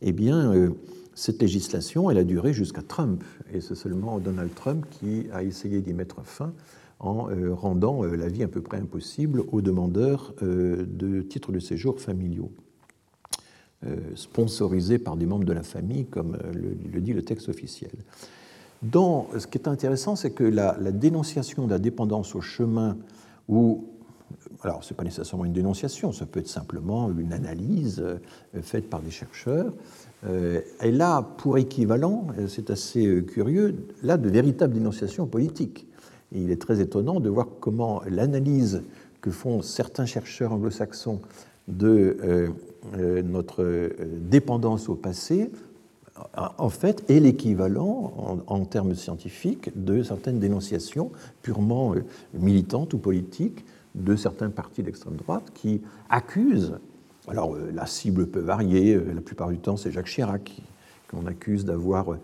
Eh 0.00 0.12
bien, 0.12 0.70
cette 1.14 1.42
législation, 1.42 2.10
elle 2.10 2.18
a 2.18 2.24
duré 2.24 2.52
jusqu'à 2.52 2.82
Trump, 2.82 3.22
et 3.52 3.60
c'est 3.60 3.74
seulement 3.74 4.18
Donald 4.18 4.54
Trump 4.54 4.86
qui 4.88 5.26
a 5.32 5.42
essayé 5.42 5.80
d'y 5.80 5.92
mettre 5.92 6.24
fin 6.24 6.52
en 7.00 7.30
euh, 7.30 7.54
rendant 7.54 8.04
euh, 8.04 8.16
la 8.16 8.28
vie 8.28 8.42
à 8.42 8.48
peu 8.48 8.60
près 8.60 8.78
impossible 8.78 9.44
aux 9.52 9.60
demandeurs 9.60 10.34
euh, 10.42 10.84
de 10.88 11.22
titres 11.22 11.52
de 11.52 11.60
séjour 11.60 12.00
familiaux, 12.00 12.50
sponsorisés 14.16 14.98
par 14.98 15.16
des 15.16 15.24
membres 15.24 15.44
de 15.44 15.52
la 15.52 15.62
famille, 15.62 16.06
comme 16.06 16.36
le, 16.52 17.00
dit 17.00 17.12
le 17.12 17.22
texte 17.22 17.48
officiel. 17.48 17.92
Dans, 18.82 19.28
ce 19.38 19.46
qui 19.46 19.56
est 19.56 19.68
intéressant, 19.68 20.16
c'est 20.16 20.32
que 20.32 20.42
la, 20.42 20.74
dénonciation 20.90 21.66
de 21.66 21.70
la 21.70 21.78
dépendance 21.78 22.34
au 22.34 22.40
chemin 22.40 22.96
ou 23.48 23.86
alors 24.62 24.82
ce 24.82 24.92
n'est 24.92 24.96
pas 24.96 25.04
nécessairement 25.04 25.44
une 25.44 25.52
dénonciation, 25.52 26.10
ça 26.10 26.26
peut 26.26 26.40
être 26.40 26.48
simplement 26.48 27.08
une 27.16 27.32
analyse 27.32 28.04
faite 28.62 28.90
par 28.90 29.00
des 29.00 29.12
chercheurs. 29.12 29.72
Elle 30.24 31.00
a 31.00 31.22
pour 31.22 31.56
équivalent, 31.56 32.26
c'est 32.48 32.70
assez 32.70 33.24
curieux, 33.26 33.86
là 34.02 34.16
de 34.16 34.28
véritables 34.28 34.74
dénonciations 34.74 35.28
politiques. 35.28 35.87
Il 36.32 36.50
est 36.50 36.60
très 36.60 36.80
étonnant 36.80 37.20
de 37.20 37.28
voir 37.28 37.46
comment 37.60 38.02
l'analyse 38.08 38.82
que 39.20 39.30
font 39.30 39.62
certains 39.62 40.06
chercheurs 40.06 40.52
anglo-saxons 40.52 41.20
de 41.66 42.50
notre 43.24 43.90
dépendance 44.20 44.88
au 44.88 44.94
passé 44.94 45.50
en 46.36 46.68
fait, 46.68 47.08
est 47.10 47.20
l'équivalent, 47.20 48.42
en, 48.46 48.64
termes 48.64 48.94
scientifiques, 48.94 49.70
de 49.76 50.02
certaines 50.02 50.38
dénonciations 50.38 51.10
purement 51.42 51.94
euh, 51.94 52.04
militantes 52.34 52.94
ou 52.94 52.98
politiques 52.98 53.64
de 53.94 54.16
certains 54.16 54.50
partis 54.50 54.82
d'extrême 54.82 55.16
droite 55.16 55.50
qui 55.54 55.80
accusent, 56.10 56.78
alors 57.26 57.54
euh, 57.54 57.70
la 57.74 57.86
cible 57.86 58.26
peut 58.26 58.40
varier, 58.40 58.94
euh, 58.94 59.12
la 59.14 59.20
plupart 59.20 59.48
du 59.48 59.58
temps 59.58 59.76
c'est 59.76 59.90
Jacques 59.90 60.06
Chirac 60.08 60.60
qu'on 61.10 61.24
accuse 61.24 61.64
d'avoir 61.64 62.18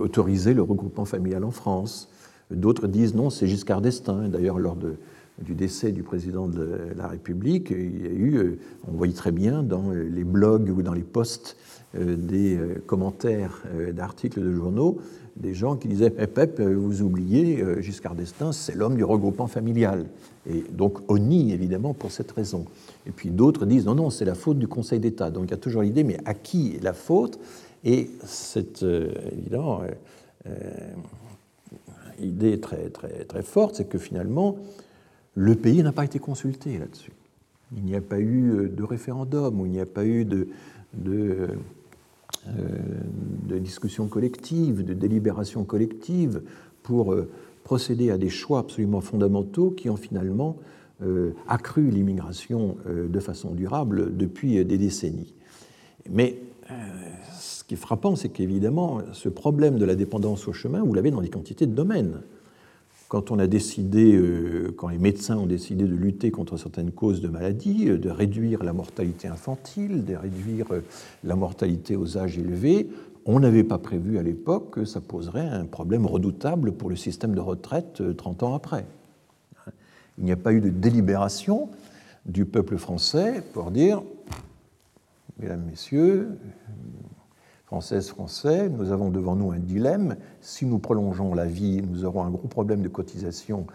autorisé 0.00 0.52
le 0.52 0.60
regroupement 0.60 1.04
familial 1.04 1.44
en 1.44 1.52
France. 1.52 2.08
D'autres 2.50 2.86
disent 2.86 3.14
non, 3.14 3.30
c'est 3.30 3.46
Giscard 3.46 3.80
d'Estaing. 3.80 4.28
D'ailleurs, 4.28 4.58
lors 4.58 4.76
du 4.76 5.54
décès 5.54 5.92
du 5.92 6.02
président 6.02 6.48
de 6.48 6.78
la 6.96 7.08
République, 7.08 7.70
il 7.70 8.02
y 8.02 8.06
a 8.06 8.10
eu, 8.10 8.58
on 8.86 8.92
voyait 8.92 9.12
très 9.12 9.32
bien 9.32 9.62
dans 9.62 9.90
les 9.90 10.24
blogs 10.24 10.70
ou 10.70 10.82
dans 10.82 10.94
les 10.94 11.02
posts 11.02 11.56
euh, 11.94 12.16
des 12.16 12.56
euh, 12.56 12.82
commentaires 12.86 13.62
euh, 13.74 13.92
d'articles 13.92 14.40
de 14.40 14.52
journaux, 14.52 14.98
des 15.36 15.54
gens 15.54 15.76
qui 15.76 15.88
disaient 15.88 16.12
eh, 16.18 16.26
Pep, 16.26 16.60
vous 16.60 17.02
oubliez, 17.02 17.62
Giscard 17.80 18.14
d'Estaing, 18.14 18.52
c'est 18.52 18.74
l'homme 18.74 18.96
du 18.96 19.04
regroupement 19.04 19.46
familial. 19.46 20.06
Et 20.48 20.64
donc 20.72 20.98
on 21.08 21.18
nie 21.18 21.52
évidemment 21.52 21.92
pour 21.92 22.10
cette 22.10 22.32
raison. 22.32 22.64
Et 23.06 23.10
puis 23.10 23.30
d'autres 23.30 23.66
disent 23.66 23.84
non, 23.84 23.94
non, 23.94 24.08
c'est 24.08 24.24
la 24.24 24.34
faute 24.34 24.58
du 24.58 24.66
Conseil 24.66 24.98
d'État. 24.98 25.30
Donc 25.30 25.44
il 25.46 25.50
y 25.50 25.54
a 25.54 25.58
toujours 25.58 25.82
l'idée, 25.82 26.04
mais 26.04 26.16
à 26.24 26.32
qui 26.32 26.76
est 26.76 26.82
la 26.82 26.94
faute? 26.94 27.38
Et 27.84 28.10
cette 28.24 28.84
évidemment 29.30 29.82
idée 32.20 32.60
très, 32.60 32.90
très, 32.90 33.24
très 33.24 33.42
forte, 33.42 33.76
c'est 33.76 33.88
que 33.88 33.98
finalement, 33.98 34.56
le 35.34 35.54
pays 35.54 35.82
n'a 35.82 35.92
pas 35.92 36.04
été 36.04 36.18
consulté 36.18 36.78
là-dessus. 36.78 37.12
Il 37.76 37.84
n'y 37.84 37.96
a 37.96 38.00
pas 38.00 38.20
eu 38.20 38.68
de 38.68 38.82
référendum, 38.82 39.60
ou 39.60 39.66
il 39.66 39.72
n'y 39.72 39.80
a 39.80 39.86
pas 39.86 40.04
eu 40.04 40.24
de, 40.24 40.48
de 40.94 41.48
euh, 42.48 42.52
de 43.48 43.58
discussion 43.58 44.08
collective, 44.08 44.84
de 44.84 44.92
délibération 44.92 45.64
collective, 45.64 46.42
pour 46.82 47.12
euh, 47.12 47.28
procéder 47.64 48.10
à 48.10 48.18
des 48.18 48.28
choix 48.28 48.60
absolument 48.60 49.00
fondamentaux 49.00 49.70
qui 49.70 49.88
ont 49.88 49.96
finalement 49.96 50.56
euh, 51.02 51.30
accru 51.48 51.90
l'immigration 51.90 52.76
de 52.86 53.20
façon 53.20 53.52
durable 53.52 54.16
depuis 54.16 54.64
des 54.64 54.78
décennies. 54.78 55.34
Mais 56.10 56.38
qui 57.66 57.74
est 57.74 57.78
frappant, 57.78 58.16
c'est 58.16 58.28
qu'évidemment, 58.28 59.00
ce 59.12 59.28
problème 59.28 59.78
de 59.78 59.84
la 59.84 59.94
dépendance 59.94 60.46
au 60.48 60.52
chemin, 60.52 60.82
vous 60.82 60.94
l'avez 60.94 61.10
dans 61.10 61.20
des 61.20 61.30
quantités 61.30 61.66
de 61.66 61.74
domaines 61.74 62.20
quand 63.08 63.30
on 63.30 63.38
a 63.38 63.46
décidé, 63.46 64.14
euh, 64.14 64.74
quand 64.76 64.88
les 64.88 64.98
médecins 64.98 65.36
ont 65.36 65.46
décidé 65.46 65.84
de 65.84 65.94
lutter 65.94 66.30
contre 66.30 66.56
certaines 66.56 66.90
causes 66.90 67.20
de 67.20 67.28
maladies, 67.28 67.88
euh, 67.88 67.98
de 67.98 68.10
réduire 68.10 68.64
la 68.64 68.72
mortalité 68.72 69.28
infantile, 69.28 70.04
de 70.04 70.16
réduire 70.16 70.66
euh, 70.72 70.80
la 71.22 71.36
mortalité 71.36 71.94
aux 71.94 72.18
âges 72.18 72.38
élevés, 72.38 72.88
on 73.24 73.40
n'avait 73.40 73.64
pas 73.64 73.78
prévu 73.78 74.18
à 74.18 74.22
l'époque 74.22 74.70
que 74.72 74.84
ça 74.84 75.00
poserait 75.00 75.48
un 75.48 75.64
problème 75.66 76.06
redoutable 76.06 76.72
pour 76.72 76.90
le 76.90 76.96
système 76.96 77.34
de 77.34 77.40
retraite 77.40 78.02
30 78.16 78.42
ans 78.44 78.54
après. 78.54 78.86
Il 80.18 80.24
n'y 80.24 80.32
a 80.32 80.36
pas 80.36 80.52
eu 80.52 80.60
de 80.60 80.70
délibération 80.70 81.68
du 82.24 82.44
peuple 82.44 82.76
français 82.76 83.42
pour 83.52 83.70
dire, 83.72 84.02
mesdames, 85.40 85.64
messieurs, 85.68 86.28
Françaises, 87.66 88.10
Français, 88.10 88.68
nous 88.68 88.92
avons 88.92 89.10
devant 89.10 89.34
nous 89.34 89.50
un 89.50 89.58
dilemme. 89.58 90.16
Si 90.40 90.66
nous 90.66 90.78
prolongeons 90.78 91.34
la 91.34 91.46
vie, 91.46 91.82
nous 91.82 92.04
aurons 92.04 92.22
un 92.22 92.30
gros 92.30 92.46
problème 92.46 92.80
de 92.80 92.88
cotisation 92.88 93.66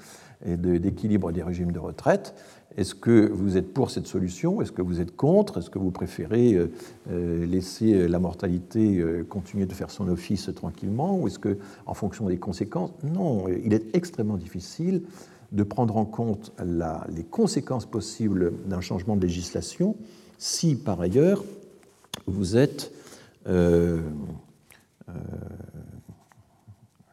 et 0.46 0.56
d'équilibre 0.56 1.34
des 1.34 1.44
régimes 1.44 1.74
de 1.74 1.80
retraite. 1.80 2.34
Est-ce 2.78 2.96
que 2.96 3.30
vous 3.30 3.58
êtes 3.58 3.74
pour 3.74 3.92
cette 3.92 4.08
solution? 4.08 4.62
Est-ce 4.62 4.72
que 4.72 4.82
vous 4.82 5.02
êtes 5.02 5.14
contre? 5.18 5.58
Est-ce 5.58 5.70
que 5.70 5.78
vous 5.78 5.92
préférez 5.92 6.54
euh, 6.54 6.72
euh, 7.12 7.46
laisser 7.46 8.08
la 8.08 8.20
mortalité 8.20 8.98
euh, 9.00 9.26
continuer 9.26 9.66
de 9.66 9.74
faire 9.74 9.92
son 9.92 10.08
office 10.08 10.50
tranquillement? 10.56 11.20
Ou 11.20 11.28
est-ce 11.28 11.38
que, 11.38 11.58
en 11.86 11.94
fonction 11.94 12.28
des 12.28 12.38
conséquences? 12.38 12.92
Non, 13.04 13.50
il 13.50 13.74
est 13.74 13.94
extrêmement 13.94 14.38
difficile 14.38 15.02
de 15.52 15.64
prendre 15.64 15.98
en 15.98 16.06
compte 16.06 16.54
les 17.10 17.24
conséquences 17.26 17.86
possibles 17.86 18.54
d'un 18.68 18.80
changement 18.80 19.18
de 19.18 19.22
législation 19.22 19.98
si, 20.38 20.78
par 20.78 21.02
ailleurs, 21.02 21.44
vous 22.26 22.56
êtes 22.56 22.94
euh, 22.94 22.98
euh, 22.98 23.01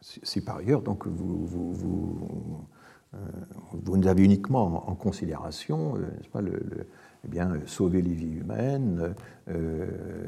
si, 0.01 0.41
par 0.41 0.57
ailleurs 0.57 0.81
donc, 0.81 1.07
vous, 1.07 1.45
vous, 1.45 1.73
vous, 1.73 2.65
euh, 3.13 3.17
vous 3.73 4.07
avez 4.07 4.23
uniquement 4.23 4.89
en, 4.89 4.95
considération 4.95 5.95
pas, 6.31 6.41
le, 6.41 6.61
eh 7.25 7.27
bien, 7.27 7.53
sauver 7.65 8.01
les 8.01 8.13
vies 8.13 8.33
humaines, 8.33 9.13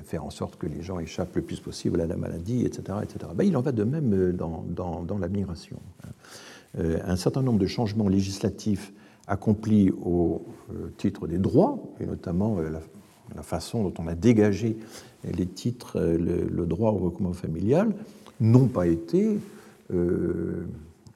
faire 0.04 0.26
en 0.26 0.30
sorte 0.30 0.58
que 0.58 0.68
les 0.68 0.82
gens 0.82 1.00
échappent 1.00 1.36
le 1.36 1.42
plus 1.42 1.60
possible 1.60 2.02
à 2.02 2.06
la 2.06 2.18
maladie, 2.18 2.66
etc. 2.66 3.00
etc. 3.04 3.32
Ben, 3.36 3.46
il 3.46 3.56
en 3.56 3.62
va 3.62 3.72
de 3.72 3.84
même 3.84 4.34
dans, 4.34 4.66
dans, 4.68 5.04
dans 5.04 5.18
la 5.18 5.30
migration. 5.30 5.80
un 6.78 7.16
certain 7.16 7.44
nombre 7.44 7.60
de 7.60 7.68
changements 7.68 8.10
législatifs 8.10 8.94
accomplis 9.28 9.92
au 9.92 10.44
titre 10.98 11.28
des 11.28 11.38
droits, 11.38 11.82
et 12.00 12.06
notamment 12.06 12.60
la, 12.60 12.82
la 13.36 13.44
façon 13.44 13.84
dont 13.84 13.94
on 14.00 14.08
a 14.08 14.16
dégagé 14.16 14.78
les 15.24 15.46
titres, 15.46 16.00
euh, 16.00 16.18
le, 16.18 16.66
droit 16.66 16.92
au 16.92 16.98
recoupement 16.98 17.34
familial, 17.34 17.94
n'ont 18.40 18.68
pas 18.68 18.88
été 18.88 19.38
euh, 19.94 20.66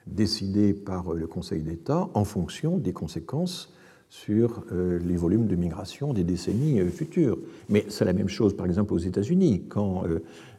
décidés 0.07 0.73
par 0.73 1.13
le 1.13 1.27
Conseil 1.27 1.61
d'État 1.61 2.07
en 2.13 2.23
fonction 2.23 2.77
des 2.77 2.93
conséquences 2.93 3.73
sur 4.09 4.63
euh, 4.71 4.99
les 4.99 5.15
volumes 5.15 5.47
de 5.47 5.55
migration 5.55 6.13
des 6.13 6.23
décennies 6.23 6.79
futures. 6.89 7.37
Mais 7.69 7.85
c'est 7.89 8.05
la 8.05 8.13
même 8.13 8.29
chose, 8.29 8.55
par 8.55 8.65
exemple, 8.65 8.93
aux 8.93 8.99
États-Unis, 8.99 9.63
quand 9.67 10.03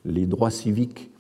les 0.04 0.26
droits 0.26 0.50
civiques 0.50 1.10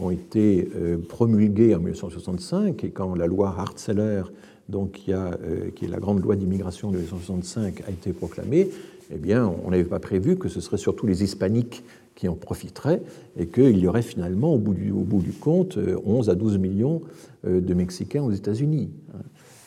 ont 0.00 0.10
été 0.10 0.70
promulgués 1.08 1.74
en 1.74 1.78
1965 1.78 2.84
et 2.84 2.90
quand 2.90 3.14
la 3.14 3.26
loi 3.26 3.54
Hart-Celler, 3.58 4.22
donc 4.68 4.92
qui 4.92 5.10
est 5.10 5.88
la 5.88 5.98
grande 5.98 6.22
loi 6.22 6.36
d'immigration 6.36 6.90
de 6.90 6.96
1965, 6.96 7.82
a 7.86 7.90
été 7.90 8.12
proclamée, 8.12 8.70
eh 9.10 9.18
bien, 9.18 9.52
on 9.64 9.70
n'avait 9.70 9.84
pas 9.84 9.98
prévu 9.98 10.36
que 10.36 10.48
ce 10.48 10.60
serait 10.60 10.78
surtout 10.78 11.06
les 11.06 11.22
hispaniques 11.22 11.84
qui 12.14 12.28
en 12.28 12.34
profiteraient 12.34 13.02
et 13.36 13.46
qu'il 13.46 13.78
y 13.78 13.86
aurait 13.86 14.02
finalement, 14.02 14.54
au 14.54 14.58
bout, 14.58 14.74
du, 14.74 14.90
au 14.90 15.00
bout, 15.00 15.20
du, 15.20 15.32
compte, 15.32 15.78
11 16.04 16.30
à 16.30 16.34
12 16.34 16.58
millions 16.58 17.02
euh, 17.46 17.60
de 17.60 17.74
Mexicains 17.74 18.22
aux 18.22 18.32
États-Unis. 18.32 18.90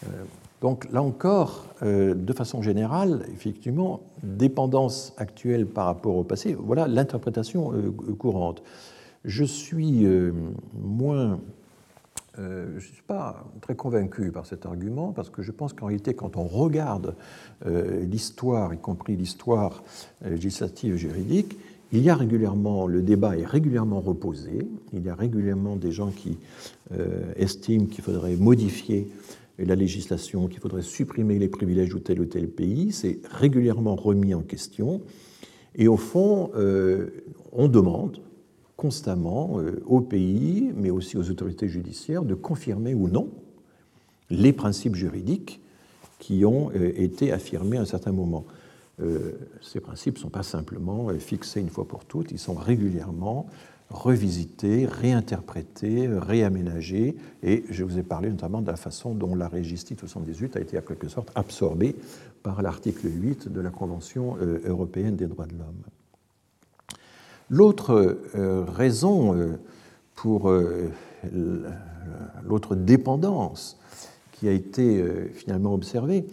Euh, 0.05 0.07
donc 0.61 0.91
là 0.91 1.01
encore, 1.01 1.65
euh, 1.83 2.13
de 2.13 2.33
façon 2.33 2.61
générale, 2.61 3.25
effectivement, 3.33 4.01
dépendance 4.23 5.13
actuelle 5.17 5.65
par 5.65 5.85
rapport 5.85 6.15
au 6.15 6.23
passé, 6.23 6.55
voilà 6.57 6.87
l'interprétation 6.87 7.71
courante. 8.17 8.63
Je 9.25 9.43
suis 9.43 10.05
moins 10.79 11.39
euh, 12.37 12.67
je 12.79 12.87
ne 12.89 12.93
suis 12.93 13.03
pas 13.03 13.45
très 13.61 13.75
convaincu 13.75 14.31
par 14.31 14.45
cet 14.45 14.65
argument 14.65 15.13
parce 15.13 15.29
que 15.29 15.41
je 15.41 15.51
pense 15.51 15.73
qu'en 15.73 15.85
réalité, 15.87 16.13
quand 16.13 16.35
on 16.35 16.43
regarde 16.43 17.15
euh, 17.65 18.03
l'histoire, 18.03 18.73
y 18.73 18.77
compris 18.77 19.15
l'histoire 19.15 19.83
euh, 20.25 20.31
législative 20.31 20.95
et 20.95 20.97
juridique, 20.97 21.57
il 21.91 22.01
y 22.01 22.09
a 22.09 22.15
régulièrement, 22.15 22.87
le 22.87 23.01
débat 23.01 23.37
est 23.37 23.45
régulièrement 23.45 24.01
reposé, 24.01 24.67
il 24.91 25.05
y 25.05 25.09
a 25.09 25.15
régulièrement 25.15 25.75
des 25.75 25.91
gens 25.91 26.09
qui 26.09 26.37
estiment 27.37 27.85
qu'il 27.85 28.03
faudrait 28.03 28.35
modifier 28.35 29.07
la 29.59 29.75
législation, 29.75 30.47
qu'il 30.47 30.59
faudrait 30.59 30.81
supprimer 30.81 31.39
les 31.39 31.47
privilèges 31.47 31.93
de 31.93 31.99
tel 31.99 32.19
ou 32.19 32.25
tel 32.25 32.49
pays, 32.49 32.91
c'est 32.91 33.19
régulièrement 33.31 33.95
remis 33.95 34.33
en 34.33 34.41
question. 34.41 35.01
Et 35.75 35.87
au 35.87 35.95
fond, 35.95 36.51
on 37.53 37.67
demande, 37.67 38.19
constamment 38.77 39.59
euh, 39.59 39.81
au 39.85 40.01
pays, 40.01 40.71
mais 40.75 40.89
aussi 40.89 41.17
aux 41.17 41.29
autorités 41.29 41.67
judiciaires, 41.67 42.23
de 42.23 42.35
confirmer 42.35 42.93
ou 42.93 43.07
non 43.07 43.29
les 44.29 44.53
principes 44.53 44.95
juridiques 44.95 45.61
qui 46.19 46.45
ont 46.45 46.71
euh, 46.75 46.91
été 46.95 47.31
affirmés 47.31 47.77
à 47.77 47.81
un 47.81 47.85
certain 47.85 48.11
moment. 48.11 48.45
Euh, 49.01 49.33
ces 49.61 49.79
principes 49.79 50.15
ne 50.15 50.21
sont 50.21 50.29
pas 50.29 50.43
simplement 50.43 51.09
fixés 51.19 51.59
une 51.59 51.69
fois 51.69 51.87
pour 51.87 52.05
toutes, 52.05 52.31
ils 52.31 52.39
sont 52.39 52.53
régulièrement 52.53 53.47
revisités, 53.91 54.87
réinterprétés, 54.87 56.07
réaménagés, 56.07 57.15
et 57.43 57.63
je 57.69 57.83
vous 57.83 57.99
ai 57.99 58.03
parlé 58.03 58.29
notamment 58.29 58.61
de 58.61 58.67
la 58.67 58.77
façon 58.77 59.13
dont 59.13 59.35
la 59.35 59.47
Régistie 59.47 59.95
78 59.95 60.57
a 60.57 60.59
été 60.59 60.77
en 60.79 60.81
quelque 60.81 61.07
sorte 61.07 61.31
absorbée 61.35 61.95
par 62.41 62.63
l'article 62.63 63.07
8 63.13 63.49
de 63.49 63.61
la 63.61 63.69
Convention 63.69 64.37
européenne 64.65 65.15
des 65.15 65.27
droits 65.27 65.45
de 65.45 65.53
l'homme. 65.53 65.83
L'autre 67.49 68.17
euh, 68.35 68.63
raison 68.63 69.35
euh, 69.35 69.59
pour 70.15 70.49
euh, 70.49 70.89
l'autre 72.43 72.75
dépendance 72.75 73.77
qui 74.31 74.47
a 74.47 74.51
été 74.51 75.01
finalement 75.33 75.73
observée, 75.73 76.25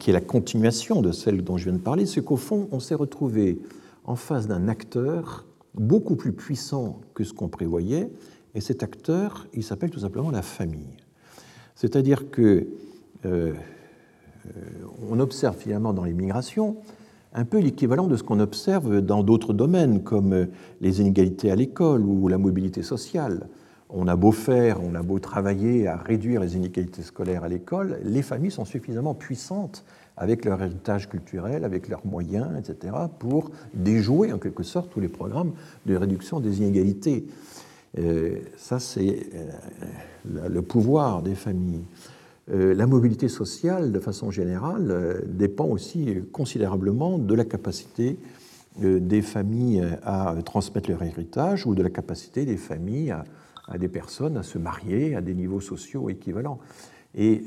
qui 0.00 0.10
est 0.10 0.12
la 0.12 0.20
continuation 0.20 1.00
de 1.00 1.12
celle 1.12 1.44
dont 1.44 1.56
je 1.56 1.64
viens 1.64 1.74
de 1.74 1.78
parler, 1.78 2.04
c'est 2.04 2.24
qu'au 2.24 2.36
fond, 2.36 2.68
on 2.72 2.80
s'est 2.80 2.96
retrouvé 2.96 3.60
en 4.04 4.16
face 4.16 4.48
d'un 4.48 4.66
acteur 4.66 5.44
beaucoup 5.74 6.16
plus 6.16 6.32
puissant 6.32 7.00
que 7.14 7.22
ce 7.22 7.32
qu'on 7.32 7.48
prévoyait, 7.48 8.10
et 8.56 8.60
cet 8.60 8.82
acteur, 8.82 9.46
il 9.54 9.62
s'appelle 9.62 9.90
tout 9.90 10.00
simplement 10.00 10.32
la 10.32 10.42
famille. 10.42 10.96
C'est-à-dire 11.76 12.30
que 12.30 12.66
on 13.24 15.20
observe 15.20 15.56
finalement 15.56 15.92
dans 15.92 16.04
les 16.04 16.14
migrations 16.14 16.78
un 17.32 17.44
peu 17.44 17.58
l'équivalent 17.58 18.06
de 18.06 18.16
ce 18.16 18.22
qu'on 18.22 18.40
observe 18.40 19.00
dans 19.00 19.22
d'autres 19.22 19.52
domaines, 19.52 20.02
comme 20.02 20.48
les 20.80 21.00
inégalités 21.00 21.50
à 21.50 21.56
l'école 21.56 22.04
ou 22.04 22.28
la 22.28 22.38
mobilité 22.38 22.82
sociale. 22.82 23.48
On 23.92 24.06
a 24.06 24.14
beau 24.14 24.30
faire, 24.30 24.78
on 24.82 24.94
a 24.94 25.02
beau 25.02 25.18
travailler 25.18 25.88
à 25.88 25.96
réduire 25.96 26.40
les 26.40 26.56
inégalités 26.56 27.02
scolaires 27.02 27.42
à 27.42 27.48
l'école, 27.48 27.98
les 28.04 28.22
familles 28.22 28.52
sont 28.52 28.64
suffisamment 28.64 29.14
puissantes 29.14 29.84
avec 30.16 30.44
leur 30.44 30.62
héritage 30.62 31.08
culturel, 31.08 31.64
avec 31.64 31.88
leurs 31.88 32.06
moyens, 32.06 32.48
etc., 32.58 32.94
pour 33.18 33.50
déjouer 33.74 34.32
en 34.32 34.38
quelque 34.38 34.62
sorte 34.62 34.90
tous 34.90 35.00
les 35.00 35.08
programmes 35.08 35.52
de 35.86 35.96
réduction 35.96 36.40
des 36.40 36.58
inégalités. 36.58 37.26
Euh, 37.98 38.36
ça, 38.56 38.78
c'est 38.78 39.28
euh, 39.34 40.48
le 40.48 40.62
pouvoir 40.62 41.22
des 41.22 41.34
familles. 41.34 41.84
Euh, 42.50 42.74
la 42.74 42.86
mobilité 42.86 43.28
sociale, 43.28 43.92
de 43.92 44.00
façon 44.00 44.30
générale, 44.30 45.22
dépend 45.26 45.66
aussi 45.66 46.22
considérablement 46.32 47.18
de 47.18 47.34
la 47.34 47.44
capacité 47.44 48.18
des 48.78 49.20
familles 49.20 49.84
à 50.04 50.34
transmettre 50.44 50.88
leur 50.88 51.02
héritage 51.02 51.66
ou 51.66 51.74
de 51.74 51.82
la 51.82 51.90
capacité 51.90 52.46
des 52.46 52.56
familles 52.56 53.10
à, 53.10 53.78
des 53.78 53.88
personnes 53.88 54.36
à 54.36 54.42
se 54.44 54.58
marier 54.58 55.16
à 55.16 55.20
des 55.20 55.34
niveaux 55.34 55.60
sociaux 55.60 56.08
équivalents. 56.08 56.60
Et 57.16 57.42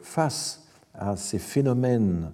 face 0.00 0.66
à 0.94 1.14
ces 1.16 1.38
phénomènes 1.38 2.32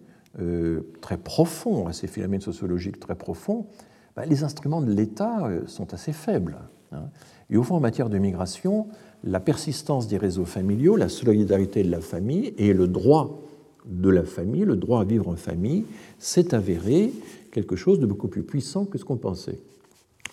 très 1.01 1.19
profonds, 1.19 1.89
à 1.89 1.93
ces 1.93 2.07
phénomènes 2.07 2.41
sociologiques 2.41 3.01
très 3.01 3.17
profonds, 3.17 3.67
ben, 4.15 4.25
les 4.25 4.45
instruments 4.45 4.83
de 4.83 4.93
l'État 4.93 5.51
sont 5.67 5.93
assez 5.93 6.13
faibles. 6.13 6.59
Hein. 6.93 7.11
Et 7.51 7.57
au 7.57 7.63
fond, 7.63 7.77
en 7.77 7.81
matière 7.81 8.09
de 8.09 8.19
migration, 8.19 8.89
la 9.25 9.41
persistance 9.41 10.09
des 10.09 10.17
réseaux 10.17 10.45
familiaux, 10.45 10.97
la 10.97 11.09
solidarité 11.09 11.83
de 11.83 11.91
la 11.91 12.01
famille 12.01 12.55
et 12.59 12.73
le 12.73 12.87
droit 12.87 13.43
de 13.87 14.11
la 14.11 14.25
famille, 14.25 14.65
le 14.65 14.77
droit 14.77 15.01
à 15.01 15.05
vivre 15.05 15.29
en 15.29 15.37
famille, 15.37 15.85
s'est 16.19 16.55
avéré 16.55 17.11
quelque 17.51 17.77
chose 17.77 18.01
de 18.01 18.07
beaucoup 18.07 18.29
plus 18.29 18.43
puissant 18.43 18.85
que 18.85 18.99
ce 18.99 19.05
qu'on 19.05 19.17
pensait. 19.17 19.59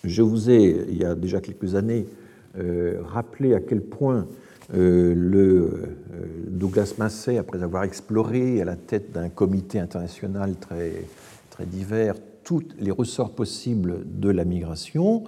Je 0.04 0.22
vous 0.22 0.50
ai, 0.50 0.86
il 0.90 0.98
y 0.98 1.06
a 1.06 1.16
déjà 1.16 1.42
quelques 1.42 1.76
années, 1.76 2.06
euh, 2.58 3.02
rappelé 3.04 3.54
à 3.54 3.60
quel 3.60 3.82
point 3.82 4.28
euh, 4.74 5.14
le 5.16 5.38
euh, 5.38 5.68
Douglas 6.48 6.96
Massey, 6.98 7.38
après 7.38 7.64
avoir 7.64 7.84
exploré 7.84 8.62
à 8.62 8.66
la 8.66 8.76
tête 8.76 9.12
d'un 9.12 9.30
comité 9.30 9.80
international 9.80 10.56
très, 10.60 10.94
très 11.50 11.66
divers 11.66 12.16
tous 12.44 12.64
les 12.80 12.92
ressorts 12.92 13.32
possibles 13.32 14.04
de 14.06 14.30
la 14.30 14.46
migration, 14.46 15.24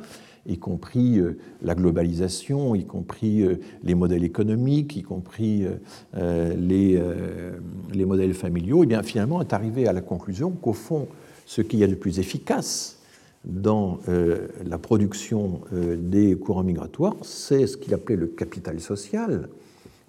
y 0.47 0.57
compris 0.57 1.19
euh, 1.19 1.37
la 1.61 1.75
globalisation, 1.75 2.73
y 2.75 2.85
compris 2.85 3.41
euh, 3.41 3.59
les 3.83 3.95
modèles 3.95 4.23
économiques, 4.23 4.95
y 4.95 5.03
compris 5.03 5.65
euh, 6.15 6.55
les, 6.55 7.01
les 7.93 8.05
modèles 8.05 8.33
familiaux, 8.33 8.81
et 8.81 8.83
eh 8.83 8.87
bien 8.87 9.03
finalement 9.03 9.41
est 9.41 9.53
arrivé 9.53 9.87
à 9.87 9.93
la 9.93 10.01
conclusion 10.01 10.51
qu'au 10.51 10.73
fond, 10.73 11.07
ce 11.45 11.61
qu'il 11.61 11.79
y 11.79 11.83
a 11.83 11.87
de 11.87 11.95
plus 11.95 12.19
efficace 12.19 12.99
dans 13.45 13.99
la 14.65 14.77
production 14.77 15.61
des 15.71 16.35
courants 16.35 16.63
migratoires, 16.63 17.15
c'est 17.21 17.65
ce 17.67 17.77
qu'il 17.77 17.93
appelait 17.93 18.17
le 18.17 18.27
capital 18.27 18.81
social. 18.81 19.47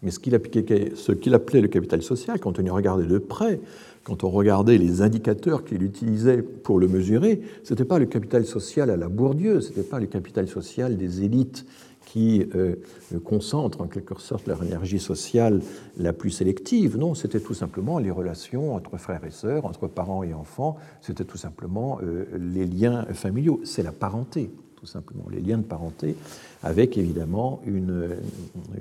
Mais 0.02 0.10
ce 0.10 0.18
qu'il 0.18 0.34
appelait 0.34 1.60
le 1.60 1.68
capital 1.68 2.02
social, 2.02 2.40
quand 2.40 2.58
on 2.58 2.64
y 2.64 2.70
regardait 2.70 3.06
de 3.06 3.18
près, 3.18 3.60
quand 4.08 4.24
on 4.24 4.30
regardait 4.30 4.78
les 4.78 5.02
indicateurs 5.02 5.66
qu'il 5.66 5.82
utilisait 5.82 6.40
pour 6.40 6.78
le 6.78 6.88
mesurer, 6.88 7.42
ce 7.62 7.74
n'était 7.74 7.84
pas 7.84 7.98
le 7.98 8.06
capital 8.06 8.46
social 8.46 8.88
à 8.88 8.96
la 8.96 9.08
Bourdieu, 9.08 9.60
ce 9.60 9.68
n'était 9.68 9.82
pas 9.82 10.00
le 10.00 10.06
capital 10.06 10.48
social 10.48 10.96
des 10.96 11.24
élites 11.24 11.66
qui 12.06 12.48
euh, 12.54 12.76
concentrent 13.22 13.82
en 13.82 13.86
quelque 13.86 14.18
sorte 14.18 14.46
leur 14.46 14.64
énergie 14.64 14.98
sociale 14.98 15.60
la 15.98 16.14
plus 16.14 16.30
sélective. 16.30 16.96
Non, 16.96 17.14
c'était 17.14 17.40
tout 17.40 17.52
simplement 17.52 17.98
les 17.98 18.10
relations 18.10 18.74
entre 18.74 18.96
frères 18.96 19.24
et 19.26 19.30
sœurs, 19.30 19.66
entre 19.66 19.88
parents 19.88 20.22
et 20.22 20.32
enfants, 20.32 20.78
c'était 21.02 21.24
tout 21.24 21.36
simplement 21.36 22.00
euh, 22.02 22.24
les 22.38 22.64
liens 22.64 23.04
familiaux, 23.12 23.60
c'est 23.64 23.82
la 23.82 23.92
parenté, 23.92 24.50
tout 24.76 24.86
simplement, 24.86 25.24
les 25.30 25.42
liens 25.42 25.58
de 25.58 25.64
parenté, 25.64 26.14
avec 26.62 26.96
évidemment 26.96 27.60
une, 27.66 28.16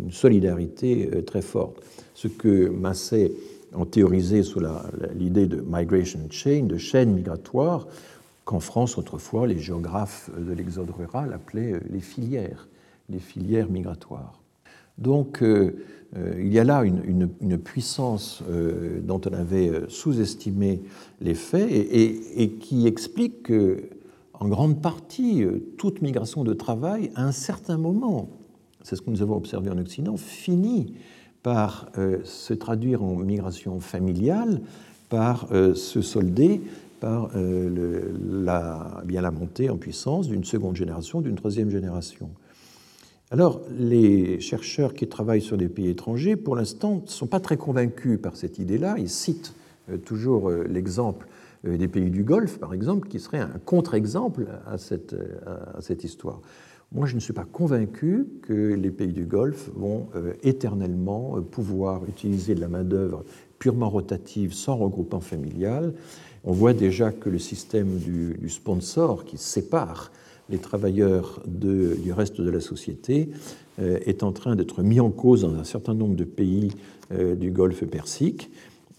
solidarité 0.09 1.09
euh, 1.13 1.21
très 1.21 1.41
forte. 1.41 1.83
Ce 2.13 2.29
que 2.29 2.69
Massé 2.69 3.33
ont 3.73 3.85
théorisé 3.85 4.44
sous 4.44 4.61
l'idée 5.15 5.48
de 5.48 5.61
migration 5.61 6.19
chain, 6.30 6.64
de 6.64 6.77
chaîne 6.77 7.14
migratoire, 7.14 7.88
qu'en 8.48 8.60
France, 8.61 8.98
autrefois, 8.98 9.45
les 9.45 9.60
géographes 9.60 10.31
de 10.35 10.53
l'exode 10.53 10.89
rural 10.89 11.34
appelaient 11.34 11.73
euh, 11.73 11.81
les 11.89 11.99
filières, 11.99 12.69
les 13.10 13.19
filières 13.19 13.69
migratoires. 13.69 14.41
Donc, 14.98 15.44
euh, 15.44 15.76
euh, 16.15 16.34
il 16.39 16.53
y 16.53 16.57
a 16.57 16.64
là 16.64 16.84
une, 16.84 17.27
puissance 17.57 18.41
dont 19.03 19.19
on 19.30 19.34
avait 19.34 19.72
sous-estimé 19.89 20.81
les 21.19 21.34
faits 21.34 21.69
et, 21.69 22.41
et, 22.41 22.52
qui 22.53 22.88
explique 22.88 23.44
que, 23.44 23.84
en 24.34 24.48
grande 24.48 24.81
partie, 24.81 25.45
toute 25.77 26.02
migration 26.02 26.45
de 26.45 26.53
travail, 26.53 27.11
à 27.15 27.26
un 27.26 27.34
certain 27.34 27.77
moment, 27.77 28.30
c'est 28.81 28.95
ce 28.95 29.02
que 29.02 29.10
nous 29.10 29.22
avons 29.22 29.35
observé 29.35 29.69
en 29.69 29.77
Occident, 29.77 30.15
finit 30.15 30.94
par 31.48 31.88
euh, 31.98 32.18
se 32.26 32.53
traduire 32.53 33.02
en 33.02 33.15
migration 33.15 33.80
familiale, 33.80 34.60
par 35.07 35.48
euh, 35.53 35.74
se 35.76 36.02
solder 36.02 36.60
par 36.99 37.30
euh, 37.38 38.02
la, 38.30 39.02
bien 39.06 39.22
la 39.22 39.32
montée 39.32 39.69
en 39.69 39.78
puissance 39.78 40.28
d'une 40.28 40.44
seconde 40.44 40.76
génération, 40.76 41.22
d'une 41.22 41.36
troisième 41.36 41.69
génération. 41.69 42.30
Alors, 43.32 43.61
les 43.80 44.41
chercheurs 44.41 44.94
qui 44.94 45.07
travaillent 45.07 45.41
sur 45.41 45.56
des 45.57 45.69
pays 45.69 45.88
étrangers, 45.88 46.36
pour 46.36 46.57
l'instant, 46.57 47.02
ne 47.06 47.10
sont 47.10 47.28
pas 47.28 47.40
très 47.40 47.56
convaincus 47.56 48.19
par 48.22 48.36
cette 48.36 48.60
idée-là. 48.60 48.95
Ils 48.98 49.10
citent 49.10 49.53
toujours 50.03 50.49
l'exemple 50.49 51.28
des 51.64 51.88
pays 51.88 52.10
du 52.10 52.26
Golfe, 52.26 52.60
par 52.60 52.74
exemple, 52.74 53.07
qui 53.07 53.22
serait 53.22 53.40
un 53.40 53.60
contre-exemple 53.64 54.48
à 54.65 54.78
cette, 54.78 55.15
à 55.45 55.80
cette 55.80 56.03
histoire. 56.03 56.41
Moi, 56.93 57.05
je 57.05 57.15
ne 57.15 57.19
suis 57.19 57.34
pas 57.34 57.43
convaincu 57.43 58.27
que 58.43 58.73
les 58.73 58.91
pays 58.91 59.11
du 59.11 59.26
Golfe 59.26 59.69
vont 59.76 60.07
euh, 60.15 60.34
éternellement 60.41 61.35
euh, 61.35 61.41
pouvoir 61.41 62.05
utiliser 62.07 62.55
de 62.55 62.61
la 62.61 62.69
main-d'œuvre 62.69 63.26
purement 63.59 63.89
rotative 63.89 64.53
sans 64.53 64.77
regroupement 64.77 65.19
familial. 65.19 65.93
On 66.45 66.53
voit 66.53 66.72
déjà 66.72 67.11
que 67.11 67.30
le 67.30 67.39
système 67.39 67.97
du, 67.97 68.49
sponsor 68.49 69.26
qui 69.26 69.38
sépare 69.38 70.11
les 70.49 70.59
travailleurs 70.59 71.43
du 71.45 72.14
reste 72.14 72.39
de 72.39 72.49
la 72.49 72.61
société 72.61 73.31
euh, 73.81 73.99
est 74.05 74.23
en 74.23 74.31
train 74.31 74.55
d'être 74.55 74.81
mis 74.81 75.01
en 75.01 75.09
cause 75.09 75.41
dans 75.41 75.55
un 75.55 75.65
certain 75.65 75.93
nombre 75.93 76.15
de 76.15 76.23
pays 76.23 76.72
du 77.39 77.51
Golfe 77.51 77.85
Persique 77.85 78.51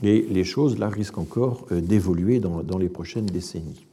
et 0.02 0.22
les 0.22 0.44
choses 0.44 0.78
là 0.78 0.88
risquent 0.88 1.18
encore 1.18 1.66
d'évoluer 1.70 2.40
dans, 2.40 2.62
dans, 2.62 2.78
les 2.78 2.88
prochaines 2.88 3.26
décennies. 3.26 3.86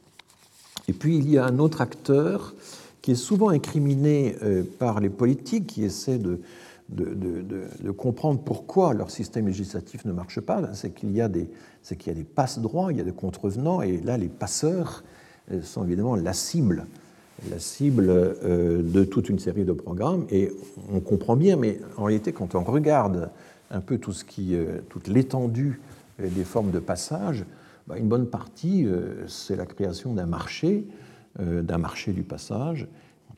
Et 0.88 0.94
puis 0.94 1.18
il 1.18 1.30
y 1.30 1.36
a 1.36 1.44
un 1.44 1.58
autre 1.58 1.82
acteur 1.82 2.54
qui 3.06 3.12
est 3.12 3.14
souvent 3.14 3.50
incriminé 3.50 4.34
euh, 4.42 4.64
par 4.80 4.98
les 4.98 5.10
politiques 5.10 5.68
qui 5.68 5.84
essaient 5.84 6.18
de, 6.18 6.40
de, 6.88 7.90
comprendre 7.92 8.40
pourquoi 8.40 8.94
leur 8.94 9.12
système 9.12 9.46
législatif 9.46 10.04
ne 10.04 10.10
marche 10.10 10.40
pas, 10.40 10.60
ben, 10.60 10.70
c'est 10.74 10.90
qu'il 10.90 11.12
y 11.12 11.20
a 11.20 11.28
des, 11.28 11.48
qu'il 11.96 12.14
des 12.14 12.24
passe-droits, 12.24 12.90
il 12.90 12.98
y 12.98 13.00
a 13.00 13.04
des 13.04 13.12
contrevenants, 13.12 13.80
et 13.80 13.98
là, 13.98 14.16
les 14.16 14.26
passeurs 14.26 15.04
euh, 15.52 15.62
sont 15.62 15.84
évidemment 15.84 16.16
la 16.16 16.32
cible, 16.32 16.86
la 17.48 17.60
cible 17.60 18.06
euh, 18.08 18.82
de 18.82 19.04
toute 19.04 19.28
une 19.28 19.38
série 19.38 19.64
de 19.64 19.72
programmes, 19.72 20.26
et 20.32 20.50
on 20.92 20.98
comprend 20.98 21.36
bien, 21.36 21.54
mais 21.54 21.78
en 21.96 22.02
réalité, 22.02 22.32
quand 22.32 22.56
on 22.56 22.64
regarde 22.64 23.30
un 23.70 23.80
peu 23.80 23.98
tout 23.98 24.14
ce 24.14 24.24
qui, 24.24 24.56
toute 24.88 25.06
l'étendue 25.06 25.80
des 26.18 26.42
formes 26.42 26.72
de 26.72 26.80
passage, 26.80 27.44
ben, 27.86 27.94
une 27.98 28.08
bonne 28.08 28.26
partie, 28.26 28.84
c'est 29.28 29.54
la 29.54 29.64
création 29.64 30.12
d'un 30.12 30.26
marché 30.26 30.84
d'un 31.38 31.78
marché 31.78 32.12
du 32.12 32.22
passage 32.22 32.88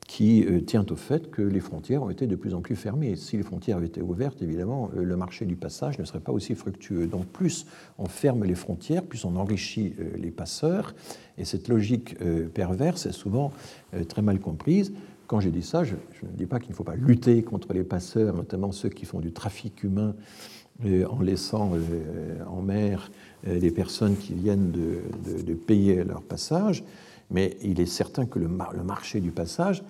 qui 0.09 0.43
euh, 0.43 0.59
tient 0.59 0.85
au 0.89 0.95
fait 0.95 1.29
que 1.29 1.43
les 1.43 1.59
frontières 1.59 2.01
ont 2.01 2.09
été 2.09 2.25
de 2.25 2.35
plus 2.35 2.55
en 2.55 2.61
plus 2.61 2.75
fermées. 2.75 3.15
Si 3.15 3.37
les 3.37 3.43
frontières 3.43 3.77
avaient 3.77 3.85
été 3.85 4.01
ouvertes, 4.01 4.41
évidemment, 4.41 4.89
euh, 4.97 5.03
le 5.03 5.15
marché 5.15 5.45
du 5.45 5.55
passage 5.55 5.99
ne 5.99 6.03
serait 6.03 6.19
pas 6.19 6.31
aussi 6.31 6.55
fructueux. 6.55 7.05
Donc 7.05 7.27
plus 7.27 7.67
on 7.99 8.07
ferme 8.07 8.43
les 8.43 8.55
frontières, 8.55 9.03
plus 9.03 9.23
on 9.23 9.35
enrichit 9.35 9.93
les 10.17 10.31
passeurs, 10.31 10.95
et 11.37 11.45
cette 11.45 11.67
logique 11.67 12.17
perverse 12.53 13.05
est 13.05 13.11
souvent 13.11 13.51
très 14.07 14.21
mal 14.21 14.39
comprise. 14.39 14.93
Quand 15.27 15.39
j'ai 15.39 15.51
dit 15.51 15.61
ça, 15.61 15.83
je, 15.83 15.93
ne 16.23 16.35
dis 16.35 16.47
pas 16.47 16.59
qu'il 16.59 16.71
ne 16.71 16.75
faut 16.75 16.83
pas 16.83 16.95
lutter 16.95 17.43
contre 17.43 17.73
les 17.73 17.83
passeurs, 17.83 18.35
notamment 18.35 18.71
ceux 18.71 18.89
qui 18.89 19.05
font 19.05 19.19
du 19.19 19.31
trafic 19.31 19.83
humain 19.83 20.15
en 20.83 21.21
laissant 21.21 21.73
en 22.47 22.61
mer 22.61 23.11
des 23.45 23.71
personnes 23.71 24.15
qui 24.15 24.33
viennent 24.33 24.71
de 24.71 25.53
payer 25.53 26.03
leur 26.03 26.23
passage 26.23 26.83
mais 27.29 27.57
il 27.61 27.79
est 27.79 27.85
certain 27.85 28.25
que 28.25 28.39
le, 28.39 28.47
marché 28.47 29.19
du 29.19 29.31
passage 29.31 29.83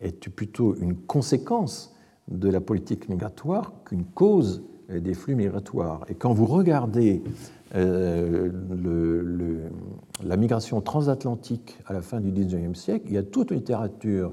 est 0.00 0.28
plutôt 0.28 0.76
une 0.76 0.96
conséquence 0.96 1.94
de 2.28 2.48
la 2.48 2.60
politique 2.60 3.08
migratoire 3.08 3.72
qu'une 3.84 4.04
cause 4.04 4.62
des 4.88 5.14
flux 5.14 5.34
migratoires. 5.34 6.04
Et 6.08 6.14
quand 6.14 6.32
vous 6.32 6.46
regardez 6.46 7.22
euh, 7.74 8.50
la 10.24 10.36
migration 10.36 10.80
transatlantique 10.80 11.78
à 11.86 11.92
la 11.92 12.02
fin 12.02 12.20
du 12.20 12.30
XIXe 12.30 12.78
siècle, 12.78 13.06
il 13.08 13.14
y 13.14 13.18
a 13.18 13.22
toute 13.22 13.50
une 13.50 13.58
littérature 13.58 14.32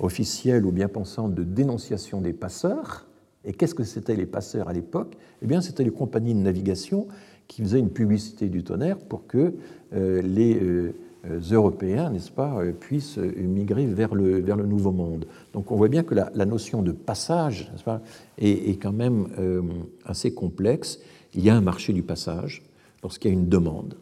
officielle 0.00 0.64
ou 0.66 0.72
bien 0.72 0.88
pensante 0.88 1.34
de 1.34 1.44
dénonciation 1.44 2.20
des 2.20 2.32
passeurs. 2.32 3.06
Et 3.44 3.52
qu'est-ce 3.52 3.74
que 3.74 3.84
c'était 3.84 4.16
les 4.16 4.26
passeurs 4.26 4.68
à 4.68 4.72
l'époque? 4.72 5.16
Eh 5.42 5.46
bien, 5.46 5.60
c'était 5.60 5.84
les 5.84 5.90
compagnies 5.90 6.34
de 6.34 6.40
navigation 6.40 7.06
qui 7.48 7.62
faisaient 7.62 7.78
une 7.78 7.90
publicité 7.90 8.48
du 8.48 8.62
tonnerre 8.62 8.98
pour 8.98 9.26
que 9.26 9.54
euh, 9.92 10.22
les 10.22 10.60
euh, 10.60 10.94
Européens, 11.50 12.10
n'est-ce 12.10 12.30
pas, 12.30 12.60
puissent 12.78 13.18
migrer 13.18 13.86
vers 13.86 14.14
le, 14.14 14.40
vers 14.40 14.56
le 14.56 14.64
Nouveau 14.64 14.92
Monde. 14.92 15.26
Donc 15.52 15.70
on 15.70 15.76
voit 15.76 15.88
bien 15.88 16.02
que 16.02 16.14
la, 16.14 16.46
notion 16.46 16.82
de 16.82 16.92
passage 16.92 17.70
pas, 17.84 18.00
est, 18.38 18.70
est, 18.70 18.76
quand 18.76 18.92
même 18.92 19.26
assez 20.04 20.32
complexe. 20.32 21.00
Il 21.34 21.42
y 21.42 21.50
a 21.50 21.54
un 21.54 21.60
marché 21.60 21.92
du 21.92 22.02
passage, 22.02 22.62
lorsqu'il 23.02 23.30
y 23.30 23.34
a 23.34 23.38
une 23.38 23.48
demande. 23.48 23.96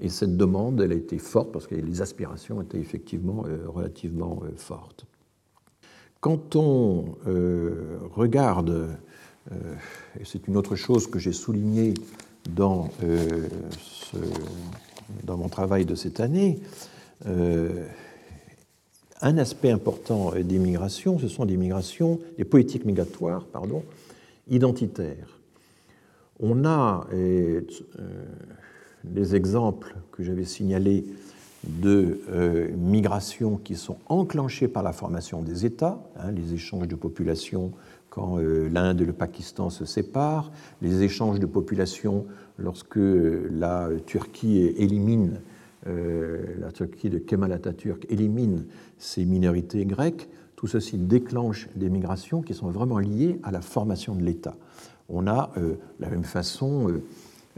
Et 0.00 0.08
cette 0.08 0.36
demande, 0.36 0.80
elle 0.80 0.92
a 0.92 0.96
été 0.96 1.18
forte 1.18 1.52
parce 1.52 1.66
que 1.66 1.74
les 1.74 2.02
aspirations 2.02 2.60
étaient 2.60 2.78
effectivement 2.78 3.44
euh, 3.46 3.64
relativement 3.68 4.42
euh, 4.44 4.50
fortes. 4.56 5.06
Quand 6.20 6.56
on 6.56 7.16
euh, 7.26 7.98
regarde, 8.14 8.88
et 10.18 10.24
c'est 10.24 10.48
une 10.48 10.56
autre 10.56 10.74
chose 10.74 11.06
que 11.06 11.18
j'ai 11.18 11.34
soulignée 11.34 11.92
dans, 12.48 12.88
dans 15.24 15.36
mon 15.36 15.48
travail 15.48 15.84
de 15.84 15.94
cette 15.94 16.20
année, 16.20 16.58
un 19.24 19.38
aspect 19.38 19.70
important 19.70 20.32
des 20.32 20.58
migrations, 20.58 21.18
ce 21.18 21.28
sont 21.28 21.46
des 21.46 21.56
migrations, 21.56 22.20
des 22.36 22.44
politiques 22.44 22.84
migratoires, 22.84 23.44
pardon, 23.44 23.82
identitaires. 24.48 25.40
On 26.40 26.64
a 26.64 27.06
euh, 27.12 27.62
des 29.04 29.34
exemples 29.34 29.96
que 30.12 30.22
j'avais 30.22 30.44
signalés 30.44 31.04
de 31.66 32.20
euh, 32.30 32.68
migrations 32.76 33.56
qui 33.56 33.76
sont 33.76 33.96
enclenchées 34.06 34.68
par 34.68 34.82
la 34.82 34.92
formation 34.92 35.42
des 35.42 35.64
États, 35.64 36.02
hein, 36.18 36.30
les 36.32 36.52
échanges 36.52 36.88
de 36.88 36.94
population 36.94 37.72
quand 38.10 38.38
euh, 38.38 38.68
l'Inde 38.68 39.00
et 39.00 39.04
le 39.04 39.12
Pakistan 39.12 39.70
se 39.70 39.84
séparent, 39.84 40.52
les 40.82 41.02
échanges 41.02 41.40
de 41.40 41.46
population 41.46 42.26
lorsque 42.58 42.98
la 42.98 43.88
Turquie 44.06 44.58
élimine, 44.58 45.40
la 45.86 46.72
Turquie 46.72 47.10
de 47.10 47.18
Kemal 47.18 47.52
Atatürk 47.52 48.06
élimine 48.10 48.64
ces 48.96 49.24
minorités 49.24 49.84
grecques, 49.84 50.28
tout 50.56 50.66
ceci 50.66 50.96
déclenche 50.96 51.68
des 51.76 51.90
migrations 51.90 52.40
qui 52.40 52.54
sont 52.54 52.70
vraiment 52.70 52.98
liées 52.98 53.38
à 53.42 53.50
la 53.50 53.60
formation 53.60 54.14
de 54.14 54.22
l'État 54.22 54.56
on 55.08 55.26
a 55.26 55.50
de 55.56 55.62
euh, 55.62 55.74
la 56.00 56.08
même 56.08 56.24
façon 56.24 56.88
euh, 56.88 57.02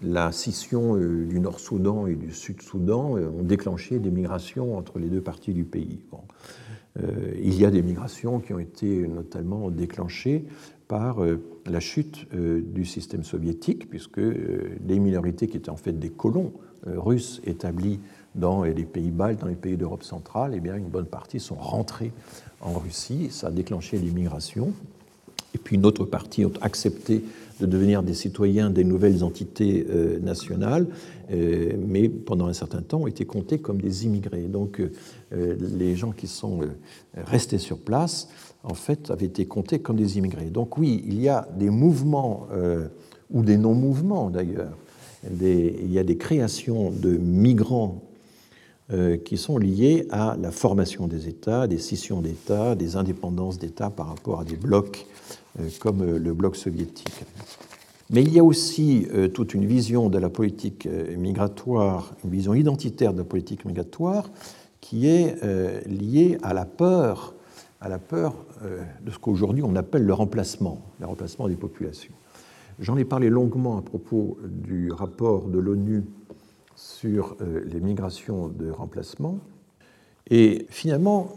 la 0.02 0.32
scission 0.32 0.96
euh, 0.96 1.24
du 1.26 1.40
Nord-Soudan 1.40 2.06
et 2.06 2.14
du 2.14 2.32
Sud-Soudan 2.32 3.12
ont 3.12 3.42
déclenché 3.42 3.98
des 3.98 4.10
migrations 4.10 4.76
entre 4.76 4.98
les 4.98 5.08
deux 5.08 5.22
parties 5.22 5.54
du 5.54 5.64
pays. 5.64 6.00
il 7.42 7.54
y 7.54 7.64
a 7.64 7.70
des 7.70 7.82
migrations 7.82 8.40
qui 8.40 8.52
ont 8.52 8.58
été 8.58 9.06
notamment 9.06 9.70
déclenchées 9.70 10.44
par 10.88 11.18
la 11.68 11.80
chute 11.80 12.26
du 12.32 12.84
système 12.84 13.24
soviétique, 13.24 13.88
puisque 13.88 14.18
les 14.18 14.98
minorités 14.98 15.48
qui 15.48 15.56
étaient 15.56 15.70
en 15.70 15.76
fait 15.76 15.98
des 15.98 16.10
colons 16.10 16.52
russes 16.84 17.40
établis 17.44 18.00
dans 18.34 18.64
les 18.64 18.84
pays 18.84 19.10
baltes, 19.10 19.40
dans 19.40 19.46
les 19.46 19.54
pays 19.54 19.76
d'Europe 19.76 20.02
centrale, 20.02 20.52
eh 20.54 20.60
bien, 20.60 20.76
une 20.76 20.88
bonne 20.88 21.06
partie 21.06 21.40
sont 21.40 21.54
rentrés 21.54 22.12
en 22.60 22.78
Russie. 22.78 23.28
Ça 23.30 23.48
a 23.48 23.50
déclenché 23.50 23.98
des 23.98 24.10
migrations 24.10 24.72
et 25.56 25.58
puis 25.58 25.76
une 25.76 25.86
autre 25.86 26.04
partie 26.04 26.44
ont 26.44 26.52
accepté 26.60 27.24
de 27.60 27.64
devenir 27.64 28.02
des 28.02 28.12
citoyens 28.12 28.68
des 28.68 28.84
nouvelles 28.84 29.24
entités 29.24 29.86
euh, 29.88 30.18
nationales, 30.18 30.86
euh, 31.32 31.72
mais 31.78 32.10
pendant 32.10 32.46
un 32.46 32.52
certain 32.52 32.82
temps 32.82 33.00
ont 33.00 33.06
été 33.06 33.24
comptés 33.24 33.58
comme 33.58 33.80
des 33.80 34.04
immigrés. 34.04 34.42
Donc 34.42 34.80
euh, 34.80 35.56
les 35.78 35.96
gens 35.96 36.12
qui 36.12 36.26
sont 36.26 36.60
restés 37.14 37.56
sur 37.56 37.78
place, 37.78 38.28
en 38.66 38.74
fait, 38.74 39.10
avaient 39.10 39.26
été 39.26 39.46
comptés 39.46 39.78
comme 39.78 39.96
des 39.96 40.18
immigrés. 40.18 40.50
Donc 40.50 40.76
oui, 40.76 41.02
il 41.06 41.20
y 41.20 41.28
a 41.28 41.48
des 41.56 41.70
mouvements, 41.70 42.46
ou 43.30 43.42
des 43.42 43.56
non-mouvements 43.56 44.30
d'ailleurs, 44.30 44.76
il 45.24 45.92
y 45.92 45.98
a 45.98 46.04
des 46.04 46.16
créations 46.16 46.90
de 46.90 47.16
migrants 47.16 48.02
qui 49.24 49.36
sont 49.36 49.58
liées 49.58 50.06
à 50.10 50.36
la 50.40 50.50
formation 50.50 51.06
des 51.06 51.28
États, 51.28 51.66
des 51.66 51.78
scissions 51.78 52.20
d'États, 52.20 52.74
des 52.74 52.96
indépendances 52.96 53.58
d'États 53.58 53.90
par 53.90 54.08
rapport 54.08 54.40
à 54.40 54.44
des 54.44 54.56
blocs 54.56 55.06
euh, 55.60 55.68
comme 55.80 56.02
euh, 56.02 56.18
le 56.18 56.34
bloc 56.34 56.56
soviétique. 56.56 57.24
Mais 58.10 58.22
il 58.22 58.32
y 58.32 58.38
a 58.38 58.44
aussi 58.44 59.06
euh, 59.12 59.28
toute 59.28 59.54
une 59.54 59.66
vision 59.66 60.08
de 60.08 60.18
la 60.18 60.28
politique 60.28 60.88
migratoire, 61.16 62.14
une 62.24 62.30
vision 62.30 62.54
identitaire 62.54 63.12
de 63.12 63.18
la 63.18 63.24
politique 63.24 63.64
migratoire 63.64 64.30
qui 64.80 65.08
est 65.08 65.42
liée 65.88 66.38
à 66.42 66.54
la 66.54 66.64
peur, 66.64 67.34
à 67.80 67.88
la 67.88 67.98
peur 67.98 68.45
de 68.62 69.10
ce 69.10 69.18
qu'aujourd'hui 69.18 69.62
on 69.62 69.76
appelle 69.76 70.04
le 70.04 70.12
remplacement, 70.12 70.80
le 71.00 71.06
remplacement 71.06 71.48
des 71.48 71.56
populations. 71.56 72.14
J'en 72.78 72.96
ai 72.96 73.04
parlé 73.04 73.30
longuement 73.30 73.78
à 73.78 73.82
propos 73.82 74.38
du 74.44 74.92
rapport 74.92 75.48
de 75.48 75.58
l'ONU 75.58 76.04
sur 76.74 77.36
les 77.40 77.80
migrations 77.80 78.48
de 78.48 78.70
remplacement. 78.70 79.38
Et 80.30 80.66
finalement, 80.70 81.28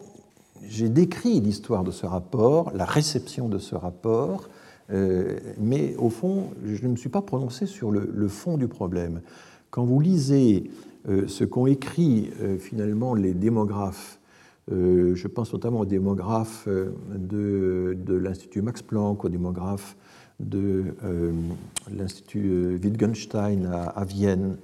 j'ai 0.68 0.90
décrit 0.90 1.40
l'histoire 1.40 1.84
de 1.84 1.92
ce 1.92 2.06
rapport, 2.06 2.72
la 2.74 2.86
réception 2.86 3.48
de 3.48 3.58
ce 3.58 3.76
rapport, 3.76 4.50
euh, 4.92 5.40
mais 5.60 5.96
au 5.98 6.10
fond, 6.10 6.50
je 6.66 6.84
ne 6.84 6.92
me 6.92 6.96
suis 6.96 7.10
pas 7.10 7.22
prononcé 7.22 7.66
sur 7.66 7.92
le, 7.92 8.28
fond 8.28 8.58
du 8.58 8.68
problème. 8.68 9.22
Quand 9.70 9.84
vous 9.84 10.00
lisez 10.00 10.70
euh, 11.08 11.28
ce 11.28 11.44
qu'ont 11.44 11.68
écrit 11.68 12.32
euh, 12.42 12.58
finalement 12.58 13.14
les 13.14 13.34
démographes, 13.34 14.19
je 14.70 15.28
pense 15.28 15.52
notamment 15.54 15.80
aux 15.80 15.86
démographes 15.86 16.68
de, 16.68 17.98
de 18.00 18.16
l'Institut 18.16 18.62
Max 18.62 18.82
Planck, 18.82 19.26
aux 19.26 19.30
démographes 19.30 19.98
de 20.40 20.96
l'Institut 21.92 22.80
Wittgenstein 22.82 23.66
à, 23.66 24.06
Vienne, 24.06 24.58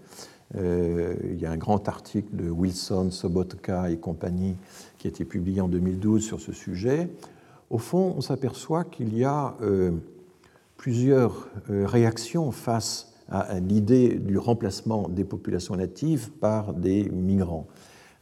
il 0.53 1.39
y 1.39 1.45
a 1.45 1.51
un 1.51 1.57
grand 1.57 1.87
article 1.89 2.35
de 2.35 2.49
Wilson, 2.49 3.11
Sobotka 3.11 3.89
et 3.89 3.97
compagnie 3.97 4.55
qui 4.99 5.07
a 5.07 5.09
été 5.09 5.25
publié 5.25 5.59
en 5.59 5.67
2012 5.67 6.23
sur 6.23 6.39
ce 6.39 6.53
sujet, 6.53 7.09
au 7.69 7.77
fond, 7.77 8.13
on 8.15 8.21
s'aperçoit 8.21 8.83
qu'il 8.83 9.17
y 9.17 9.23
a 9.23 9.55
euh, 9.61 9.91
plusieurs 10.77 11.49
euh, 11.69 11.85
réactions 11.85 12.51
face 12.51 13.13
à, 13.27 13.59
l'idée 13.59 14.19
du 14.19 14.37
remplacement 14.37 15.09
des 15.09 15.23
populations 15.23 15.75
natives 15.75 16.29
par 16.31 16.73
des 16.73 17.09
migrants. 17.09 17.65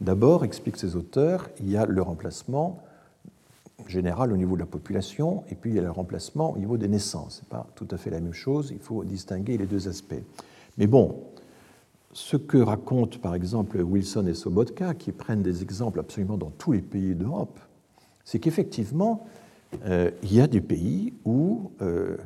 D'abord, 0.04 0.44
expliquent 0.44 0.76
ces 0.76 0.98
auteurs, 0.98 1.50
il 1.62 1.72
y 1.72 1.78
a 1.78 1.86
le 1.86 2.02
remplacement 2.02 2.84
général 3.88 4.34
au 4.34 4.38
niveau 4.38 4.56
de 4.56 4.60
la 4.60 4.66
population, 4.66 5.46
et 5.50 5.56
puis 5.56 5.72
il 5.72 5.78
y 5.78 5.80
a 5.80 5.82
le 5.82 5.92
remplacement 5.92 6.52
au 6.52 6.58
niveau 6.58 6.76
des 6.76 6.90
naissances. 6.90 7.36
Ce 7.36 7.42
n'est 7.42 7.48
pas 7.48 7.68
tout 7.76 7.88
à 7.90 7.96
fait 7.96 8.10
la 8.10 8.20
même 8.20 8.34
chose, 8.34 8.72
il 8.72 8.80
faut 8.80 9.06
distinguer 9.06 9.58
les 9.58 9.66
deux 9.66 9.88
aspects. 9.88 10.22
Mais 10.78 10.88
bon, 10.88 11.24
ce 12.12 12.36
que 12.36 12.58
racontent 12.58 13.18
par 13.20 13.34
exemple 13.34 13.82
Wilson 13.82 14.28
et 14.28 14.34
Sobotka, 14.34 14.94
qui 14.94 15.14
prennent 15.14 15.42
des 15.42 15.62
exemples 15.62 16.02
absolument 16.02 16.36
dans 16.36 16.52
tous 16.52 16.74
les 16.74 16.82
pays 16.82 17.16
d'Europe, 17.16 17.58
c'est 18.26 18.40
qu'effectivement, 18.40 19.26
euh, 19.86 20.12
il 20.22 20.34
y 20.34 20.42
a 20.42 20.48
des 20.48 20.62
pays 20.62 21.14
où 21.24 21.72
euh, 21.82 22.18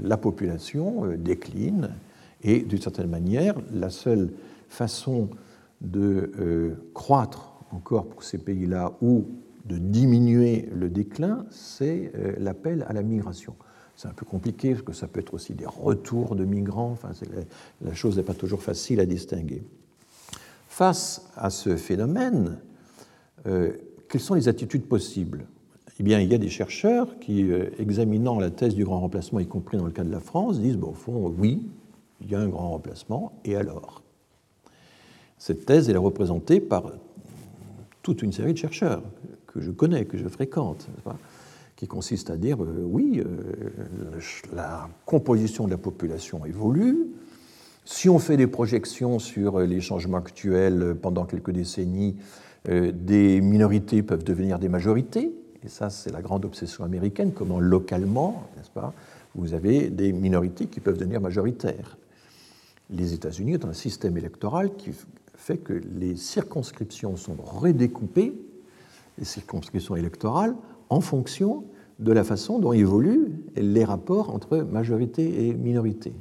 la 0.00 0.16
population 0.16 1.04
euh, 1.04 1.18
décline 1.18 1.90
et 2.42 2.60
d'une 2.60 2.80
certaine 2.80 3.10
manière, 3.10 3.56
la 3.74 3.90
seule 3.90 4.30
façon 4.70 5.28
de 5.80 6.76
croître 6.94 7.54
encore 7.70 8.06
pour 8.06 8.22
ces 8.22 8.38
pays-là 8.38 8.92
ou 9.00 9.26
de 9.64 9.78
diminuer 9.78 10.68
le 10.74 10.88
déclin, 10.88 11.46
c'est 11.50 12.12
l'appel 12.38 12.84
à 12.88 12.92
la 12.92 13.02
migration. 13.02 13.54
C'est 14.00 14.08
un 14.08 14.14
peu 14.14 14.24
compliqué 14.24 14.70
parce 14.70 14.82
que 14.82 14.92
ça 14.94 15.08
peut 15.08 15.20
être 15.20 15.34
aussi 15.34 15.52
des 15.52 15.66
retours 15.66 16.34
de 16.34 16.46
migrants. 16.46 16.92
Enfin, 16.92 17.10
la, 17.82 17.92
chose 17.92 18.16
n'est 18.16 18.22
pas 18.22 18.32
toujours 18.32 18.62
facile 18.62 18.98
à 18.98 19.04
distinguer. 19.04 19.62
Face 20.68 21.28
à 21.36 21.50
ce 21.50 21.76
phénomène, 21.76 22.56
euh, 23.46 23.74
quelles 24.08 24.22
sont 24.22 24.32
les 24.32 24.48
attitudes 24.48 24.86
possibles? 24.86 25.44
Eh 25.98 26.02
bien, 26.02 26.18
il 26.18 26.32
y 26.32 26.34
a 26.34 26.38
des 26.38 26.48
chercheurs 26.48 27.18
qui, 27.18 27.42
euh, 27.42 27.68
examinant 27.78 28.40
la 28.40 28.48
thèse 28.48 28.74
du 28.74 28.86
grand 28.86 29.00
remplacement, 29.00 29.38
y 29.38 29.46
compris 29.46 29.76
dans 29.76 29.84
le 29.84 29.92
cas 29.92 30.04
de 30.04 30.10
la 30.10 30.20
France, 30.20 30.60
disent 30.60 30.78
bon, 30.78 30.92
au 30.92 30.94
fond, 30.94 31.34
oui, 31.36 31.68
il 32.22 32.30
y 32.30 32.34
a 32.34 32.40
un 32.40 32.48
grand 32.48 32.70
remplacement, 32.70 33.38
et 33.44 33.54
alors? 33.54 34.02
Cette 35.40 35.66
thèse 35.66 35.90
est 35.90 35.96
représentée 35.96 36.60
par 36.60 36.92
toute 38.02 38.22
une 38.22 38.32
série 38.32 38.52
de 38.52 38.58
chercheurs 38.58 39.02
que 39.48 39.60
je 39.60 39.72
connais, 39.72 40.04
que 40.04 40.16
je 40.16 40.28
fréquente 40.28 40.86
qui 41.80 41.86
consiste 41.86 42.28
à 42.28 42.36
dire 42.36 42.62
euh, 42.62 42.84
oui, 42.84 43.22
euh, 43.24 44.20
la 44.54 44.90
composition 45.06 45.64
de 45.64 45.70
la 45.70 45.78
population 45.78 46.44
évolue. 46.44 47.06
Si 47.86 48.10
on 48.10 48.18
fait 48.18 48.36
des 48.36 48.46
projections 48.46 49.18
sur 49.18 49.60
les 49.60 49.80
changements 49.80 50.18
actuels 50.18 50.94
pendant 51.00 51.24
quelques 51.24 51.52
décennies, 51.52 52.16
euh, 52.68 52.92
des 52.92 53.40
minorités 53.40 54.02
peuvent 54.02 54.24
devenir 54.24 54.58
des 54.58 54.68
majorités. 54.68 55.32
Et 55.64 55.68
ça, 55.68 55.88
c'est 55.88 56.12
la 56.12 56.20
grande 56.20 56.44
obsession 56.44 56.84
américaine, 56.84 57.32
comment 57.32 57.60
localement, 57.60 58.46
n'est-ce 58.58 58.70
pas, 58.70 58.92
vous 59.34 59.54
avez 59.54 59.88
des 59.88 60.12
minorités 60.12 60.66
qui 60.66 60.80
peuvent 60.80 60.98
devenir 60.98 61.22
majoritaires. 61.22 61.96
les 62.90 63.14
États-Unis 63.14 63.56
ont 63.56 63.68
un 63.68 63.72
système 63.72 64.18
électoral 64.18 64.76
qui 64.76 64.90
fait 65.40 65.58
que 65.58 65.72
les 65.72 66.16
circonscriptions 66.16 67.16
sont 67.16 67.36
redécoupées, 67.36 68.34
les 69.18 69.24
circonscriptions 69.24 69.96
électorales, 69.96 70.54
en 70.90 71.00
fonction 71.00 71.64
de 71.98 72.12
la 72.12 72.24
façon 72.24 72.58
dont 72.58 72.72
évoluent 72.72 73.32
les 73.56 73.84
rapports 73.84 74.34
entre 74.34 74.58
majorité 74.58 75.48
et 75.48 75.54
minorité. 75.54 76.12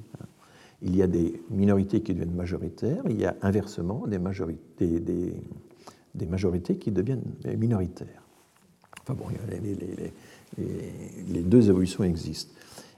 Il 0.81 0.95
y 0.95 1.01
a 1.01 1.07
des 1.07 1.41
minorités 1.49 2.01
qui 2.01 2.13
deviennent 2.13 2.35
majoritaires, 2.35 3.03
il 3.09 3.19
y 3.19 3.25
a 3.25 3.35
inversement 3.41 4.07
des 4.07 4.19
majorités, 4.19 4.99
des, 4.99 5.33
des 6.15 6.25
majorités 6.25 6.77
qui 6.77 6.91
deviennent 6.91 7.23
minoritaires. 7.57 8.23
Enfin 9.01 9.15
bon, 9.15 9.25
les, 9.49 10.13
les, 11.27 11.41
deux 11.41 11.69
évolutions 11.69 12.03
existent. 12.03 12.53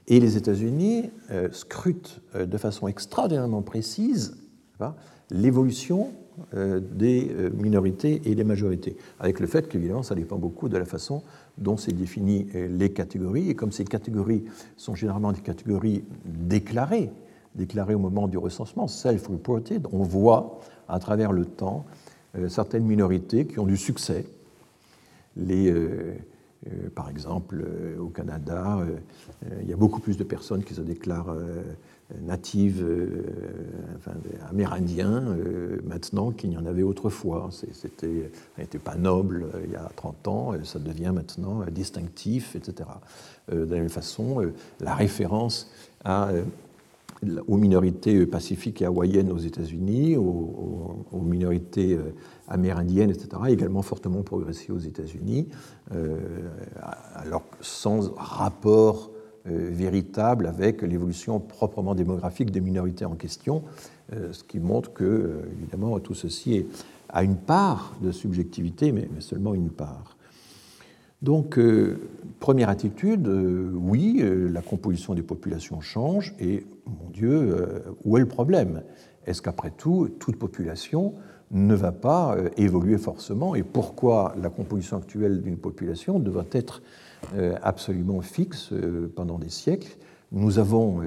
Et 0.08 0.20
les 0.20 0.36
États-Unis 0.36 1.10
euh, 1.30 1.48
scrutent 1.52 2.20
euh, 2.34 2.46
de 2.46 2.58
façon 2.58 2.88
extraordinairement 2.88 3.62
précise 3.62 4.36
l'évolution 5.30 6.10
euh, 6.54 6.80
des 6.80 7.30
minorités 7.54 8.22
et 8.24 8.34
des 8.34 8.44
majorités, 8.44 8.96
avec 9.20 9.40
le 9.40 9.46
fait 9.46 9.68
qu'évidemment 9.68 10.02
ça 10.02 10.14
dépend 10.14 10.36
beaucoup 10.36 10.68
de 10.68 10.76
la 10.76 10.84
façon 10.84 11.22
dont 11.58 11.76
c'est 11.76 11.92
défini 11.92 12.46
les 12.54 12.90
catégories, 12.92 13.50
et 13.50 13.54
comme 13.54 13.72
ces 13.72 13.84
catégories 13.84 14.44
sont 14.76 14.94
généralement 14.94 15.32
des 15.32 15.40
catégories 15.40 16.04
déclarées, 16.24 17.10
déclarées 17.54 17.94
au 17.94 17.98
moment 17.98 18.28
du 18.28 18.38
recensement, 18.38 18.88
self-reported, 18.88 19.86
on 19.92 20.02
voit 20.02 20.60
à 20.88 20.98
travers 20.98 21.32
le 21.32 21.44
temps 21.44 21.84
euh, 22.36 22.48
certaines 22.48 22.84
minorités 22.84 23.46
qui 23.46 23.58
ont 23.58 23.66
du 23.66 23.76
succès. 23.76 24.24
Les, 25.36 25.70
euh, 25.70 26.14
euh, 26.66 26.88
par 26.94 27.10
exemple, 27.10 27.64
au 27.98 28.08
Canada, 28.08 28.78
il 29.60 29.68
y 29.68 29.72
a 29.72 29.76
beaucoup 29.76 30.00
plus 30.00 30.16
de 30.16 30.24
personnes 30.24 30.64
qui 30.64 30.74
se 30.74 30.80
déclarent 30.80 31.34
natives, 32.20 32.84
enfin, 33.96 34.12
amérindiens, 34.50 35.36
maintenant 35.84 36.30
qu'il 36.30 36.50
n'y 36.50 36.56
en 36.56 36.66
avait 36.66 36.82
autrefois. 36.82 37.48
C'était, 37.72 38.30
n'était 38.58 38.78
pas 38.78 38.96
noble 38.96 39.46
il 39.64 39.72
y 39.72 39.76
a 39.76 39.90
30 39.96 40.28
ans, 40.28 40.52
ça 40.64 40.78
devient 40.78 41.12
maintenant 41.14 41.64
distinctif, 41.70 42.56
etc. 42.56 42.88
de 43.50 43.64
la 43.64 43.78
même 43.78 43.88
façon, 43.88 44.52
la 44.80 44.94
référence 44.94 45.70
aux 47.46 47.56
minorités 47.56 48.26
pacifiques 48.26 48.82
et 48.82 48.84
hawaïennes 48.84 49.30
aux 49.30 49.38
États-Unis, 49.38 50.16
aux, 50.16 51.20
minorités 51.22 51.94
euh, 51.94 52.14
amérindiennes, 52.48 53.10
etc., 53.10 53.28
également 53.48 53.82
fortement 53.82 54.22
progressé 54.22 54.72
aux 54.72 54.78
États-Unis, 54.78 55.48
euh, 55.94 56.18
alors 57.14 57.44
sans 57.60 58.12
rapport 58.16 59.10
euh, 59.10 59.11
véritable 59.44 60.46
avec 60.46 60.82
l'évolution 60.82 61.40
proprement 61.40 61.94
démographique 61.94 62.50
des 62.50 62.60
minorités 62.60 63.04
en 63.04 63.16
question, 63.16 63.64
ce 64.10 64.44
qui 64.44 64.60
montre 64.60 64.92
que, 64.92 65.40
évidemment, 65.58 65.98
tout 65.98 66.14
ceci 66.14 66.64
a 67.08 67.24
une 67.24 67.36
part 67.36 67.96
de 68.02 68.12
subjectivité, 68.12 68.92
mais 68.92 69.08
seulement 69.20 69.54
une 69.54 69.70
part. 69.70 70.16
Donc, 71.22 71.56
euh, 71.56 72.00
première 72.40 72.68
attitude, 72.68 73.28
euh, 73.28 73.70
oui, 73.72 74.18
euh, 74.20 74.48
la 74.48 74.60
composition 74.60 75.14
des 75.14 75.22
populations 75.22 75.80
change, 75.80 76.34
et 76.40 76.66
mon 76.86 77.10
Dieu, 77.10 77.84
où 78.04 78.16
est 78.16 78.20
le 78.20 78.26
problème? 78.26 78.82
Est-ce 79.24 79.40
qu'après 79.40 79.70
tout, 79.70 80.10
toute 80.18 80.36
population 80.36 81.14
ne 81.52 81.76
va 81.76 81.92
pas 81.92 82.36
évoluer 82.56 82.98
forcément? 82.98 83.54
Et 83.54 83.62
pourquoi 83.62 84.34
la 84.42 84.50
composition 84.50 84.96
actuelle 84.96 85.42
d'une 85.42 85.58
population 85.58 86.18
devrait 86.18 86.48
être 86.50 86.82
absolument 87.62 88.20
fixe 88.20 88.70
pendant 89.14 89.38
des 89.38 89.48
siècles 89.48 89.96
Nous 90.32 90.58
avons 90.58 91.02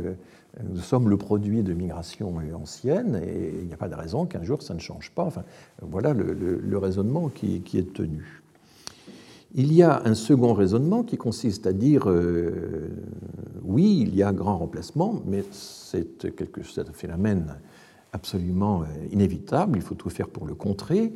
nous 0.64 0.82
sommes 0.82 1.10
le 1.10 1.18
produit 1.18 1.64
de 1.64 1.74
migrations 1.74 2.38
anciennes 2.54 3.22
et 3.22 3.54
il 3.60 3.68
n'y 3.68 3.74
a 3.74 3.78
pas 3.78 3.90
de 3.90 3.96
raison 3.96 4.26
qu'un 4.26 4.44
jour 4.44 4.62
ça 4.62 4.74
ne 4.74 4.80
change 4.80 5.12
pas. 5.12 5.24
Enfin, 5.26 5.44
voilà 5.82 6.14
le, 6.14 6.78
raisonnement 6.78 7.30
qui, 7.30 7.62
est 7.74 7.94
tenu. 7.94 8.42
Il 9.54 9.74
y 9.74 9.84
a 9.84 10.02
un 10.06 10.16
second 10.16 10.54
raisonnement 10.54 11.04
qui 11.04 11.18
consiste 11.18 11.68
à 11.68 11.74
dire 11.74 12.10
euh, 12.10 12.90
oui, 13.64 14.06
il 14.08 14.16
y 14.16 14.24
a 14.24 14.30
un 14.30 14.34
grand 14.34 14.58
remplacement, 14.58 15.22
mais 15.26 15.44
c'est 15.52 16.26
un 16.26 16.94
phénomène 16.94 17.56
absolument 18.14 18.84
euh, 18.84 18.86
inévitable, 19.12 19.78
il 19.78 19.82
faut 19.82 19.96
tout 19.96 20.10
faire 20.10 20.30
pour 20.30 20.46
le 20.46 20.56
contrer. 20.56 21.14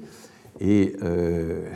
Et 0.60 0.96
euh, 1.02 1.70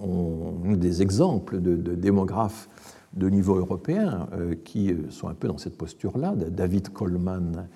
on 0.00 0.47
des 0.76 1.02
exemples 1.02 1.60
de, 1.60 1.94
démographes 1.94 2.68
de 3.14 3.28
niveau 3.28 3.56
européen 3.56 4.28
qui 4.64 4.94
sont 5.08 5.28
un 5.28 5.34
peu 5.34 5.48
dans 5.48 5.58
cette 5.58 5.76
posture-là. 5.76 6.34
David 6.36 6.90
Coleman, 6.90 7.68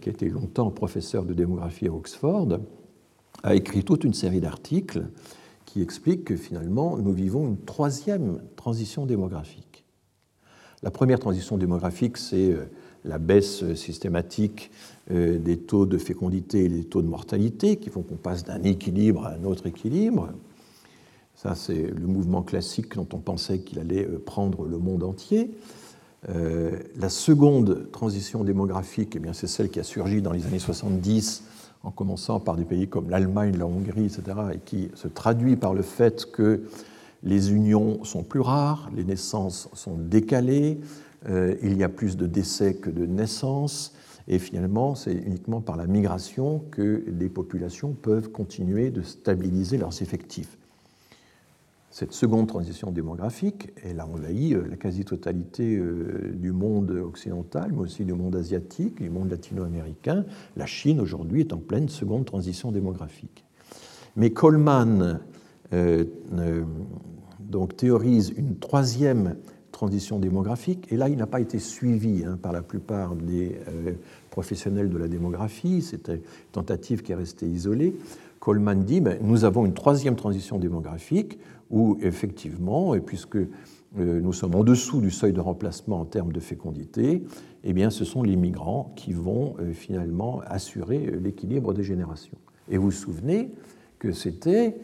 qui 0.00 0.10
était 0.10 0.28
longtemps 0.28 0.70
professeur 0.70 1.24
de 1.24 1.32
démographie 1.32 1.86
à 1.86 1.92
Oxford, 1.92 2.58
a 3.44 3.54
écrit 3.54 3.84
toute 3.84 4.04
une 4.04 4.14
série 4.14 4.40
d'articles 4.40 5.04
qui 5.64 5.82
explique 5.82 6.24
que 6.24 6.36
finalement 6.36 6.96
nous 6.96 7.12
vivons 7.12 7.46
une 7.46 7.58
troisième 7.58 8.40
transition 8.56 9.06
démographique. 9.06 9.84
La 10.82 10.90
première 10.90 11.18
transition 11.18 11.58
démographique, 11.58 12.16
c'est 12.16 12.52
euh, 12.52 12.70
la 13.04 13.18
baisse 13.18 13.74
systématique 13.74 14.70
euh, 15.10 15.38
des 15.38 15.56
taux 15.56 15.86
de 15.86 15.98
fécondité 15.98 16.64
et 16.64 16.68
des 16.68 16.84
taux 16.84 17.02
de 17.02 17.08
mortalité 17.08 17.76
qui 17.76 17.90
font 17.90 18.02
qu'on 18.02 18.16
passe 18.16 18.44
d'un 18.44 18.62
équilibre 18.62 19.26
à 19.26 19.32
un 19.34 19.44
autre 19.44 19.66
équilibre. 19.66 20.30
Ça, 21.36 21.54
c'est 21.54 21.82
le 21.82 22.06
mouvement 22.06 22.42
classique 22.42 22.94
dont 22.96 23.08
on 23.12 23.18
pensait 23.18 23.60
qu'il 23.60 23.78
allait 23.78 24.06
euh, 24.06 24.18
prendre 24.18 24.66
le 24.66 24.78
monde 24.78 25.02
entier. 25.02 25.50
la 26.98 27.08
seconde 27.08 27.88
transition 27.92 28.42
démographique, 28.42 29.16
eh 29.16 29.32
c'est 29.32 29.46
celle 29.46 29.68
qui 29.70 29.78
a 29.78 29.84
surgi 29.84 30.22
dans 30.22 30.32
les 30.32 30.44
années 30.46 30.58
70 30.58 31.44
en 31.86 31.92
commençant 31.92 32.40
par 32.40 32.56
des 32.56 32.64
pays 32.64 32.88
comme 32.88 33.10
l'Allemagne, 33.10 33.56
la 33.56 33.66
Hongrie, 33.66 34.06
etc., 34.06 34.22
et 34.54 34.58
qui 34.58 34.90
se 34.94 35.06
traduit 35.06 35.54
par 35.54 35.72
le 35.72 35.82
fait 35.82 36.26
que 36.32 36.62
les 37.22 37.52
unions 37.52 38.02
sont 38.04 38.24
plus 38.24 38.40
rares, 38.40 38.90
les 38.94 39.04
naissances 39.04 39.68
sont 39.72 39.96
décalées, 39.96 40.80
euh, 41.28 41.54
il 41.62 41.76
y 41.76 41.84
a 41.84 41.88
plus 41.88 42.16
de 42.16 42.26
décès 42.26 42.74
que 42.74 42.90
de 42.90 43.06
naissances, 43.06 43.94
et 44.26 44.40
finalement, 44.40 44.96
c'est 44.96 45.14
uniquement 45.14 45.60
par 45.60 45.76
la 45.76 45.86
migration 45.86 46.64
que 46.72 47.04
les 47.06 47.28
populations 47.28 47.92
peuvent 47.92 48.30
continuer 48.30 48.90
de 48.90 49.02
stabiliser 49.02 49.78
leurs 49.78 50.02
effectifs. 50.02 50.58
Cette 51.98 52.12
seconde 52.12 52.46
transition 52.46 52.90
démographique, 52.90 53.70
elle 53.82 54.00
a 54.00 54.06
envahi 54.06 54.52
euh, 54.52 54.66
la 54.68 54.76
quasi-totalité 54.76 55.78
euh, 55.78 56.34
du 56.34 56.52
monde 56.52 56.90
occidental, 56.90 57.72
mais 57.72 57.80
aussi 57.80 58.04
du 58.04 58.12
monde 58.12 58.36
asiatique, 58.36 59.00
du 59.00 59.08
monde 59.08 59.30
latino-américain. 59.30 60.26
La 60.56 60.66
Chine, 60.66 61.00
aujourd'hui, 61.00 61.40
est 61.40 61.54
en 61.54 61.56
pleine 61.56 61.88
seconde 61.88 62.26
transition 62.26 62.70
démographique. 62.70 63.46
Mais 64.14 64.28
Coleman 64.28 65.20
euh, 65.72 66.04
donc, 67.40 67.78
théorise 67.78 68.30
une 68.36 68.58
troisième 68.58 69.36
transition 69.72 70.18
démographique, 70.18 70.92
et 70.92 70.98
là, 70.98 71.08
il 71.08 71.16
n'a 71.16 71.26
pas 71.26 71.40
été 71.40 71.58
suivi 71.58 72.24
hein, 72.26 72.36
par 72.36 72.52
la 72.52 72.60
plupart 72.60 73.14
des 73.14 73.58
professionnels 74.30 74.90
de 74.90 74.98
la 74.98 75.08
démographie, 75.08 75.80
c'était 75.80 76.16
une 76.16 76.20
tentative 76.52 77.02
qui 77.02 77.12
est 77.12 77.16
restée 77.16 77.46
isolée. 77.46 77.94
Coleman 78.38 78.84
dit, 78.84 79.00
ben, 79.00 79.18
nous 79.22 79.44
avons 79.44 79.66
une 79.66 79.74
troisième 79.74 80.14
transition 80.14 80.58
démographique, 80.58 81.38
où 81.70 81.98
effectivement, 82.00 82.94
et 82.94 83.00
puisque 83.00 83.36
euh, 83.98 84.20
nous 84.20 84.32
sommes 84.32 84.54
en 84.54 84.64
dessous 84.64 85.00
du 85.00 85.10
seuil 85.10 85.32
de 85.32 85.40
remplacement 85.40 86.00
en 86.00 86.04
termes 86.04 86.32
de 86.32 86.40
fécondité, 86.40 87.22
eh 87.64 87.72
bien, 87.72 87.90
ce 87.90 88.04
sont 88.04 88.22
les 88.22 88.36
migrants 88.36 88.92
qui 88.96 89.12
vont 89.12 89.54
euh, 89.58 89.72
finalement 89.72 90.42
assurer 90.46 91.06
euh, 91.06 91.18
l'équilibre 91.18 91.72
des 91.72 91.82
générations. 91.82 92.36
Et 92.68 92.76
vous 92.76 92.86
vous 92.86 92.90
souvenez 92.90 93.50
que 93.98 94.12
c'était 94.12 94.76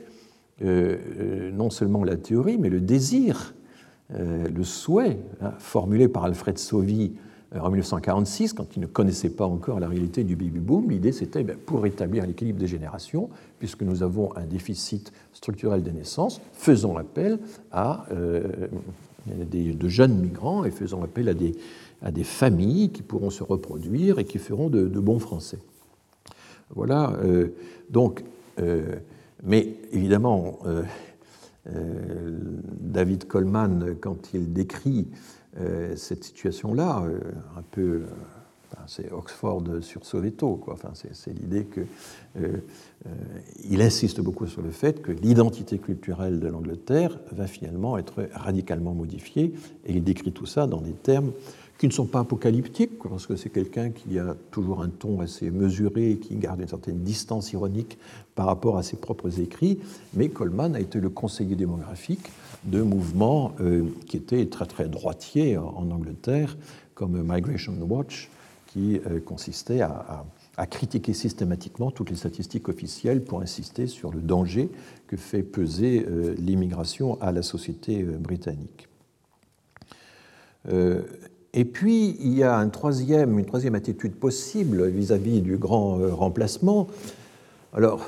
non 0.60 1.70
seulement 1.70 2.04
la 2.04 2.16
théorie, 2.16 2.56
mais 2.56 2.68
le 2.68 2.80
désir, 2.80 3.52
le 4.10 4.62
souhait 4.62 5.18
hein, 5.40 5.54
formulé 5.59 6.06
par 6.06 6.24
Alfred 6.24 6.56
Sauvy 6.56 7.14
en 7.60 7.70
1946, 7.70 8.54
quand 8.54 8.76
il 8.76 8.80
ne 8.80 8.86
connaissait 8.86 9.30
pas 9.30 9.46
encore 9.46 9.80
la 9.80 9.88
réalité 9.88 10.24
du 10.24 10.36
baby-boom, 10.36 10.90
l'idée 10.90 11.12
c'était 11.12 11.42
ben, 11.42 11.56
pour 11.56 11.82
rétablir 11.82 12.26
l'équilibre 12.26 12.58
des 12.58 12.66
générations, 12.66 13.28
puisque 13.58 13.82
nous 13.82 14.02
avons 14.02 14.34
un 14.36 14.44
déficit 14.44 15.12
structurel 15.32 15.82
des 15.82 15.92
naissances, 15.92 16.40
faisons 16.52 16.96
appel 16.96 17.38
à 17.70 18.06
euh, 18.12 18.42
de 19.26 19.88
jeunes 19.88 20.18
migrants 20.18 20.64
et 20.64 20.70
faisons 20.70 21.02
appel 21.02 21.28
à 21.28 21.34
des, 21.34 21.54
à 22.02 22.10
des 22.10 22.24
familles 22.24 22.90
qui 22.90 23.02
pourront 23.02 23.30
se 23.30 23.42
reproduire 23.42 24.18
et 24.18 24.24
qui 24.24 24.38
feront 24.38 24.68
de, 24.68 24.86
bons 24.86 25.18
Français. 25.18 25.58
Voilà, 26.74 27.12
euh, 27.22 27.48
donc, 27.90 28.24
euh, 28.60 28.96
mais 29.44 29.74
évidemment, 29.92 30.58
David 32.80 33.26
Coleman, 33.26 33.94
quand 34.00 34.34
il 34.34 34.52
décrit 34.52 35.06
euh, 35.10 35.41
cette 35.96 36.24
situation-là, 36.24 37.02
euh, 37.04 37.18
un 37.56 37.62
peu, 37.70 37.80
euh, 37.80 38.06
c'est 38.86 39.12
Oxford 39.12 39.64
sur 39.82 40.06
Soweto, 40.06 40.56
quoi. 40.56 40.74
Enfin, 40.74 40.92
c'est 40.94 41.32
l'idée 41.32 41.64
que 41.64 41.82
il 43.68 43.82
insiste 43.82 44.20
beaucoup 44.20 44.46
sur 44.46 44.62
le 44.62 44.70
fait 44.70 45.02
que 45.02 45.12
l'identité 45.12 45.78
culturelle 45.78 46.40
de 46.40 46.48
l'Angleterre 46.48 47.18
va 47.32 47.46
finalement 47.46 47.98
être 47.98 48.26
radicalement 48.32 48.94
modifiée, 48.94 49.52
et 49.84 49.92
il 49.92 50.02
décrit 50.02 50.32
tout 50.32 50.46
ça 50.46 50.66
dans 50.66 50.80
des 50.80 50.94
termes 50.94 51.32
qui 51.78 51.88
ne 51.88 51.92
sont 51.92 52.06
pas 52.06 52.20
apocalyptiques, 52.20 52.98
parce 53.02 53.26
que 53.26 53.36
c'est 53.36 53.50
quelqu'un 53.50 53.90
qui 53.90 54.18
a 54.18 54.36
toujours 54.50 54.82
un 54.82 54.88
ton 54.88 55.20
assez 55.20 55.50
mesuré 55.50 56.12
et 56.12 56.18
qui 56.18 56.36
garde 56.36 56.60
une 56.60 56.68
certaine 56.68 57.00
distance 57.00 57.52
ironique 57.52 57.98
par 58.34 58.46
rapport 58.46 58.78
à 58.78 58.82
ses 58.82 58.96
propres 58.96 59.40
écrits, 59.40 59.80
mais 60.14 60.28
Coleman 60.28 60.76
a 60.76 60.80
été 60.80 61.00
le 61.00 61.10
conseiller 61.10 61.56
démographique 61.56 62.30
de 62.64 62.82
mouvements 62.82 63.52
euh, 63.60 63.84
qui 64.06 64.16
étaient 64.16 64.47
très 64.47 64.66
très 64.66 64.89
droitiers 64.89 65.56
en 65.59 65.90
Angleterre, 65.90 66.56
comme 66.94 67.22
Migration 67.22 67.74
Watch, 67.80 68.30
qui 68.66 69.01
euh, 69.06 69.20
consistait 69.20 69.80
à, 69.80 70.24
critiquer 70.70 71.12
systématiquement 71.12 71.90
toutes 71.90 72.10
les 72.10 72.16
statistiques 72.16 72.68
officielles 72.68 73.24
pour 73.24 73.40
insister 73.40 73.89
sur 73.89 74.12
le 74.12 74.20
danger 74.20 74.70
que 75.09 75.16
fait 75.16 75.43
peser 75.43 76.06
euh, 76.09 76.34
l'immigration 76.39 77.20
à 77.20 77.32
la 77.32 77.43
société 77.43 78.02
britannique. 78.02 78.89
Et 81.55 81.64
puis, 81.64 82.16
il 82.20 82.34
y 82.34 82.44
a 82.44 82.55
une 82.55 82.70
troisième 82.70 83.74
attitude 83.74 84.14
possible 84.14 84.86
vis-à-vis 84.86 85.40
du 85.40 85.56
grand 85.56 85.98
remplacement, 86.14 86.86
alors, 87.74 88.05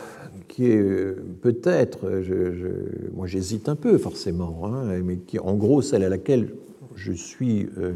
qui 0.49 0.67
est 0.67 0.77
euh, 0.77 1.25
peut-être, 1.43 2.21
je, 2.23 3.11
moi 3.15 3.27
j'hésite 3.27 3.69
un 3.69 3.77
peu 3.77 3.99
forcément, 3.99 4.63
hein, 4.65 5.01
mais 5.03 5.17
qui 5.17 5.37
est 5.37 5.41
en 5.41 5.55
gros 5.55 5.83
celle 5.83 6.05
à 6.05 6.09
laquelle 6.09 6.55
je 6.97 7.13
suis, 7.13 7.69
euh, 7.79 7.95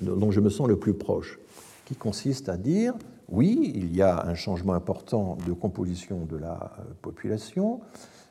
dont 0.00 0.30
je 0.30 0.40
me 0.40 0.50
sens 0.50 0.68
le 0.68 0.76
plus 0.76 0.94
proche, 0.94 1.38
qui 1.84 1.94
consiste 1.94 2.48
à 2.48 2.56
dire, 2.56 2.94
oui, 3.28 3.72
il 3.74 3.94
y 3.94 4.02
a 4.02 4.26
un 4.26 4.34
changement 4.34 4.74
important 4.74 5.38
de 5.46 5.52
composition 5.52 6.24
de 6.24 6.36
la 6.36 6.72
population, 7.02 7.80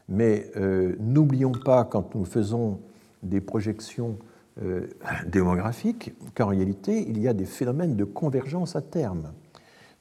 mais 0.09 0.51
n'oublions 0.99 1.51
pas, 1.51 1.85
quand 1.85 2.15
nous 2.15 2.25
faisons 2.25 2.79
des 3.23 3.39
projections 3.39 4.17
euh, 4.61 4.87
démographique 5.25 6.13
qu'en 6.35 6.47
réalité, 6.47 7.05
il 7.07 7.17
y 7.19 7.29
a 7.29 7.33
des 7.33 7.45
phénomènes 7.45 7.95
de 7.95 8.03
convergence 8.03 8.75
à 8.75 8.81
terme. 8.81 9.31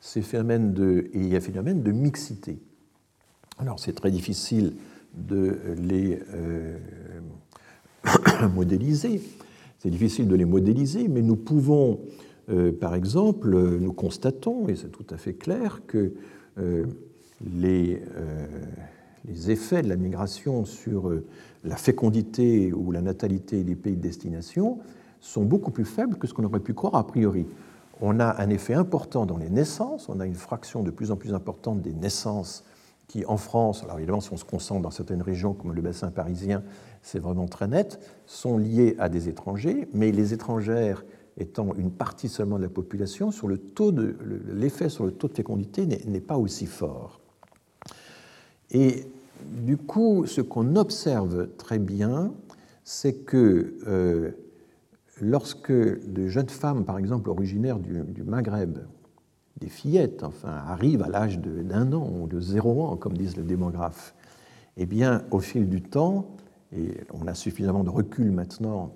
Ces 0.00 0.20
phénomènes 0.20 0.72
de, 0.72 1.10
et 1.12 1.18
il 1.18 1.28
y 1.28 1.36
a 1.36 1.40
phénomènes 1.40 1.82
de 1.84 1.92
mixité. 1.92 2.58
Alors, 3.58 3.80
c'est 3.80 3.92
très 3.92 4.10
difficile 4.10 4.74
de 5.14 5.58
les 5.76 6.20
euh, 6.32 6.78
modéliser. 8.54 9.20
C'est 9.78 9.90
difficile 9.90 10.28
de 10.28 10.36
les 10.36 10.44
modéliser, 10.44 11.08
mais 11.08 11.22
nous 11.22 11.36
pouvons, 11.36 12.00
euh, 12.50 12.72
par 12.72 12.94
exemple, 12.94 13.50
nous 13.78 13.92
constatons, 13.92 14.68
et 14.68 14.76
c'est 14.76 14.90
tout 14.90 15.06
à 15.10 15.16
fait 15.16 15.34
clair, 15.34 15.82
que 15.86 16.14
les, 17.40 18.02
les 19.24 19.50
effets 19.52 19.80
de 19.80 19.88
la 19.88 19.94
migration 19.94 20.64
sur 20.64 21.12
la 21.62 21.76
fécondité 21.76 22.72
ou 22.72 22.90
la 22.90 23.00
natalité 23.00 23.62
des 23.62 23.76
pays 23.76 23.94
de 23.94 24.00
destination 24.00 24.78
sont 25.20 25.44
beaucoup 25.44 25.70
plus 25.70 25.84
faibles 25.84 26.16
que 26.16 26.26
ce 26.26 26.34
qu'on 26.34 26.42
aurait 26.44 26.60
pu 26.60 26.74
croire 26.74 26.96
a 26.96 27.06
priori. 27.06 27.46
On 28.00 28.20
a 28.20 28.40
un 28.42 28.50
effet 28.50 28.74
important 28.74 29.26
dans 29.26 29.36
les 29.36 29.50
naissances, 29.50 30.08
on 30.08 30.20
a 30.20 30.26
une 30.26 30.34
fraction 30.34 30.82
de 30.82 30.90
plus 30.90 31.10
en 31.10 31.16
plus 31.16 31.34
importante 31.34 31.80
des 31.82 31.92
naissances 31.92 32.64
qui, 33.08 33.24
en 33.24 33.38
France, 33.38 33.82
alors 33.82 33.98
évidemment, 33.98 34.20
si 34.20 34.32
on 34.32 34.36
se 34.36 34.44
concentre 34.44 34.82
dans 34.82 34.90
certaines 34.90 35.22
régions 35.22 35.54
comme 35.54 35.72
le 35.72 35.82
bassin 35.82 36.10
parisien, 36.10 36.62
c'est 37.02 37.18
vraiment 37.18 37.46
très 37.46 37.66
net, 37.66 37.98
sont 38.26 38.58
liées 38.58 38.94
à 38.98 39.08
des 39.08 39.28
étrangers, 39.28 39.88
mais 39.92 40.12
les 40.12 40.34
étrangères 40.34 41.04
étant 41.38 41.74
une 41.74 41.90
partie 41.90 42.28
seulement 42.28 42.58
de 42.58 42.64
la 42.64 42.68
population, 42.68 43.30
sur 43.30 43.48
le 43.48 43.58
taux 43.58 43.92
de, 43.92 44.16
l'effet 44.52 44.88
sur 44.88 45.04
le 45.04 45.12
taux 45.12 45.28
de 45.28 45.34
fécondité 45.34 45.86
n'est 45.86 46.20
pas 46.20 46.36
aussi 46.36 46.66
fort. 46.66 47.20
Et 48.70 49.06
du 49.44 49.76
coup, 49.76 50.26
ce 50.26 50.40
qu'on 50.40 50.76
observe 50.76 51.48
très 51.56 51.78
bien, 51.78 52.32
c'est 52.84 53.14
que 53.14 53.76
euh, 53.86 54.32
lorsque 55.20 55.72
de 55.72 56.26
jeunes 56.26 56.48
femmes, 56.48 56.84
par 56.84 56.98
exemple 56.98 57.30
originaires 57.30 57.78
du, 57.78 58.22
Maghreb, 58.24 58.78
des 59.60 59.68
fillettes, 59.68 60.22
enfin, 60.22 60.62
arrivent 60.66 61.02
à 61.02 61.08
l'âge 61.08 61.38
d'un 61.38 61.92
an 61.92 62.10
ou 62.20 62.26
de 62.26 62.40
zéro 62.40 62.84
an, 62.84 62.96
comme 62.96 63.16
disent 63.16 63.36
les 63.36 63.42
démographes, 63.42 64.14
eh 64.76 64.86
bien, 64.86 65.24
au 65.30 65.40
fil 65.40 65.68
du 65.68 65.82
temps, 65.82 66.26
et 66.72 66.98
on 67.12 67.26
a 67.26 67.34
suffisamment 67.34 67.82
de 67.82 67.90
recul 67.90 68.30
maintenant 68.30 68.94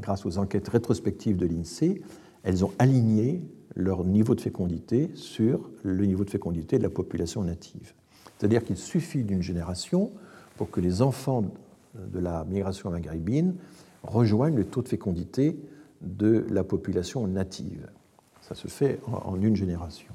grâce 0.00 0.24
aux 0.26 0.38
enquêtes 0.38 0.68
rétrospectives 0.68 1.36
de 1.36 1.46
l'INSEE, 1.46 2.02
elles 2.42 2.64
ont 2.64 2.72
aligné 2.78 3.42
leur 3.76 4.04
niveau 4.04 4.34
de 4.34 4.40
fécondité 4.40 5.10
sur 5.14 5.70
le 5.82 6.04
niveau 6.06 6.24
de 6.24 6.30
fécondité 6.30 6.78
de 6.78 6.82
la 6.82 6.90
population 6.90 7.44
native. 7.44 7.94
C'est-à-dire 8.38 8.64
qu'il 8.64 8.76
suffit 8.76 9.22
d'une 9.22 9.42
génération 9.42 10.10
pour 10.56 10.70
que 10.70 10.80
les 10.80 11.02
enfants 11.02 11.44
de 11.94 12.18
la 12.18 12.44
migration 12.44 12.90
maghrébine 12.90 13.54
rejoignent 14.02 14.56
le 14.56 14.64
taux 14.64 14.82
de 14.82 14.88
fécondité 14.88 15.60
de 16.00 16.46
la 16.50 16.64
population 16.64 17.26
native. 17.26 17.88
Ça 18.50 18.56
se 18.56 18.66
fait 18.66 18.98
en 19.06 19.40
une 19.40 19.54
génération. 19.54 20.12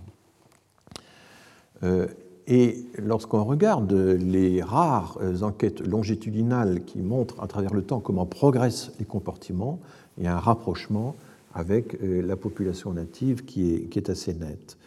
Euh, 1.83 2.07
et 2.47 2.85
lorsqu'on 2.97 3.45
regarde 3.45 3.93
les 3.93 4.61
rares 4.61 5.17
enquêtes 5.41 5.79
longitudinales 5.79 6.83
qui 6.83 6.99
montrent 6.99 7.41
à 7.41 7.47
travers 7.47 7.73
le 7.73 7.81
temps 7.81 8.01
comment 8.01 8.25
progressent 8.25 8.91
les 8.99 9.05
comportements, 9.05 9.79
il 10.17 10.25
y 10.25 10.27
a 10.27 10.35
un 10.35 10.39
rapprochement 10.39 11.15
avec 11.53 11.95
euh, 12.03 12.21
la 12.21 12.35
population 12.35 12.91
native 12.91 13.45
qui 13.45 13.73
est, 13.73 13.79
qui 13.89 13.99
est 13.99 14.09
assez 14.09 14.33
net. 14.33 14.77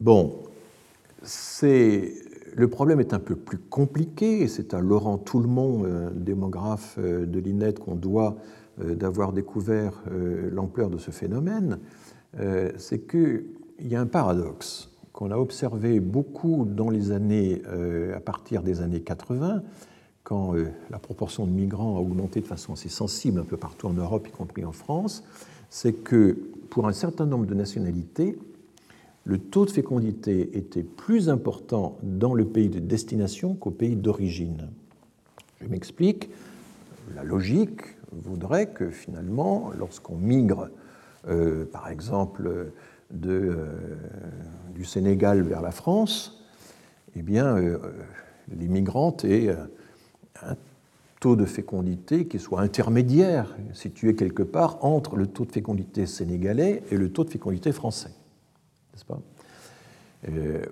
Bon, 0.00 0.42
le 2.56 2.68
problème 2.68 3.00
est 3.00 3.14
un 3.14 3.18
peu 3.18 3.36
plus 3.36 3.58
compliqué, 3.58 4.48
c'est 4.48 4.74
à 4.74 4.80
Laurent 4.80 5.18
Toulmont, 5.18 5.84
euh, 5.84 6.10
démographe 6.12 6.96
euh, 6.98 7.26
de 7.26 7.38
l'INET, 7.38 7.74
qu'on 7.74 7.94
doit 7.94 8.36
euh, 8.36 8.59
d'avoir 8.84 9.32
découvert 9.32 10.02
l'ampleur 10.50 10.90
de 10.90 10.98
ce 10.98 11.10
phénomène, 11.10 11.78
c'est 12.76 13.06
qu'il 13.06 13.44
y 13.80 13.94
a 13.94 14.00
un 14.00 14.06
paradoxe 14.06 14.90
qu'on 15.12 15.30
a 15.30 15.36
observé 15.36 16.00
beaucoup 16.00 16.64
dans 16.64 16.90
les 16.90 17.10
années, 17.10 17.62
à 18.14 18.20
partir 18.20 18.62
des 18.62 18.80
années 18.80 19.00
80, 19.00 19.62
quand 20.22 20.54
la 20.90 20.98
proportion 20.98 21.46
de 21.46 21.50
migrants 21.50 21.96
a 21.96 22.00
augmenté 22.00 22.40
de 22.40 22.46
façon 22.46 22.74
assez 22.74 22.88
sensible 22.88 23.40
un 23.40 23.44
peu 23.44 23.56
partout 23.56 23.88
en 23.88 23.92
Europe, 23.92 24.28
y 24.28 24.30
compris 24.30 24.64
en 24.64 24.72
France, 24.72 25.24
c'est 25.68 25.92
que 25.92 26.38
pour 26.68 26.86
un 26.86 26.92
certain 26.92 27.26
nombre 27.26 27.46
de 27.46 27.54
nationalités, 27.54 28.38
le 29.24 29.38
taux 29.38 29.66
de 29.66 29.70
fécondité 29.70 30.56
était 30.56 30.82
plus 30.82 31.28
important 31.28 31.98
dans 32.02 32.32
le 32.32 32.44
pays 32.44 32.68
de 32.68 32.78
destination 32.78 33.54
qu'au 33.54 33.70
pays 33.70 33.96
d'origine. 33.96 34.68
Je 35.60 35.68
m'explique. 35.68 36.30
La 37.14 37.22
logique 37.24 37.82
voudrait 38.12 38.68
que 38.68 38.90
finalement, 38.90 39.70
lorsqu'on 39.78 40.16
migre, 40.16 40.68
euh, 41.28 41.64
par 41.66 41.88
exemple, 41.88 42.72
euh, 43.26 43.66
du 44.74 44.84
Sénégal 44.84 45.42
vers 45.42 45.60
la 45.60 45.70
France, 45.70 46.44
eh 47.16 47.22
bien, 47.22 47.56
euh, 47.56 47.78
les 48.56 48.68
migrantes 48.68 49.24
aient 49.24 49.54
un 50.42 50.56
taux 51.20 51.36
de 51.36 51.44
fécondité 51.44 52.26
qui 52.26 52.38
soit 52.38 52.60
intermédiaire, 52.60 53.54
situé 53.74 54.14
quelque 54.14 54.42
part 54.42 54.84
entre 54.84 55.16
le 55.16 55.26
taux 55.26 55.44
de 55.44 55.52
fécondité 55.52 56.06
sénégalais 56.06 56.82
et 56.90 56.96
le 56.96 57.12
taux 57.12 57.24
de 57.24 57.30
fécondité 57.30 57.72
français. 57.72 58.10
N'est-ce 58.92 59.04
pas? 59.04 59.20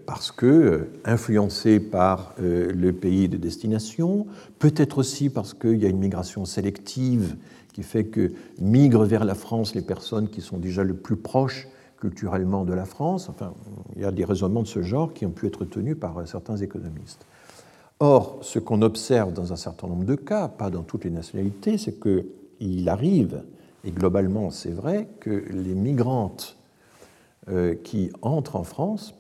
Parce 0.07 0.31
que, 0.31 0.47
euh, 0.47 0.91
influencé 1.05 1.81
par 1.81 2.35
euh, 2.41 2.71
le 2.73 2.93
pays 2.93 3.29
de 3.29 3.39
destination, 3.39 4.27
peut-être 4.59 4.99
aussi 4.99 5.31
parce 5.31 5.55
qu'il 5.55 5.79
y 5.79 5.87
a 5.87 5.89
une 5.89 5.99
migration 5.99 6.45
sélective 6.45 7.37
qui 7.73 7.83
fait 7.83 8.05
que 8.05 8.33
migrent 8.61 9.07
vers 9.07 9.25
la 9.25 9.35
France 9.35 9.75
les 9.75 9.83
personnes 9.83 10.29
qui 10.29 10.43
sont 10.43 10.59
déjà 10.59 10.85
le 10.85 10.95
plus 10.95 11.17
proches 11.17 11.69
culturellement 11.99 12.65
de 12.65 12.75
la 12.75 12.85
France. 12.85 13.29
Enfin, 13.31 13.55
il 13.97 14.03
y 14.03 14.05
a 14.05 14.13
des 14.13 14.25
raisonnements 14.25 14.63
de 14.63 14.69
ce 14.69 14.83
genre 14.83 15.15
qui 15.15 15.25
ont 15.25 15.31
pu 15.31 15.47
être 15.47 15.65
tenus 15.65 15.97
par 15.99 16.29
certains 16.29 16.57
économistes. 16.57 17.25
Or, 18.01 18.39
ce 18.43 18.59
qu'on 18.59 18.83
observe 18.83 19.33
dans 19.33 19.53
un 19.53 19.57
certain 19.57 19.89
nombre 19.89 20.05
de 20.05 20.15
cas, 20.15 20.49
pas 20.49 20.71
dans 20.71 20.83
toutes 20.83 21.05
les 21.05 21.11
nationalités, 21.11 21.79
c'est 21.79 21.99
qu'il 21.99 22.89
arrive, 22.89 23.43
et 23.83 23.91
globalement 23.91 24.51
c'est 24.51 24.71
vrai, 24.71 25.09
que 25.21 25.31
les 25.51 25.75
migrantes 25.75 26.59
euh, 27.51 27.75
qui 27.75 28.11
entrent 28.21 28.57
en 28.57 28.63
France, 28.63 29.15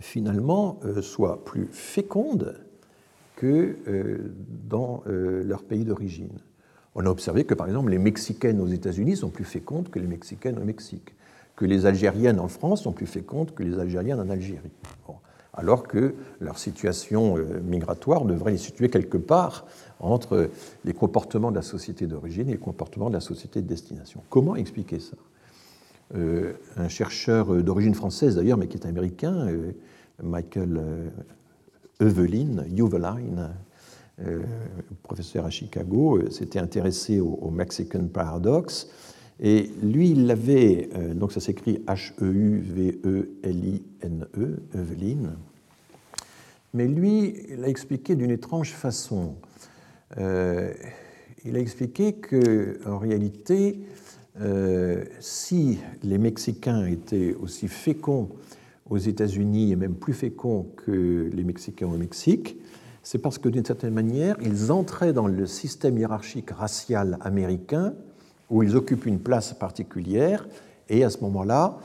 finalement, 0.00 0.78
euh, 0.84 1.02
soient 1.02 1.44
plus 1.44 1.68
fécondes 1.70 2.56
que 3.36 3.76
euh, 3.88 4.34
dans 4.68 5.02
leur 5.06 5.62
pays 5.62 5.84
d'origine. 5.84 6.38
On 6.94 7.06
a 7.06 7.08
observé 7.08 7.44
que, 7.44 7.54
par 7.54 7.66
exemple, 7.68 7.90
les 7.90 7.98
Mexicaines 7.98 8.60
aux 8.60 8.66
États-Unis 8.66 9.16
sont 9.16 9.30
plus 9.30 9.44
fécondes 9.44 9.88
que 9.88 9.98
les 9.98 10.06
Mexicaines 10.06 10.58
au 10.58 10.64
Mexique, 10.64 11.14
que 11.56 11.64
les 11.64 11.86
Algériennes 11.86 12.40
en 12.40 12.48
France 12.48 12.82
sont 12.82 12.92
plus 12.92 13.06
fécondes 13.06 13.54
que 13.54 13.62
les 13.62 13.78
Algériennes 13.78 14.20
en 14.20 14.28
Algérie. 14.28 14.72
alors 15.54 15.88
que 15.88 16.14
leur 16.40 16.58
situation 16.58 17.36
migratoire 17.64 18.24
devrait 18.24 18.52
les 18.52 18.58
situer 18.58 18.88
quelque 18.88 19.18
part 19.18 19.66
entre 20.00 20.50
les 20.84 20.92
comportements 20.92 21.50
de 21.50 21.56
la 21.56 21.62
société 21.62 22.06
d'origine 22.06 22.48
et 22.48 22.52
les 22.52 22.58
comportements 22.58 23.08
de 23.08 23.14
la 23.14 23.20
société 23.20 23.62
de 23.62 23.66
destination. 23.66 24.22
Comment 24.28 24.56
expliquer 24.56 25.00
ça? 25.00 25.16
euh, 25.16 25.29
un 26.14 26.88
chercheur 26.88 27.62
d'origine 27.62 27.94
française 27.94 28.36
d'ailleurs, 28.36 28.58
mais 28.58 28.66
qui 28.66 28.76
est 28.76 28.86
américain, 28.86 29.48
euh, 29.48 29.72
Michael 30.22 30.80
euh, 34.26 34.42
professeur 35.02 35.46
à 35.46 35.50
Chicago, 35.50 36.20
s'était 36.30 36.58
intéressé 36.58 37.20
au, 37.20 37.50
Mexican 37.50 38.06
Paradox 38.06 38.90
Et 39.40 39.70
lui, 39.82 40.10
il 40.10 40.26
l'avait, 40.26 40.90
euh, 40.94 41.14
donc 41.14 41.32
ça 41.32 41.40
s'écrit 41.40 41.82
H-E-U-V-E-L-I-N-E, 41.86 42.98
Eveline. 44.74 45.30
Mais 46.74 46.86
lui, 46.86 47.34
il 47.48 47.64
a 47.64 47.68
expliqué 47.68 48.14
d'une 48.14 48.30
étrange 48.30 48.72
façon. 48.72 49.36
Euh, 50.18 50.74
il 51.46 51.56
a 51.56 51.60
expliqué 51.60 52.12
que, 52.12 52.78
en 52.86 52.98
réalité, 52.98 53.80
euh, 54.40 55.04
si 55.18 55.78
les 56.02 56.18
Mexicains 56.18 56.86
étaient 56.86 57.34
aussi 57.34 57.68
féconds 57.68 58.28
aux 58.88 58.98
États-Unis 58.98 59.72
et 59.72 59.76
même 59.76 59.94
plus 59.94 60.12
féconds 60.12 60.66
que 60.76 61.30
les 61.32 61.44
Mexicains 61.44 61.86
au 61.86 61.96
Mexique, 61.96 62.56
c'est 63.02 63.18
parce 63.18 63.38
que 63.38 63.48
d'une 63.48 63.64
certaine 63.64 63.94
manière, 63.94 64.36
ils 64.42 64.70
entraient 64.70 65.12
dans 65.12 65.26
le 65.26 65.46
système 65.46 65.98
hiérarchique 65.98 66.50
racial 66.50 67.18
américain 67.22 67.94
où 68.50 68.62
ils 68.62 68.76
occupent 68.76 69.06
une 69.06 69.20
place 69.20 69.52
particulière 69.52 70.46
et 70.88 71.04
à 71.04 71.10
ce 71.10 71.20
moment-là, 71.20 71.78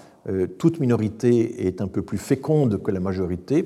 toute 0.57 0.79
minorité 0.79 1.67
est 1.67 1.81
un 1.81 1.87
peu 1.87 2.01
plus 2.01 2.17
féconde 2.17 2.81
que 2.81 2.89
la 2.89 2.99
majorité 2.99 3.61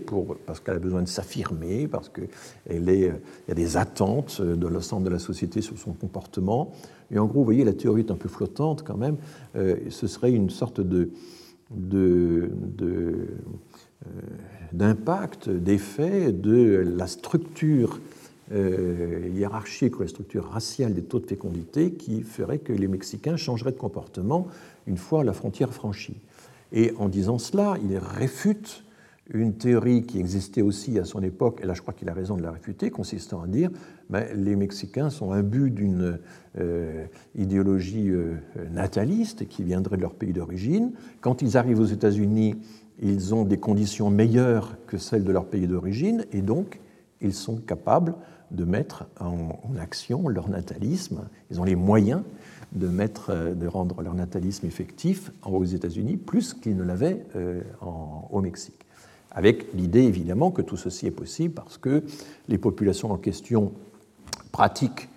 parce 0.45 0.59
qu'elle 0.59 0.75
a 0.75 0.79
besoin 0.79 1.01
de 1.01 1.07
s'affirmer, 1.07 1.87
parce 1.87 2.09
qu'il 2.09 2.27
y 2.69 3.51
a 3.51 3.53
des 3.53 3.77
attentes 3.77 4.41
de 4.41 4.67
l'ensemble 4.67 5.05
de 5.05 5.09
la 5.09 5.19
société 5.19 5.61
sur 5.61 5.77
son 5.77 5.93
comportement. 5.93 6.73
Et 7.11 7.19
en 7.19 7.25
gros, 7.25 7.39
vous 7.39 7.45
voyez, 7.45 7.63
la 7.63 7.73
théorie 7.73 8.01
est 8.01 8.11
un 8.11 8.15
peu 8.15 8.29
flottante 8.29 8.83
quand 8.83 8.97
même. 8.97 9.17
Euh, 9.55 9.75
ce 9.89 10.07
serait 10.07 10.31
une 10.31 10.49
sorte 10.49 10.81
de, 10.81 11.11
euh, 11.71 12.47
d'impact, 14.73 15.49
d'effet 15.49 16.31
de 16.31 16.83
la 16.97 17.07
structure 17.07 17.99
euh, 18.51 19.29
hiérarchique 19.35 19.97
ou 19.97 20.01
la 20.01 20.07
structure 20.07 20.45
raciale 20.49 20.93
des 20.93 21.03
taux 21.03 21.19
de 21.19 21.27
fécondité 21.27 21.93
qui 21.93 22.21
ferait 22.21 22.59
que 22.59 22.73
les 22.73 22.87
Mexicains 22.87 23.37
changeraient 23.37 23.71
de 23.71 23.77
comportement 23.77 24.47
une 24.87 24.97
fois 24.97 25.23
la 25.23 25.33
frontière 25.33 25.73
franchie. 25.73 26.17
Et 26.71 26.93
en 26.97 27.09
disant 27.09 27.37
cela, 27.37 27.75
il 27.83 27.97
réfute 27.97 28.83
une 29.31 29.53
théorie 29.53 30.03
qui 30.03 30.19
existait 30.19 30.63
aussi 30.63 30.97
à 30.97 31.05
son 31.05 31.21
époque, 31.21 31.59
et 31.61 31.67
là 31.67 31.75
je 31.75 31.81
crois 31.81 31.93
qu'il 31.93 32.09
a 32.09 32.13
raison 32.13 32.35
de 32.35 32.41
la 32.41 32.51
réfuter, 32.51 32.89
consistant 32.89 33.43
à 33.43 33.47
dire 33.47 33.69
ben, 34.09 34.25
les 34.35 34.55
Mexicains 34.55 35.11
sont 35.11 35.31
imbus 35.31 35.69
d'une 35.69 36.17
euh, 36.57 37.05
idéologie 37.35 38.11
nataliste 38.71 39.47
qui 39.47 39.63
viendrait 39.63 39.97
de 39.97 40.01
leur 40.01 40.15
pays 40.15 40.33
d'origine. 40.33 40.93
Quand 41.21 41.43
ils 41.43 41.57
arrivent 41.57 41.79
aux 41.79 41.85
États-Unis, 41.85 42.55
ils 43.01 43.33
ont 43.35 43.45
des 43.45 43.57
conditions 43.57 44.09
meilleures 44.09 44.77
que 44.87 44.97
celles 44.97 45.23
de 45.23 45.31
leur 45.31 45.45
pays 45.45 45.67
d'origine 45.67 46.25
et 46.31 46.41
donc 46.41 46.79
ils 47.21 47.33
sont 47.33 47.57
capables 47.57 48.15
de 48.51 48.65
mettre 48.65 49.05
en, 49.19 49.59
action 49.79 50.27
leur 50.27 50.49
natalisme. 50.49 51.29
Ils 51.51 51.61
ont 51.61 51.63
les 51.63 51.75
moyens 51.75 52.23
de, 52.73 52.87
mettre, 52.87 53.53
de 53.55 53.67
rendre 53.67 54.01
leur 54.01 54.13
natalisme 54.13 54.65
effectif 54.67 55.31
aux 55.43 55.65
États-Unis 55.65 56.17
plus 56.17 56.53
qu'ils 56.53 56.77
ne 56.77 56.83
l'avaient 56.83 57.25
euh, 57.35 57.61
au 58.31 58.41
Mexique. 58.41 58.85
Avec 59.31 59.73
l'idée 59.73 60.03
évidemment 60.03 60.51
que 60.51 60.61
tout 60.61 60.77
ceci 60.77 61.07
est 61.07 61.11
possible 61.11 61.53
parce 61.53 61.77
que 61.77 62.03
les 62.47 62.57
populations 62.57 63.11
en 63.11 63.17
question 63.17 63.71
pratiquent 64.51 65.09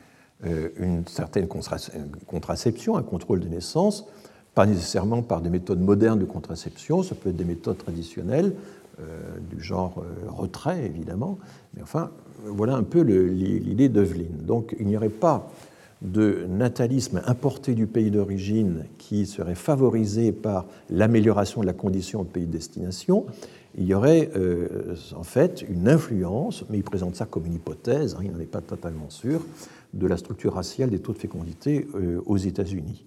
euh, 0.45 0.69
une 0.77 1.07
certaine 1.07 1.47
contraception, 1.47 2.97
un 2.97 3.03
contrôle 3.03 3.41
de 3.41 3.49
naissance, 3.49 4.07
pas 4.55 4.66
nécessairement 4.66 5.23
par 5.23 5.41
des 5.41 5.51
méthodes 5.51 5.81
modernes 5.81 6.19
de 6.19 6.24
contraception, 6.24 7.03
ça 7.03 7.15
peut 7.15 7.31
être 7.31 7.37
des 7.37 7.45
méthodes 7.45 7.79
traditionnelles, 7.79 8.55
euh, 9.01 9.39
du 9.51 9.62
genre 9.62 9.95
euh, 9.99 10.29
retrait 10.29 10.85
évidemment, 10.85 11.39
mais 11.74 11.83
enfin, 11.83 12.11
voilà 12.45 12.74
un 12.74 12.83
peu 12.83 13.01
l'idée 13.01 13.89
d'Evelyn. 13.89 14.27
Donc 14.41 14.74
il 14.79 14.87
n'y 14.87 14.97
aurait 14.97 15.09
pas 15.09 15.51
de 16.03 16.47
natalisme 16.49 17.23
importé 17.27 17.74
du 17.74 17.87
pays 17.87 18.11
d'origine 18.11 18.85
qui 18.99 19.24
serait 19.24 19.55
favorisé 19.55 20.33
par 20.33 20.66
l'amélioration 20.91 21.61
de 21.62 21.66
la 21.66 21.73
condition 21.73 22.20
au 22.20 22.24
pays 22.24 22.47
de 22.47 22.53
destination, 22.53 23.24
il 23.79 23.85
y 23.85 23.95
aurait 23.95 24.31
euh, 24.37 24.95
en 25.16 25.23
fait 25.23 25.65
une 25.66 25.89
influence, 25.89 26.65
mais 26.69 26.79
il 26.79 26.85
présente 26.85 27.16
ça 27.16 27.24
comme 27.24 27.47
une 27.47 27.55
hypothèse, 27.55 28.16
hein, 28.16 28.23
il 28.23 28.33
n'en 28.33 28.41
est 28.41 28.45
pas 28.45 28.61
totalement 28.61 29.09
sûr, 29.09 29.41
de 29.95 30.07
la 30.07 30.16
structure 30.16 30.55
raciale 30.55 30.91
des 30.91 30.99
taux 30.99 31.12
de 31.12 31.19
fécondité 31.19 31.87
aux 32.27 32.39
États-Unis 32.39 33.05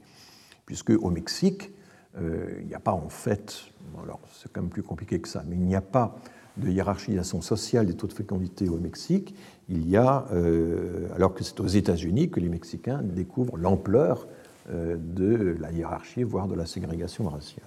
puisque 0.66 0.90
au 0.90 1.10
Mexique, 1.10 1.72
euh, 2.18 2.60
il 2.62 2.68
n'y 2.68 2.76
a 2.76 2.80
pas 2.80 2.94
en 2.94 3.10
fait, 3.10 3.72
alors 4.04 4.20
c'est 4.34 4.52
quand 4.52 4.62
même 4.62 4.70
plus 4.70 4.84
compliqué 4.84 5.20
que 5.20 5.28
ça, 5.28 5.44
mais 5.48 5.56
il 5.56 5.62
n'y 5.62 5.76
a 5.76 5.82
pas 5.82 6.16
de 6.58 6.70
hiérarchisation 6.70 7.42
sociale 7.42 7.86
des 7.86 7.94
taux 7.94 8.08
de 8.08 8.14
fécondité 8.14 8.70
au 8.70 8.78
Mexique. 8.78 9.36
Il 9.70 9.90
y 9.90 9.98
a, 9.98 10.26
euh, 10.32 11.08
alors 11.16 11.34
que 11.34 11.44
c'est 11.44 11.60
aux 11.60 11.68
États-Unis 11.68 12.30
que 12.30 12.40
les 12.40 12.50
Mexicains 12.50 13.02
découvrent 13.04 13.58
l'ampleur 13.58 14.28
euh, 14.70 14.96
de 14.98 15.56
la 15.60 15.72
hiérarchie, 15.72 16.24
voire 16.24 16.48
de 16.48 16.56
la 16.56 16.66
ségrégation 16.66 17.30
raciale. 17.30 17.66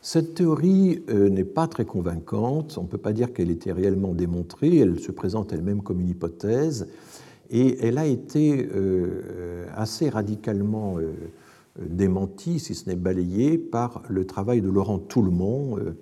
Cette 0.00 0.34
théorie 0.34 1.02
n'est 1.08 1.44
pas 1.44 1.66
très 1.66 1.86
convaincante, 1.86 2.76
on 2.76 2.82
ne 2.82 2.88
peut 2.88 2.98
pas 2.98 3.14
dire 3.14 3.32
qu'elle 3.32 3.50
était 3.50 3.72
réellement 3.72 4.12
démontrée, 4.12 4.76
elle 4.76 5.00
se 5.00 5.10
présente 5.10 5.54
elle-même 5.54 5.82
comme 5.82 6.02
une 6.02 6.10
hypothèse, 6.10 6.88
et 7.50 7.78
elle 7.80 7.96
a 7.96 8.04
été 8.04 8.68
assez 9.74 10.10
radicalement 10.10 10.98
démenti, 11.80 12.58
si 12.60 12.74
ce 12.74 12.88
n'est 12.88 12.96
balayé, 12.96 13.58
par 13.58 14.02
le 14.08 14.26
travail 14.26 14.60
de 14.60 14.68
Laurent 14.68 14.98
Toulmont, 14.98 15.78
euh, 15.78 15.96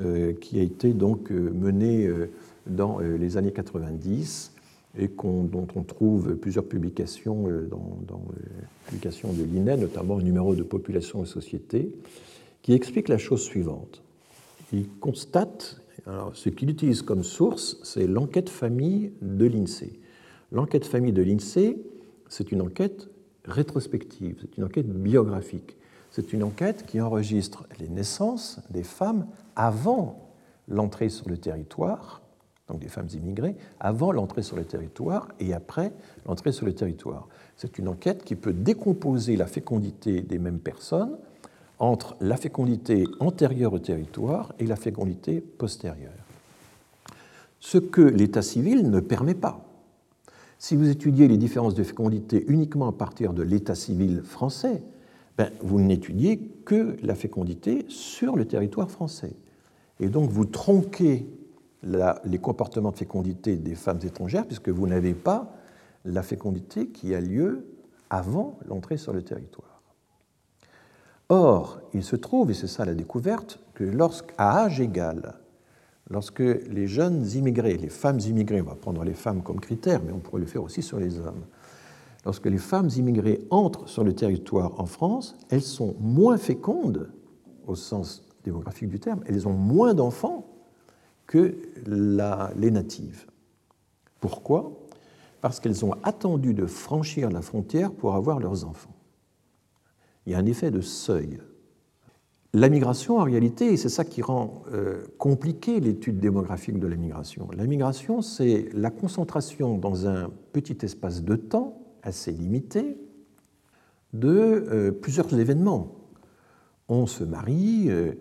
euh, 0.00 0.32
qui 0.32 0.60
a 0.60 0.62
été 0.62 0.92
donc 0.92 1.30
euh, 1.30 1.50
mené 1.52 2.08
dans 2.68 2.98
les 3.00 3.36
années 3.36 3.52
90 3.52 4.52
et 4.98 5.08
dont 5.08 5.66
on 5.74 5.82
trouve 5.82 6.36
plusieurs 6.36 6.64
publications 6.64 7.44
dans, 7.70 7.98
dans 8.06 8.22
les 8.36 8.66
publications 8.86 9.32
de 9.32 9.42
l'INE, 9.44 9.80
notamment 9.80 10.18
un 10.18 10.22
numéro 10.22 10.54
de 10.54 10.62
Population 10.62 11.22
et 11.22 11.26
Société, 11.26 11.94
qui 12.62 12.72
explique 12.72 13.08
la 13.08 13.18
chose 13.18 13.42
suivante. 13.42 14.02
Il 14.72 14.88
constate, 15.00 15.80
alors 16.06 16.34
ce 16.34 16.48
qu'il 16.48 16.70
utilise 16.70 17.02
comme 17.02 17.22
source, 17.22 17.78
c'est 17.82 18.06
l'enquête 18.06 18.48
famille 18.48 19.12
de 19.22 19.46
l'INSEE. 19.46 19.98
L'enquête 20.52 20.86
famille 20.86 21.12
de 21.12 21.22
l'INSEE, 21.22 21.78
c'est 22.28 22.52
une 22.52 22.62
enquête 22.62 23.08
rétrospective, 23.44 24.36
c'est 24.40 24.56
une 24.56 24.64
enquête 24.64 24.88
biographique. 24.88 25.76
C'est 26.10 26.32
une 26.32 26.42
enquête 26.42 26.86
qui 26.86 27.00
enregistre 27.00 27.66
les 27.78 27.88
naissances 27.88 28.60
des 28.70 28.82
femmes 28.82 29.26
avant 29.56 30.32
l'entrée 30.66 31.10
sur 31.10 31.28
le 31.28 31.36
territoire, 31.36 32.22
donc 32.68 32.80
des 32.80 32.88
femmes 32.88 33.08
immigrées, 33.14 33.56
avant 33.80 34.12
l'entrée 34.12 34.42
sur 34.42 34.56
le 34.56 34.64
territoire 34.64 35.28
et 35.40 35.54
après 35.54 35.92
l'entrée 36.26 36.52
sur 36.52 36.66
le 36.66 36.74
territoire. 36.74 37.28
C'est 37.56 37.78
une 37.78 37.88
enquête 37.88 38.24
qui 38.24 38.36
peut 38.36 38.52
décomposer 38.52 39.36
la 39.36 39.46
fécondité 39.46 40.20
des 40.20 40.38
mêmes 40.38 40.60
personnes 40.60 41.16
entre 41.78 42.16
la 42.20 42.36
fécondité 42.36 43.04
antérieure 43.20 43.72
au 43.72 43.78
territoire 43.78 44.52
et 44.58 44.66
la 44.66 44.76
fécondité 44.76 45.40
postérieure. 45.40 46.12
Ce 47.60 47.78
que 47.78 48.02
l'état 48.02 48.42
civil 48.42 48.90
ne 48.90 49.00
permet 49.00 49.34
pas. 49.34 49.64
Si 50.58 50.76
vous 50.76 50.88
étudiez 50.88 51.28
les 51.28 51.36
différences 51.36 51.74
de 51.74 51.84
fécondité 51.84 52.44
uniquement 52.48 52.88
à 52.88 52.92
partir 52.92 53.32
de 53.32 53.42
l'état 53.42 53.76
civil 53.76 54.22
français, 54.22 54.82
ben, 55.36 55.50
vous 55.62 55.80
n'étudiez 55.80 56.38
que 56.64 56.96
la 57.02 57.14
fécondité 57.14 57.84
sur 57.88 58.36
le 58.36 58.44
territoire 58.44 58.90
français. 58.90 59.34
Et 60.00 60.08
donc 60.08 60.30
vous 60.30 60.44
tronquez 60.44 61.26
les 61.82 62.38
comportements 62.38 62.90
de 62.90 62.96
fécondité 62.96 63.56
des 63.56 63.74
femmes 63.74 64.00
étrangères 64.02 64.46
puisque 64.46 64.68
vous 64.68 64.86
n'avez 64.86 65.14
pas 65.14 65.54
la 66.04 66.22
fécondité 66.22 66.88
qui 66.88 67.14
a 67.14 67.20
lieu 67.20 67.66
avant 68.10 68.58
l'entrée 68.66 68.96
sur 68.96 69.12
le 69.12 69.22
territoire. 69.22 69.82
Or, 71.28 71.80
il 71.92 72.02
se 72.02 72.16
trouve, 72.16 72.50
et 72.50 72.54
c'est 72.54 72.68
ça 72.68 72.84
la 72.84 72.94
découverte, 72.94 73.60
que 73.74 73.84
lorsqu'à 73.84 74.62
âge 74.62 74.80
égal, 74.80 75.34
lorsque 76.08 76.40
les 76.40 76.86
jeunes 76.86 77.26
immigrés, 77.34 77.76
les 77.76 77.90
femmes 77.90 78.18
immigrées, 78.20 78.62
on 78.62 78.66
va 78.66 78.74
prendre 78.74 79.04
les 79.04 79.12
femmes 79.12 79.42
comme 79.42 79.60
critère, 79.60 80.00
mais 80.02 80.12
on 80.12 80.20
pourrait 80.20 80.40
le 80.40 80.46
faire 80.46 80.62
aussi 80.62 80.80
sur 80.80 80.98
les 80.98 81.18
hommes, 81.18 81.44
lorsque 82.24 82.46
les 82.46 82.58
femmes 82.58 82.88
immigrées 82.96 83.46
entrent 83.50 83.88
sur 83.88 84.04
le 84.04 84.14
territoire 84.14 84.80
en 84.80 84.86
France, 84.86 85.36
elles 85.50 85.62
sont 85.62 85.96
moins 86.00 86.38
fécondes 86.38 87.10
au 87.66 87.74
sens 87.74 88.24
démographique 88.42 88.88
du 88.88 88.98
terme, 88.98 89.20
elles 89.26 89.46
ont 89.46 89.52
moins 89.52 89.92
d'enfants 89.92 90.47
que 91.28 91.56
les 91.86 92.70
natives. 92.72 93.26
Pourquoi? 94.18 94.72
Parce 95.40 95.60
qu'elles 95.60 95.84
ont 95.84 95.94
attendu 96.02 96.52
de 96.54 96.66
franchir 96.66 97.30
la 97.30 97.42
frontière 97.42 97.92
pour 97.92 98.16
avoir 98.16 98.40
leurs 98.40 98.64
enfants. 98.64 98.96
Il 100.26 100.32
y 100.32 100.34
a 100.34 100.38
un 100.38 100.46
effet 100.46 100.72
de 100.72 100.80
seuil 100.80 101.38
la 102.54 102.70
migration, 102.70 103.18
en 103.18 103.24
réalité, 103.24 103.76
c'est 103.76 103.90
ça 103.90 104.04
qui 104.04 104.22
rend 104.22 104.62
euh, 104.72 105.04
compliqué 105.18 105.80
l'étude 105.80 106.18
démographique 106.18 106.78
de 106.78 106.86
la 106.86 106.96
migration. 106.96 107.48
La 107.54 107.66
migration, 107.66 108.22
c'est 108.22 108.70
la 108.72 108.90
concentration 108.90 109.76
dans 109.76 110.06
un 110.06 110.30
petit 110.52 110.78
espace 110.82 111.22
de 111.22 111.36
temps 111.36 111.78
assez 112.02 112.32
limité 112.32 112.96
de 114.14 114.30
euh, 114.30 114.92
plusieurs 114.92 115.38
événements. 115.38 115.94
On 116.88 117.06
se 117.06 117.22
marie, 117.22 117.90
euh, 117.90 118.14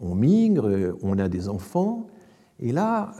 on 0.00 0.14
migre, 0.14 0.96
on 1.02 1.18
a 1.18 1.28
des 1.28 1.50
enfants, 1.50 2.06
et 2.64 2.72
là, 2.72 3.14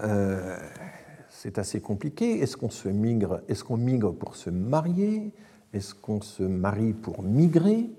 c'est 1.29 1.59
assez 1.59 1.81
compliqué. 1.81 2.41
Est-ce 2.41 2.57
qu'on 2.57 2.71
se 2.71 2.89
migre 2.89 3.41
Est-ce 3.49 3.63
qu'on 3.63 3.77
migre 3.77 4.13
pour 4.13 4.35
se 4.35 4.51
marier? 4.51 5.33
Est-ce 5.73 5.95
qu'on 5.95 6.21
se 6.21 6.43
marie 6.43 6.95
pour 6.95 7.23
migrer? 7.23 7.91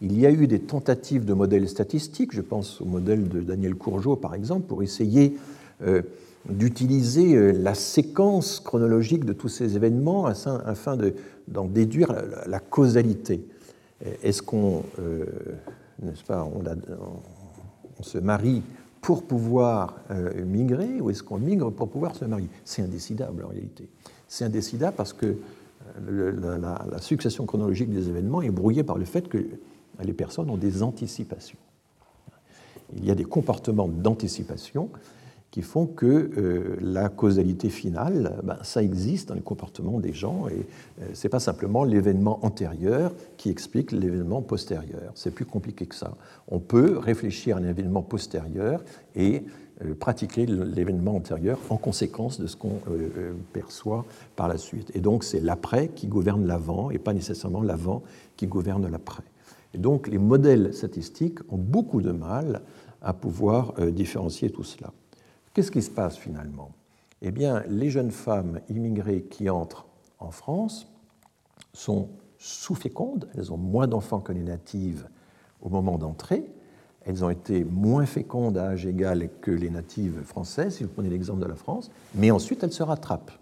Il 0.00 0.18
y 0.18 0.26
a 0.26 0.30
eu 0.30 0.46
des 0.46 0.60
tentatives 0.60 1.24
de 1.24 1.32
modèles 1.32 1.68
statistiques, 1.68 2.34
je 2.34 2.42
pense 2.42 2.80
au 2.80 2.84
modèle 2.84 3.28
de 3.28 3.40
Daniel 3.40 3.74
Courgeot 3.74 4.16
par 4.16 4.34
exemple, 4.34 4.66
pour 4.66 4.82
essayer 4.82 5.38
euh, 5.82 6.02
d'utiliser 6.48 7.34
euh, 7.34 7.52
la 7.52 7.74
séquence 7.74 8.60
chronologique 8.60 9.24
de 9.24 9.32
tous 9.32 9.48
ces 9.48 9.74
événements 9.74 10.26
afin 10.26 10.98
d'en 11.48 11.64
déduire 11.64 12.14
la, 12.46 12.60
causalité. 12.60 13.46
Est-ce 14.22 14.42
qu'on, 14.42 14.82
euh, 14.98 15.24
n'est-ce 16.02 16.24
pas, 16.24 16.46
on, 16.46 18.02
se 18.02 18.18
marie 18.18 18.62
pour 19.06 19.22
pouvoir 19.22 20.00
migrer 20.44 21.00
ou 21.00 21.10
est-ce 21.10 21.22
qu'on 21.22 21.38
migre 21.38 21.70
pour 21.70 21.88
pouvoir 21.88 22.16
se 22.16 22.24
marier? 22.24 22.48
C'est 22.64 22.82
indécidable 22.82 23.44
en 23.44 23.48
réalité. 23.50 23.88
C'est 24.26 24.44
indécidable 24.44 24.96
parce 24.96 25.12
que 25.12 25.36
la, 26.00 26.98
succession 26.98 27.46
chronologique 27.46 27.88
des 27.88 28.08
événements 28.08 28.42
est 28.42 28.50
brouillée 28.50 28.82
par 28.82 28.98
le 28.98 29.04
fait 29.04 29.28
que 29.28 29.46
les 30.02 30.12
personnes 30.12 30.50
ont 30.50 30.56
des 30.56 30.82
anticipations. 30.82 31.58
Il 32.96 33.04
y 33.04 33.12
a 33.12 33.14
des 33.14 33.22
comportements 33.24 33.86
d'anticipation 33.86 34.90
qui 35.50 35.62
font 35.62 35.86
que 35.86 36.06
euh, 36.06 36.76
la 36.80 37.08
causalité 37.08 37.70
finale, 37.70 38.40
ben, 38.42 38.58
ça 38.62 38.82
existe 38.82 39.28
dans 39.28 39.34
les 39.34 39.40
comportements 39.40 40.00
des 40.00 40.12
gens 40.12 40.48
et 40.48 40.66
euh, 41.00 41.06
ce 41.14 41.26
n'est 41.26 41.30
pas 41.30 41.40
simplement 41.40 41.84
l'événement 41.84 42.44
antérieur 42.44 43.12
qui 43.36 43.50
explique 43.50 43.92
l'événement 43.92 44.42
postérieur. 44.42 45.12
C'est 45.14 45.30
plus 45.30 45.44
compliqué 45.44 45.86
que 45.86 45.94
ça. 45.94 46.14
On 46.48 46.58
peut 46.58 46.98
réfléchir 46.98 47.56
à 47.56 47.60
un 47.60 47.64
événement 47.64 48.02
postérieur 48.02 48.84
et 49.14 49.44
euh, 49.84 49.94
pratiquer 49.94 50.46
l'événement 50.46 51.16
antérieur 51.16 51.58
en 51.70 51.76
conséquence 51.76 52.40
de 52.40 52.46
ce 52.46 52.56
qu'on 52.56 52.80
euh, 52.90 53.32
perçoit 53.52 54.04
par 54.34 54.48
la 54.48 54.58
suite. 54.58 54.90
Et 54.94 55.00
donc 55.00 55.24
c'est 55.24 55.40
l'après 55.40 55.88
qui 55.88 56.06
gouverne 56.06 56.46
l'avant 56.46 56.90
et 56.90 56.98
pas 56.98 57.14
nécessairement 57.14 57.62
l'avant 57.62 58.02
qui 58.36 58.46
gouverne 58.46 58.90
l'après. 58.90 59.22
Et 59.74 59.78
donc 59.78 60.08
les 60.08 60.18
modèles 60.18 60.74
statistiques 60.74 61.38
ont 61.50 61.58
beaucoup 61.58 62.02
de 62.02 62.12
mal 62.12 62.62
à 63.00 63.12
pouvoir 63.12 63.74
différencier 63.92 64.50
tout 64.50 64.64
cela. 64.64 64.92
Qu'est-ce 65.56 65.70
qui 65.70 65.80
se 65.80 65.90
passe 65.90 66.18
finalement? 66.18 66.72
Eh 67.22 67.30
bien, 67.30 67.62
les 67.66 67.88
jeunes 67.88 68.10
femmes 68.10 68.60
immigrées 68.68 69.22
qui 69.22 69.48
entrent 69.48 69.86
en 70.18 70.30
France 70.30 70.86
sont 71.72 72.10
sous-fécondes, 72.36 73.30
elles 73.34 73.50
ont 73.50 73.56
moins 73.56 73.86
d'enfants 73.86 74.20
que 74.20 74.32
les 74.32 74.42
natives 74.42 75.08
au 75.62 75.70
moment 75.70 75.96
d'entrée, 75.96 76.44
elles 77.06 77.24
ont 77.24 77.30
été 77.30 77.64
moins 77.64 78.04
fécondes 78.04 78.58
à 78.58 78.66
âge 78.66 78.84
égal 78.84 79.30
que 79.40 79.50
les 79.50 79.70
natives 79.70 80.20
françaises, 80.24 80.74
si 80.74 80.84
vous 80.84 80.90
prenez 80.90 81.08
l'exemple 81.08 81.40
de 81.40 81.46
la 81.46 81.54
France, 81.54 81.90
mais 82.14 82.30
ensuite 82.30 82.62
elles 82.62 82.74
se 82.74 82.82
rattrapent. 82.82 83.32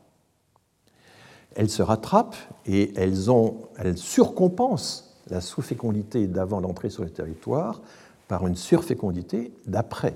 Elles 1.57 1.69
se 1.69 1.83
rattrapent 1.83 2.37
et 2.65 2.93
elles, 2.95 3.29
ont, 3.29 3.57
elles 3.77 3.99
surcompensent 3.99 5.19
la 5.31 5.41
sous-fécondité 5.41 6.29
d'avant 6.29 6.61
l'entrée 6.61 6.91
sur 6.91 7.03
le 7.03 7.11
territoire 7.11 7.83
par 8.29 8.47
une 8.47 8.55
surfécondité 8.55 9.53
d'après. 9.67 10.15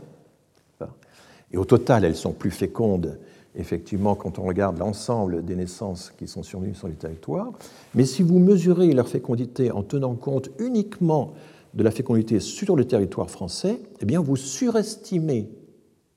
Et 1.53 1.57
au 1.57 1.65
total, 1.65 2.05
elles 2.05 2.17
sont 2.17 2.33
plus 2.33 2.51
fécondes, 2.51 3.19
effectivement, 3.55 4.15
quand 4.15 4.39
on 4.39 4.43
regarde 4.43 4.79
l'ensemble 4.79 5.45
des 5.45 5.57
naissances 5.57 6.13
qui 6.19 6.29
sont 6.29 6.43
survenues 6.43 6.75
sur 6.75 6.89
le 6.89 6.95
territoire. 6.95 7.53
Mais 7.95 8.05
si 8.05 8.23
vous 8.23 8.39
mesurez 8.39 8.93
leur 8.93 9.09
fécondité 9.09 9.71
en 9.71 9.83
tenant 9.83 10.15
compte 10.15 10.51
uniquement 10.59 11.35
de 11.75 11.83
la 11.83 11.91
fécondité 11.91 12.41
sur 12.41 12.77
le 12.77 12.85
territoire 12.85 13.31
français, 13.31 13.81
eh 14.01 14.05
bien 14.05 14.21
vous 14.21 14.37
surestimez 14.37 15.49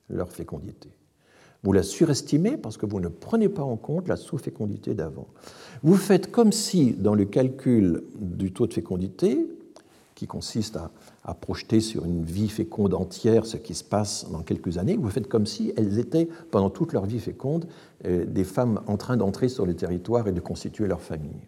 leur 0.08 0.30
fécondité. 0.30 0.88
Vous 1.62 1.72
la 1.72 1.82
surestimez 1.82 2.56
parce 2.56 2.76
que 2.76 2.86
vous 2.86 3.00
ne 3.00 3.08
prenez 3.08 3.48
pas 3.48 3.62
en 3.62 3.76
compte 3.76 4.08
la 4.08 4.16
sous-fécondité 4.16 4.94
d'avant. 4.94 5.28
Vous 5.82 5.94
faites 5.94 6.30
comme 6.30 6.52
si, 6.52 6.92
dans 6.92 7.14
le 7.14 7.24
calcul 7.24 8.02
du 8.16 8.52
taux 8.52 8.66
de 8.66 8.74
fécondité, 8.74 9.46
qui 10.14 10.26
consiste 10.26 10.76
à, 10.76 10.90
projeter 11.24 11.80
sur 11.80 12.04
une 12.04 12.24
vie 12.24 12.48
féconde 12.48 12.94
entière 12.94 13.46
ce 13.46 13.56
qui 13.56 13.74
se 13.74 13.84
passe 13.84 14.26
dans 14.30 14.42
quelques 14.42 14.78
années, 14.78 14.96
vous 14.96 15.08
faites 15.08 15.28
comme 15.28 15.46
si 15.46 15.72
elles 15.76 15.98
étaient, 15.98 16.28
pendant 16.50 16.68
toute 16.68 16.92
leur 16.92 17.06
vie 17.06 17.20
féconde, 17.20 17.68
euh, 18.04 18.24
des 18.26 18.44
femmes 18.44 18.80
en 18.88 18.96
train 18.96 19.16
d'entrer 19.16 19.48
sur 19.48 19.64
le 19.64 19.74
territoire 19.74 20.26
et 20.26 20.32
de 20.32 20.40
constituer 20.40 20.88
leur 20.88 21.00
famille. 21.00 21.46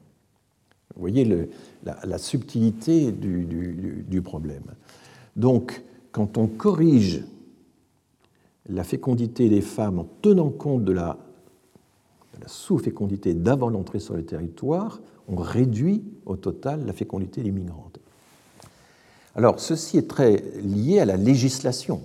Vous 0.94 1.00
voyez 1.00 1.48
la, 1.82 2.18
subtilité 2.18 3.10
du, 3.10 4.22
problème. 4.22 4.62
Donc, 5.34 5.82
quand 6.12 6.38
on 6.38 6.46
corrige 6.46 7.24
la 8.68 8.84
fécondité 8.84 9.48
des 9.48 9.60
femmes 9.60 9.98
en 9.98 10.06
tenant 10.22 10.50
compte 10.50 10.84
de 10.84 10.92
la, 10.92 11.18
la 12.40 12.46
sous-fécondité 12.46 13.34
d'avant 13.34 13.70
l'entrée 13.70 13.98
sur 13.98 14.14
le 14.14 14.24
territoire, 14.24 15.00
on 15.26 15.34
réduit 15.34 16.04
au 16.26 16.36
total 16.36 16.86
la 16.86 16.92
fécondité 16.92 17.42
des 17.42 17.50
migrantes. 17.50 17.98
Alors, 19.36 19.58
ceci 19.58 19.98
est 19.98 20.08
très 20.08 20.36
lié 20.62 21.00
à 21.00 21.04
la 21.04 21.16
législation 21.16 22.02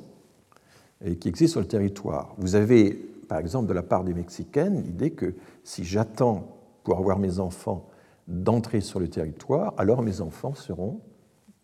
qui 1.20 1.30
existe 1.30 1.52
sur 1.52 1.62
le 1.62 1.68
territoire. 1.68 2.34
Vous 2.38 2.56
avez, 2.56 2.92
par 3.28 3.38
exemple, 3.38 3.68
de 3.68 3.74
la 3.74 3.84
part 3.84 4.04
des 4.04 4.14
Mexicaines, 4.14 4.84
l'idée 4.84 5.12
que 5.12 5.36
si 5.64 5.84
j'attends 5.84 6.58
pour 6.84 6.98
avoir 6.98 7.20
mes 7.20 7.40
enfants 7.40 7.88
d'entrer 8.28 8.82
sur 8.82 9.00
le 9.00 9.08
territoire, 9.08 9.74
alors 9.78 10.02
mes 10.02 10.22
enfants 10.22 10.56
seront, 10.56 11.00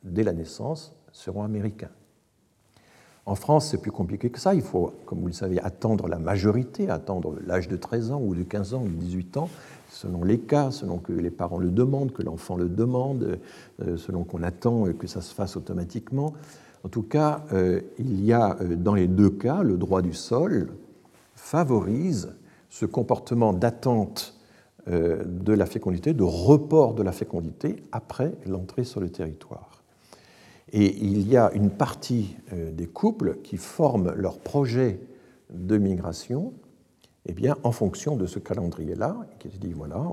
dès 0.03 0.23
la 0.23 0.33
naissance, 0.33 0.93
seront 1.11 1.43
américains. 1.43 1.91
En 3.25 3.33
France, 3.33 3.69
c'est 3.69 3.81
plus 3.81 3.91
compliqué 3.91 4.29
que 4.29 4.39
ça. 4.39 4.53
Il 4.53 4.61
faut, 4.61 4.93
comme 5.07 5.19
vous 5.19 5.27
le 5.27 5.33
savez, 5.33 5.59
attendre 5.59 6.07
la 6.07 6.19
majorité, 6.19 6.89
attendre 6.89 7.37
l'âge 7.45 7.67
de 7.67 7.75
13 7.75 8.11
ans 8.11 8.21
ou 8.21 8.35
de 8.35 8.43
15 8.43 8.75
ans 8.75 8.83
ou 8.83 8.87
de 8.87 8.93
18 8.93 9.37
ans, 9.37 9.49
selon 9.95 10.23
les 10.23 10.39
cas, 10.39 10.72
selon 10.72 10.97
que 10.97 11.13
les 11.13 11.31
parents 11.31 11.57
le 11.57 11.72
demandent, 11.72 12.11
que 12.11 12.22
l'enfant 12.22 12.57
le 12.57 12.67
demande, 12.67 13.39
euh, 13.81 13.97
selon 13.97 14.23
qu'on 14.23 14.43
attend 14.43 14.91
que 14.93 15.07
ça 15.07 15.22
se 15.22 15.34
fasse 15.34 15.55
automatiquement. 15.55 16.34
En 16.84 16.89
tout 16.89 17.01
cas, 17.01 17.45
euh, 17.53 17.81
il 17.97 18.23
y 18.23 18.34
a 18.34 18.57
euh, 18.61 18.76
dans 18.76 18.93
les 18.93 19.07
deux 19.07 19.30
cas, 19.30 19.63
le 19.63 19.77
droit 19.77 20.01
du 20.01 20.13
sol 20.13 20.67
favorise 21.35 22.35
ce 22.69 22.85
comportement 22.85 23.53
d'attente 23.53 24.34
de 24.88 25.51
la 25.51 25.65
fécondité, 25.65 26.13
de 26.13 26.22
report 26.22 26.93
de 26.93 27.01
la 27.01 27.11
fécondité 27.11 27.77
après 27.91 28.34
l'entrée 28.45 28.84
sur 28.84 28.99
le 28.99 29.09
territoire. 29.09 29.84
Et 30.73 30.95
il 31.03 31.27
y 31.27 31.38
a 31.38 31.51
une 31.53 31.72
partie 31.72 32.38
des 32.51 32.85
couples 32.85 33.38
qui 33.43 33.57
forment 33.57 34.13
leur 34.15 34.38
projet 34.38 34.99
de 35.51 35.80
migration 35.80 36.53
eh 37.27 37.34
bien, 37.34 37.57
en 37.64 37.72
fonction 37.72 38.15
de 38.15 38.26
ce 38.26 38.39
calendrier-là, 38.39 39.18
qui 39.39 39.47
dit 39.47 39.73
voilà, 39.73 40.06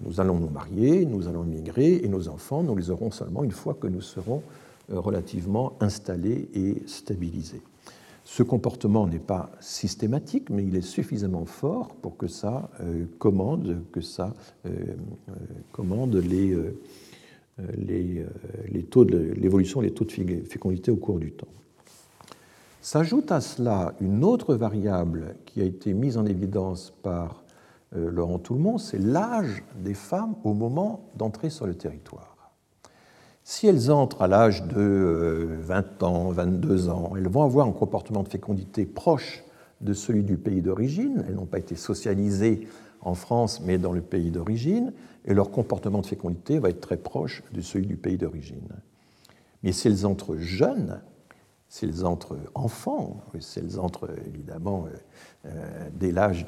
nous 0.00 0.20
allons 0.20 0.38
nous 0.38 0.48
marier, 0.48 1.04
nous 1.04 1.28
allons 1.28 1.44
migrer, 1.44 2.00
et 2.02 2.08
nos 2.08 2.28
enfants, 2.28 2.62
nous 2.62 2.76
les 2.76 2.90
aurons 2.90 3.10
seulement 3.10 3.44
une 3.44 3.52
fois 3.52 3.74
que 3.74 3.86
nous 3.86 4.00
serons 4.00 4.42
euh, 4.90 4.98
relativement 5.00 5.74
installés 5.80 6.48
et 6.54 6.82
stabilisés. 6.86 7.62
Ce 8.24 8.42
comportement 8.42 9.06
n'est 9.06 9.20
pas 9.20 9.50
systématique, 9.60 10.50
mais 10.50 10.64
il 10.64 10.74
est 10.74 10.80
suffisamment 10.80 11.44
fort 11.44 11.94
pour 12.02 12.16
que 12.16 12.26
ça 12.26 12.70
euh, 12.80 13.04
commande, 13.18 13.82
que 13.92 14.00
ça 14.00 14.34
euh, 14.66 14.70
commande 15.70 16.16
les, 16.16 16.56
les, 17.78 18.82
taux 18.82 19.04
de 19.04 19.16
l'évolution 19.16 19.80
des 19.80 19.92
taux 19.92 20.04
de 20.04 20.10
fécondité 20.44 20.90
au 20.90 20.96
cours 20.96 21.18
du 21.18 21.32
temps. 21.32 21.46
S'ajoute 22.86 23.32
à 23.32 23.40
cela 23.40 23.94
une 24.00 24.22
autre 24.22 24.54
variable 24.54 25.34
qui 25.44 25.60
a 25.60 25.64
été 25.64 25.92
mise 25.92 26.16
en 26.18 26.24
évidence 26.24 26.94
par 27.02 27.42
Laurent 27.90 28.38
Toulmont, 28.38 28.78
c'est 28.78 29.00
l'âge 29.00 29.64
des 29.82 29.92
femmes 29.92 30.36
au 30.44 30.54
moment 30.54 31.00
d'entrer 31.16 31.50
sur 31.50 31.66
le 31.66 31.74
territoire. 31.74 32.52
Si 33.42 33.66
elles 33.66 33.90
entrent 33.90 34.22
à 34.22 34.28
l'âge 34.28 34.62
de 34.68 35.48
20 35.62 36.04
euh, 36.04 36.06
ans, 36.06 36.30
22 36.30 36.88
ans, 36.88 37.14
elles 37.16 37.26
vont 37.26 37.42
avoir 37.42 37.66
un 37.66 37.72
comportement 37.72 38.22
de 38.22 38.28
fécondité 38.28 38.86
proche 38.86 39.42
de 39.80 39.92
celui 39.92 40.22
du 40.22 40.36
pays 40.36 40.62
d'origine. 40.62 41.24
Elles 41.26 41.34
n'ont 41.34 41.44
pas 41.44 41.58
été 41.58 41.74
socialisées 41.74 42.68
en 43.00 43.14
France, 43.14 43.60
mais 43.64 43.78
dans 43.78 43.90
le 43.90 44.00
pays 44.00 44.30
d'origine, 44.30 44.92
et 45.24 45.34
leur 45.34 45.50
comportement 45.50 46.02
de 46.02 46.06
fécondité 46.06 46.60
va 46.60 46.68
être 46.68 46.82
très 46.82 46.98
proche 46.98 47.42
de 47.52 47.62
celui 47.62 47.88
du 47.88 47.96
pays 47.96 48.16
d'origine. 48.16 48.68
Mais 49.64 49.72
si 49.72 49.88
elles 49.88 50.06
entrent 50.06 50.36
jeunes, 50.36 51.00
si 51.76 51.84
elles 51.84 52.06
entrent 52.06 52.38
enfants, 52.54 53.20
si 53.38 53.58
elles 53.58 53.78
entrent 53.78 54.08
évidemment 54.26 54.86
euh, 54.86 54.96
euh, 55.46 55.88
dès 55.92 56.10
l'âge 56.10 56.46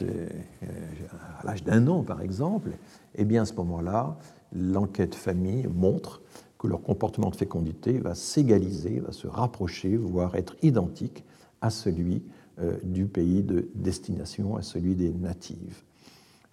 à 1.38 1.46
l'âge 1.46 1.64
d'un 1.64 1.86
an 1.86 2.02
par 2.02 2.22
exemple, 2.22 2.70
eh 3.14 3.26
bien 3.26 3.42
à 3.42 3.44
ce 3.44 3.52
moment-là, 3.54 4.16
l'enquête 4.54 5.14
famille 5.14 5.66
montre 5.66 6.22
que 6.58 6.66
leur 6.66 6.80
comportement 6.80 7.28
de 7.28 7.36
fécondité 7.36 7.98
va 7.98 8.14
s'égaliser, 8.14 9.00
va 9.00 9.12
se 9.12 9.26
rapprocher, 9.26 9.98
voire 9.98 10.34
être 10.34 10.56
identique 10.62 11.24
à 11.60 11.68
celui 11.68 12.22
euh, 12.58 12.78
du 12.82 13.06
pays 13.06 13.42
de 13.42 13.68
destination, 13.74 14.56
à 14.56 14.62
celui 14.62 14.96
des 14.96 15.12
natives. 15.12 15.82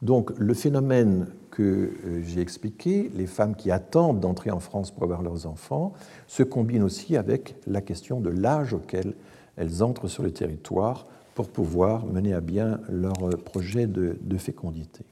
Donc 0.01 0.31
le 0.37 0.53
phénomène 0.53 1.27
que 1.51 1.63
euh, 2.05 2.21
j'ai 2.23 2.41
expliqué, 2.41 3.09
les 3.15 3.27
femmes 3.27 3.55
qui 3.55 3.71
attendent 3.71 4.19
d'entrer 4.19 4.51
en 4.51 4.59
France 4.59 4.91
pour 4.91 5.03
avoir 5.03 5.21
leurs 5.21 5.47
enfants, 5.47 5.93
se 6.27 6.43
combine 6.43 6.83
aussi 6.83 7.15
avec 7.17 7.55
la 7.65 7.81
question 7.81 8.19
de 8.19 8.29
l'âge 8.29 8.73
auquel 8.73 9.13
elles 9.55 9.83
entrent 9.83 10.07
sur 10.07 10.23
le 10.23 10.31
territoire 10.31 11.07
pour 11.33 11.49
pouvoir 11.49 12.05
mener 12.05 12.33
à 12.33 12.41
bien 12.41 12.79
leur 12.89 13.13
projet 13.43 13.87
de 13.87 14.37
fécondité. 14.37 15.05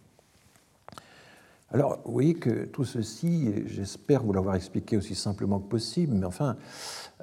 Alors, 1.74 2.02
vous 2.06 2.12
voyez 2.12 2.36
que 2.36 2.66
tout 2.66 2.86
ceci, 2.86 3.52
j'espère 3.66 4.22
vous 4.22 4.32
l'avoir 4.32 4.54
expliqué 4.54 4.96
aussi 4.96 5.16
simplement 5.16 5.60
que 5.60 5.68
possible, 5.68 6.14
mais 6.14 6.28
enfin, 6.28 6.56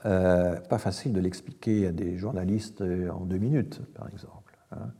euh, 0.06 0.56
pas 0.56 0.78
facile 0.78 1.12
de 1.12 1.20
l'expliquer 1.20 1.86
à 1.86 1.92
des 1.92 2.18
journalistes 2.18 2.80
euh, 2.80 3.10
en 3.10 3.20
deux 3.20 3.38
minutes, 3.38 3.80
par 3.94 4.08
exemple. 4.08 4.58
Hein. 4.72 4.90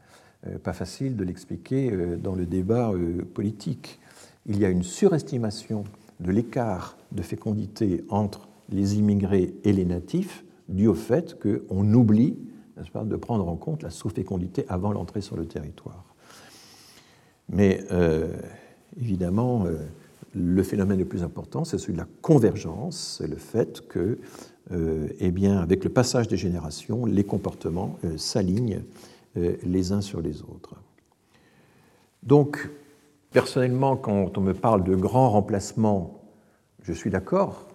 Euh, 0.46 0.58
pas 0.58 0.72
facile 0.72 1.16
de 1.16 1.24
l'expliquer 1.24 1.90
dans 2.22 2.34
le 2.34 2.46
débat 2.46 2.92
politique. 3.34 4.00
Il 4.46 4.58
y 4.58 4.64
a 4.64 4.70
une 4.70 4.82
surestimation 4.82 5.84
de 6.20 6.30
l'écart 6.30 6.96
de 7.12 7.22
fécondité 7.22 8.04
entre 8.08 8.48
les 8.70 8.96
immigrés 8.96 9.54
et 9.64 9.72
les 9.72 9.84
natifs, 9.84 10.44
dû 10.68 10.86
au 10.86 10.94
fait 10.94 11.38
qu'on 11.40 11.92
oublie 11.92 12.38
pas, 12.92 13.04
de 13.04 13.16
prendre 13.16 13.46
en 13.46 13.56
compte 13.56 13.82
la 13.82 13.90
sous-fécondité 13.90 14.64
avant 14.68 14.92
l'entrée 14.92 15.20
sur 15.20 15.36
le 15.36 15.44
territoire. 15.44 16.14
Mais 17.50 17.84
évidemment, 18.98 19.66
le 20.34 20.62
phénomène 20.62 20.98
le 20.98 21.04
plus 21.04 21.22
important, 21.22 21.64
c'est 21.64 21.78
celui 21.78 21.94
de 21.94 21.98
la 21.98 22.06
convergence, 22.22 23.18
c'est 23.18 23.28
le 23.28 23.36
fait 23.36 23.86
que 23.88 24.18
euh, 24.72 25.08
eh 25.18 25.32
bien, 25.32 25.58
avec 25.58 25.82
le 25.82 25.90
passage 25.90 26.28
des 26.28 26.36
générations, 26.36 27.04
les 27.04 27.24
comportements 27.24 27.98
euh, 28.04 28.16
s'alignent 28.16 28.76
euh, 28.76 28.84
les 29.36 29.92
uns 29.92 30.00
sur 30.00 30.20
les 30.20 30.42
autres. 30.42 30.74
Donc, 32.22 32.68
personnellement, 33.30 33.96
quand 33.96 34.36
on 34.36 34.40
me 34.40 34.54
parle 34.54 34.84
de 34.84 34.94
grands 34.94 35.30
remplacements, 35.30 36.20
je 36.82 36.92
suis 36.92 37.10
d'accord 37.10 37.68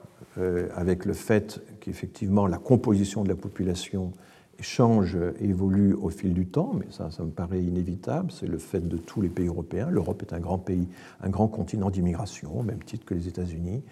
avec 0.76 1.06
le 1.06 1.14
fait 1.14 1.62
qu'effectivement 1.80 2.46
la 2.46 2.58
composition 2.58 3.24
de 3.24 3.30
la 3.30 3.36
population 3.36 4.12
change, 4.60 5.18
évolue 5.40 5.94
au 5.94 6.10
fil 6.10 6.34
du 6.34 6.46
temps, 6.46 6.74
mais 6.78 6.86
ça, 6.90 7.12
ça 7.12 7.24
me 7.24 7.32
paraît 7.32 7.62
inévitable. 7.62 8.32
C'est 8.32 8.48
le 8.48 8.58
fait 8.58 8.86
de 8.86 8.98
tous 8.98 9.22
les 9.22 9.30
pays 9.30 9.48
européens. 9.48 9.90
L'Europe 9.90 10.22
est 10.22 10.34
un 10.34 10.40
grand 10.40 10.58
pays, 10.58 10.88
un 11.22 11.30
grand 11.30 11.48
continent 11.48 11.90
d'immigration, 11.90 12.60
au 12.60 12.64
même 12.64 12.84
titre 12.84 13.06
que 13.06 13.14
les 13.14 13.28
États-Unis. 13.28 13.84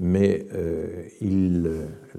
Mais 0.00 0.46
euh, 0.54 1.08
il, 1.20 1.70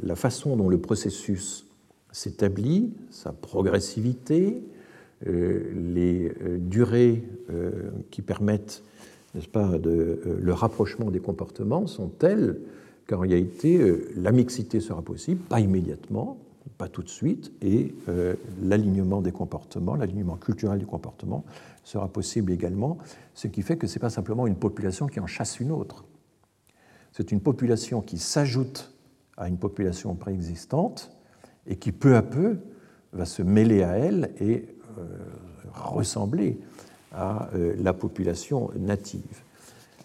la 0.01 0.15
façon 0.15 0.55
dont 0.57 0.69
le 0.69 0.79
processus 0.79 1.65
s'établit, 2.11 2.93
sa 3.09 3.31
progressivité, 3.31 4.63
euh, 5.27 5.71
les 5.75 6.31
euh, 6.41 6.57
durées 6.57 7.23
qui 8.11 8.21
permettent 8.21 8.83
n'est-ce 9.35 9.47
pas, 9.47 9.77
de, 9.77 10.19
le 10.39 10.53
rapprochement 10.53 11.11
des 11.11 11.19
comportements 11.19 11.87
sont 11.87 12.07
telles 12.07 12.59
qu'en 13.07 13.19
réalité, 13.19 13.79
la 14.15 14.31
mixité 14.31 14.79
sera 14.79 15.01
possible, 15.01 15.41
pas 15.41 15.59
immédiatement, 15.59 16.37
pas 16.77 16.87
tout 16.87 17.01
de 17.01 17.09
suite, 17.09 17.51
et 17.61 17.93
l'alignement 18.61 19.21
des 19.21 19.31
comportements, 19.31 19.95
l'alignement 19.95 20.35
culturel 20.35 20.77
du 20.77 20.85
comportement 20.85 21.43
sera 21.83 22.07
possible 22.07 22.51
également, 22.51 22.99
ce 23.33 23.47
qui 23.47 23.63
fait 23.63 23.77
que 23.77 23.87
ce 23.87 23.95
n'est 23.95 24.01
pas 24.01 24.11
simplement 24.11 24.45
une 24.45 24.55
population 24.55 25.07
qui 25.07 25.19
en 25.19 25.27
chasse 25.27 25.59
une 25.59 25.71
autre, 25.71 26.05
c'est 27.11 27.31
une 27.31 27.41
population 27.41 28.01
qui 28.01 28.17
s'ajoute 28.17 28.93
à 29.37 29.47
une 29.47 29.57
population 29.57 30.15
préexistante 30.15 31.11
et 31.67 31.75
qui 31.77 31.91
peu 31.91 32.15
à 32.15 32.21
peu 32.21 32.57
va 33.13 33.25
se 33.25 33.41
mêler 33.41 33.83
à 33.83 33.97
elle 33.97 34.31
et 34.39 34.65
euh, 34.97 35.03
ressembler 35.73 36.59
à 37.11 37.49
euh, 37.55 37.75
la 37.79 37.93
population 37.93 38.71
native. 38.77 39.43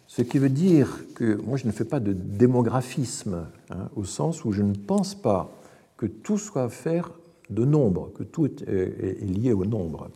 Ce 0.06 0.22
qui 0.22 0.38
veut 0.38 0.48
dire 0.48 1.04
que 1.14 1.34
moi 1.42 1.56
je 1.56 1.66
ne 1.66 1.72
fais 1.72 1.84
pas 1.84 2.00
de 2.00 2.12
démographisme, 2.12 3.46
hein, 3.70 3.88
au 3.96 4.04
sens 4.04 4.44
où 4.44 4.52
je 4.52 4.62
ne 4.62 4.74
pense 4.74 5.14
pas 5.14 5.50
que 5.96 6.06
tout 6.06 6.38
soit 6.38 6.64
affaire 6.64 7.10
de 7.50 7.64
nombre, 7.64 8.12
que 8.14 8.22
tout 8.22 8.46
est, 8.46 9.22
lié 9.22 9.52
au 9.52 9.64
nombre. 9.64 10.08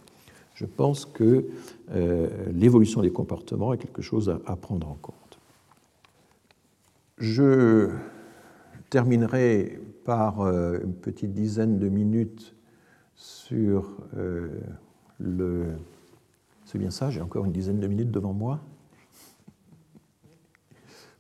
Je 0.55 0.65
pense 0.65 1.05
que 1.05 1.47
euh, 1.91 2.29
l'évolution 2.53 3.03
des 3.03 3.11
comportements 3.11 3.73
est 3.73 3.79
quelque 3.79 4.03
chose 4.03 4.41
à 4.47 4.57
prendre 4.57 4.89
en 4.89 4.99
compte. 5.01 5.39
Je 7.19 7.91
terminerai 8.91 9.81
par 10.09 10.41
euh, 10.41 10.79
une 10.83 10.95
petite 10.95 11.35
dizaine 11.35 11.79
de 11.79 11.87
minutes 11.91 12.57
sur 13.15 13.95
euh, 14.17 14.59
le... 15.21 15.67
C'est 16.65 16.79
bien 16.79 16.91
ça, 16.91 17.11
j'ai 17.11 17.21
encore 17.21 17.45
une 17.45 17.53
dizaine 17.53 17.79
de 17.79 17.87
minutes 17.87 18.11
devant 18.11 18.33
moi. 18.33 18.59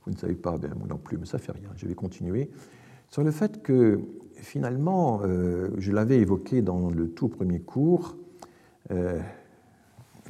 Vous 0.06 0.12
ne 0.12 0.16
savez 0.16 0.36
pas, 0.36 0.56
bien 0.56 0.72
moi 0.74 0.86
non 0.88 0.96
plus, 0.96 1.18
mais 1.18 1.26
ça 1.26 1.36
fait 1.36 1.52
rien, 1.52 1.68
je 1.76 1.86
vais 1.86 1.94
continuer. 1.94 2.50
Sur 3.10 3.24
le 3.24 3.30
fait 3.30 3.62
que 3.62 4.00
finalement, 4.36 5.20
euh, 5.22 5.68
je 5.76 5.92
l'avais 5.92 6.16
évoqué 6.16 6.62
dans 6.62 6.88
le 6.88 7.10
tout 7.10 7.28
premier 7.28 7.60
cours, 7.60 8.16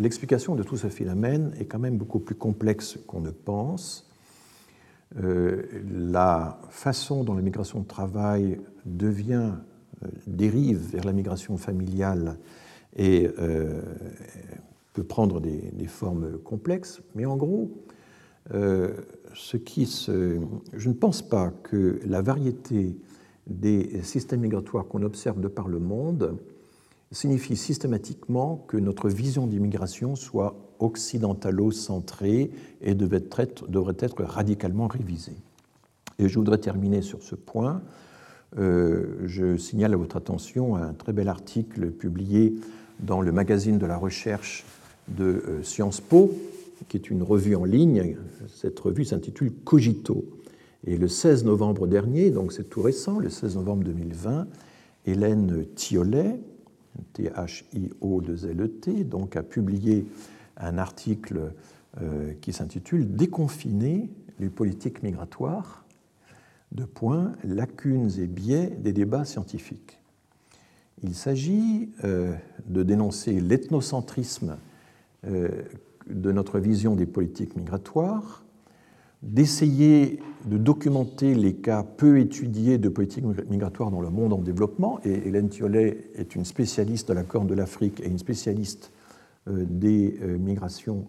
l'explication 0.00 0.56
de 0.56 0.64
tout 0.64 0.76
ce 0.76 0.88
phénomène 0.88 1.52
est 1.60 1.66
quand 1.66 1.78
même 1.78 1.96
beaucoup 1.96 2.18
plus 2.18 2.34
complexe 2.34 2.98
qu'on 3.06 3.20
ne 3.20 3.30
pense 3.30 4.07
la 5.16 6.60
façon 6.70 7.24
dont 7.24 7.34
la 7.34 7.42
migration 7.42 7.80
de 7.80 7.86
travail 7.86 8.60
devient, 8.84 9.52
euh, 10.04 10.08
dérive 10.26 10.78
vers 10.92 11.04
la 11.04 11.12
migration 11.12 11.56
familiale 11.56 12.38
et 12.96 13.28
euh, 13.38 13.80
peut 14.92 15.04
prendre 15.04 15.40
des, 15.40 15.86
formes 15.86 16.38
complexes, 16.38 17.00
mais 17.14 17.24
en 17.24 17.36
gros, 17.36 17.70
ce 18.50 19.56
qui 19.56 19.86
se, 19.86 20.40
je 20.72 20.88
ne 20.88 20.94
pense 20.94 21.22
pas 21.22 21.52
que 21.62 22.00
la 22.04 22.22
variété 22.22 22.96
des 23.46 24.02
systèmes 24.02 24.40
migratoires 24.40 24.86
qu'on 24.86 25.02
observe 25.02 25.40
de 25.40 25.48
par 25.48 25.68
le 25.68 25.78
monde 25.78 26.38
signifie 27.10 27.56
systématiquement 27.56 28.64
que 28.68 28.76
notre 28.76 29.08
vision 29.08 29.46
d'immigration 29.46 30.14
soit 30.14 30.67
occidentalo-centrée 30.78 32.50
et 32.80 32.94
devrait 32.94 33.24
être, 33.38 33.68
devrait 33.68 33.96
être 33.98 34.22
radicalement 34.22 34.86
révisée. 34.86 35.36
Et 36.18 36.28
je 36.28 36.38
voudrais 36.38 36.58
terminer 36.58 37.02
sur 37.02 37.22
ce 37.22 37.34
point. 37.34 37.82
Euh, 38.58 39.18
je 39.26 39.56
signale 39.56 39.94
à 39.94 39.96
votre 39.96 40.16
attention 40.16 40.76
un 40.76 40.92
très 40.94 41.12
bel 41.12 41.28
article 41.28 41.90
publié 41.90 42.54
dans 43.00 43.20
le 43.20 43.30
magazine 43.30 43.78
de 43.78 43.86
la 43.86 43.96
recherche 43.96 44.64
de 45.08 45.24
euh, 45.24 45.62
Sciences 45.62 46.00
Po, 46.00 46.32
qui 46.88 46.96
est 46.96 47.10
une 47.10 47.22
revue 47.22 47.56
en 47.56 47.64
ligne. 47.64 48.16
Cette 48.48 48.78
revue 48.78 49.04
s'intitule 49.04 49.52
Cogito. 49.64 50.24
Et 50.86 50.96
le 50.96 51.08
16 51.08 51.44
novembre 51.44 51.86
dernier, 51.86 52.30
donc 52.30 52.52
c'est 52.52 52.68
tout 52.68 52.82
récent, 52.82 53.18
le 53.18 53.30
16 53.30 53.56
novembre 53.56 53.84
2020, 53.84 54.46
Hélène 55.06 55.64
Thiolet, 55.74 56.38
T-H-I-O-2-L-E-T, 57.14 59.00
e 59.00 59.04
donc 59.04 59.36
a 59.36 59.42
publié 59.42 60.06
un 60.58 60.78
article 60.78 61.52
euh, 62.00 62.34
qui 62.40 62.52
s'intitule 62.52 63.16
Déconfiner 63.16 64.10
les 64.38 64.50
politiques 64.50 65.02
migratoires, 65.02 65.84
de 66.72 66.84
points, 66.84 67.32
lacunes 67.44 68.10
et 68.18 68.26
biais 68.26 68.66
des 68.66 68.92
débats 68.92 69.24
scientifiques. 69.24 69.98
Il 71.02 71.14
s'agit 71.14 71.90
euh, 72.04 72.34
de 72.66 72.82
dénoncer 72.82 73.40
l'ethnocentrisme 73.40 74.58
euh, 75.26 75.48
de 76.10 76.32
notre 76.32 76.58
vision 76.58 76.94
des 76.94 77.06
politiques 77.06 77.56
migratoires, 77.56 78.44
d'essayer 79.22 80.20
de 80.44 80.58
documenter 80.58 81.34
les 81.34 81.54
cas 81.54 81.82
peu 81.82 82.18
étudiés 82.18 82.78
de 82.78 82.88
politiques 82.88 83.24
migratoires 83.48 83.90
dans 83.90 84.00
le 84.00 84.10
monde 84.10 84.32
en 84.32 84.38
développement, 84.38 85.00
et 85.04 85.28
Hélène 85.28 85.48
Thiollet 85.48 86.10
est 86.14 86.34
une 86.34 86.44
spécialiste 86.44 87.08
de 87.08 87.14
la 87.14 87.24
Corne 87.24 87.46
de 87.46 87.54
l'Afrique 87.54 88.00
et 88.00 88.06
une 88.06 88.18
spécialiste 88.18 88.92
des 89.48 90.18
euh, 90.22 90.38
migrations 90.38 91.06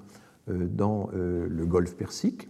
euh, 0.49 0.67
dans 0.67 1.09
le 1.13 1.65
golfe 1.65 1.95
Persique. 1.95 2.49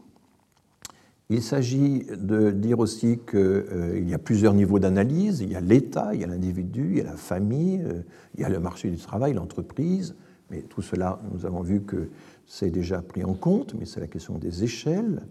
Il 1.32 1.44
s'agit 1.44 2.06
de 2.18 2.50
dire 2.50 2.80
aussi 2.80 3.20
qu'il 3.30 4.10
y 4.10 4.16
a 4.16 4.18
plusieurs 4.18 4.56
niveaux 4.56 4.80
d'analyse. 4.80 5.42
Il 5.42 5.52
y 5.52 5.56
a 5.56 5.62
l'État, 5.62 6.16
il 6.16 6.22
y 6.22 6.24
a 6.24 6.28
l'individu, 6.28 6.88
il 6.92 6.98
y 6.98 7.02
a 7.02 7.04
la 7.04 7.18
famille, 7.18 7.86
il 8.34 8.42
y 8.42 8.44
a 8.44 8.50
le 8.50 8.60
marché 8.60 8.90
du 8.90 8.98
travail, 8.98 9.34
l'entreprise. 9.34 10.16
Mais 10.50 10.64
tout 10.64 10.82
cela, 10.82 11.20
nous 11.32 11.46
avons 11.46 11.62
vu 11.62 11.82
que 11.82 12.10
c'est 12.48 12.72
déjà 12.72 13.04
pris 13.04 13.24
en 13.24 13.36
compte, 13.36 13.76
mais 13.76 13.86
c'est 13.86 14.00
la 14.00 14.08
question 14.08 14.40
des 14.40 14.64
échelles. 14.64 15.22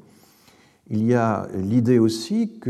Il 0.88 1.04
y 1.04 1.14
a 1.14 1.48
l'idée 1.54 1.98
aussi 1.98 2.60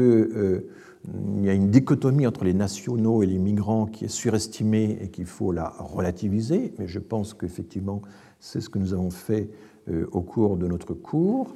qu'il 1.05 1.45
y 1.45 1.51
a 1.51 1.55
une 1.55 1.71
dichotomie 1.71 2.27
entre 2.27 2.45
les 2.45 2.55
nationaux 2.55 3.23
et 3.23 3.27
les 3.27 3.39
migrants 3.39 3.87
qui 3.87 4.05
est 4.05 4.09
surestimée 4.09 4.99
et 5.01 5.09
qu'il 5.09 5.27
faut 5.27 5.53
la 5.53 5.71
relativiser, 5.79 6.73
mais 6.79 6.87
je 6.87 6.99
pense 6.99 7.35
qu'effectivement, 7.35 8.03
c'est 8.41 8.61
ce 8.61 8.69
que 8.69 8.79
nous 8.79 8.93
avons 8.93 9.11
fait 9.11 9.49
euh, 9.89 10.07
au 10.13 10.21
cours 10.21 10.57
de 10.57 10.67
notre 10.67 10.95
cours. 10.95 11.55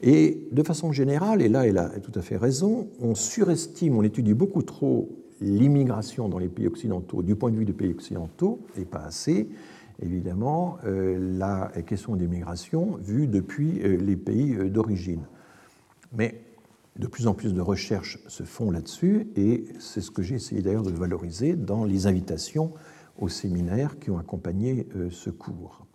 Et 0.00 0.48
de 0.50 0.62
façon 0.62 0.90
générale, 0.90 1.42
et 1.42 1.48
là 1.48 1.66
elle 1.66 1.78
a 1.78 1.88
tout 2.00 2.12
à 2.18 2.22
fait 2.22 2.36
raison, 2.36 2.88
on 3.00 3.14
surestime, 3.14 3.96
on 3.96 4.02
étudie 4.02 4.34
beaucoup 4.34 4.62
trop 4.62 5.08
l'immigration 5.40 6.28
dans 6.28 6.38
les 6.38 6.48
pays 6.48 6.66
occidentaux 6.66 7.22
du 7.22 7.36
point 7.36 7.50
de 7.50 7.56
vue 7.56 7.64
des 7.64 7.72
pays 7.72 7.90
occidentaux, 7.90 8.60
et 8.76 8.84
pas 8.84 9.00
assez, 9.00 9.48
évidemment, 10.02 10.78
euh, 10.84 11.36
la 11.38 11.70
question 11.82 12.16
des 12.16 12.26
migrations 12.26 12.98
vue 13.00 13.28
depuis 13.28 13.80
euh, 13.82 13.96
les 13.96 14.16
pays 14.16 14.56
d'origine. 14.70 15.22
Mais 16.12 16.41
de 16.96 17.06
plus 17.06 17.26
en 17.26 17.34
plus 17.34 17.54
de 17.54 17.60
recherches 17.60 18.18
se 18.28 18.42
font 18.42 18.70
là-dessus 18.70 19.28
et 19.36 19.64
c'est 19.78 20.00
ce 20.00 20.10
que 20.10 20.22
j'ai 20.22 20.34
essayé 20.34 20.62
d'ailleurs 20.62 20.82
de 20.82 20.90
valoriser 20.90 21.54
dans 21.54 21.84
les 21.84 22.06
invitations 22.06 22.72
aux 23.18 23.28
séminaires 23.28 23.98
qui 23.98 24.10
ont 24.10 24.18
accompagné 24.18 24.86
euh, 24.96 25.08
ce 25.10 25.30
cours. 25.30 25.86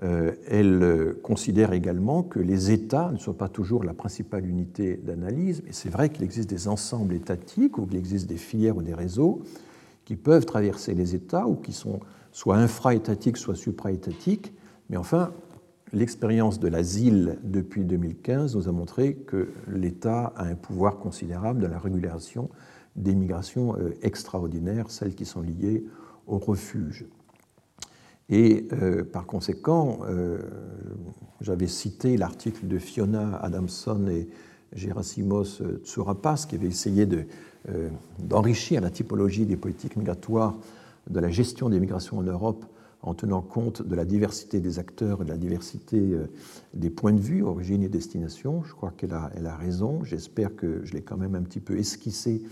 elle 0.00 1.14
considère 1.22 1.72
également 1.72 2.24
que 2.24 2.40
les 2.40 2.72
États 2.72 3.12
ne 3.12 3.18
sont 3.18 3.32
pas 3.32 3.48
toujours 3.48 3.84
la 3.84 3.94
principale 3.94 4.44
unité 4.44 4.96
d'analyse, 4.96 5.62
mais 5.64 5.72
c'est 5.72 5.88
vrai 5.88 6.08
qu'il 6.08 6.24
existe 6.24 6.50
des 6.50 6.66
ensembles 6.66 7.14
étatiques 7.14 7.78
ou 7.78 7.86
qu'il 7.86 7.96
existe 7.96 8.26
des 8.28 8.36
filières 8.36 8.76
ou 8.76 8.82
des 8.82 8.94
réseaux 8.94 9.42
qui 10.04 10.16
peuvent 10.16 10.44
traverser 10.44 10.94
les 10.94 11.14
États 11.14 11.46
ou 11.46 11.54
qui 11.54 11.72
sont 11.72 12.00
soit 12.32 12.56
infra-étatiques, 12.56 13.36
soit 13.36 13.54
supra-étatiques. 13.54 14.52
Mais 14.90 14.96
enfin, 14.96 15.32
l'expérience 15.92 16.58
de 16.58 16.68
l'asile 16.68 17.38
depuis 17.42 17.84
2015 17.84 18.56
nous 18.56 18.68
a 18.68 18.72
montré 18.72 19.14
que 19.14 19.48
l'État 19.68 20.32
a 20.36 20.44
un 20.44 20.54
pouvoir 20.54 20.98
considérable 20.98 21.60
de 21.60 21.66
la 21.66 21.78
régulation 21.78 22.50
des 22.96 23.14
migrations 23.14 23.76
euh, 23.76 23.96
extraordinaires, 24.02 24.90
celles 24.90 25.14
qui 25.14 25.24
sont 25.24 25.42
liées 25.42 25.84
au 26.26 26.38
refuge. 26.38 27.06
Et 28.30 28.66
euh, 28.72 29.04
par 29.04 29.26
conséquent, 29.26 30.00
euh, 30.08 30.38
j'avais 31.40 31.66
cité 31.66 32.16
l'article 32.16 32.66
de 32.66 32.78
Fiona 32.78 33.36
Adamson 33.36 34.06
et 34.08 34.28
Gerasimos 34.72 35.60
Tsourapas 35.84 36.46
qui 36.48 36.56
avait 36.56 36.66
essayé 36.66 37.06
d'enrichir 38.18 38.80
la 38.80 38.90
typologie 38.90 39.46
des 39.46 39.56
politiques 39.56 39.96
migratoires 39.96 40.56
de 41.08 41.20
la 41.20 41.28
gestion 41.28 41.68
des 41.68 41.78
migrations 41.78 42.18
en 42.18 42.22
Europe 42.22 42.64
en 43.04 43.12
tenant 43.12 43.42
compte 43.42 43.82
de 43.82 43.94
la 43.94 44.06
diversité 44.06 44.60
des 44.60 44.78
acteurs 44.78 45.20
et 45.20 45.24
de 45.24 45.30
la 45.30 45.36
diversité 45.36 45.98
euh, 45.98 46.26
des 46.72 46.88
points 46.88 47.12
de 47.12 47.20
vue, 47.20 47.42
origine 47.42 47.82
et 47.82 47.88
destination. 47.88 48.64
Je 48.64 48.72
crois 48.72 48.92
qu'elle 48.96 49.12
a, 49.12 49.56
raison. 49.56 50.02
J'espère 50.04 50.56
que 50.56 50.80
je 50.84 50.94
l'ai 50.94 51.02
quand 51.02 51.18
même 51.18 51.34
un 51.34 51.42
petit 51.42 51.60
peu 51.60 51.78
esquissé 51.78 52.42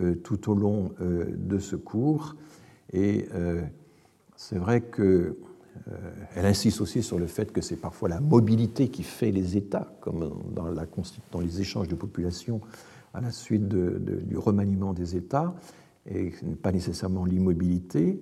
euh, 0.00 0.16
tout 0.16 0.50
au 0.50 0.54
long 0.54 0.92
euh, 1.00 1.26
de 1.36 1.58
ce 1.58 1.76
cours. 1.76 2.34
Et 2.92 3.28
c'est 4.34 4.58
vrai 4.58 4.80
qu'elle 4.80 5.36
insiste 6.34 6.80
aussi 6.80 7.04
sur 7.04 7.20
le 7.20 7.28
fait 7.28 7.52
que 7.52 7.60
c'est 7.60 7.76
parfois 7.76 8.08
la 8.08 8.18
mobilité 8.18 8.88
qui 8.88 9.04
fait 9.04 9.30
les 9.30 9.56
États, 9.56 9.94
comme 10.00 10.28
dans, 10.52 11.40
les 11.40 11.60
échanges 11.60 11.86
de 11.86 11.94
population 11.94 12.60
à 13.14 13.20
la 13.20 13.30
suite 13.30 13.68
du 13.68 14.36
remaniement 14.36 14.92
des 14.92 15.14
États, 15.14 15.54
et 16.04 16.32
pas 16.62 16.72
nécessairement 16.72 17.24
l'immobilité. 17.24 18.20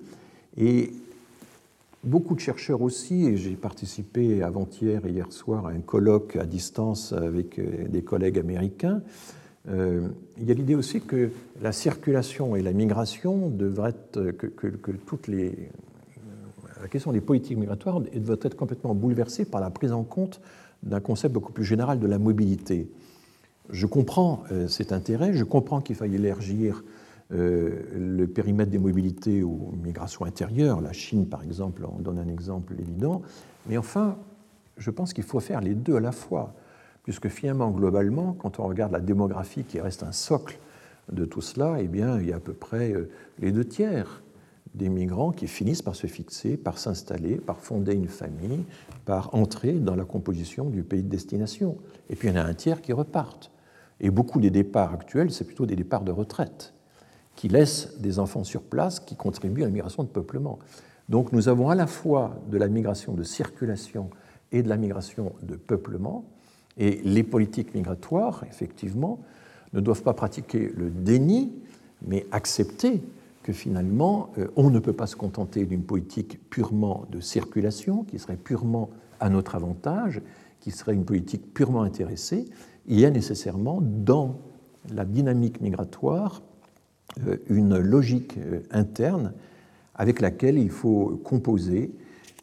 Beaucoup 2.05 2.35
de 2.35 2.41
chercheurs 2.41 2.83
aussi, 2.83 3.27
et 3.27 3.37
j'ai 3.37 3.57
participé 3.57 4.43
avant-hier 4.43 5.05
et 5.05 5.11
hier 5.11 5.33
soir 5.33 5.67
à 5.67 5.71
un 5.71 5.81
colloque 5.81 6.37
à 6.37 6.47
distance 6.47 7.13
avec 7.13 7.59
euh, 7.59 7.89
des 7.89 8.03
collègues 8.03 8.39
américains, 8.39 9.03
euh, 9.69 10.09
il 10.39 10.49
y 10.49 10.51
a 10.51 10.55
l'idée 10.55 10.75
aussi 10.75 11.01
que 11.01 11.31
la 11.61 11.73
circulation 11.73 12.57
et 12.57 12.63
la 12.63 12.73
migration 12.73 13.51
devraient 13.51 13.91
être, 13.91 14.31
que, 14.31 14.93
toutes 15.07 15.27
les, 15.27 15.71
la 16.81 16.89
question 16.89 17.13
des 17.13 17.21
politiques 17.21 17.59
migratoires 17.59 18.01
devrait 18.01 18.39
être 18.43 18.57
complètement 18.57 18.95
bouleversée 18.95 19.45
par 19.45 19.61
la 19.61 19.71
prise 19.71 19.93
en 19.93 20.05
compte 20.05 20.41
d'un 20.83 21.01
concept 21.01 21.35
beaucoup 21.35 21.53
plus 21.53 21.65
général 21.65 21.99
de 21.99 22.07
la 22.07 22.19
mobilité. 22.19 22.89
Je 23.71 23.87
comprends 23.87 24.45
euh, 24.53 24.69
cet 24.69 24.93
intérêt, 24.93 25.35
je 25.35 25.45
comprends 25.45 25.81
qu'il 25.81 25.97
faille 25.97 26.15
élargir 26.15 26.83
euh, 26.83 26.98
le 27.31 28.25
périmètre 28.27 28.71
des 28.71 28.79
mobilités 28.79 29.43
aux 29.43 29.73
migrations 29.83 30.25
intérieures, 30.25 30.81
la 30.81 30.93
Chine 30.93 31.27
par 31.27 31.43
exemple 31.43 31.85
on 31.85 32.01
donne 32.01 32.19
un 32.19 32.29
exemple 32.29 32.75
évident, 32.79 33.21
mais 33.69 33.77
enfin, 33.77 34.17
je 34.79 34.91
pense 34.91 35.13
qu'il 35.13 35.25
faut 35.25 35.41
faire 35.41 35.61
les 35.61 35.75
deux 35.75 35.97
à 35.97 36.01
la 36.01 36.13
fois, 36.13 36.55
puisque 37.03 37.29
finalement, 37.29 37.71
globalement, 37.71 38.33
quand 38.33 38.61
on 38.61 38.65
regarde 38.65 38.93
la 38.93 39.01
démographie 39.01 39.65
qui 39.65 39.81
reste 39.81 40.03
un 40.03 40.13
socle 40.13 40.59
de 41.13 41.25
tout 41.25 41.41
cela, 41.41 41.77
eh 41.81 41.89
bien, 41.89 42.21
il 42.21 42.29
y 42.29 42.33
a 42.33 42.37
à 42.37 42.41
peu 42.41 42.53
près 42.53 42.93
euh, 42.93 43.11
les 43.39 43.53
deux 43.53 43.65
tiers 43.65 44.23
des 44.75 44.89
migrants 44.89 45.33
qui 45.33 45.47
finissent 45.47 45.83
par 45.83 45.97
se 45.97 46.07
fixer, 46.07 46.57
par 46.57 46.79
s'installer, 46.79 47.37
par 47.37 47.59
fonder 47.61 47.95
une 47.95 48.09
famille, 48.09 48.65
par 49.07 49.35
entrer 49.35 49.73
dans 49.73 49.97
la 49.97 50.05
composition 50.05 50.69
du 50.69 50.83
pays 50.83 51.03
de 51.03 51.09
destination. 51.09 51.79
Et 52.11 52.17
puis 52.17 52.29
il 52.29 52.35
y 52.35 52.39
en 52.39 52.41
a 52.41 52.45
un 52.45 52.55
tiers 52.55 52.83
qui 52.83 52.93
repartent. 52.93 53.51
Et 54.01 54.11
beaucoup 54.11 54.41
des 54.41 54.51
départs 54.51 54.93
actuels, 54.93 55.31
c'est 55.33 55.45
plutôt 55.45 55.67
des 55.67 55.77
départs 55.77 56.05
de 56.05 56.13
retraite 56.13 56.75
qui 57.39 57.47
laissent 57.47 58.01
des 58.01 58.19
enfants 58.19 58.43
sur 58.43 58.63
place, 58.63 58.99
qui 58.99 59.15
contribuent 59.15 59.63
à 59.63 59.67
la 59.67 59.71
migration 59.71 60.03
de 60.03 60.09
peuplement. 60.09 60.59
Donc 61.09 61.33
nous 61.33 61.49
avons 61.49 61.71
à 61.71 61.77
la 61.77 61.87
fois 61.87 62.35
de 62.51 62.59
la 62.59 62.67
migration 62.67 63.15
de 63.15 63.23
circulation 63.23 64.11
et 64.51 64.61
de 64.61 64.69
la 64.69 64.77
migration 64.77 65.33
de 65.45 65.55
peuplement, 65.55 66.25
et 66.79 67.01
les 67.05 67.23
politiques 67.23 67.77
migratoires, 67.77 68.43
effectivement, 68.51 69.21
ne 69.73 69.79
doivent 69.79 70.03
pas 70.03 70.15
pratiquer 70.15 70.73
le 70.77 70.91
déni, 70.91 71.53
mais 72.05 72.27
accepter 72.33 73.05
que 73.45 73.53
finalement, 73.53 74.31
euh, 74.39 74.49
on 74.57 74.69
ne 74.69 74.81
peut 74.81 74.93
pas 74.93 75.07
se 75.07 75.15
contenter 75.15 75.65
d'une 75.65 75.85
politique 75.85 76.41
purement 76.51 77.05
de 77.13 77.21
circulation, 77.21 78.03
qui 78.03 78.19
serait 78.19 78.37
purement 78.37 78.91
à 79.21 79.31
notre 79.31 79.55
avantage, 79.55 80.23
qui 80.59 80.73
serait 80.73 80.95
une 80.95 81.05
politique 81.05 81.55
purement 81.55 81.83
intéressée. 81.83 82.47
Il 82.89 82.99
y 82.99 83.07
a 83.07 83.11
nécessairement 83.11 83.79
dans 83.81 84.41
la 84.93 85.05
dynamique 85.05 85.61
migratoire 85.61 86.43
une 87.49 87.79
logique 87.79 88.37
euh, 88.39 88.61
interne 88.71 89.33
avec 89.95 90.21
laquelle 90.21 90.59
il 90.59 90.71
faut 90.71 91.21
composer, 91.25 91.91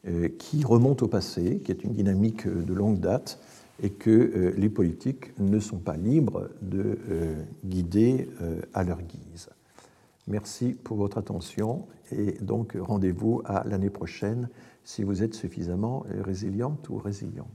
euh, 0.07 0.29
qui 0.37 0.63
remonte 0.63 1.03
au 1.03 1.07
passé, 1.07 1.61
qui 1.63 1.71
est 1.71 1.83
une 1.83 1.93
dynamique 1.93 2.47
de 2.47 2.73
longue 2.73 2.99
date, 2.99 3.39
et 3.81 3.89
que 3.89 4.53
les 4.55 4.69
politiques 4.69 5.37
ne 5.37 5.59
sont 5.59 5.79
pas 5.79 5.97
libres 5.97 6.47
de 6.61 6.97
guider 7.65 8.29
à 8.73 8.85
leur 8.85 9.01
guise. 9.01 9.49
Merci 10.27 10.77
pour 10.81 10.95
votre 10.95 11.17
attention 11.17 11.85
et 12.09 12.37
donc 12.39 12.77
rendez-vous 12.79 13.41
à 13.43 13.65
l'année 13.67 13.89
prochaine 13.89 14.47
si 14.85 15.03
vous 15.03 15.23
êtes 15.23 15.33
suffisamment 15.33 16.05
résiliente 16.23 16.87
ou 16.87 16.99
résilient. 16.99 17.49